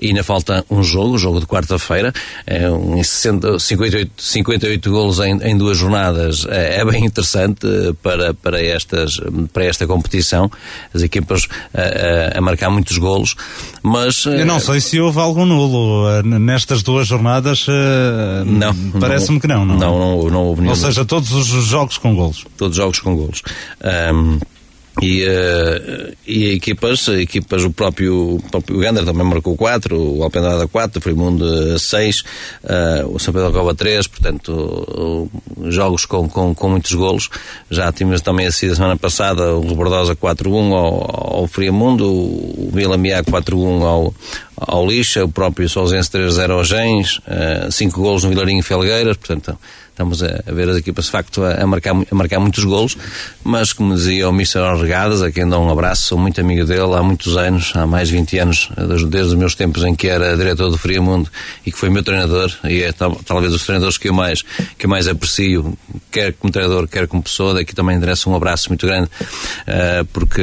e 0.00 0.08
ainda 0.08 0.24
falta 0.24 0.64
um 0.70 0.82
jogo, 0.82 1.14
o 1.14 1.18
jogo 1.18 1.40
de 1.40 1.46
quarta-feira, 1.46 2.12
é 2.46 2.68
um 2.70 3.02
60, 3.02 3.58
58, 3.58 4.10
58 4.16 4.90
golos 4.90 5.18
em, 5.20 5.36
em 5.42 5.56
duas 5.56 5.76
jornadas, 5.78 6.46
é, 6.48 6.80
é, 6.80 6.84
bem 6.84 7.04
interessante 7.04 7.66
eh, 7.66 7.92
para, 8.02 8.34
para, 8.34 8.62
estas, 8.62 9.20
para 9.52 9.64
esta 9.64 9.86
competição, 9.86 10.50
as 10.94 11.02
equipas 11.02 11.48
a, 11.74 11.80
eh, 11.80 12.32
a, 12.34 12.38
a 12.38 12.40
marcar 12.40 12.70
muitos 12.70 12.98
golos, 12.98 13.34
mas... 13.82 14.24
Eu 14.24 14.46
não 14.46 14.60
sei 14.60 14.80
se 14.80 15.00
houve 15.00 15.18
algum 15.18 15.44
nulo 15.44 16.08
eh, 16.08 16.22
nestas 16.22 16.82
duas 16.82 17.06
jornadas, 17.06 17.66
não, 18.46 18.74
parece-me 18.98 19.40
que 19.40 19.46
não, 19.46 19.64
não. 19.64 19.76
Não, 19.76 19.98
não, 19.98 20.30
não 20.30 20.44
houve 20.44 20.62
nenhum. 20.62 20.72
Ou 20.72 20.76
seja, 20.76 21.04
todos 21.04 21.32
os 21.32 21.46
jogos 21.64 21.98
com 21.98 22.14
golos. 22.14 22.44
Todos 22.56 22.76
os 22.76 22.82
jogos 22.82 23.00
com 23.00 23.16
golos. 23.16 23.42
Um, 24.12 24.38
e, 25.00 25.24
uh, 25.24 26.14
e 26.26 26.52
equipas, 26.52 27.08
equipas, 27.08 27.64
o 27.64 27.70
próprio, 27.70 28.38
próprio 28.50 28.78
Gander 28.78 29.04
também 29.04 29.24
marcou 29.24 29.56
4, 29.56 29.98
o 29.98 30.22
Alpendrada 30.22 30.68
4, 30.68 30.98
o 30.98 31.02
Frimundo 31.02 31.78
6, 31.78 32.20
uh, 32.20 32.24
o 33.14 33.18
São 33.18 33.32
Pedro 33.32 33.52
Cova 33.52 33.74
3, 33.74 34.06
portanto, 34.06 34.50
uh, 34.52 35.70
jogos 35.70 36.04
com, 36.04 36.28
com, 36.28 36.54
com 36.54 36.68
muitos 36.68 36.92
golos. 36.92 37.30
Já 37.70 37.90
tínhamos 37.90 38.20
também 38.20 38.46
a 38.46 38.52
semana 38.52 38.96
passada 38.96 39.54
o 39.54 39.66
Rebordosa 39.66 40.14
4-1 40.14 40.72
ao, 40.72 41.36
ao 41.38 41.46
Friamundo, 41.46 42.06
o 42.06 42.70
Vila 42.72 42.98
Miá 42.98 43.22
4-1 43.22 43.82
ao, 43.82 44.14
ao 44.56 44.86
Lixa, 44.86 45.24
o 45.24 45.28
próprio 45.28 45.68
Solzense 45.68 46.10
3-0 46.10 46.50
ao 46.50 46.64
Gens, 46.64 47.20
5 47.70 47.98
uh, 47.98 48.02
golos 48.02 48.24
no 48.24 48.30
Vilarinho 48.30 48.62
Felgueiras, 48.62 49.16
portanto, 49.16 49.58
estamos 49.92 50.22
a, 50.22 50.42
a 50.46 50.52
ver 50.52 50.68
as 50.68 50.76
equipas 50.76 51.04
de 51.04 51.10
facto 51.10 51.44
a, 51.44 51.62
a, 51.62 51.66
marcar, 51.66 51.94
a 51.94 52.14
marcar 52.14 52.40
muitos 52.40 52.64
golos, 52.64 52.96
mas 53.44 53.72
como 53.72 53.94
dizia 53.94 54.28
o 54.28 54.32
Mr. 54.32 54.76
Regadas, 54.80 55.22
a 55.22 55.30
quem 55.30 55.48
dou 55.48 55.62
um 55.62 55.70
abraço, 55.70 56.02
sou 56.02 56.18
muito 56.18 56.40
amigo 56.40 56.64
dele 56.64 56.94
há 56.94 57.02
muitos 57.02 57.36
anos, 57.36 57.72
há 57.74 57.86
mais 57.86 58.08
de 58.08 58.16
20 58.16 58.38
anos, 58.38 58.68
desde 59.08 59.18
os 59.18 59.34
meus 59.34 59.54
tempos 59.54 59.84
em 59.84 59.94
que 59.94 60.08
era 60.08 60.36
diretor 60.36 60.70
do 60.70 60.78
Friamundo 60.78 61.30
e 61.64 61.70
que 61.70 61.78
foi 61.78 61.90
meu 61.90 62.02
treinador, 62.02 62.50
e 62.64 62.82
é 62.82 62.92
tal, 62.92 63.14
talvez 63.24 63.52
os 63.52 63.64
treinadores 63.64 63.98
que 63.98 64.08
eu 64.08 64.14
mais, 64.14 64.42
que 64.78 64.86
eu 64.86 64.90
mais 64.90 65.06
aprecio, 65.06 65.76
quer 66.10 66.32
como 66.32 66.52
treinador, 66.52 66.88
quer 66.88 67.06
como 67.06 67.22
pessoa, 67.22 67.54
daqui 67.54 67.74
também 67.74 67.96
interessa 67.96 68.28
um 68.28 68.34
abraço 68.34 68.68
muito 68.70 68.86
grande, 68.86 69.06
uh, 69.06 70.04
porque 70.12 70.42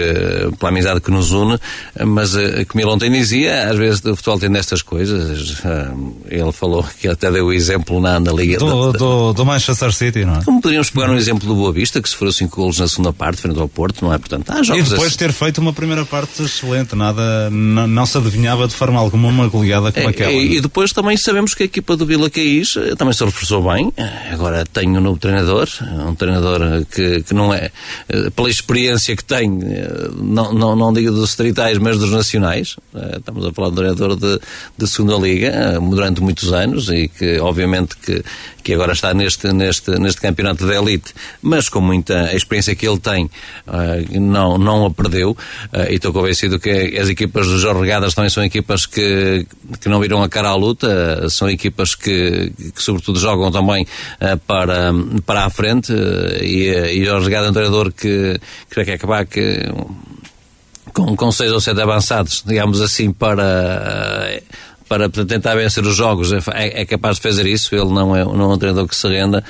pela 0.60 0.70
amizade 0.70 1.02
que 1.02 1.12
nos 1.12 1.32
une, 1.32 1.58
mas 2.06 2.36
uh, 2.36 2.66
como 2.68 2.82
ele 2.82 2.92
ontem 2.92 3.12
dizia, 3.12 3.70
às 3.70 3.78
vezes 3.78 4.04
o 4.06 4.16
futebol 4.16 4.40
tem 4.40 4.52
destas 4.52 4.82
coisas, 4.82 5.52
uh, 5.60 6.16
ele 6.30 6.52
falou 6.52 6.86
que 7.00 7.08
até 7.08 7.32
deu 7.32 7.48
o 7.48 7.54
exemplo 7.54 8.00
na, 8.00 8.20
na 8.20 8.32
Liga 8.32 8.58
do, 8.58 8.92
da, 8.92 8.98
do, 8.98 9.34
do 9.34 9.46
Manchester 9.50 9.92
City, 9.92 10.26
não 10.26 10.38
é? 10.38 10.44
Como 10.44 10.62
poderíamos 10.62 10.90
pegar 10.90 11.10
um 11.10 11.16
exemplo 11.16 11.48
do 11.48 11.56
Boa 11.56 11.72
Vista, 11.72 12.02
que 12.02 12.08
sofreu 12.08 12.32
5 12.32 12.56
golos 12.56 12.80
na 12.80 12.88
segunda 12.88 13.12
parte, 13.12 13.42
frente 13.42 13.60
ao 13.60 13.68
Porto, 13.68 14.06
não 14.06 14.14
é? 14.14 14.18
Portanto, 14.18 14.50
há 14.52 14.62
jogos 14.64 14.88
E 14.88 14.90
depois 14.92 15.10
assim. 15.10 15.18
ter 15.18 15.32
feito 15.32 15.60
uma 15.60 15.74
primeira 15.74 16.06
parte 16.06 16.44
excelente, 16.44 16.96
nada, 16.96 17.50
não, 17.50 17.88
não 17.88 18.06
se 18.06 18.18
adivinhava 18.18 18.68
de 18.68 18.74
forma 18.74 19.00
alguma 19.00 19.30
uma 19.30 19.48
goleada 19.48 19.92
como 19.92 20.08
é, 20.08 20.10
aquela. 20.10 20.32
E, 20.32 20.58
e, 20.58 20.62
depois 20.62 20.92
também 20.92 21.18
sabemos 21.18 21.54
que 21.54 21.64
a 21.64 21.66
equipa 21.66 21.96
do 21.96 22.06
Vila 22.06 22.30
Caís 22.30 22.76
eh, 22.76 22.96
também 22.96 23.14
se 23.14 23.24
reforçou 23.24 23.64
bem, 23.64 23.92
agora 24.32 24.66
tem 24.66 24.90
um 24.90 25.02
novo 25.02 25.20
treinador, 25.20 25.68
um 26.08 26.16
treinador 26.16 26.86
que, 26.86 27.24
que 27.24 27.34
não 27.34 27.54
é, 27.54 27.72
eh, 28.10 28.30
pela 28.36 28.50
experiência 28.50 29.16
que 29.16 29.24
tem, 29.24 29.60
eh, 29.64 30.10
não, 30.16 30.54
não, 30.54 30.76
não 30.76 30.94
digo 30.94 31.12
dos 31.12 31.36
tritais, 31.36 31.78
mas 31.78 31.98
dos 31.98 32.12
nacionais, 32.12 32.76
estamos 33.18 33.46
a 33.46 33.54
falar 33.54 33.70
de 33.70 33.74
um 33.74 33.76
treinador 33.76 34.16
de, 34.16 34.40
de 34.78 34.88
segunda 34.88 35.16
liga, 35.16 35.80
durante 35.80 36.22
muitos 36.22 36.52
anos, 36.54 36.90
e 36.90 37.08
que 37.08 37.40
obviamente 37.40 37.96
que, 37.98 38.24
que 38.64 38.74
agora 38.74 38.94
está 38.94 39.14
neste, 39.14 39.29
neste, 39.54 39.92
neste 40.00 40.22
campeonato 40.22 40.66
da 40.66 40.76
elite, 40.76 41.14
mas 41.42 41.70
com 41.70 41.82
muita 41.82 42.36
experiência 42.36 42.76
que 42.76 42.88
ele 42.88 43.00
tem, 43.00 43.26
uh, 43.26 44.20
não, 44.20 44.58
não 44.58 44.86
a 44.86 44.92
perdeu. 44.92 45.32
Uh, 45.32 45.90
e 45.90 45.96
estou 45.96 46.14
convencido 46.14 46.60
que 46.60 46.98
as 46.98 47.10
equipas 47.10 47.48
de 47.48 47.58
Jorge 47.58 47.82
Regadas 47.82 48.14
também 48.14 48.30
são 48.30 48.44
equipas 48.44 48.86
que, 48.86 49.46
que 49.80 49.90
não 49.90 50.00
viram 50.00 50.22
a 50.24 50.30
cara 50.30 50.50
à 50.50 50.56
luta, 50.56 51.24
uh, 51.24 51.30
são 51.30 51.50
equipas 51.50 51.96
que, 51.96 52.52
que, 52.76 52.82
sobretudo, 52.82 53.20
jogam 53.20 53.52
também 53.52 53.86
para, 54.46 54.92
para 55.26 55.46
a 55.46 55.50
frente. 55.50 55.94
e, 56.42 56.70
e 56.70 57.06
Jorge 57.06 57.26
Regadas 57.26 57.48
é 57.48 57.50
um 57.52 57.54
treinador 57.54 57.92
que, 57.92 58.40
que 58.70 58.84
quer 58.84 58.94
acabar 58.94 59.26
que 59.26 59.66
com, 60.94 61.16
com 61.16 61.32
seis 61.32 61.52
ou 61.52 61.60
sete 61.60 61.82
avançados, 61.82 62.44
digamos 62.46 62.82
assim, 62.82 63.12
para 63.12 64.42
para, 64.90 65.08
tentar 65.08 65.54
vencer 65.54 65.86
os 65.86 65.96
jogos, 65.96 66.34
é, 66.34 66.82
é, 66.82 66.86
capaz 66.86 67.18
de 67.18 67.22
fazer 67.22 67.46
isso. 67.46 67.76
Ele 67.76 67.94
não 67.94 68.16
é, 68.16 68.26
não 68.26 68.52
é 68.52 68.56
um 68.56 68.58
treinador 68.58 68.88
que 68.88 68.96
se 68.96 69.08
renda. 69.08 69.44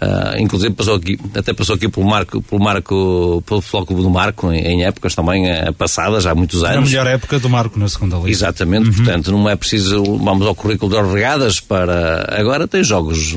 Uh, 0.00 0.40
inclusive 0.40 0.72
passou 0.72 0.94
aqui, 0.94 1.18
até 1.34 1.52
passou 1.52 1.74
aqui 1.74 1.88
pelo 1.88 2.06
Marco, 2.06 2.40
pelo 2.40 2.62
Marco, 2.62 3.42
pelo 3.44 3.60
Flóculo 3.60 4.02
do 4.02 4.08
Marco, 4.08 4.52
em, 4.52 4.60
em, 4.60 4.84
épocas 4.84 5.14
também 5.14 5.50
uh, 5.50 5.72
passadas, 5.74 6.24
há 6.26 6.34
muitos 6.34 6.62
anos. 6.62 6.76
A 6.76 6.80
melhor 6.82 7.06
época 7.08 7.40
do 7.40 7.50
Marco 7.50 7.78
na 7.78 7.88
segunda 7.88 8.16
liga. 8.16 8.30
Exatamente, 8.30 8.88
uhum. 8.88 8.94
portanto, 8.94 9.32
não 9.32 9.50
é 9.50 9.56
preciso, 9.56 10.02
vamos 10.18 10.46
ao 10.46 10.54
currículo 10.54 10.90
de 10.92 11.12
regadas 11.12 11.58
para. 11.58 12.26
Agora 12.38 12.68
tem 12.68 12.84
jogos, 12.84 13.36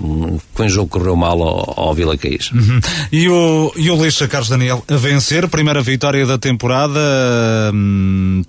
com 0.54 0.64
o 0.64 0.70
jogo 0.70 0.90
correu 0.90 1.16
mal 1.16 1.42
ao, 1.42 1.88
ao 1.88 1.94
Vila 1.96 2.16
Caís. 2.16 2.52
Uhum. 2.52 2.80
E 3.12 3.28
o, 3.28 3.74
e 3.76 3.90
o 3.90 4.04
Lixa 4.04 4.28
Carlos 4.28 4.50
Daniel 4.50 4.84
a 4.88 4.96
vencer, 4.96 5.48
primeira 5.48 5.82
vitória 5.82 6.26
da 6.26 6.38
temporada. 6.38 7.00
Hum, 7.74 8.44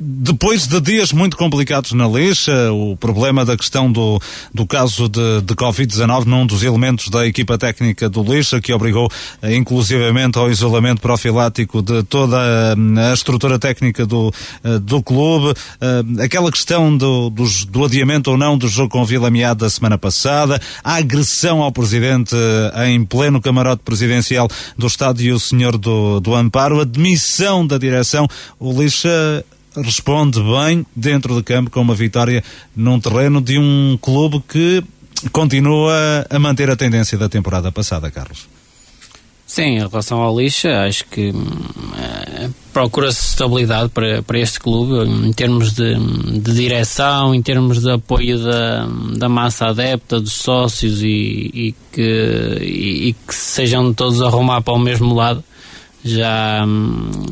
depois 0.00 0.66
de 0.66 0.80
dias 0.80 1.12
muito 1.12 1.36
complicados 1.36 1.92
na 1.92 2.06
lixa, 2.06 2.72
o 2.72 2.96
problema 2.96 3.44
da 3.44 3.56
questão 3.56 3.90
do, 3.90 4.20
do 4.54 4.66
caso 4.66 5.08
de, 5.08 5.42
de 5.42 5.54
Covid-19 5.54 6.24
num 6.24 6.46
dos 6.46 6.62
elementos 6.62 7.08
da 7.08 7.26
equipa 7.26 7.58
técnica 7.58 8.08
do 8.08 8.22
lixa, 8.22 8.60
que 8.60 8.72
obrigou 8.72 9.10
eh, 9.42 9.56
inclusivamente 9.56 10.38
ao 10.38 10.50
isolamento 10.50 11.00
profilático 11.00 11.82
de 11.82 12.02
toda 12.04 12.36
a, 12.36 13.10
a 13.10 13.14
estrutura 13.14 13.58
técnica 13.58 14.06
do, 14.06 14.32
eh, 14.62 14.78
do 14.78 15.02
clube, 15.02 15.54
eh, 15.80 16.24
aquela 16.24 16.50
questão 16.50 16.96
do, 16.96 17.30
do 17.68 17.84
adiamento 17.84 18.30
ou 18.30 18.36
não 18.36 18.56
do 18.56 18.68
jogo 18.68 18.90
com 18.90 19.04
Vila 19.04 19.30
Meada 19.30 19.58
da 19.58 19.70
semana 19.70 19.98
passada, 19.98 20.60
a 20.84 20.94
agressão 20.94 21.62
ao 21.62 21.72
presidente 21.72 22.36
em 22.86 23.04
pleno 23.04 23.40
camarote 23.40 23.82
presidencial 23.84 24.48
do 24.76 24.86
estádio 24.86 25.34
o 25.34 25.40
senhor 25.40 25.76
do, 25.76 26.20
do 26.20 26.34
Amparo, 26.34 26.80
a 26.80 26.84
demissão 26.84 27.66
da 27.66 27.78
direção, 27.78 28.26
o 28.58 28.72
lixa 28.72 29.44
responde 29.82 30.40
bem 30.40 30.84
dentro 30.94 31.34
de 31.34 31.42
campo 31.42 31.70
com 31.70 31.80
uma 31.80 31.94
vitória 31.94 32.42
num 32.74 33.00
terreno 33.00 33.40
de 33.40 33.58
um 33.58 33.98
clube 34.00 34.42
que 34.48 34.82
continua 35.32 36.26
a 36.30 36.38
manter 36.38 36.70
a 36.70 36.76
tendência 36.76 37.18
da 37.18 37.28
temporada 37.28 37.72
passada, 37.72 38.10
Carlos. 38.10 38.46
Sim, 39.48 39.76
em 39.76 39.78
relação 39.78 40.20
ao 40.20 40.38
lixa, 40.38 40.84
acho 40.84 41.06
que 41.06 41.30
uh, 41.30 42.54
procura-se 42.70 43.30
estabilidade 43.30 43.88
para, 43.88 44.22
para 44.22 44.38
este 44.38 44.60
clube 44.60 45.10
em 45.10 45.32
termos 45.32 45.72
de, 45.72 45.94
de, 46.38 46.52
direção, 46.52 47.34
em 47.34 47.40
termos 47.40 47.80
de 47.80 47.90
apoio 47.90 48.38
da, 48.38 48.86
da 49.16 49.26
massa 49.26 49.68
adepta, 49.68 50.20
dos 50.20 50.34
sócios 50.34 51.02
e, 51.02 51.50
e 51.54 51.74
que, 51.90 52.58
e, 52.60 53.08
e 53.08 53.12
que 53.14 53.34
sejam 53.34 53.94
todos 53.94 54.20
a 54.20 54.26
arrumar 54.26 54.60
para 54.60 54.74
o 54.74 54.78
mesmo 54.78 55.14
lado 55.14 55.42
já, 56.04 56.64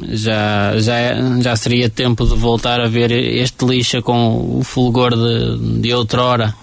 já, 0.09 0.79
já, 0.79 1.41
já 1.41 1.57
seria 1.57 1.89
tempo 1.89 2.27
de 2.27 2.35
voltar 2.35 2.81
a 2.81 2.89
ver 2.89 3.11
este 3.13 3.65
lixa 3.65 4.03
com 4.03 4.59
o 4.59 4.63
fulgor 4.63 5.15
de, 5.15 5.81
de 5.81 5.93
outrora 5.93 6.55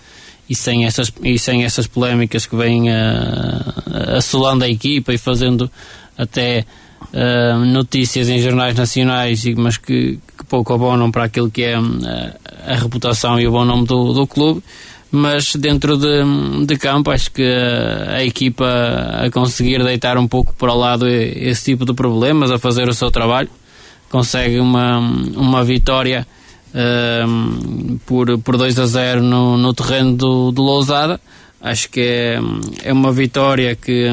e 0.49 0.55
sem 0.55 0.85
essas, 0.85 1.11
e 1.23 1.39
sem 1.39 1.63
essas 1.63 1.87
polémicas 1.87 2.45
que 2.45 2.55
vêm 2.55 2.89
uh, 2.89 4.17
assolando 4.17 4.65
a 4.65 4.69
equipa 4.69 5.13
e 5.13 5.17
fazendo 5.17 5.71
até 6.17 6.65
uh, 7.13 7.65
notícias 7.65 8.29
em 8.29 8.39
jornais 8.39 8.75
nacionais, 8.75 9.43
mas 9.55 9.77
que, 9.77 10.19
que 10.37 10.45
pouco 10.47 10.73
abonam 10.73 11.09
para 11.09 11.23
aquilo 11.23 11.49
que 11.49 11.63
é 11.63 11.75
a, 11.75 12.71
a 12.73 12.75
reputação 12.75 13.39
e 13.39 13.47
o 13.47 13.51
bom 13.51 13.63
nome 13.63 13.87
do, 13.87 14.13
do 14.13 14.27
clube 14.27 14.61
mas 15.15 15.55
dentro 15.55 15.95
de, 15.95 16.65
de 16.65 16.75
campo 16.75 17.11
acho 17.11 17.29
que 17.29 17.43
a, 17.43 18.23
equipa 18.23 18.65
a 19.23 19.29
conseguir 19.29 19.83
deitar 19.83 20.17
um 20.17 20.27
pouco 20.27 20.55
para 20.55 20.73
o 20.73 20.75
lado 20.75 21.07
esse 21.07 21.65
tipo 21.65 21.85
de 21.85 21.93
problemas, 21.93 22.49
a 22.49 22.57
fazer 22.57 22.89
o 22.89 22.93
seu 22.95 23.11
trabalho, 23.11 23.47
consegue 24.09 24.59
uma, 24.59 24.97
uma 24.97 25.63
vitória 25.63 26.25
um, 27.27 27.99
por, 28.07 28.39
por 28.39 28.57
2 28.57 28.79
a 28.79 28.87
0 28.87 29.21
no, 29.21 29.55
no 29.55 29.71
terreno 29.71 30.15
do, 30.15 30.51
do 30.51 30.63
Lousada. 30.63 31.21
Acho 31.61 31.91
que 31.91 32.01
é, 32.01 32.39
é 32.83 32.91
uma 32.91 33.11
vitória 33.11 33.75
que, 33.75 34.09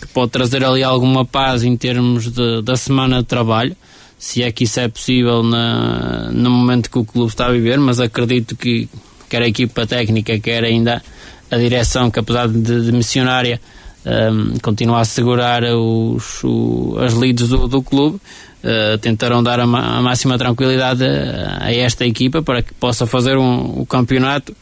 que 0.00 0.06
pode 0.14 0.30
trazer 0.30 0.64
ali 0.64 0.82
alguma 0.82 1.26
paz 1.26 1.62
em 1.62 1.76
termos 1.76 2.32
de, 2.32 2.62
da 2.62 2.74
semana 2.74 3.18
de 3.18 3.28
trabalho 3.28 3.76
se 4.16 4.40
é 4.40 4.52
que 4.52 4.64
isso 4.64 4.78
é 4.78 4.86
possível 4.86 5.42
na, 5.42 6.30
no 6.30 6.48
momento 6.48 6.88
que 6.88 6.96
o 6.96 7.04
clube 7.04 7.30
está 7.30 7.46
a 7.46 7.50
viver, 7.50 7.80
mas 7.80 7.98
acredito 7.98 8.54
que 8.54 8.88
quer 9.32 9.42
a 9.42 9.48
equipa 9.48 9.86
técnica, 9.86 10.38
quer 10.38 10.62
ainda 10.62 11.02
a 11.50 11.56
direção, 11.56 12.10
que 12.10 12.18
apesar 12.18 12.48
de, 12.48 12.84
de 12.84 12.92
missionária, 12.92 13.58
um, 14.04 14.58
continua 14.60 15.00
a 15.00 15.04
segurar 15.06 15.62
os, 15.64 16.44
o, 16.44 16.98
as 17.00 17.14
leads 17.14 17.48
do, 17.48 17.66
do 17.66 17.82
clube. 17.82 18.20
Uh, 18.62 18.96
tentarão 18.98 19.42
dar 19.42 19.58
a, 19.58 19.64
a, 19.64 20.02
máxima 20.02 20.38
tranquilidade 20.38 21.02
a, 21.04 21.64
a, 21.64 21.74
esta 21.74 22.06
equipa 22.06 22.42
para 22.42 22.62
que 22.62 22.72
possa 22.74 23.06
fazer 23.06 23.36
um, 23.36 23.80
o 23.80 23.86
campeonato 23.86 24.54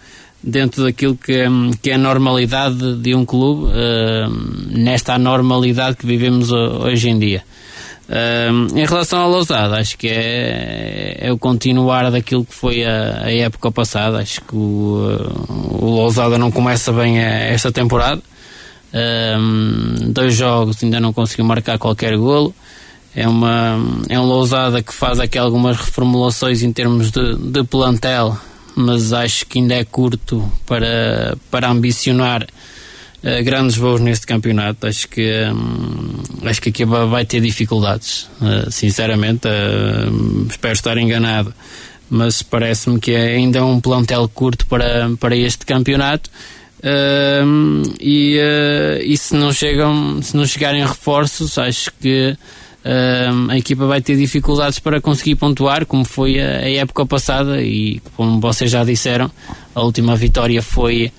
dentro 0.42 0.84
daquilo 0.84 1.16
que, 1.16 1.32
é, 1.32 1.48
que 1.82 1.90
é 1.90 1.94
a 1.94 1.98
normalidade 1.98 2.96
de 2.96 3.14
um 3.14 3.26
clube, 3.26 3.64
uh, 3.64 4.30
nesta 4.70 5.14
anormalidade 5.14 5.96
que 5.96 6.06
vivemos 6.06 6.50
hoje 6.50 7.10
em 7.10 7.18
dia 7.18 7.42
em 8.74 8.84
relação 8.86 9.20
ao 9.20 9.30
Lousada, 9.30 9.76
acho 9.76 9.96
que 9.96 10.08
é, 10.08 11.16
é 11.20 11.32
o 11.32 11.38
continuar 11.38 12.10
daquilo 12.10 12.44
que 12.44 12.54
foi 12.54 12.84
a, 12.84 13.24
a 13.24 13.32
época 13.32 13.70
passada. 13.70 14.18
Acho 14.18 14.40
que 14.40 14.56
o, 14.56 15.16
o 15.80 15.86
Lousada 15.86 16.36
não 16.36 16.50
começa 16.50 16.92
bem 16.92 17.20
a, 17.20 17.28
esta 17.28 17.70
temporada. 17.70 18.20
Dois 20.08 20.34
jogos 20.34 20.82
ainda 20.82 20.98
não 20.98 21.12
conseguiu 21.12 21.44
marcar 21.44 21.78
qualquer 21.78 22.16
golo. 22.16 22.52
É, 23.14 23.28
uma, 23.28 23.78
é 24.08 24.18
um 24.18 24.24
Lousada 24.24 24.82
que 24.82 24.92
faz 24.92 25.20
aqui 25.20 25.38
algumas 25.38 25.76
reformulações 25.76 26.62
em 26.62 26.72
termos 26.72 27.10
de, 27.10 27.36
de 27.36 27.62
plantel, 27.64 28.36
mas 28.74 29.12
acho 29.12 29.46
que 29.46 29.58
ainda 29.58 29.74
é 29.74 29.84
curto 29.84 30.50
para, 30.66 31.36
para 31.50 31.70
ambicionar 31.70 32.46
uh, 33.22 33.44
grandes 33.44 33.76
voos 33.76 34.00
neste 34.00 34.26
campeonato. 34.26 34.86
Acho 34.86 35.08
que 35.08 35.30
um, 35.52 36.48
acho 36.48 36.60
que 36.60 36.68
a 36.68 36.70
equipa 36.70 37.06
vai 37.06 37.24
ter 37.24 37.40
dificuldades. 37.40 38.28
Uh, 38.40 38.70
sinceramente, 38.70 39.48
uh, 39.48 40.46
espero 40.48 40.74
estar 40.74 40.98
enganado, 40.98 41.54
mas 42.08 42.42
parece-me 42.42 42.98
que 42.98 43.12
é 43.12 43.36
ainda 43.36 43.64
um 43.64 43.80
plantel 43.80 44.28
curto 44.28 44.66
para, 44.66 45.10
para 45.18 45.36
este 45.36 45.64
campeonato. 45.64 46.30
Uh, 46.80 47.82
e, 48.00 48.38
e 49.04 49.14
se 49.14 49.34
não 49.34 49.52
chegam 49.52 50.22
se 50.22 50.34
não 50.34 50.46
chegarem 50.46 50.82
reforços 50.82 51.58
acho 51.58 51.92
que 52.00 52.34
uh, 52.84 53.50
a 53.50 53.58
equipa 53.58 53.86
vai 53.86 54.00
ter 54.00 54.16
dificuldades 54.16 54.78
para 54.78 55.00
conseguir 55.00 55.36
pontuar 55.36 55.86
como 55.86 56.04
foi 56.04 56.40
a, 56.40 56.60
a, 56.60 56.70
época 56.70 57.06
passada 57.06 57.60
e 57.62 58.00
como 58.16 58.40
vocês 58.40 58.70
já 58.70 58.84
disseram 58.84 59.30
a 59.74 59.82
última 59.82 60.16
vitória 60.16 60.62
foi 60.62 61.04
eh, 61.04 61.12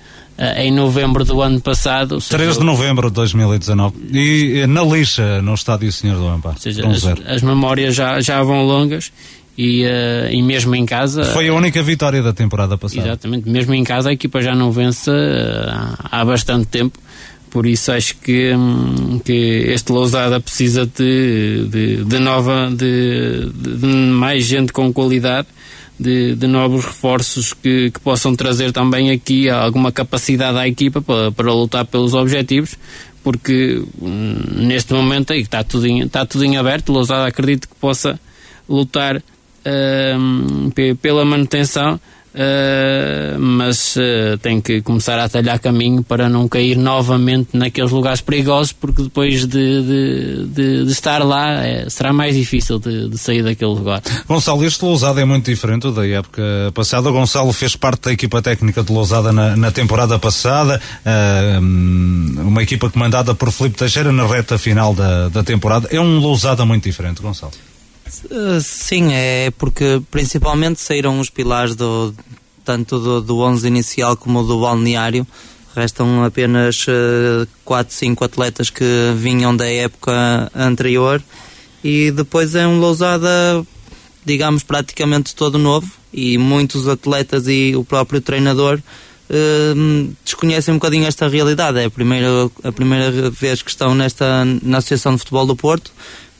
em 0.56 0.72
novembro 0.72 1.24
do 1.24 1.40
ano 1.40 1.60
passado. 1.60 2.18
3 2.18 2.58
de 2.58 2.64
novembro 2.64 3.08
de 3.08 3.14
2019. 3.14 3.94
E 4.12 4.60
eh, 4.60 4.66
na 4.66 4.82
lixa, 4.82 5.40
no 5.40 5.54
estádio 5.54 5.92
Senhor 5.92 6.16
do 6.16 6.26
Amparo. 6.26 6.56
Ou 6.56 6.60
seja, 6.60 6.86
as, 6.86 7.04
as, 7.36 7.42
memórias 7.42 7.94
já, 7.94 8.20
já 8.20 8.42
vão 8.42 8.64
longas 8.64 9.12
e, 9.56 9.84
uh, 9.84 10.32
e 10.32 10.42
mesmo 10.42 10.74
em 10.74 10.84
casa. 10.84 11.24
Foi 11.26 11.48
a 11.48 11.54
única 11.54 11.82
vitória 11.82 12.22
da 12.22 12.32
temporada 12.32 12.76
passada. 12.76 13.06
Exatamente, 13.06 13.48
mesmo 13.48 13.74
em 13.74 13.84
casa 13.84 14.10
a 14.10 14.12
equipa 14.12 14.42
já 14.42 14.54
não 14.54 14.72
vence 14.72 15.10
uh, 15.10 15.96
há 16.10 16.24
bastante 16.24 16.66
tempo. 16.66 16.98
Por 17.50 17.66
isso 17.66 17.92
acho 17.92 18.16
que, 18.16 18.54
hum, 18.54 19.20
que 19.22 19.32
este 19.68 19.92
Lousada 19.92 20.40
precisa 20.40 20.86
de, 20.86 21.66
de, 21.68 22.04
de 22.04 22.18
nova, 22.18 22.70
de, 22.70 23.50
de 23.54 23.86
mais 23.86 24.44
gente 24.44 24.72
com 24.72 24.90
qualidade 24.90 25.46
de, 26.02 26.34
de 26.34 26.46
novos 26.46 26.84
reforços 26.84 27.52
que, 27.52 27.90
que, 27.90 28.00
possam 28.00 28.34
trazer 28.34 28.72
também 28.72 29.10
aqui 29.10 29.48
alguma 29.48 29.92
capacidade 29.92 30.58
à 30.58 30.66
equipa 30.66 31.00
para, 31.00 31.30
para 31.32 31.52
lutar 31.52 31.86
pelos 31.86 32.12
objetivos, 32.12 32.76
porque 33.22 33.82
hum, 34.00 34.36
neste 34.56 34.92
momento 34.92 35.32
aí 35.32 35.40
está 35.40 35.62
tudo 35.62 35.86
em, 35.86 36.02
está 36.02 36.26
tudo 36.26 36.44
em 36.44 36.56
aberto. 36.56 36.92
Lousada 36.92 37.26
acredito 37.26 37.68
que 37.68 37.74
possa 37.76 38.18
lutar 38.68 39.22
hum, 40.18 40.70
pela 41.00 41.24
manutenção 41.24 42.00
Uh, 42.34 43.38
mas 43.38 43.94
uh, 43.96 44.38
tem 44.40 44.58
que 44.58 44.80
começar 44.80 45.18
a 45.18 45.28
talhar 45.28 45.58
caminho 45.58 46.02
para 46.02 46.30
não 46.30 46.48
cair 46.48 46.76
novamente 46.76 47.50
naqueles 47.52 47.90
lugares 47.90 48.22
perigosos, 48.22 48.72
porque 48.72 49.02
depois 49.02 49.46
de, 49.46 49.82
de, 49.82 50.46
de, 50.46 50.84
de 50.86 50.92
estar 50.92 51.22
lá 51.22 51.62
é, 51.62 51.90
será 51.90 52.10
mais 52.10 52.34
difícil 52.34 52.78
de, 52.78 53.18
sair 53.18 53.42
daquele 53.42 53.72
lugar. 53.72 54.02
Gonçalo, 54.26 54.64
este 54.64 54.82
Lousada 54.82 55.20
é 55.20 55.24
muito 55.24 55.44
diferente 55.44 55.90
da 55.90 56.06
época 56.06 56.42
passada. 56.74 57.10
O 57.10 57.12
Gonçalo 57.12 57.52
fez 57.52 57.76
parte 57.76 58.04
da 58.04 58.12
equipa 58.12 58.40
técnica 58.40 58.82
de 58.82 58.92
Lousada 58.92 59.30
na, 59.30 59.54
na 59.54 59.70
temporada 59.70 60.18
passada, 60.18 60.80
uh, 61.04 61.60
uma 61.60 62.62
equipa 62.62 62.88
comandada 62.88 63.34
por 63.34 63.52
Felipe 63.52 63.76
Teixeira 63.76 64.10
na 64.10 64.26
reta 64.26 64.56
final 64.56 64.94
da, 64.94 65.28
da 65.28 65.42
temporada. 65.44 65.86
É 65.90 66.00
um 66.00 66.18
Lousada 66.18 66.64
muito 66.64 66.84
diferente, 66.84 67.20
Gonçalo. 67.20 67.52
Eh, 68.30 68.60
sim, 68.60 69.12
é 69.12 69.50
porque 69.52 70.02
principalmente 70.10 70.80
saíram 70.80 71.18
os 71.18 71.30
pilares 71.30 71.74
do, 71.74 72.14
tanto 72.64 72.98
do, 72.98 73.20
do 73.20 73.38
11 73.38 73.66
inicial 73.66 74.16
como 74.16 74.42
do 74.42 74.60
balneário. 74.60 75.26
Restam 75.74 76.22
apenas 76.22 76.86
uh, 76.86 77.48
4, 77.64 77.94
5 77.94 78.24
atletas 78.24 78.68
que 78.68 78.84
vinham 79.16 79.56
da 79.56 79.66
época 79.66 80.50
anterior 80.54 81.22
e 81.82 82.10
depois 82.10 82.54
é 82.54 82.66
um 82.66 82.78
Lousada, 82.78 83.66
digamos, 84.22 84.62
praticamente 84.62 85.34
todo 85.34 85.58
novo, 85.58 85.90
e 86.12 86.36
muitos 86.36 86.86
atletas 86.86 87.48
e 87.48 87.74
o 87.74 87.82
próprio 87.82 88.20
treinador 88.20 88.78
uh, 89.30 90.14
desconhecem 90.22 90.74
um 90.74 90.76
bocadinho 90.76 91.06
esta 91.06 91.26
realidade. 91.26 91.78
É 91.78 91.86
a 91.86 91.90
primeira, 91.90 92.50
a 92.62 92.70
primeira 92.70 93.30
vez 93.30 93.62
que 93.62 93.70
estão 93.70 93.94
nesta, 93.94 94.44
na 94.62 94.78
Associação 94.78 95.14
de 95.14 95.20
Futebol 95.20 95.46
do 95.46 95.56
Porto, 95.56 95.90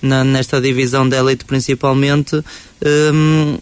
na, 0.02 0.24
nesta 0.24 0.60
divisão 0.60 1.08
de 1.08 1.16
elite 1.16 1.44
principalmente, 1.44 2.36
um, 3.14 3.58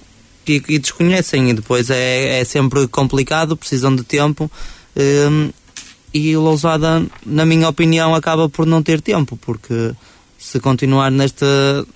e, 0.47 0.63
e, 0.69 0.79
desconhecem. 0.79 1.51
E 1.51 1.55
depois 1.55 1.91
é, 1.91 2.41
é 2.41 2.45
sempre 2.45 2.89
complicado, 2.89 3.57
precisam 3.57 3.95
de 3.95 4.03
tempo. 4.03 4.51
Um, 4.97 5.51
e 6.13 6.37
o 6.37 6.41
Lousada, 6.41 7.07
na 7.25 7.47
minha 7.47 7.69
opinião, 7.69 8.15
acaba 8.15 8.49
por 8.49 8.67
não 8.67 8.83
ter 8.83 9.01
tempo, 9.01 9.37
porque 9.37 9.93
se 10.37 10.59
continuar 10.59 11.11
nesta, 11.11 11.47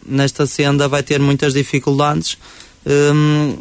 nesta 0.07 0.47
senda 0.47 0.87
vai 0.87 1.03
ter 1.03 1.19
muitas 1.19 1.55
dificuldades, 1.55 2.39
um, 2.87 3.57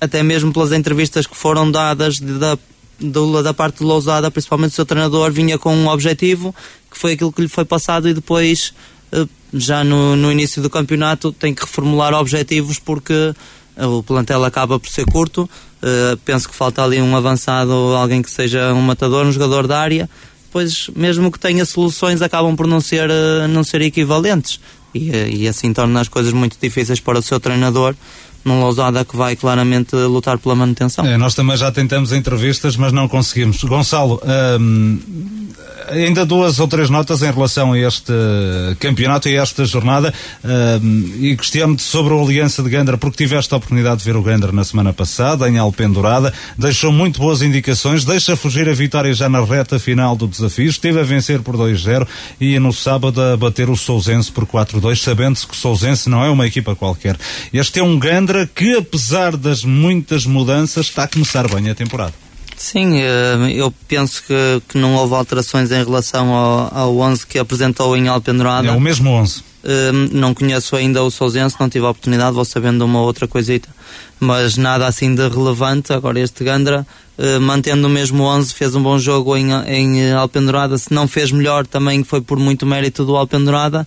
até 0.00 0.22
mesmo 0.22 0.52
pelas 0.52 0.70
entrevistas 0.70 1.26
que 1.26 1.36
foram 1.36 1.68
dadas 1.68 2.16
de, 2.20 2.38
da, 2.38 2.56
do, 3.00 3.42
da 3.42 3.54
parte 3.54 3.78
de 3.78 3.84
Lousada, 3.84 4.30
principalmente 4.30 4.72
o 4.72 4.74
seu 4.74 4.86
treinador, 4.86 5.32
vinha 5.32 5.58
com 5.58 5.74
um 5.74 5.88
objetivo, 5.88 6.54
que 6.90 6.98
foi 6.98 7.12
aquilo 7.12 7.32
que 7.32 7.42
lhe 7.42 7.48
foi 7.48 7.64
passado 7.64 8.08
e 8.08 8.14
depois, 8.14 8.72
já 9.52 9.82
no, 9.82 10.16
no 10.16 10.30
início 10.30 10.62
do 10.62 10.68
campeonato, 10.68 11.32
tem 11.32 11.54
que 11.54 11.62
reformular 11.62 12.14
objetivos 12.14 12.78
porque 12.78 13.34
eh, 13.76 13.86
o 13.86 14.02
plantel 14.02 14.44
acaba 14.44 14.78
por 14.78 14.88
ser 14.88 15.06
curto. 15.06 15.48
Uh, 15.80 16.16
penso 16.24 16.48
que 16.48 16.56
falta 16.56 16.82
ali 16.82 17.00
um 17.00 17.16
avançado, 17.16 17.72
alguém 17.72 18.20
que 18.20 18.30
seja 18.30 18.74
um 18.74 18.82
matador, 18.82 19.24
um 19.24 19.32
jogador 19.32 19.66
da 19.66 19.78
área. 19.78 20.10
Pois, 20.50 20.88
mesmo 20.96 21.30
que 21.30 21.38
tenha 21.38 21.64
soluções, 21.64 22.20
acabam 22.20 22.56
por 22.56 22.66
não 22.66 22.80
ser, 22.80 23.08
uh, 23.08 23.46
não 23.48 23.62
ser 23.62 23.80
equivalentes. 23.82 24.60
E, 24.92 25.10
e 25.10 25.48
assim 25.48 25.72
torna 25.72 26.00
as 26.00 26.08
coisas 26.08 26.32
muito 26.32 26.56
difíceis 26.60 26.98
para 26.98 27.18
o 27.18 27.22
seu 27.22 27.38
treinador 27.38 27.94
num 28.48 28.60
Lousada 28.60 29.04
que 29.04 29.16
vai 29.16 29.36
claramente 29.36 29.94
lutar 29.94 30.38
pela 30.38 30.54
manutenção. 30.54 31.04
É, 31.06 31.16
nós 31.16 31.34
também 31.34 31.56
já 31.56 31.70
tentamos 31.70 32.12
entrevistas, 32.12 32.76
mas 32.76 32.92
não 32.92 33.06
conseguimos. 33.06 33.62
Gonçalo, 33.62 34.20
hum, 34.60 34.98
ainda 35.90 36.24
duas 36.24 36.58
ou 36.58 36.68
três 36.68 36.90
notas 36.90 37.22
em 37.22 37.30
relação 37.30 37.72
a 37.72 37.78
este 37.78 38.12
campeonato 38.78 39.28
e 39.28 39.38
a 39.38 39.42
esta 39.42 39.64
jornada 39.64 40.12
hum, 40.82 41.12
e 41.20 41.36
questiono-te 41.36 41.82
sobre 41.82 42.12
o 42.12 42.22
Aliança 42.22 42.62
de 42.62 42.70
Gandra, 42.70 42.98
porque 42.98 43.24
tiveste 43.24 43.52
a 43.52 43.56
oportunidade 43.56 43.98
de 43.98 44.04
ver 44.04 44.16
o 44.16 44.22
Gandra 44.22 44.52
na 44.52 44.64
semana 44.64 44.92
passada, 44.92 45.48
em 45.48 45.58
Alpendurada, 45.58 46.32
deixou 46.56 46.92
muito 46.92 47.20
boas 47.20 47.42
indicações, 47.42 48.04
deixa 48.04 48.36
fugir 48.36 48.68
a 48.68 48.72
vitória 48.72 49.12
já 49.12 49.28
na 49.28 49.44
reta 49.44 49.78
final 49.78 50.16
do 50.16 50.26
desafio, 50.26 50.68
esteve 50.68 51.00
a 51.00 51.02
vencer 51.02 51.40
por 51.40 51.56
2-0 51.56 52.06
e 52.40 52.58
no 52.58 52.72
sábado 52.72 53.20
a 53.20 53.36
bater 53.36 53.70
o 53.70 53.76
Sousense 53.76 54.30
por 54.30 54.46
4-2, 54.46 55.02
sabendo-se 55.02 55.46
que 55.46 55.54
o 55.54 55.56
Sousense 55.56 56.08
não 56.08 56.24
é 56.24 56.30
uma 56.30 56.46
equipa 56.46 56.74
qualquer. 56.74 57.16
Este 57.52 57.80
é 57.80 57.82
um 57.82 57.98
Gandra 57.98 58.37
que, 58.46 58.76
apesar 58.76 59.36
das 59.36 59.64
muitas 59.64 60.26
mudanças, 60.26 60.86
está 60.86 61.04
a 61.04 61.08
começar 61.08 61.48
bem 61.48 61.70
a 61.70 61.74
temporada. 61.74 62.14
Sim, 62.56 63.00
eh, 63.00 63.52
eu 63.54 63.72
penso 63.86 64.22
que, 64.26 64.62
que 64.68 64.76
não 64.76 64.96
houve 64.96 65.14
alterações 65.14 65.70
em 65.70 65.84
relação 65.84 66.34
ao, 66.34 66.76
ao 66.76 66.98
11 66.98 67.24
que 67.26 67.38
apresentou 67.38 67.96
em 67.96 68.08
Alpendurada. 68.08 68.66
É 68.66 68.72
o 68.72 68.80
mesmo 68.80 69.10
11. 69.10 69.44
Eh, 69.62 69.92
não 70.12 70.34
conheço 70.34 70.74
ainda 70.74 71.02
o 71.02 71.10
Sousense, 71.10 71.54
não 71.58 71.68
tive 71.68 71.86
a 71.86 71.90
oportunidade, 71.90 72.34
vou 72.34 72.44
sabendo 72.44 72.84
uma 72.84 73.00
outra 73.00 73.28
coisita, 73.28 73.68
mas 74.18 74.56
nada 74.56 74.86
assim 74.88 75.14
de 75.14 75.28
relevante. 75.28 75.92
Agora 75.92 76.18
este 76.18 76.42
Gandra, 76.42 76.84
eh, 77.16 77.38
mantendo 77.38 77.86
o 77.86 77.90
mesmo 77.90 78.24
11, 78.24 78.52
fez 78.52 78.74
um 78.74 78.82
bom 78.82 78.98
jogo 78.98 79.36
em, 79.36 79.52
em 79.66 80.12
Alpendurada. 80.12 80.76
Se 80.78 80.92
não 80.92 81.06
fez 81.06 81.30
melhor, 81.30 81.64
também 81.64 82.02
foi 82.02 82.20
por 82.20 82.40
muito 82.40 82.66
mérito 82.66 83.04
do 83.04 83.16
Alpendurada 83.16 83.86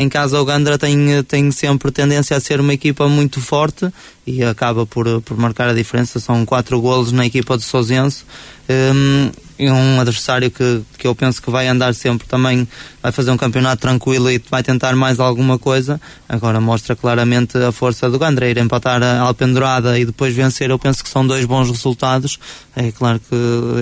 em 0.00 0.08
casa 0.08 0.40
o 0.40 0.44
Gandra 0.46 0.78
tem, 0.78 1.22
tem 1.24 1.50
sempre 1.50 1.90
tendência 1.90 2.34
a 2.34 2.40
ser 2.40 2.58
uma 2.58 2.72
equipa 2.72 3.06
muito 3.06 3.38
forte 3.38 3.86
e 4.26 4.42
acaba 4.42 4.86
por, 4.86 5.20
por 5.20 5.36
marcar 5.36 5.68
a 5.68 5.74
diferença. 5.74 6.18
São 6.18 6.46
quatro 6.46 6.80
golos 6.80 7.12
na 7.12 7.26
equipa 7.26 7.54
do 7.54 7.62
Sousense. 7.62 8.24
Um, 8.68 9.30
e 9.60 9.70
um 9.70 10.00
adversário 10.00 10.50
que, 10.50 10.80
que 10.96 11.06
eu 11.06 11.14
penso 11.14 11.42
que 11.42 11.50
vai 11.50 11.68
andar 11.68 11.94
sempre 11.94 12.26
também, 12.26 12.66
vai 13.02 13.12
fazer 13.12 13.30
um 13.30 13.36
campeonato 13.36 13.82
tranquilo 13.82 14.30
e 14.30 14.42
vai 14.50 14.62
tentar 14.62 14.96
mais 14.96 15.20
alguma 15.20 15.58
coisa. 15.58 16.00
Agora 16.26 16.58
mostra 16.62 16.96
claramente 16.96 17.58
a 17.58 17.70
força 17.70 18.08
do 18.08 18.18
Gandra, 18.18 18.48
ir 18.48 18.56
empatar 18.56 19.02
a 19.02 19.20
Alpendurada 19.20 19.98
e 19.98 20.06
depois 20.06 20.34
vencer. 20.34 20.70
Eu 20.70 20.78
penso 20.78 21.04
que 21.04 21.10
são 21.10 21.26
dois 21.26 21.44
bons 21.44 21.68
resultados. 21.68 22.38
É 22.74 22.90
claro 22.90 23.20
que 23.20 23.36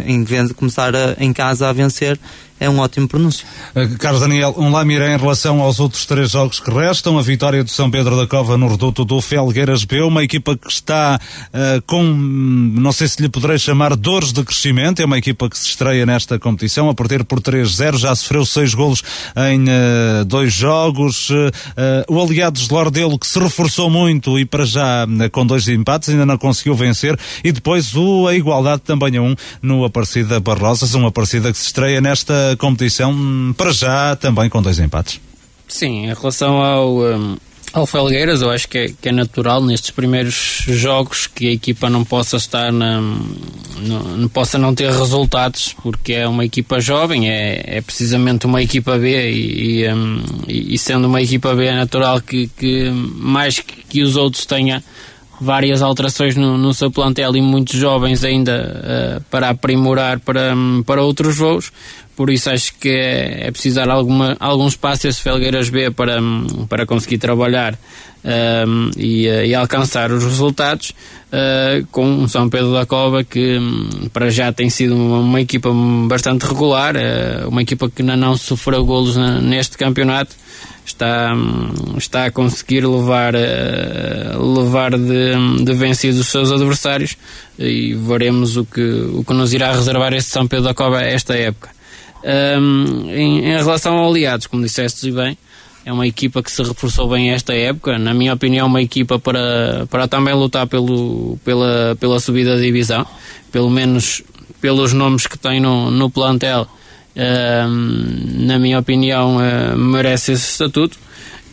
em 0.04 0.24
começar 0.52 0.96
a, 0.96 1.14
em 1.20 1.32
casa 1.32 1.68
a 1.68 1.72
vencer, 1.72 2.18
é 2.60 2.68
um 2.68 2.78
ótimo 2.78 3.06
pronúncio. 3.06 3.46
Uh, 3.74 3.96
Carlos 3.98 4.20
Daniel, 4.20 4.54
um 4.56 4.70
Lamiré 4.70 5.14
em 5.14 5.18
relação 5.18 5.60
aos 5.60 5.78
outros 5.78 6.04
três 6.06 6.30
jogos 6.30 6.58
que 6.58 6.70
restam, 6.70 7.18
a 7.18 7.22
vitória 7.22 7.62
do 7.62 7.70
São 7.70 7.90
Pedro 7.90 8.16
da 8.16 8.26
Cova 8.26 8.56
no 8.56 8.68
reduto 8.68 9.04
do 9.04 9.20
Felgueiras 9.20 9.84
B, 9.84 10.02
uma 10.02 10.24
equipa 10.24 10.56
que 10.56 10.70
está 10.70 11.20
uh, 11.48 11.82
com, 11.86 12.02
não 12.02 12.90
sei 12.90 13.06
se 13.06 13.22
lhe 13.22 13.28
poderei 13.28 13.58
chamar 13.58 13.94
dores 13.94 14.32
de 14.32 14.42
crescimento, 14.42 15.00
é 15.00 15.04
uma 15.04 15.18
equipa 15.18 15.48
que 15.48 15.56
se 15.56 15.67
estreia 15.70 16.04
nesta 16.06 16.38
competição, 16.38 16.88
a 16.88 16.94
perder 16.94 17.24
por 17.24 17.40
3-0, 17.40 17.98
já 17.98 18.14
sofreu 18.14 18.44
seis 18.44 18.74
golos 18.74 19.02
em 19.50 19.64
uh, 19.64 20.24
dois 20.24 20.52
jogos, 20.52 21.28
o 22.08 22.20
aliado 22.20 22.60
de 22.60 22.72
Lordelo 22.72 23.18
que 23.18 23.26
se 23.26 23.38
reforçou 23.38 23.90
muito 23.90 24.38
e 24.38 24.44
para 24.44 24.64
já 24.64 25.06
com 25.32 25.46
dois 25.46 25.68
empates 25.68 26.08
ainda 26.08 26.26
não 26.26 26.38
conseguiu 26.38 26.74
vencer, 26.74 27.18
e 27.42 27.52
depois 27.52 27.94
o, 27.94 28.26
a 28.26 28.34
igualdade 28.34 28.82
também 28.82 29.16
a 29.16 29.22
um 29.22 29.34
no 29.62 29.84
Aparecida 29.84 30.40
Barrosas, 30.40 30.94
uma 30.94 31.08
Aparecida 31.08 31.52
que 31.52 31.58
se 31.58 31.66
estreia 31.66 32.00
nesta 32.00 32.56
competição, 32.58 33.54
para 33.56 33.72
já 33.72 34.16
também 34.16 34.48
com 34.48 34.62
dois 34.62 34.78
empates. 34.78 35.20
Sim, 35.66 36.06
em 36.06 36.14
relação 36.14 36.62
ao, 36.62 36.98
um, 36.98 37.36
ao 37.72 37.86
Felgueiras, 37.86 38.42
eu 38.42 38.50
acho 38.50 38.68
que 38.68 38.78
é, 38.78 38.88
que 38.88 39.08
é, 39.08 39.12
natural 39.12 39.62
nestes 39.62 39.90
primeiros 39.90 40.64
jogos 40.66 41.26
que 41.26 41.48
a 41.48 41.52
equipa 41.52 41.90
não 41.90 42.04
possa 42.04 42.36
estar 42.36 42.72
na, 42.72 43.00
não, 43.00 44.02
não, 44.16 44.28
possa 44.28 44.58
não 44.58 44.74
ter 44.74 44.90
resultados, 44.90 45.74
porque 45.82 46.14
é 46.14 46.26
uma 46.26 46.44
equipa 46.44 46.80
jovem, 46.80 47.30
é, 47.30 47.78
é 47.78 47.80
precisamente 47.80 48.46
uma 48.46 48.62
equipa 48.62 48.96
B 48.98 49.30
e, 49.30 49.82
e, 49.82 49.92
um, 49.92 50.22
e, 50.48 50.78
sendo 50.78 51.06
uma 51.06 51.22
equipa 51.22 51.54
B 51.54 51.66
é 51.66 51.74
natural 51.74 52.20
que, 52.20 52.48
que 52.48 52.90
mais 52.90 53.58
que, 53.58 53.82
que 53.88 54.02
os 54.02 54.16
outros 54.16 54.46
tenha 54.46 54.82
várias 55.40 55.82
alterações 55.82 56.36
no, 56.36 56.58
no, 56.58 56.74
seu 56.74 56.90
plantel 56.90 57.36
e 57.36 57.40
muitos 57.40 57.78
jovens 57.78 58.24
ainda 58.24 59.18
uh, 59.18 59.24
para 59.30 59.50
aprimorar 59.50 60.18
para, 60.20 60.54
um, 60.54 60.82
para 60.82 61.02
outros 61.02 61.36
voos. 61.36 61.72
Por 62.16 62.30
isso 62.30 62.50
acho 62.50 62.74
que 62.74 62.88
é, 62.88 63.46
é 63.46 63.50
preciso 63.50 63.76
dar 63.76 63.88
alguma, 63.88 64.36
algum 64.40 64.66
espaço 64.66 65.06
esse 65.06 65.20
Felgueiras 65.20 65.70
B 65.70 65.90
para, 65.92 66.18
para 66.68 66.84
conseguir 66.84 67.18
trabalhar 67.18 67.78
um, 68.24 68.90
e, 68.96 69.26
e, 69.26 69.54
alcançar 69.54 70.10
os 70.10 70.24
resultados 70.24 70.90
uh, 70.90 71.86
com 71.92 72.24
o 72.24 72.28
São 72.28 72.48
Pedro 72.48 72.72
da 72.72 72.84
Cova 72.84 73.22
que 73.22 73.58
um, 73.58 74.08
para 74.12 74.30
já 74.30 74.52
tem 74.52 74.68
sido 74.68 74.96
uma, 74.96 75.20
uma 75.20 75.40
equipa 75.40 75.70
bastante 76.08 76.44
regular, 76.44 76.96
uh, 76.96 77.48
uma 77.48 77.62
equipa 77.62 77.88
que 77.88 78.02
ainda 78.02 78.16
não 78.16 78.36
sofreu 78.36 78.84
golos 78.84 79.16
na, 79.16 79.40
neste 79.40 79.78
campeonato 79.78 80.34
está, 80.88 81.32
está 81.96 82.24
a 82.26 82.30
conseguir 82.30 82.86
levar, 82.86 83.34
uh, 83.34 84.54
levar 84.58 84.92
de, 84.92 85.64
de 85.64 85.72
vencidos 85.74 86.18
os 86.18 86.28
seus 86.28 86.50
adversários 86.50 87.16
e 87.58 87.94
veremos 87.94 88.56
o 88.56 88.64
que, 88.64 88.80
o 88.80 89.24
que 89.24 89.32
nos 89.32 89.52
irá 89.52 89.72
reservar 89.72 90.12
este 90.14 90.30
São 90.30 90.46
Pedro 90.46 90.64
da 90.64 90.74
Cova 90.74 91.02
esta 91.02 91.34
época. 91.34 91.70
Um, 92.24 93.10
em, 93.10 93.44
em, 93.44 93.56
relação 93.56 93.96
ao 93.96 94.10
Aliados, 94.10 94.46
como 94.46 94.62
disseste 94.62 95.10
bem, 95.12 95.38
é 95.84 95.92
uma 95.92 96.06
equipa 96.06 96.42
que 96.42 96.50
se 96.50 96.62
reforçou 96.62 97.08
bem 97.08 97.30
esta 97.30 97.54
época. 97.54 97.98
Na 97.98 98.12
minha 98.12 98.34
opinião, 98.34 98.66
uma 98.66 98.82
equipa 98.82 99.18
para, 99.18 99.86
para 99.90 100.08
também 100.08 100.34
lutar 100.34 100.66
pelo, 100.66 101.38
pela, 101.44 101.96
pela 102.00 102.18
subida 102.18 102.56
da 102.56 102.62
divisão, 102.62 103.06
pelo 103.52 103.70
menos 103.70 104.22
pelos 104.60 104.92
nomes 104.92 105.26
que 105.26 105.38
tem 105.38 105.60
no, 105.60 105.90
no 105.90 106.10
plantel. 106.10 106.66
Na 107.18 108.58
minha 108.58 108.78
opinião, 108.78 109.36
uh, 109.36 109.76
merece 109.76 110.32
esse 110.32 110.52
estatuto. 110.52 110.96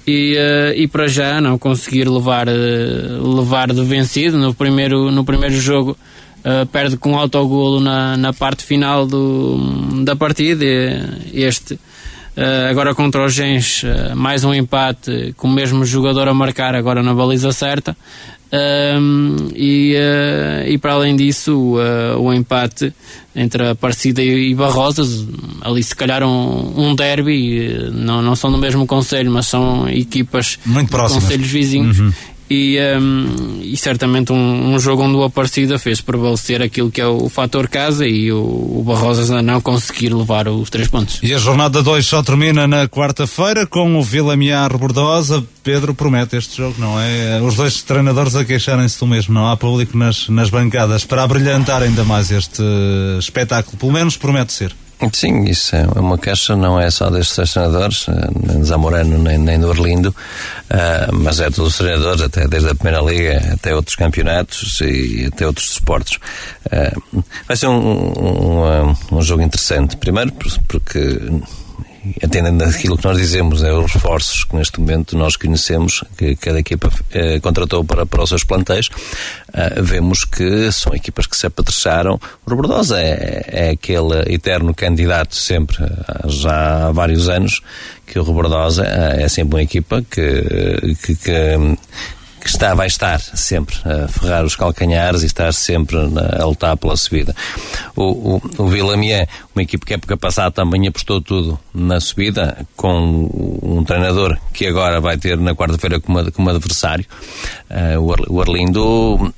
E, 0.07 0.37
uh, 0.37 0.79
e 0.79 0.87
para 0.87 1.07
já 1.07 1.41
não 1.41 1.57
conseguir 1.57 2.07
levar, 2.07 2.47
uh, 2.47 3.35
levar 3.35 3.73
de 3.73 3.83
vencido 3.83 4.37
no 4.37 4.53
primeiro, 4.53 5.11
no 5.11 5.23
primeiro 5.23 5.55
jogo 5.59 5.97
Uh, 6.45 6.63
perde 6.67 6.95
com 6.95 7.13
um 7.13 7.17
autogolo 7.17 7.79
na, 7.79 8.15
na 8.15 8.31
parte 8.31 8.63
final 8.63 9.07
do, 9.07 10.03
da 10.03 10.15
partida. 10.15 10.63
Este, 11.33 11.79
uh, 12.37 12.69
agora 12.69 12.93
contra 12.93 13.23
o 13.23 13.29
Gens, 13.29 13.83
uh, 13.83 14.15
mais 14.15 14.43
um 14.43 14.53
empate 14.53 15.33
com 15.37 15.47
o 15.47 15.51
mesmo 15.51 15.85
jogador 15.85 16.27
a 16.27 16.33
marcar, 16.33 16.75
agora 16.75 17.01
na 17.01 17.13
baliza 17.13 17.51
certa. 17.51 17.95
e, 19.53 19.95
e 20.67 20.77
para 20.77 20.93
além 20.93 21.15
disso, 21.15 21.77
o 22.17 22.33
empate 22.33 22.93
entre 23.35 23.63
a 23.63 23.71
Aparecida 23.71 24.23
e 24.23 24.55
Barrosas, 24.55 25.27
ali 25.61 25.83
se 25.83 25.93
calhar 25.93 26.23
um, 26.23 26.91
um 26.91 26.95
derby, 26.95 27.89
não, 27.91 28.21
não 28.21 28.33
são 28.33 28.49
do 28.49 28.57
mesmo 28.57 28.87
conselho, 28.87 29.29
mas 29.29 29.47
são 29.47 29.89
equipas 29.89 30.57
Muito 30.65 30.89
próximas. 30.89 31.23
conselhos 31.23 31.49
vizinhos. 31.49 31.99
Uhum 31.99 32.13
e, 32.49 32.77
um, 32.99 33.59
e 33.61 33.75
certamente 33.75 34.31
um, 34.31 34.73
um, 34.73 34.79
jogo 34.79 35.03
onde 35.03 35.15
o 35.15 35.23
Aparecida 35.23 35.79
fez 35.79 36.01
prevalecer 36.01 36.61
aquilo 36.61 36.91
que 36.91 37.01
é 37.01 37.07
o, 37.07 37.27
fator 37.27 37.67
casa 37.67 38.07
e 38.07 38.31
o, 38.31 38.37
o 38.37 38.83
Barrosas 38.85 39.31
a 39.31 39.41
não 39.41 39.59
conseguir 39.59 40.13
levar 40.13 40.47
os 40.47 40.69
três 40.69 40.87
pontos. 40.87 41.19
E 41.23 41.33
a 41.33 41.37
jornada 41.37 41.81
2 41.81 42.05
só 42.05 42.21
termina 42.21 42.67
na 42.67 42.87
quarta-feira 42.87 43.65
com 43.65 43.97
o 43.97 44.03
Vila 44.03 44.35
Miar 44.35 44.77
Bordosa. 44.77 45.43
Pedro 45.63 45.95
promete 45.95 46.37
este 46.37 46.57
jogo, 46.57 46.75
não 46.77 46.99
é? 46.99 47.41
Os 47.41 47.55
dois 47.55 47.81
treinadores 47.81 48.35
a 48.35 48.45
queixarem-se 48.45 48.99
do 48.99 49.07
mesmo, 49.07 49.33
não 49.33 49.49
há 49.49 49.57
público 49.57 49.97
nas, 49.97 50.29
nas 50.29 50.49
bancadas 50.49 51.03
para 51.03 51.23
abrilhantar 51.23 51.81
ainda 51.81 52.03
mais 52.03 52.29
este 52.29 52.61
espetáculo, 53.17 53.77
pelo 53.77 53.91
menos 53.91 54.15
promete 54.15 54.53
ser. 54.53 54.75
Sim, 55.11 55.43
isso 55.43 55.75
é 55.75 55.83
uma 55.99 56.17
queixa, 56.17 56.55
não 56.55 56.79
é 56.79 56.89
só 56.89 57.09
destes 57.09 57.51
treinadores, 57.51 58.07
eh, 58.07 58.29
nem 58.47 58.61
de 58.61 58.65
Zamorano 58.65 59.17
nem, 59.17 59.37
nem 59.37 59.59
do 59.59 59.67
Orlindo, 59.67 60.09
uh, 60.09 61.13
mas 61.13 61.41
é 61.41 61.49
de 61.49 61.55
todos 61.55 61.73
os 61.73 61.77
treinadores, 61.77 62.21
até 62.21 62.47
desde 62.47 62.69
a 62.69 62.75
Primeira 62.75 63.01
Liga 63.01 63.53
até 63.53 63.75
outros 63.75 63.95
campeonatos 63.95 64.79
e 64.81 65.29
até 65.31 65.45
outros 65.45 65.71
esportes. 65.71 66.17
Uh, 66.67 67.23
vai 67.45 67.57
ser 67.57 67.67
um, 67.67 68.13
um, 68.17 68.95
um, 69.11 69.21
jogo 69.21 69.41
interessante, 69.41 69.97
primeiro 69.97 70.31
porque 70.67 71.19
atendendo 72.23 72.63
aquilo 72.63 72.97
que 72.97 73.05
nós 73.05 73.17
dizemos, 73.17 73.63
é 73.63 73.71
os 73.73 73.91
reforços 73.91 74.43
que 74.43 74.55
neste 74.55 74.79
momento 74.79 75.17
nós 75.17 75.35
conhecemos, 75.35 76.03
que 76.17 76.35
cada 76.35 76.59
equipa 76.59 76.91
eh, 77.11 77.39
contratou 77.39 77.83
para, 77.83 78.05
para 78.05 78.23
os 78.23 78.29
seus 78.29 78.43
plantéis, 78.43 78.87
uh, 78.87 79.81
vemos 79.81 80.23
que 80.25 80.71
são 80.71 80.93
equipas 80.93 81.25
que 81.25 81.35
se 81.35 81.45
apetrecharam. 81.47 82.19
O 82.45 82.49
Robordosa 82.49 82.99
é, 82.99 83.45
é 83.47 83.69
aquele 83.71 84.33
eterno 84.33 84.73
candidato 84.73 85.35
sempre, 85.35 85.77
já 86.25 86.87
há 86.87 86.91
vários 86.91 87.29
anos, 87.29 87.61
que 88.05 88.19
o 88.19 88.23
Robordosa 88.23 88.85
é 88.85 89.27
sempre 89.27 89.55
uma 89.55 89.63
equipa 89.63 90.01
que, 90.01 90.95
que, 91.03 91.15
que 91.15 91.77
que 92.45 92.51
está, 92.51 92.75
vai 92.75 92.85
estar 92.85 93.19
sempre 93.19 93.75
a 93.83 94.07
ferrar 94.07 94.45
os 94.45 94.55
calcanhares 94.55 95.23
e 95.23 95.25
estar 95.25 95.51
sempre 95.51 95.97
na, 96.09 96.43
a 96.43 96.45
lutar 96.45 96.77
pela 96.77 96.95
subida. 96.95 97.35
O, 97.95 98.35
o, 98.35 98.41
o 98.59 98.65
uma 99.55 99.63
equipe 99.63 99.83
que 99.83 99.95
época 99.95 100.15
passada 100.15 100.51
também 100.51 100.87
apostou 100.87 101.19
tudo 101.19 101.59
na 101.73 101.99
subida, 101.99 102.55
com 102.75 103.59
um 103.63 103.83
treinador 103.83 104.37
que 104.53 104.67
agora 104.67 105.01
vai 105.01 105.17
ter 105.17 105.39
na 105.39 105.55
quarta-feira 105.55 105.99
como, 105.99 106.31
como 106.31 106.51
adversário, 106.51 107.03
uh, 107.71 107.99
o 108.29 108.39
Arlindo 108.39 109.33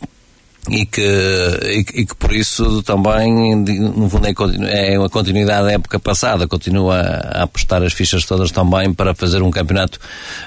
e 0.69 0.85
que, 0.85 1.01
e, 1.01 1.79
e, 2.01 2.05
que 2.05 2.15
por 2.15 2.33
isso 2.33 2.83
também, 2.83 3.55
no 3.55 4.09
fundo, 4.09 4.27
é, 4.67 4.93
é 4.93 4.99
uma 4.99 5.09
continuidade 5.09 5.65
da 5.65 5.71
época 5.73 5.99
passada, 5.99 6.47
continua 6.47 6.99
a, 6.99 7.43
apostar 7.43 7.81
as 7.83 7.93
fichas 7.93 8.25
todas 8.25 8.51
também 8.51 8.93
para 8.93 9.13
fazer 9.13 9.41
um 9.41 9.51
campeonato 9.51 9.99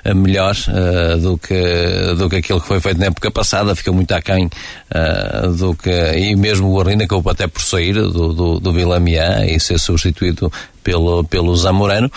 eh, 0.04 0.12
melhor 0.12 0.54
uh, 0.68 1.18
do, 1.18 1.38
que, 1.38 2.14
do 2.18 2.28
que 2.28 2.36
aquilo 2.36 2.60
que 2.60 2.66
foi 2.66 2.80
feito 2.80 2.98
na 2.98 3.06
época 3.06 3.30
passada, 3.30 3.74
ficou 3.74 3.94
muito 3.94 4.12
aquém 4.12 4.46
uh, 4.46 5.52
do 5.52 5.74
que, 5.74 5.90
e 5.90 6.36
mesmo 6.36 6.68
o 6.68 6.80
Arlinda 6.80 7.04
acabou 7.04 7.32
até 7.32 7.46
por 7.46 7.62
sair 7.62 7.94
do, 7.94 8.32
do, 8.32 8.60
do 8.60 8.80
e 8.80 9.60
ser 9.60 9.78
substituído 9.78 10.52
pelo, 10.82 11.24
pelo 11.24 11.56
Zamorano. 11.56 12.10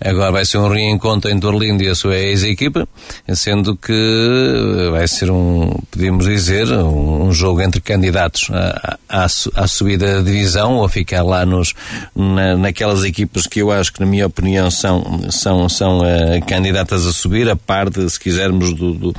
Agora 0.00 0.32
vai 0.32 0.44
ser 0.44 0.58
um 0.58 0.68
reencontro 0.68 1.30
entre 1.30 1.48
Orlindo 1.48 1.82
e 1.82 1.88
a 1.88 1.94
sua 1.94 2.16
ex-equipa, 2.16 2.88
sendo 3.34 3.76
que 3.76 4.88
vai 4.90 5.06
ser 5.08 5.30
um, 5.30 5.78
podemos 5.90 6.26
dizer, 6.26 6.68
um, 6.72 7.32
jogo 7.32 7.60
entre 7.60 7.80
candidatos 7.80 8.48
à, 8.50 8.98
à, 9.08 9.26
à 9.54 9.66
subida 9.66 10.16
da 10.16 10.22
divisão 10.22 10.76
ou 10.76 10.84
a 10.84 10.88
ficar 10.88 11.22
lá 11.22 11.44
nos, 11.44 11.74
na, 12.14 12.56
naquelas 12.56 13.04
equipas 13.04 13.46
que 13.46 13.60
eu 13.60 13.70
acho 13.70 13.92
que, 13.92 14.00
na 14.00 14.06
minha 14.06 14.26
opinião, 14.26 14.70
são, 14.70 15.20
são, 15.30 15.68
são 15.68 16.00
uh, 16.00 16.44
candidatas 16.46 17.06
a 17.06 17.12
subir, 17.12 17.48
a 17.48 17.56
parte, 17.56 18.08
se 18.08 18.18
quisermos, 18.18 18.72
do, 18.74 18.94
do, 18.94 19.14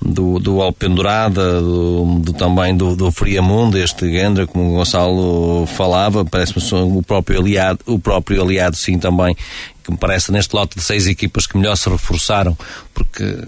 do, 0.00 0.38
do 0.38 0.62
Alpendurada, 0.62 1.60
do, 1.60 2.20
do, 2.20 2.32
também 2.32 2.76
do, 2.76 2.96
do 2.96 3.10
Friamundo, 3.10 3.78
este 3.78 4.10
Gendra, 4.10 4.46
como 4.46 4.70
o 4.70 4.74
Gonçalo 4.74 5.66
falava, 5.66 6.24
parece-me 6.24 6.62
o 6.98 7.02
próprio 7.02 7.40
aliado, 7.40 7.80
o 7.86 7.98
próprio 7.98 8.42
aliado 8.44 8.76
sim 8.76 8.98
também 8.98 9.36
que 9.84 9.92
me 9.92 9.98
parece 9.98 10.32
neste 10.32 10.56
lote 10.56 10.76
de 10.76 10.82
seis 10.82 11.06
equipas 11.06 11.46
que 11.46 11.56
melhor 11.56 11.76
se 11.76 11.88
reforçaram, 11.88 12.56
porque 12.94 13.38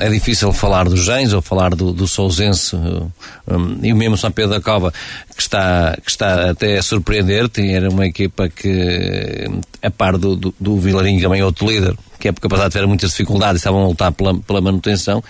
é 0.00 0.08
difícil 0.10 0.52
falar 0.52 0.88
dos 0.88 1.04
Gens 1.04 1.32
ou 1.32 1.40
falar 1.40 1.74
do, 1.74 1.92
do 1.92 2.08
Sousense 2.08 2.74
um, 2.74 3.78
e 3.82 3.92
o 3.92 3.96
mesmo 3.96 4.16
São 4.16 4.30
Pedro 4.30 4.50
da 4.50 4.60
Cova, 4.60 4.92
que 5.36 5.42
está, 5.42 5.96
que 6.04 6.10
está 6.10 6.50
até 6.50 6.78
a 6.78 6.82
surpreender, 6.82 7.48
era 7.58 7.88
uma 7.88 8.06
equipa 8.06 8.48
que, 8.48 9.48
a 9.82 9.90
par 9.90 10.18
do, 10.18 10.34
do, 10.34 10.54
do 10.58 10.78
Vilarinho, 10.78 11.22
também 11.22 11.40
é 11.40 11.44
outro 11.44 11.68
líder, 11.70 11.94
que 12.24 12.28
época 12.28 12.48
passada 12.48 12.70
tiveram 12.70 12.88
muitas 12.88 13.10
dificuldades 13.10 13.60
estavam 13.60 13.84
a 13.84 13.88
lutar 13.88 14.10
pela, 14.12 14.34
pela 14.40 14.58
manutenção. 14.58 15.22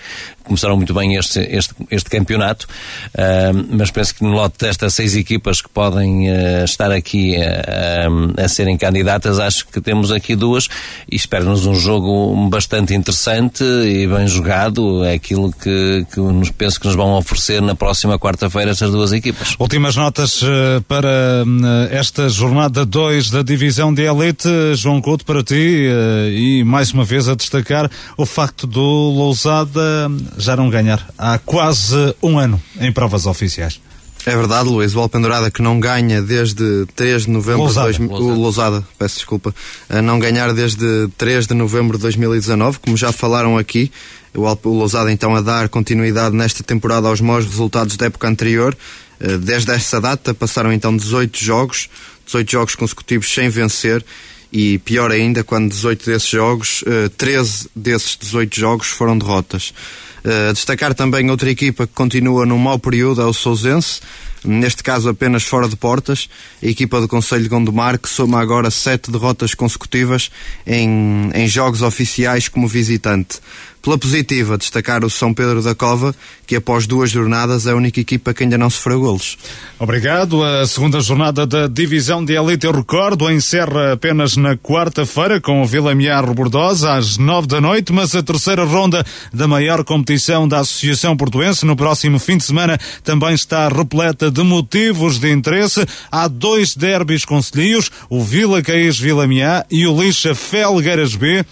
Começaram 0.45 0.77
muito 0.77 0.93
bem 0.93 1.15
este, 1.15 1.39
este, 1.39 1.73
este 1.91 2.09
campeonato, 2.09 2.67
uh, 3.15 3.67
mas 3.69 3.91
penso 3.91 4.15
que 4.15 4.23
no 4.23 4.29
lote 4.29 4.59
destas 4.59 4.93
seis 4.93 5.13
equipas 5.13 5.59
que 5.59 5.67
podem 5.67 6.31
uh, 6.31 6.63
estar 6.63 6.93
aqui 6.93 7.35
uh, 7.35 8.41
a 8.41 8.47
serem 8.47 8.77
candidatas, 8.77 9.39
acho 9.39 9.67
que 9.67 9.81
temos 9.81 10.09
aqui 10.09 10.37
duas 10.37 10.54
e 11.11 11.15
espero-nos 11.15 11.65
um 11.65 11.75
jogo 11.75 12.47
bastante 12.49 12.93
interessante 12.93 13.63
e 13.63 14.07
bem 14.07 14.27
jogado. 14.27 15.03
É 15.03 15.13
aquilo 15.13 15.51
que, 15.51 16.05
que 16.13 16.19
nos 16.19 16.49
penso 16.49 16.79
que 16.79 16.87
nos 16.87 16.95
vão 16.95 17.13
oferecer 17.17 17.61
na 17.61 17.75
próxima 17.75 18.17
quarta-feira 18.17 18.71
estas 18.71 18.91
duas 18.91 19.11
equipas. 19.11 19.55
Últimas 19.59 19.97
notas 19.97 20.41
eh, 20.41 20.81
para 20.87 21.43
esta 21.91 22.29
jornada 22.29 22.85
2 22.85 23.31
da 23.31 23.41
divisão 23.41 23.93
de 23.93 24.03
elite, 24.03 24.47
João 24.75 25.01
Couto, 25.01 25.25
para 25.25 25.43
ti 25.43 25.89
e 26.31 26.63
mais 26.63 26.85
mais 26.85 26.93
uma 26.93 27.03
vez 27.03 27.27
a 27.27 27.33
destacar 27.33 27.89
o 28.15 28.27
facto 28.27 28.67
do 28.67 28.79
Lousada 28.79 30.07
já 30.37 30.55
não 30.55 30.69
ganhar 30.69 31.03
há 31.17 31.39
quase 31.39 32.13
um 32.21 32.37
ano 32.37 32.61
em 32.79 32.91
provas 32.91 33.25
oficiais. 33.25 33.81
É 34.25 34.35
verdade, 34.35 34.67
Luís. 34.67 34.95
O 34.95 34.99
Alpendurada 34.99 35.51
que 35.51 35.61
não 35.61 35.79
ganha 35.79 36.21
desde 36.21 36.85
3 36.95 37.23
de 37.23 37.29
novembro 37.29 37.63
Lousada, 37.63 37.93
de 37.93 37.99
dois... 37.99 38.09
Lousada. 38.09 38.39
Lousada, 38.39 38.87
peço 38.97 39.15
desculpa. 39.17 39.53
A 39.87 40.01
não 40.01 40.17
ganhar 40.17 40.51
desde 40.53 41.07
3 41.17 41.45
de 41.45 41.53
novembro 41.53 41.97
de 41.97 42.01
2019, 42.03 42.79
como 42.79 42.97
já 42.97 43.11
falaram 43.11 43.57
aqui. 43.57 43.91
O 44.33 44.69
Lousada 44.69 45.11
então 45.11 45.35
a 45.35 45.41
dar 45.41 45.69
continuidade 45.69 46.35
nesta 46.35 46.63
temporada 46.63 47.07
aos 47.07 47.21
maus 47.21 47.45
resultados 47.45 47.95
da 47.97 48.07
época 48.07 48.27
anterior. 48.27 48.75
Eh, 49.19 49.37
desde 49.37 49.71
essa 49.71 50.01
data 50.01 50.33
passaram 50.33 50.73
então 50.73 50.95
18 50.95 51.37
jogos, 51.41 51.87
18 52.25 52.51
jogos 52.51 52.75
consecutivos 52.75 53.31
sem 53.31 53.47
vencer 53.47 54.03
e 54.51 54.77
pior 54.79 55.11
ainda, 55.11 55.43
quando 55.43 55.69
18 55.69 56.05
desses 56.05 56.29
jogos, 56.29 56.81
uh, 56.83 57.05
eh, 57.05 57.09
13 57.17 57.69
desses 57.75 58.15
18 58.15 58.57
jogos 58.57 58.87
foram 58.87 59.17
derrotas. 59.17 59.73
Uh, 60.25 60.51
destacar 60.53 60.95
também 60.95 61.29
outra 61.29 61.51
equipa 61.51 61.85
que 61.85 61.93
continua 61.93 62.47
num 62.47 62.57
mau 62.57 62.79
período, 62.79 63.21
é 63.21 63.25
o 63.25 63.31
Sousense, 63.31 64.01
neste 64.43 64.81
caso 64.81 65.07
apenas 65.07 65.43
fora 65.43 65.69
de 65.69 65.75
portas, 65.75 66.27
a 66.63 66.65
equipa 66.65 66.99
do 66.99 67.07
Conselho 67.07 67.43
de 67.43 67.49
Gondomar, 67.49 67.99
que 67.99 68.09
soma 68.09 68.41
agora 68.41 68.71
sete 68.71 69.11
derrotas 69.11 69.53
consecutivas 69.53 70.31
em, 70.65 71.29
em 71.31 71.47
jogos 71.47 71.83
oficiais 71.83 72.47
como 72.47 72.67
visitante. 72.67 73.39
Pela 73.85 73.99
positiva, 73.99 74.57
destacar 74.57 75.05
o 75.05 75.11
São 75.11 75.31
Pedro 75.31 75.61
da 75.61 75.75
Cova, 75.75 76.15
que 76.47 76.55
após 76.55 76.87
duas 76.87 77.11
jornadas 77.11 77.67
é 77.67 77.71
a 77.71 77.75
única 77.75 77.99
equipa 77.99 78.33
que 78.33 78.41
ainda 78.41 78.57
não 78.57 78.67
sofreu 78.67 78.99
golos. 78.99 79.37
Obrigado. 79.77 80.43
A 80.43 80.65
segunda 80.65 80.99
jornada 80.99 81.45
da 81.45 81.67
Divisão 81.67 82.25
de 82.25 82.33
Elite, 82.33 82.65
eu 82.65 82.71
recordo, 82.71 83.29
encerra 83.29 83.93
apenas 83.93 84.35
na 84.37 84.57
quarta-feira 84.57 85.39
com 85.39 85.61
o 85.61 85.67
Vila 85.67 85.93
Miar 85.93 86.25
Bordosa 86.33 86.93
às 86.93 87.19
nove 87.19 87.47
da 87.47 87.61
noite, 87.61 87.93
mas 87.93 88.15
a 88.15 88.23
terceira 88.23 88.63
ronda 88.63 89.05
da 89.31 89.47
maior 89.47 89.83
competição 89.83 90.47
da 90.47 90.61
Associação 90.61 91.15
Portuense 91.15 91.63
no 91.63 91.75
próximo 91.75 92.17
fim 92.17 92.37
de 92.37 92.43
semana 92.45 92.79
também 93.03 93.35
está 93.35 93.67
repleta 93.67 94.31
de 94.31 94.41
motivos 94.41 95.19
de 95.19 95.31
interesse. 95.31 95.85
Há 96.11 96.27
dois 96.27 96.75
derbys 96.75 97.23
concelhios, 97.23 97.91
o 98.09 98.23
Vila 98.23 98.63
Caís 98.63 98.97
Vila 98.97 99.27
Miá 99.27 99.63
e 99.69 99.85
o 99.85 100.01
Lixa 100.01 100.33
Felgueiras 100.33 101.13
B 101.13 101.45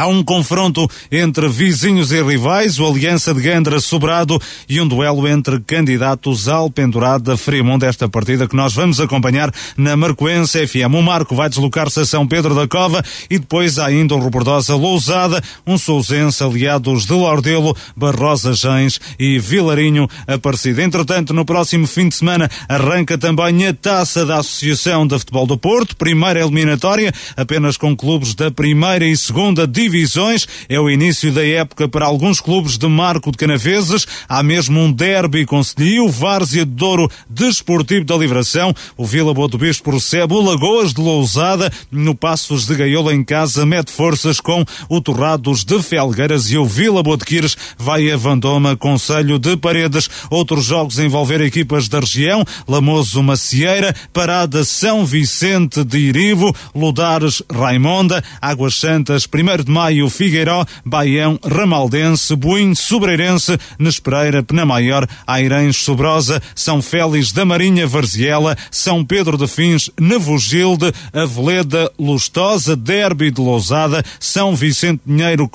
Há 0.00 0.06
um 0.06 0.24
confronto 0.24 0.88
entre 1.12 1.46
vizinhos 1.46 2.10
e 2.10 2.22
rivais, 2.22 2.78
o 2.78 2.86
Aliança 2.86 3.34
de 3.34 3.42
Gandra 3.42 3.78
Sobrado 3.80 4.40
e 4.66 4.80
um 4.80 4.88
duelo 4.88 5.28
entre 5.28 5.60
candidatos 5.60 6.48
ao 6.48 6.70
pendurado 6.70 7.24
da 7.24 7.36
Fremont 7.36 7.78
desta 7.78 8.08
partida 8.08 8.48
que 8.48 8.56
nós 8.56 8.72
vamos 8.72 8.98
acompanhar 8.98 9.52
na 9.76 9.98
Marcoense 9.98 10.66
FM. 10.66 10.94
O 10.94 11.02
Marco 11.02 11.34
vai 11.34 11.50
deslocar-se 11.50 12.00
a 12.00 12.06
São 12.06 12.26
Pedro 12.26 12.54
da 12.54 12.66
Cova 12.66 13.04
e 13.28 13.38
depois 13.38 13.78
há 13.78 13.88
ainda 13.88 14.14
o 14.14 14.18
Robordosa 14.18 14.74
Lousada, 14.74 15.44
um 15.66 15.76
Sousense 15.76 16.42
aliados 16.42 17.04
de 17.04 17.12
Lordelo, 17.12 17.76
Barrosa 17.94 18.54
Gens 18.54 18.98
e 19.18 19.38
Vilarinho 19.38 20.08
Aparecido. 20.26 20.80
Entretanto, 20.80 21.34
no 21.34 21.44
próximo 21.44 21.86
fim 21.86 22.08
de 22.08 22.14
semana 22.14 22.50
arranca 22.66 23.18
também 23.18 23.66
a 23.66 23.74
taça 23.74 24.24
da 24.24 24.38
Associação 24.38 25.06
de 25.06 25.18
Futebol 25.18 25.46
do 25.46 25.58
Porto, 25.58 25.94
primeira 25.94 26.40
eliminatória, 26.40 27.12
apenas 27.36 27.76
com 27.76 27.94
clubes 27.94 28.34
da 28.34 28.50
primeira 28.50 29.04
e 29.04 29.14
segunda 29.14 29.66
divisão 29.66 29.89
divisões. 29.90 30.46
É 30.68 30.78
o 30.80 30.90
início 30.90 31.32
da 31.32 31.46
época 31.46 31.88
para 31.88 32.06
alguns 32.06 32.40
clubes 32.40 32.76
de 32.76 32.86
Marco 32.88 33.30
de 33.30 33.38
Canaveses. 33.38 34.06
Há 34.28 34.42
mesmo 34.42 34.80
um 34.80 34.92
derby 34.92 35.46
com 35.46 35.60
Conselho, 35.60 36.08
Várzea 36.08 36.64
de 36.64 36.72
Douro 36.72 37.10
Desportivo 37.28 38.04
da 38.04 38.16
Livração. 38.16 38.74
O 38.96 39.04
Vila 39.04 39.34
Boa 39.34 39.48
do 39.48 39.58
Bispo 39.58 39.90
recebe 39.90 40.32
o 40.32 40.40
Lagoas 40.40 40.94
de 40.94 41.00
Lousada. 41.00 41.70
No 41.90 42.14
Passos 42.14 42.66
de 42.66 42.74
Gaiola 42.74 43.14
em 43.14 43.22
casa, 43.22 43.66
mete 43.66 43.90
forças 43.90 44.40
com 44.40 44.64
o 44.88 45.00
Torrados 45.00 45.64
de 45.64 45.82
Felgueiras 45.82 46.50
e 46.50 46.56
o 46.56 46.64
Vila 46.64 47.02
Boa 47.02 47.16
de 47.16 47.24
Quires 47.24 47.56
vai 47.78 48.10
a 48.10 48.16
Vandoma, 48.16 48.76
Conselho 48.76 49.38
de 49.38 49.56
Paredes. 49.56 50.08
Outros 50.30 50.64
jogos 50.64 50.98
envolver 50.98 51.40
equipas 51.42 51.88
da 51.88 52.00
região. 52.00 52.44
Lamoso 52.66 53.22
Macieira, 53.22 53.94
Parada 54.12 54.64
São 54.64 55.04
Vicente 55.04 55.84
de 55.84 55.98
Irivo, 55.98 56.54
Ludares 56.74 57.42
Raimonda, 57.52 58.24
Águas 58.40 58.76
Santas, 58.76 59.26
1 59.26 59.64
de 59.64 59.70
Maio, 59.70 59.79
Figueiró, 60.10 60.64
Baião, 60.84 61.38
Ramaldense, 61.44 62.34
Buim, 62.36 62.74
Sobreirense, 62.74 63.58
Nespereira, 63.78 64.42
Penamaior, 64.42 65.06
Airães, 65.26 65.76
Sobrosa, 65.76 66.42
São 66.54 66.82
Félix 66.82 67.32
da 67.32 67.44
Marinha, 67.44 67.86
Varziela, 67.86 68.56
São 68.70 69.04
Pedro 69.04 69.36
de 69.36 69.46
Fins, 69.46 69.90
Nevogilde, 69.98 70.92
Aveleda, 71.12 71.90
Lustosa, 71.98 72.76
Derby 72.76 73.30
de 73.30 73.40
Lousada, 73.40 74.04
São 74.18 74.54
Vicente 74.54 75.02
Pinheiro, 75.06 75.48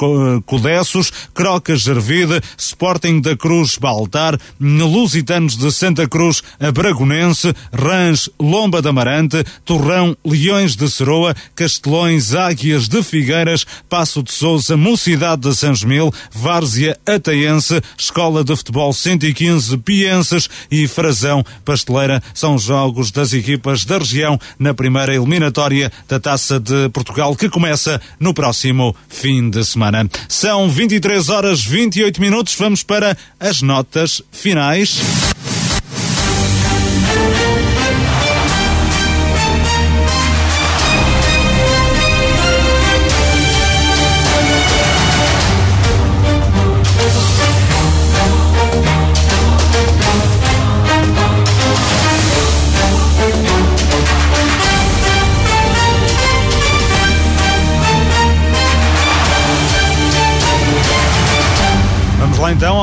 Codessos, 0.46 1.12
Crocas, 1.34 1.82
Gervide, 1.82 2.42
Sporting 2.58 3.22
da 3.22 3.36
Cruz, 3.36 3.78
Baltar, 3.78 4.40
Lusitanos 4.60 5.58
de 5.58 5.72
Santa 5.72 6.08
Cruz, 6.08 6.42
Abragonense, 6.60 7.54
Rãs, 7.72 8.30
Lomba 8.40 8.82
da 8.82 8.90
Amarante, 8.90 9.44
Torrão, 9.64 10.16
Leões 10.26 10.76
de 10.76 10.90
Seroa, 10.90 11.36
Castelões, 11.56 12.34
Águias 12.34 12.88
de 12.88 13.04
Figueiras, 13.04 13.66
Passo 14.06 14.22
de 14.22 14.32
Souza, 14.32 14.78
Mocidade 14.78 15.50
de 15.50 15.56
São 15.56 15.74
Gemil, 15.74 16.14
Várzea, 16.32 16.96
Ataense, 17.08 17.82
Escola 17.98 18.44
de 18.44 18.56
Futebol 18.56 18.94
115, 18.94 19.80
Pienses 19.80 20.48
e 20.70 20.88
Frazão, 20.88 21.44
Pasteleira, 21.66 22.22
são 22.32 22.56
jogos 22.56 23.10
das 23.10 23.34
equipas 23.34 23.84
da 23.84 23.98
região 23.98 24.40
na 24.60 24.76
primeira 24.76 25.16
eliminatória 25.16 25.92
da 26.08 26.20
Taça 26.20 26.60
de 26.60 26.88
Portugal 26.90 27.36
que 27.36 27.50
começa 27.50 28.00
no 28.20 28.32
próximo 28.32 28.96
fim 29.10 29.50
de 29.50 29.66
semana. 29.66 30.08
São 30.30 30.70
23 30.70 31.28
horas 31.30 31.66
28 31.66 32.22
minutos, 32.22 32.54
vamos 32.54 32.84
para 32.84 33.18
as 33.40 33.64
notas 33.64 34.22
finais. 34.32 35.02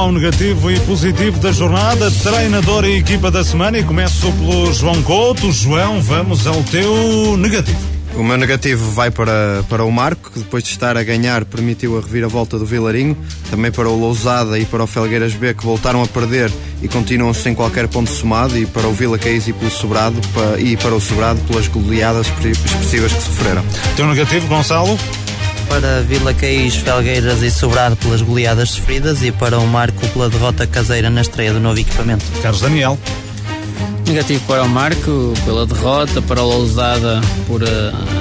Ao 0.03 0.11
negativo 0.11 0.69
e 0.69 0.81
positivo 0.81 1.39
da 1.39 1.53
jornada, 1.53 2.11
treinador 2.11 2.85
e 2.85 2.99
equipa 2.99 3.31
da 3.31 3.45
semana 3.45 3.79
e 3.79 3.85
começo 3.85 4.33
pelo 4.33 4.73
João 4.73 5.01
Couto. 5.05 5.53
João, 5.53 6.03
vamos 6.03 6.45
ao 6.45 6.61
teu 6.65 7.37
negativo. 7.37 7.79
O 8.16 8.24
meu 8.24 8.37
negativo 8.37 8.91
vai 8.91 9.12
para, 9.12 9.65
para 9.69 9.85
o 9.85 9.93
Marco, 9.93 10.33
que 10.33 10.41
depois 10.41 10.65
de 10.65 10.70
estar 10.70 10.97
a 10.97 11.05
ganhar 11.05 11.45
permitiu 11.45 11.97
a 11.97 12.01
reviravolta 12.01 12.59
do 12.59 12.66
Vilarinho, 12.66 13.16
também 13.49 13.70
para 13.70 13.89
o 13.89 13.97
Lousada 13.97 14.59
e 14.59 14.65
para 14.65 14.83
o 14.83 14.89
Felgueiras 14.89 15.35
B, 15.35 15.55
que 15.55 15.65
voltaram 15.65 16.03
a 16.03 16.07
perder 16.07 16.51
e 16.83 16.89
continuam 16.89 17.33
sem 17.33 17.55
qualquer 17.55 17.87
ponto 17.87 18.11
somado, 18.11 18.59
e 18.59 18.66
para 18.66 18.89
o 18.89 18.93
Vila 18.93 19.19
Caís 19.19 19.47
e, 19.47 19.53
pelo 19.53 19.70
Sobrado, 19.70 20.20
para, 20.35 20.61
e 20.61 20.77
para 20.77 20.95
o 20.97 21.01
Sobrado 21.01 21.41
pelas 21.43 21.69
goleadas 21.69 22.27
expressivas 22.27 23.12
que 23.12 23.23
sofreram. 23.23 23.65
Teu 23.95 24.07
negativo, 24.09 24.49
Gonçalo? 24.49 24.99
Para 25.73 26.03
Vila 26.03 26.35
Caís, 26.35 26.74
Felgueiras 26.77 27.40
e 27.40 27.51
Sobrado 27.51 27.97
pelas 27.97 28.20
goleadas 28.20 28.73
sofridas 28.73 29.23
e 29.23 29.32
para 29.32 29.59
o 29.59 29.66
Marco 29.66 30.07
pela 30.09 30.28
derrota 30.28 30.66
caseira 30.66 31.09
na 31.09 31.23
estreia 31.23 31.51
do 31.51 31.61
novo 31.61 31.81
equipamento. 31.81 32.27
Carlos 32.43 32.61
Daniel. 32.61 32.99
Negativo 34.06 34.44
para 34.46 34.62
o 34.62 34.68
Marco 34.68 35.32
pela 35.44 35.66
derrota, 35.66 36.20
para 36.22 36.42
o 36.42 36.46
Lousada 36.46 37.20
por 37.46 37.62
uh, 37.62 37.66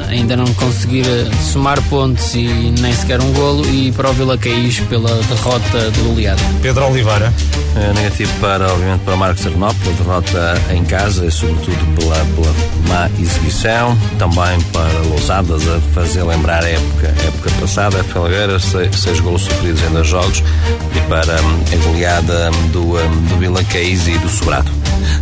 ainda 0.09 0.35
não 0.37 0.45
conseguir 0.53 1.05
uh, 1.05 1.43
somar 1.43 1.81
pontos 1.83 2.33
e 2.35 2.73
nem 2.79 2.93
sequer 2.93 3.19
um 3.19 3.31
golo 3.33 3.67
e 3.67 3.91
para 3.91 4.09
o 4.09 4.13
Vila 4.13 4.37
Caís 4.37 4.79
pela 4.81 5.13
derrota 5.23 5.91
de 5.91 6.01
goleada. 6.01 6.41
Pedro 6.61 6.87
Oliveira. 6.87 7.33
É 7.73 7.93
negativo 7.93 8.31
para, 8.41 8.69
obviamente, 8.71 9.01
para 9.01 9.15
o 9.15 9.17
Marcos 9.17 9.45
Arnó, 9.47 9.73
pela 9.73 9.95
derrota 9.95 10.61
em 10.71 10.83
casa 10.83 11.25
e 11.25 11.31
sobretudo 11.31 11.95
pela, 11.95 12.15
pela 12.15 12.53
má 12.87 13.09
exibição. 13.17 13.97
Também 14.19 14.59
para 14.73 14.99
Lousadas 15.07 15.63
a 15.67 15.79
fazer 15.93 16.23
lembrar 16.23 16.63
a 16.63 16.69
época, 16.69 17.07
a 17.07 17.27
época 17.27 17.51
passada, 17.61 18.01
a 18.01 18.03
Felgueira, 18.03 18.59
seis, 18.59 18.93
seis 18.97 19.19
golos 19.21 19.43
sofridos 19.43 19.81
em 19.83 19.89
dois 19.89 20.07
jogos 20.07 20.43
e 20.95 20.99
para 21.07 21.41
um, 21.41 21.63
a 21.73 21.85
goleada 21.85 22.51
do, 22.73 22.97
um, 22.97 23.25
do 23.29 23.37
Vila 23.39 23.63
Caís 23.63 24.05
e 24.07 24.17
do 24.17 24.27
Sobrado. 24.27 24.69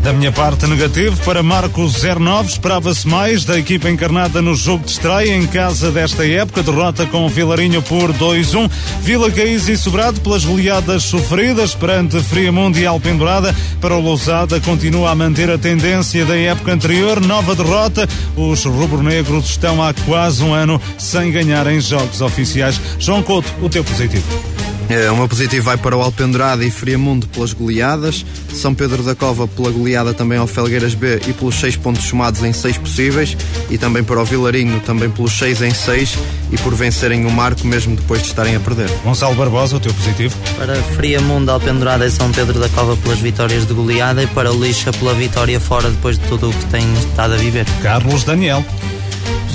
Da 0.04 0.12
minha 0.12 0.29
parte, 0.32 0.68
negativo 0.68 1.18
para 1.24 1.42
Marcos 1.42 2.04
09. 2.04 2.50
Esperava-se 2.50 3.08
mais 3.08 3.46
da 3.46 3.58
equipa 3.58 3.90
encarnada 3.90 4.42
no 4.42 4.56
jogo 4.56 4.84
de 4.84 4.92
estreia 4.92 5.36
em 5.36 5.48
casa 5.48 5.92
desta 5.92 6.28
época. 6.28 6.64
Derrota 6.64 7.06
com 7.06 7.26
o 7.26 7.30
Vilarinho 7.30 7.82
por 7.82 8.14
2-1. 8.14 8.70
Vila 9.02 9.32
Caís 9.32 9.68
e 9.68 9.78
Sobrado 9.78 10.20
pelas 10.22 10.46
goleadas 10.46 11.04
sofridas 11.04 11.74
perante 11.74 12.20
Friamundo 12.22 12.78
e 12.80 12.86
Alpendurada. 12.86 13.56
Para 13.80 13.96
o 13.96 14.02
Lousada, 14.02 14.60
continua 14.60 15.12
a 15.12 15.16
manter 15.16 15.50
a 15.50 15.58
tendência 15.58 16.26
da 16.26 16.38
época 16.38 16.74
anterior. 16.74 17.22
Nova 17.22 17.56
derrota. 17.56 18.08
Os 18.36 18.66
rubro-negros 18.66 19.50
estão 19.50 19.82
há 19.82 19.94
quase 19.94 20.44
um 20.44 20.54
ano 20.54 20.82
sem 20.98 21.32
ganhar 21.32 21.66
em 21.68 21.80
jogos 21.80 22.22
oficiais. 22.22 22.80
João 23.00 23.24
Couto, 23.24 23.54
o 23.62 23.70
teu 23.70 23.84
positivo. 23.84 24.59
É, 24.90 25.12
o 25.12 25.16
meu 25.16 25.28
positivo 25.28 25.66
vai 25.66 25.78
para 25.78 25.96
o 25.96 26.02
Alpendurada 26.02 26.66
e 26.66 26.72
Friamundo 26.72 27.28
pelas 27.28 27.54
goleadas, 27.54 28.26
São 28.52 28.74
Pedro 28.74 29.04
da 29.04 29.14
Cova 29.14 29.48
pela 29.48 29.70
goleada 29.70 30.16
também 30.16 30.40
ao 30.40 30.48
Felgueiras 30.48 30.96
B 30.96 31.22
e 31.28 31.34
pelos 31.34 31.60
seis 31.60 31.76
pontos 31.76 32.06
somados 32.06 32.44
em 32.44 32.52
seis 32.52 32.76
possíveis, 32.76 33.38
e 33.70 33.78
também 33.78 34.04
para 34.04 34.20
o 34.20 34.26
Vilarinho 34.26 34.80
também 34.80 35.08
pelos 35.08 35.38
seis 35.38 35.62
em 35.62 35.72
seis 35.72 36.18
e 36.52 36.58
por 36.58 36.74
vencerem 36.74 37.24
o 37.28 37.32
Marco 37.32 37.68
mesmo 37.68 37.96
depois 37.96 38.24
de 38.24 38.30
estarem 38.30 38.56
a 38.56 38.60
perder. 38.60 38.90
Gonçalo 39.04 39.36
Barbosa, 39.36 39.78
o 39.78 39.80
teu 39.80 39.94
positivo? 39.94 40.36
Para 40.58 40.76
Friamundo, 40.76 41.52
Alpendurada 41.52 42.08
e 42.08 42.10
São 42.10 42.32
Pedro 42.32 42.60
da 42.60 42.70
Cova 42.70 42.98
pelas 42.98 43.20
vitórias 43.20 43.68
de 43.68 43.74
goleada 43.76 44.24
e 44.24 44.28
para 44.28 44.52
o 44.52 44.60
Lixa 44.60 44.92
pela 44.92 45.14
vitória 45.14 45.60
fora 45.60 45.92
depois 45.92 46.18
de 46.18 46.28
tudo 46.28 46.50
o 46.50 46.54
que 46.54 46.66
tem 46.66 46.82
estado 46.96 47.36
a 47.36 47.38
viver. 47.38 47.66
Carlos 47.84 48.24
Daniel. 48.24 48.66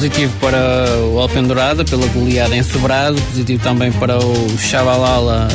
Positivo 0.05 0.35
para 0.39 0.99
o 1.11 1.19
Alpendurada 1.19 1.83
pela 1.83 2.07
goleada 2.09 2.55
em 2.55 2.63
Sobrado, 2.63 3.19
positivo 3.23 3.63
também 3.63 3.91
para 3.93 4.19
o 4.19 4.59
Chavalala 4.59 5.49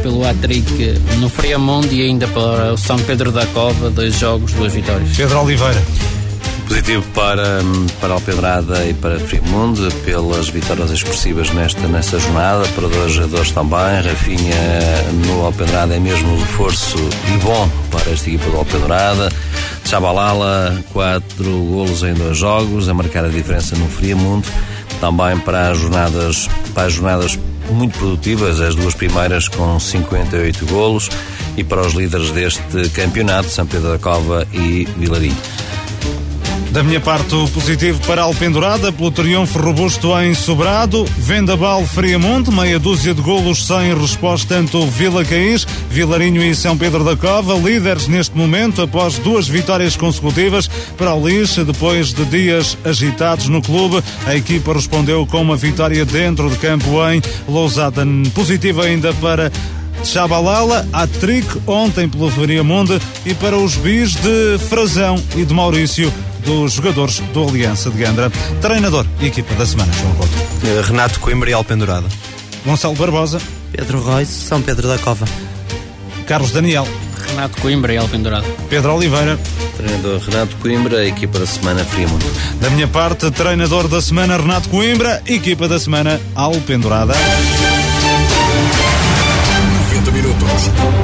pelo 0.00 0.24
Atric 0.24 0.94
no 1.18 1.28
Friamundo 1.28 1.92
e 1.92 2.02
ainda 2.02 2.28
para 2.28 2.74
o 2.74 2.78
São 2.78 2.96
Pedro 3.00 3.32
da 3.32 3.44
Cova, 3.46 3.90
dois 3.90 4.16
jogos, 4.16 4.52
duas 4.52 4.74
vitórias. 4.74 5.16
Pedro 5.16 5.40
Oliveira. 5.40 5.82
Positivo 6.66 7.06
para, 7.14 7.60
para 8.00 8.14
Alpedrada 8.14 8.84
e 8.84 8.92
para 8.92 9.20
Frimundo 9.20 9.88
pelas 10.04 10.48
vitórias 10.48 10.90
expressivas 10.90 11.50
nesta, 11.50 11.86
nesta 11.86 12.18
jornada, 12.18 12.66
para 12.74 12.88
dois 12.88 13.12
jogadores 13.12 13.52
também. 13.52 14.02
Rafinha 14.02 14.56
no 15.26 15.44
Alpedrada 15.44 15.94
é 15.94 16.00
mesmo 16.00 16.32
um 16.32 16.38
reforço 16.38 16.98
e 16.98 17.38
bom 17.38 17.70
para 17.90 18.10
esta 18.10 18.28
equipa 18.28 18.50
do 18.50 18.56
Alpedrada. 18.56 19.28
Chabalala, 19.84 20.82
quatro 20.92 21.44
golos 21.44 22.02
em 22.02 22.14
dois 22.14 22.36
jogos, 22.36 22.88
a 22.88 22.94
marcar 22.94 23.24
a 23.24 23.28
diferença 23.28 23.76
no 23.76 23.88
Friamundo. 23.88 24.48
Também 25.00 25.38
para 25.38 25.70
as 25.70 25.78
jornadas, 25.78 26.48
para 26.74 26.88
as 26.88 26.94
jornadas 26.94 27.38
muito 27.70 27.96
produtivas, 27.98 28.60
as 28.60 28.74
duas 28.74 28.94
primeiras 28.94 29.48
com 29.48 29.78
58 29.78 30.66
golos, 30.66 31.08
e 31.56 31.62
para 31.62 31.82
os 31.82 31.94
líderes 31.94 32.30
deste 32.30 32.88
campeonato, 32.90 33.48
São 33.48 33.66
Pedro 33.66 33.92
da 33.92 33.98
Cova 33.98 34.46
e 34.52 34.86
Vilarinho. 34.96 35.36
Da 36.76 36.82
minha 36.82 37.00
parte, 37.00 37.34
o 37.34 37.48
positivo 37.48 37.98
para 38.06 38.20
a 38.20 38.24
Alpendurada, 38.26 38.92
pelo 38.92 39.10
triunfo 39.10 39.58
robusto 39.58 40.12
em 40.20 40.34
Sobrado, 40.34 41.06
Vendaval 41.16 41.86
Friamonte, 41.86 42.50
meia 42.50 42.78
dúzia 42.78 43.14
de 43.14 43.22
golos 43.22 43.66
sem 43.66 43.98
resposta 43.98 44.56
tanto 44.56 44.86
Vila 44.86 45.24
Caís, 45.24 45.66
Vilarinho 45.88 46.44
e 46.44 46.54
São 46.54 46.76
Pedro 46.76 47.02
da 47.02 47.16
Cova, 47.16 47.54
líderes 47.54 48.08
neste 48.08 48.36
momento 48.36 48.82
após 48.82 49.16
duas 49.18 49.48
vitórias 49.48 49.96
consecutivas 49.96 50.68
para 50.98 51.14
o 51.14 51.26
Lixe, 51.26 51.64
depois 51.64 52.12
de 52.12 52.26
dias 52.26 52.76
agitados 52.84 53.48
no 53.48 53.62
clube, 53.62 54.04
a 54.26 54.36
equipa 54.36 54.74
respondeu 54.74 55.26
com 55.26 55.40
uma 55.40 55.56
vitória 55.56 56.04
dentro 56.04 56.50
de 56.50 56.58
campo 56.58 57.02
em 57.08 57.22
Lousada. 57.48 58.06
Positivo 58.34 58.82
ainda 58.82 59.14
para 59.14 59.50
Chabalala, 60.04 60.86
Atric, 60.92 61.48
ontem 61.66 62.06
pelo 62.06 62.30
Friamonte 62.30 63.00
e 63.24 63.32
para 63.32 63.56
os 63.56 63.76
bis 63.76 64.12
de 64.12 64.58
Frazão 64.68 65.16
e 65.34 65.42
de 65.42 65.54
Maurício 65.54 66.12
dos 66.46 66.74
jogadores 66.74 67.18
do 67.34 67.48
Aliança 67.48 67.90
de 67.90 67.98
Gandra. 67.98 68.30
Treinador 68.62 69.04
e 69.20 69.26
equipa 69.26 69.52
da 69.54 69.66
semana, 69.66 69.92
João 69.92 70.14
Couto. 70.14 70.32
Renato 70.86 71.18
Coimbra 71.20 71.50
e 71.50 71.52
Alpendurada. 71.52 72.06
Gonçalo 72.64 72.94
Barbosa. 72.94 73.40
Pedro 73.72 74.00
Royce, 74.00 74.46
São 74.46 74.62
Pedro 74.62 74.86
da 74.88 74.96
Cova. 74.96 75.26
Carlos 76.26 76.52
Daniel. 76.52 76.86
Renato 77.28 77.60
Coimbra 77.60 77.92
e 77.92 77.96
Alpendurado. 77.98 78.46
Pedro 78.70 78.94
Oliveira. 78.94 79.38
Treinador 79.76 80.20
Renato 80.20 80.56
Coimbra, 80.56 81.06
equipa 81.06 81.38
da 81.38 81.46
semana 81.46 81.84
Friamundo. 81.84 82.24
Da 82.60 82.70
minha 82.70 82.88
parte, 82.88 83.30
treinador 83.30 83.88
da 83.88 84.00
semana 84.00 84.36
Renato 84.36 84.68
Coimbra, 84.68 85.20
equipa 85.26 85.68
da 85.68 85.78
semana 85.78 86.20
Alpendurada. 86.34 87.14
90 89.90 90.10
minutos. 90.12 90.95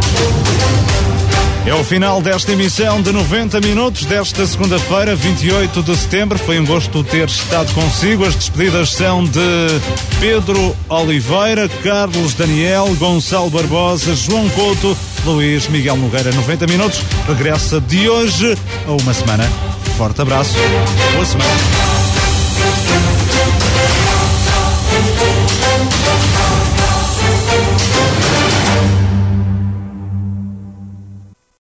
É 1.65 1.73
o 1.73 1.85
final 1.85 2.21
desta 2.21 2.53
emissão 2.53 3.01
de 3.01 3.13
90 3.13 3.61
minutos 3.61 4.05
desta 4.05 4.45
segunda-feira, 4.45 5.15
28 5.15 5.81
de 5.83 5.97
setembro. 5.97 6.37
Foi 6.37 6.59
um 6.59 6.67
gosto 6.67 7.05
ter 7.05 7.29
estado 7.29 7.73
consigo. 7.73 8.25
As 8.25 8.35
despedidas 8.35 8.91
são 8.91 9.23
de 9.25 9.41
Pedro 10.19 10.77
Oliveira, 10.89 11.69
Carlos 11.85 12.35
Daniel, 12.35 12.93
Gonçalo 12.97 13.49
Barbosa, 13.49 14.13
João 14.17 14.49
Couto, 14.51 14.97
Luís 15.25 15.69
Miguel 15.69 15.97
Nogueira. 15.97 16.33
90 16.33 16.67
minutos 16.67 17.01
regressa 17.29 17.81
de 17.81 18.09
hoje 18.09 18.59
a 18.87 18.91
uma 18.91 19.15
semana. 19.15 19.49
Forte 19.97 20.21
abraço. 20.21 20.57
Boa 21.15 21.25
semana. 21.25 22.02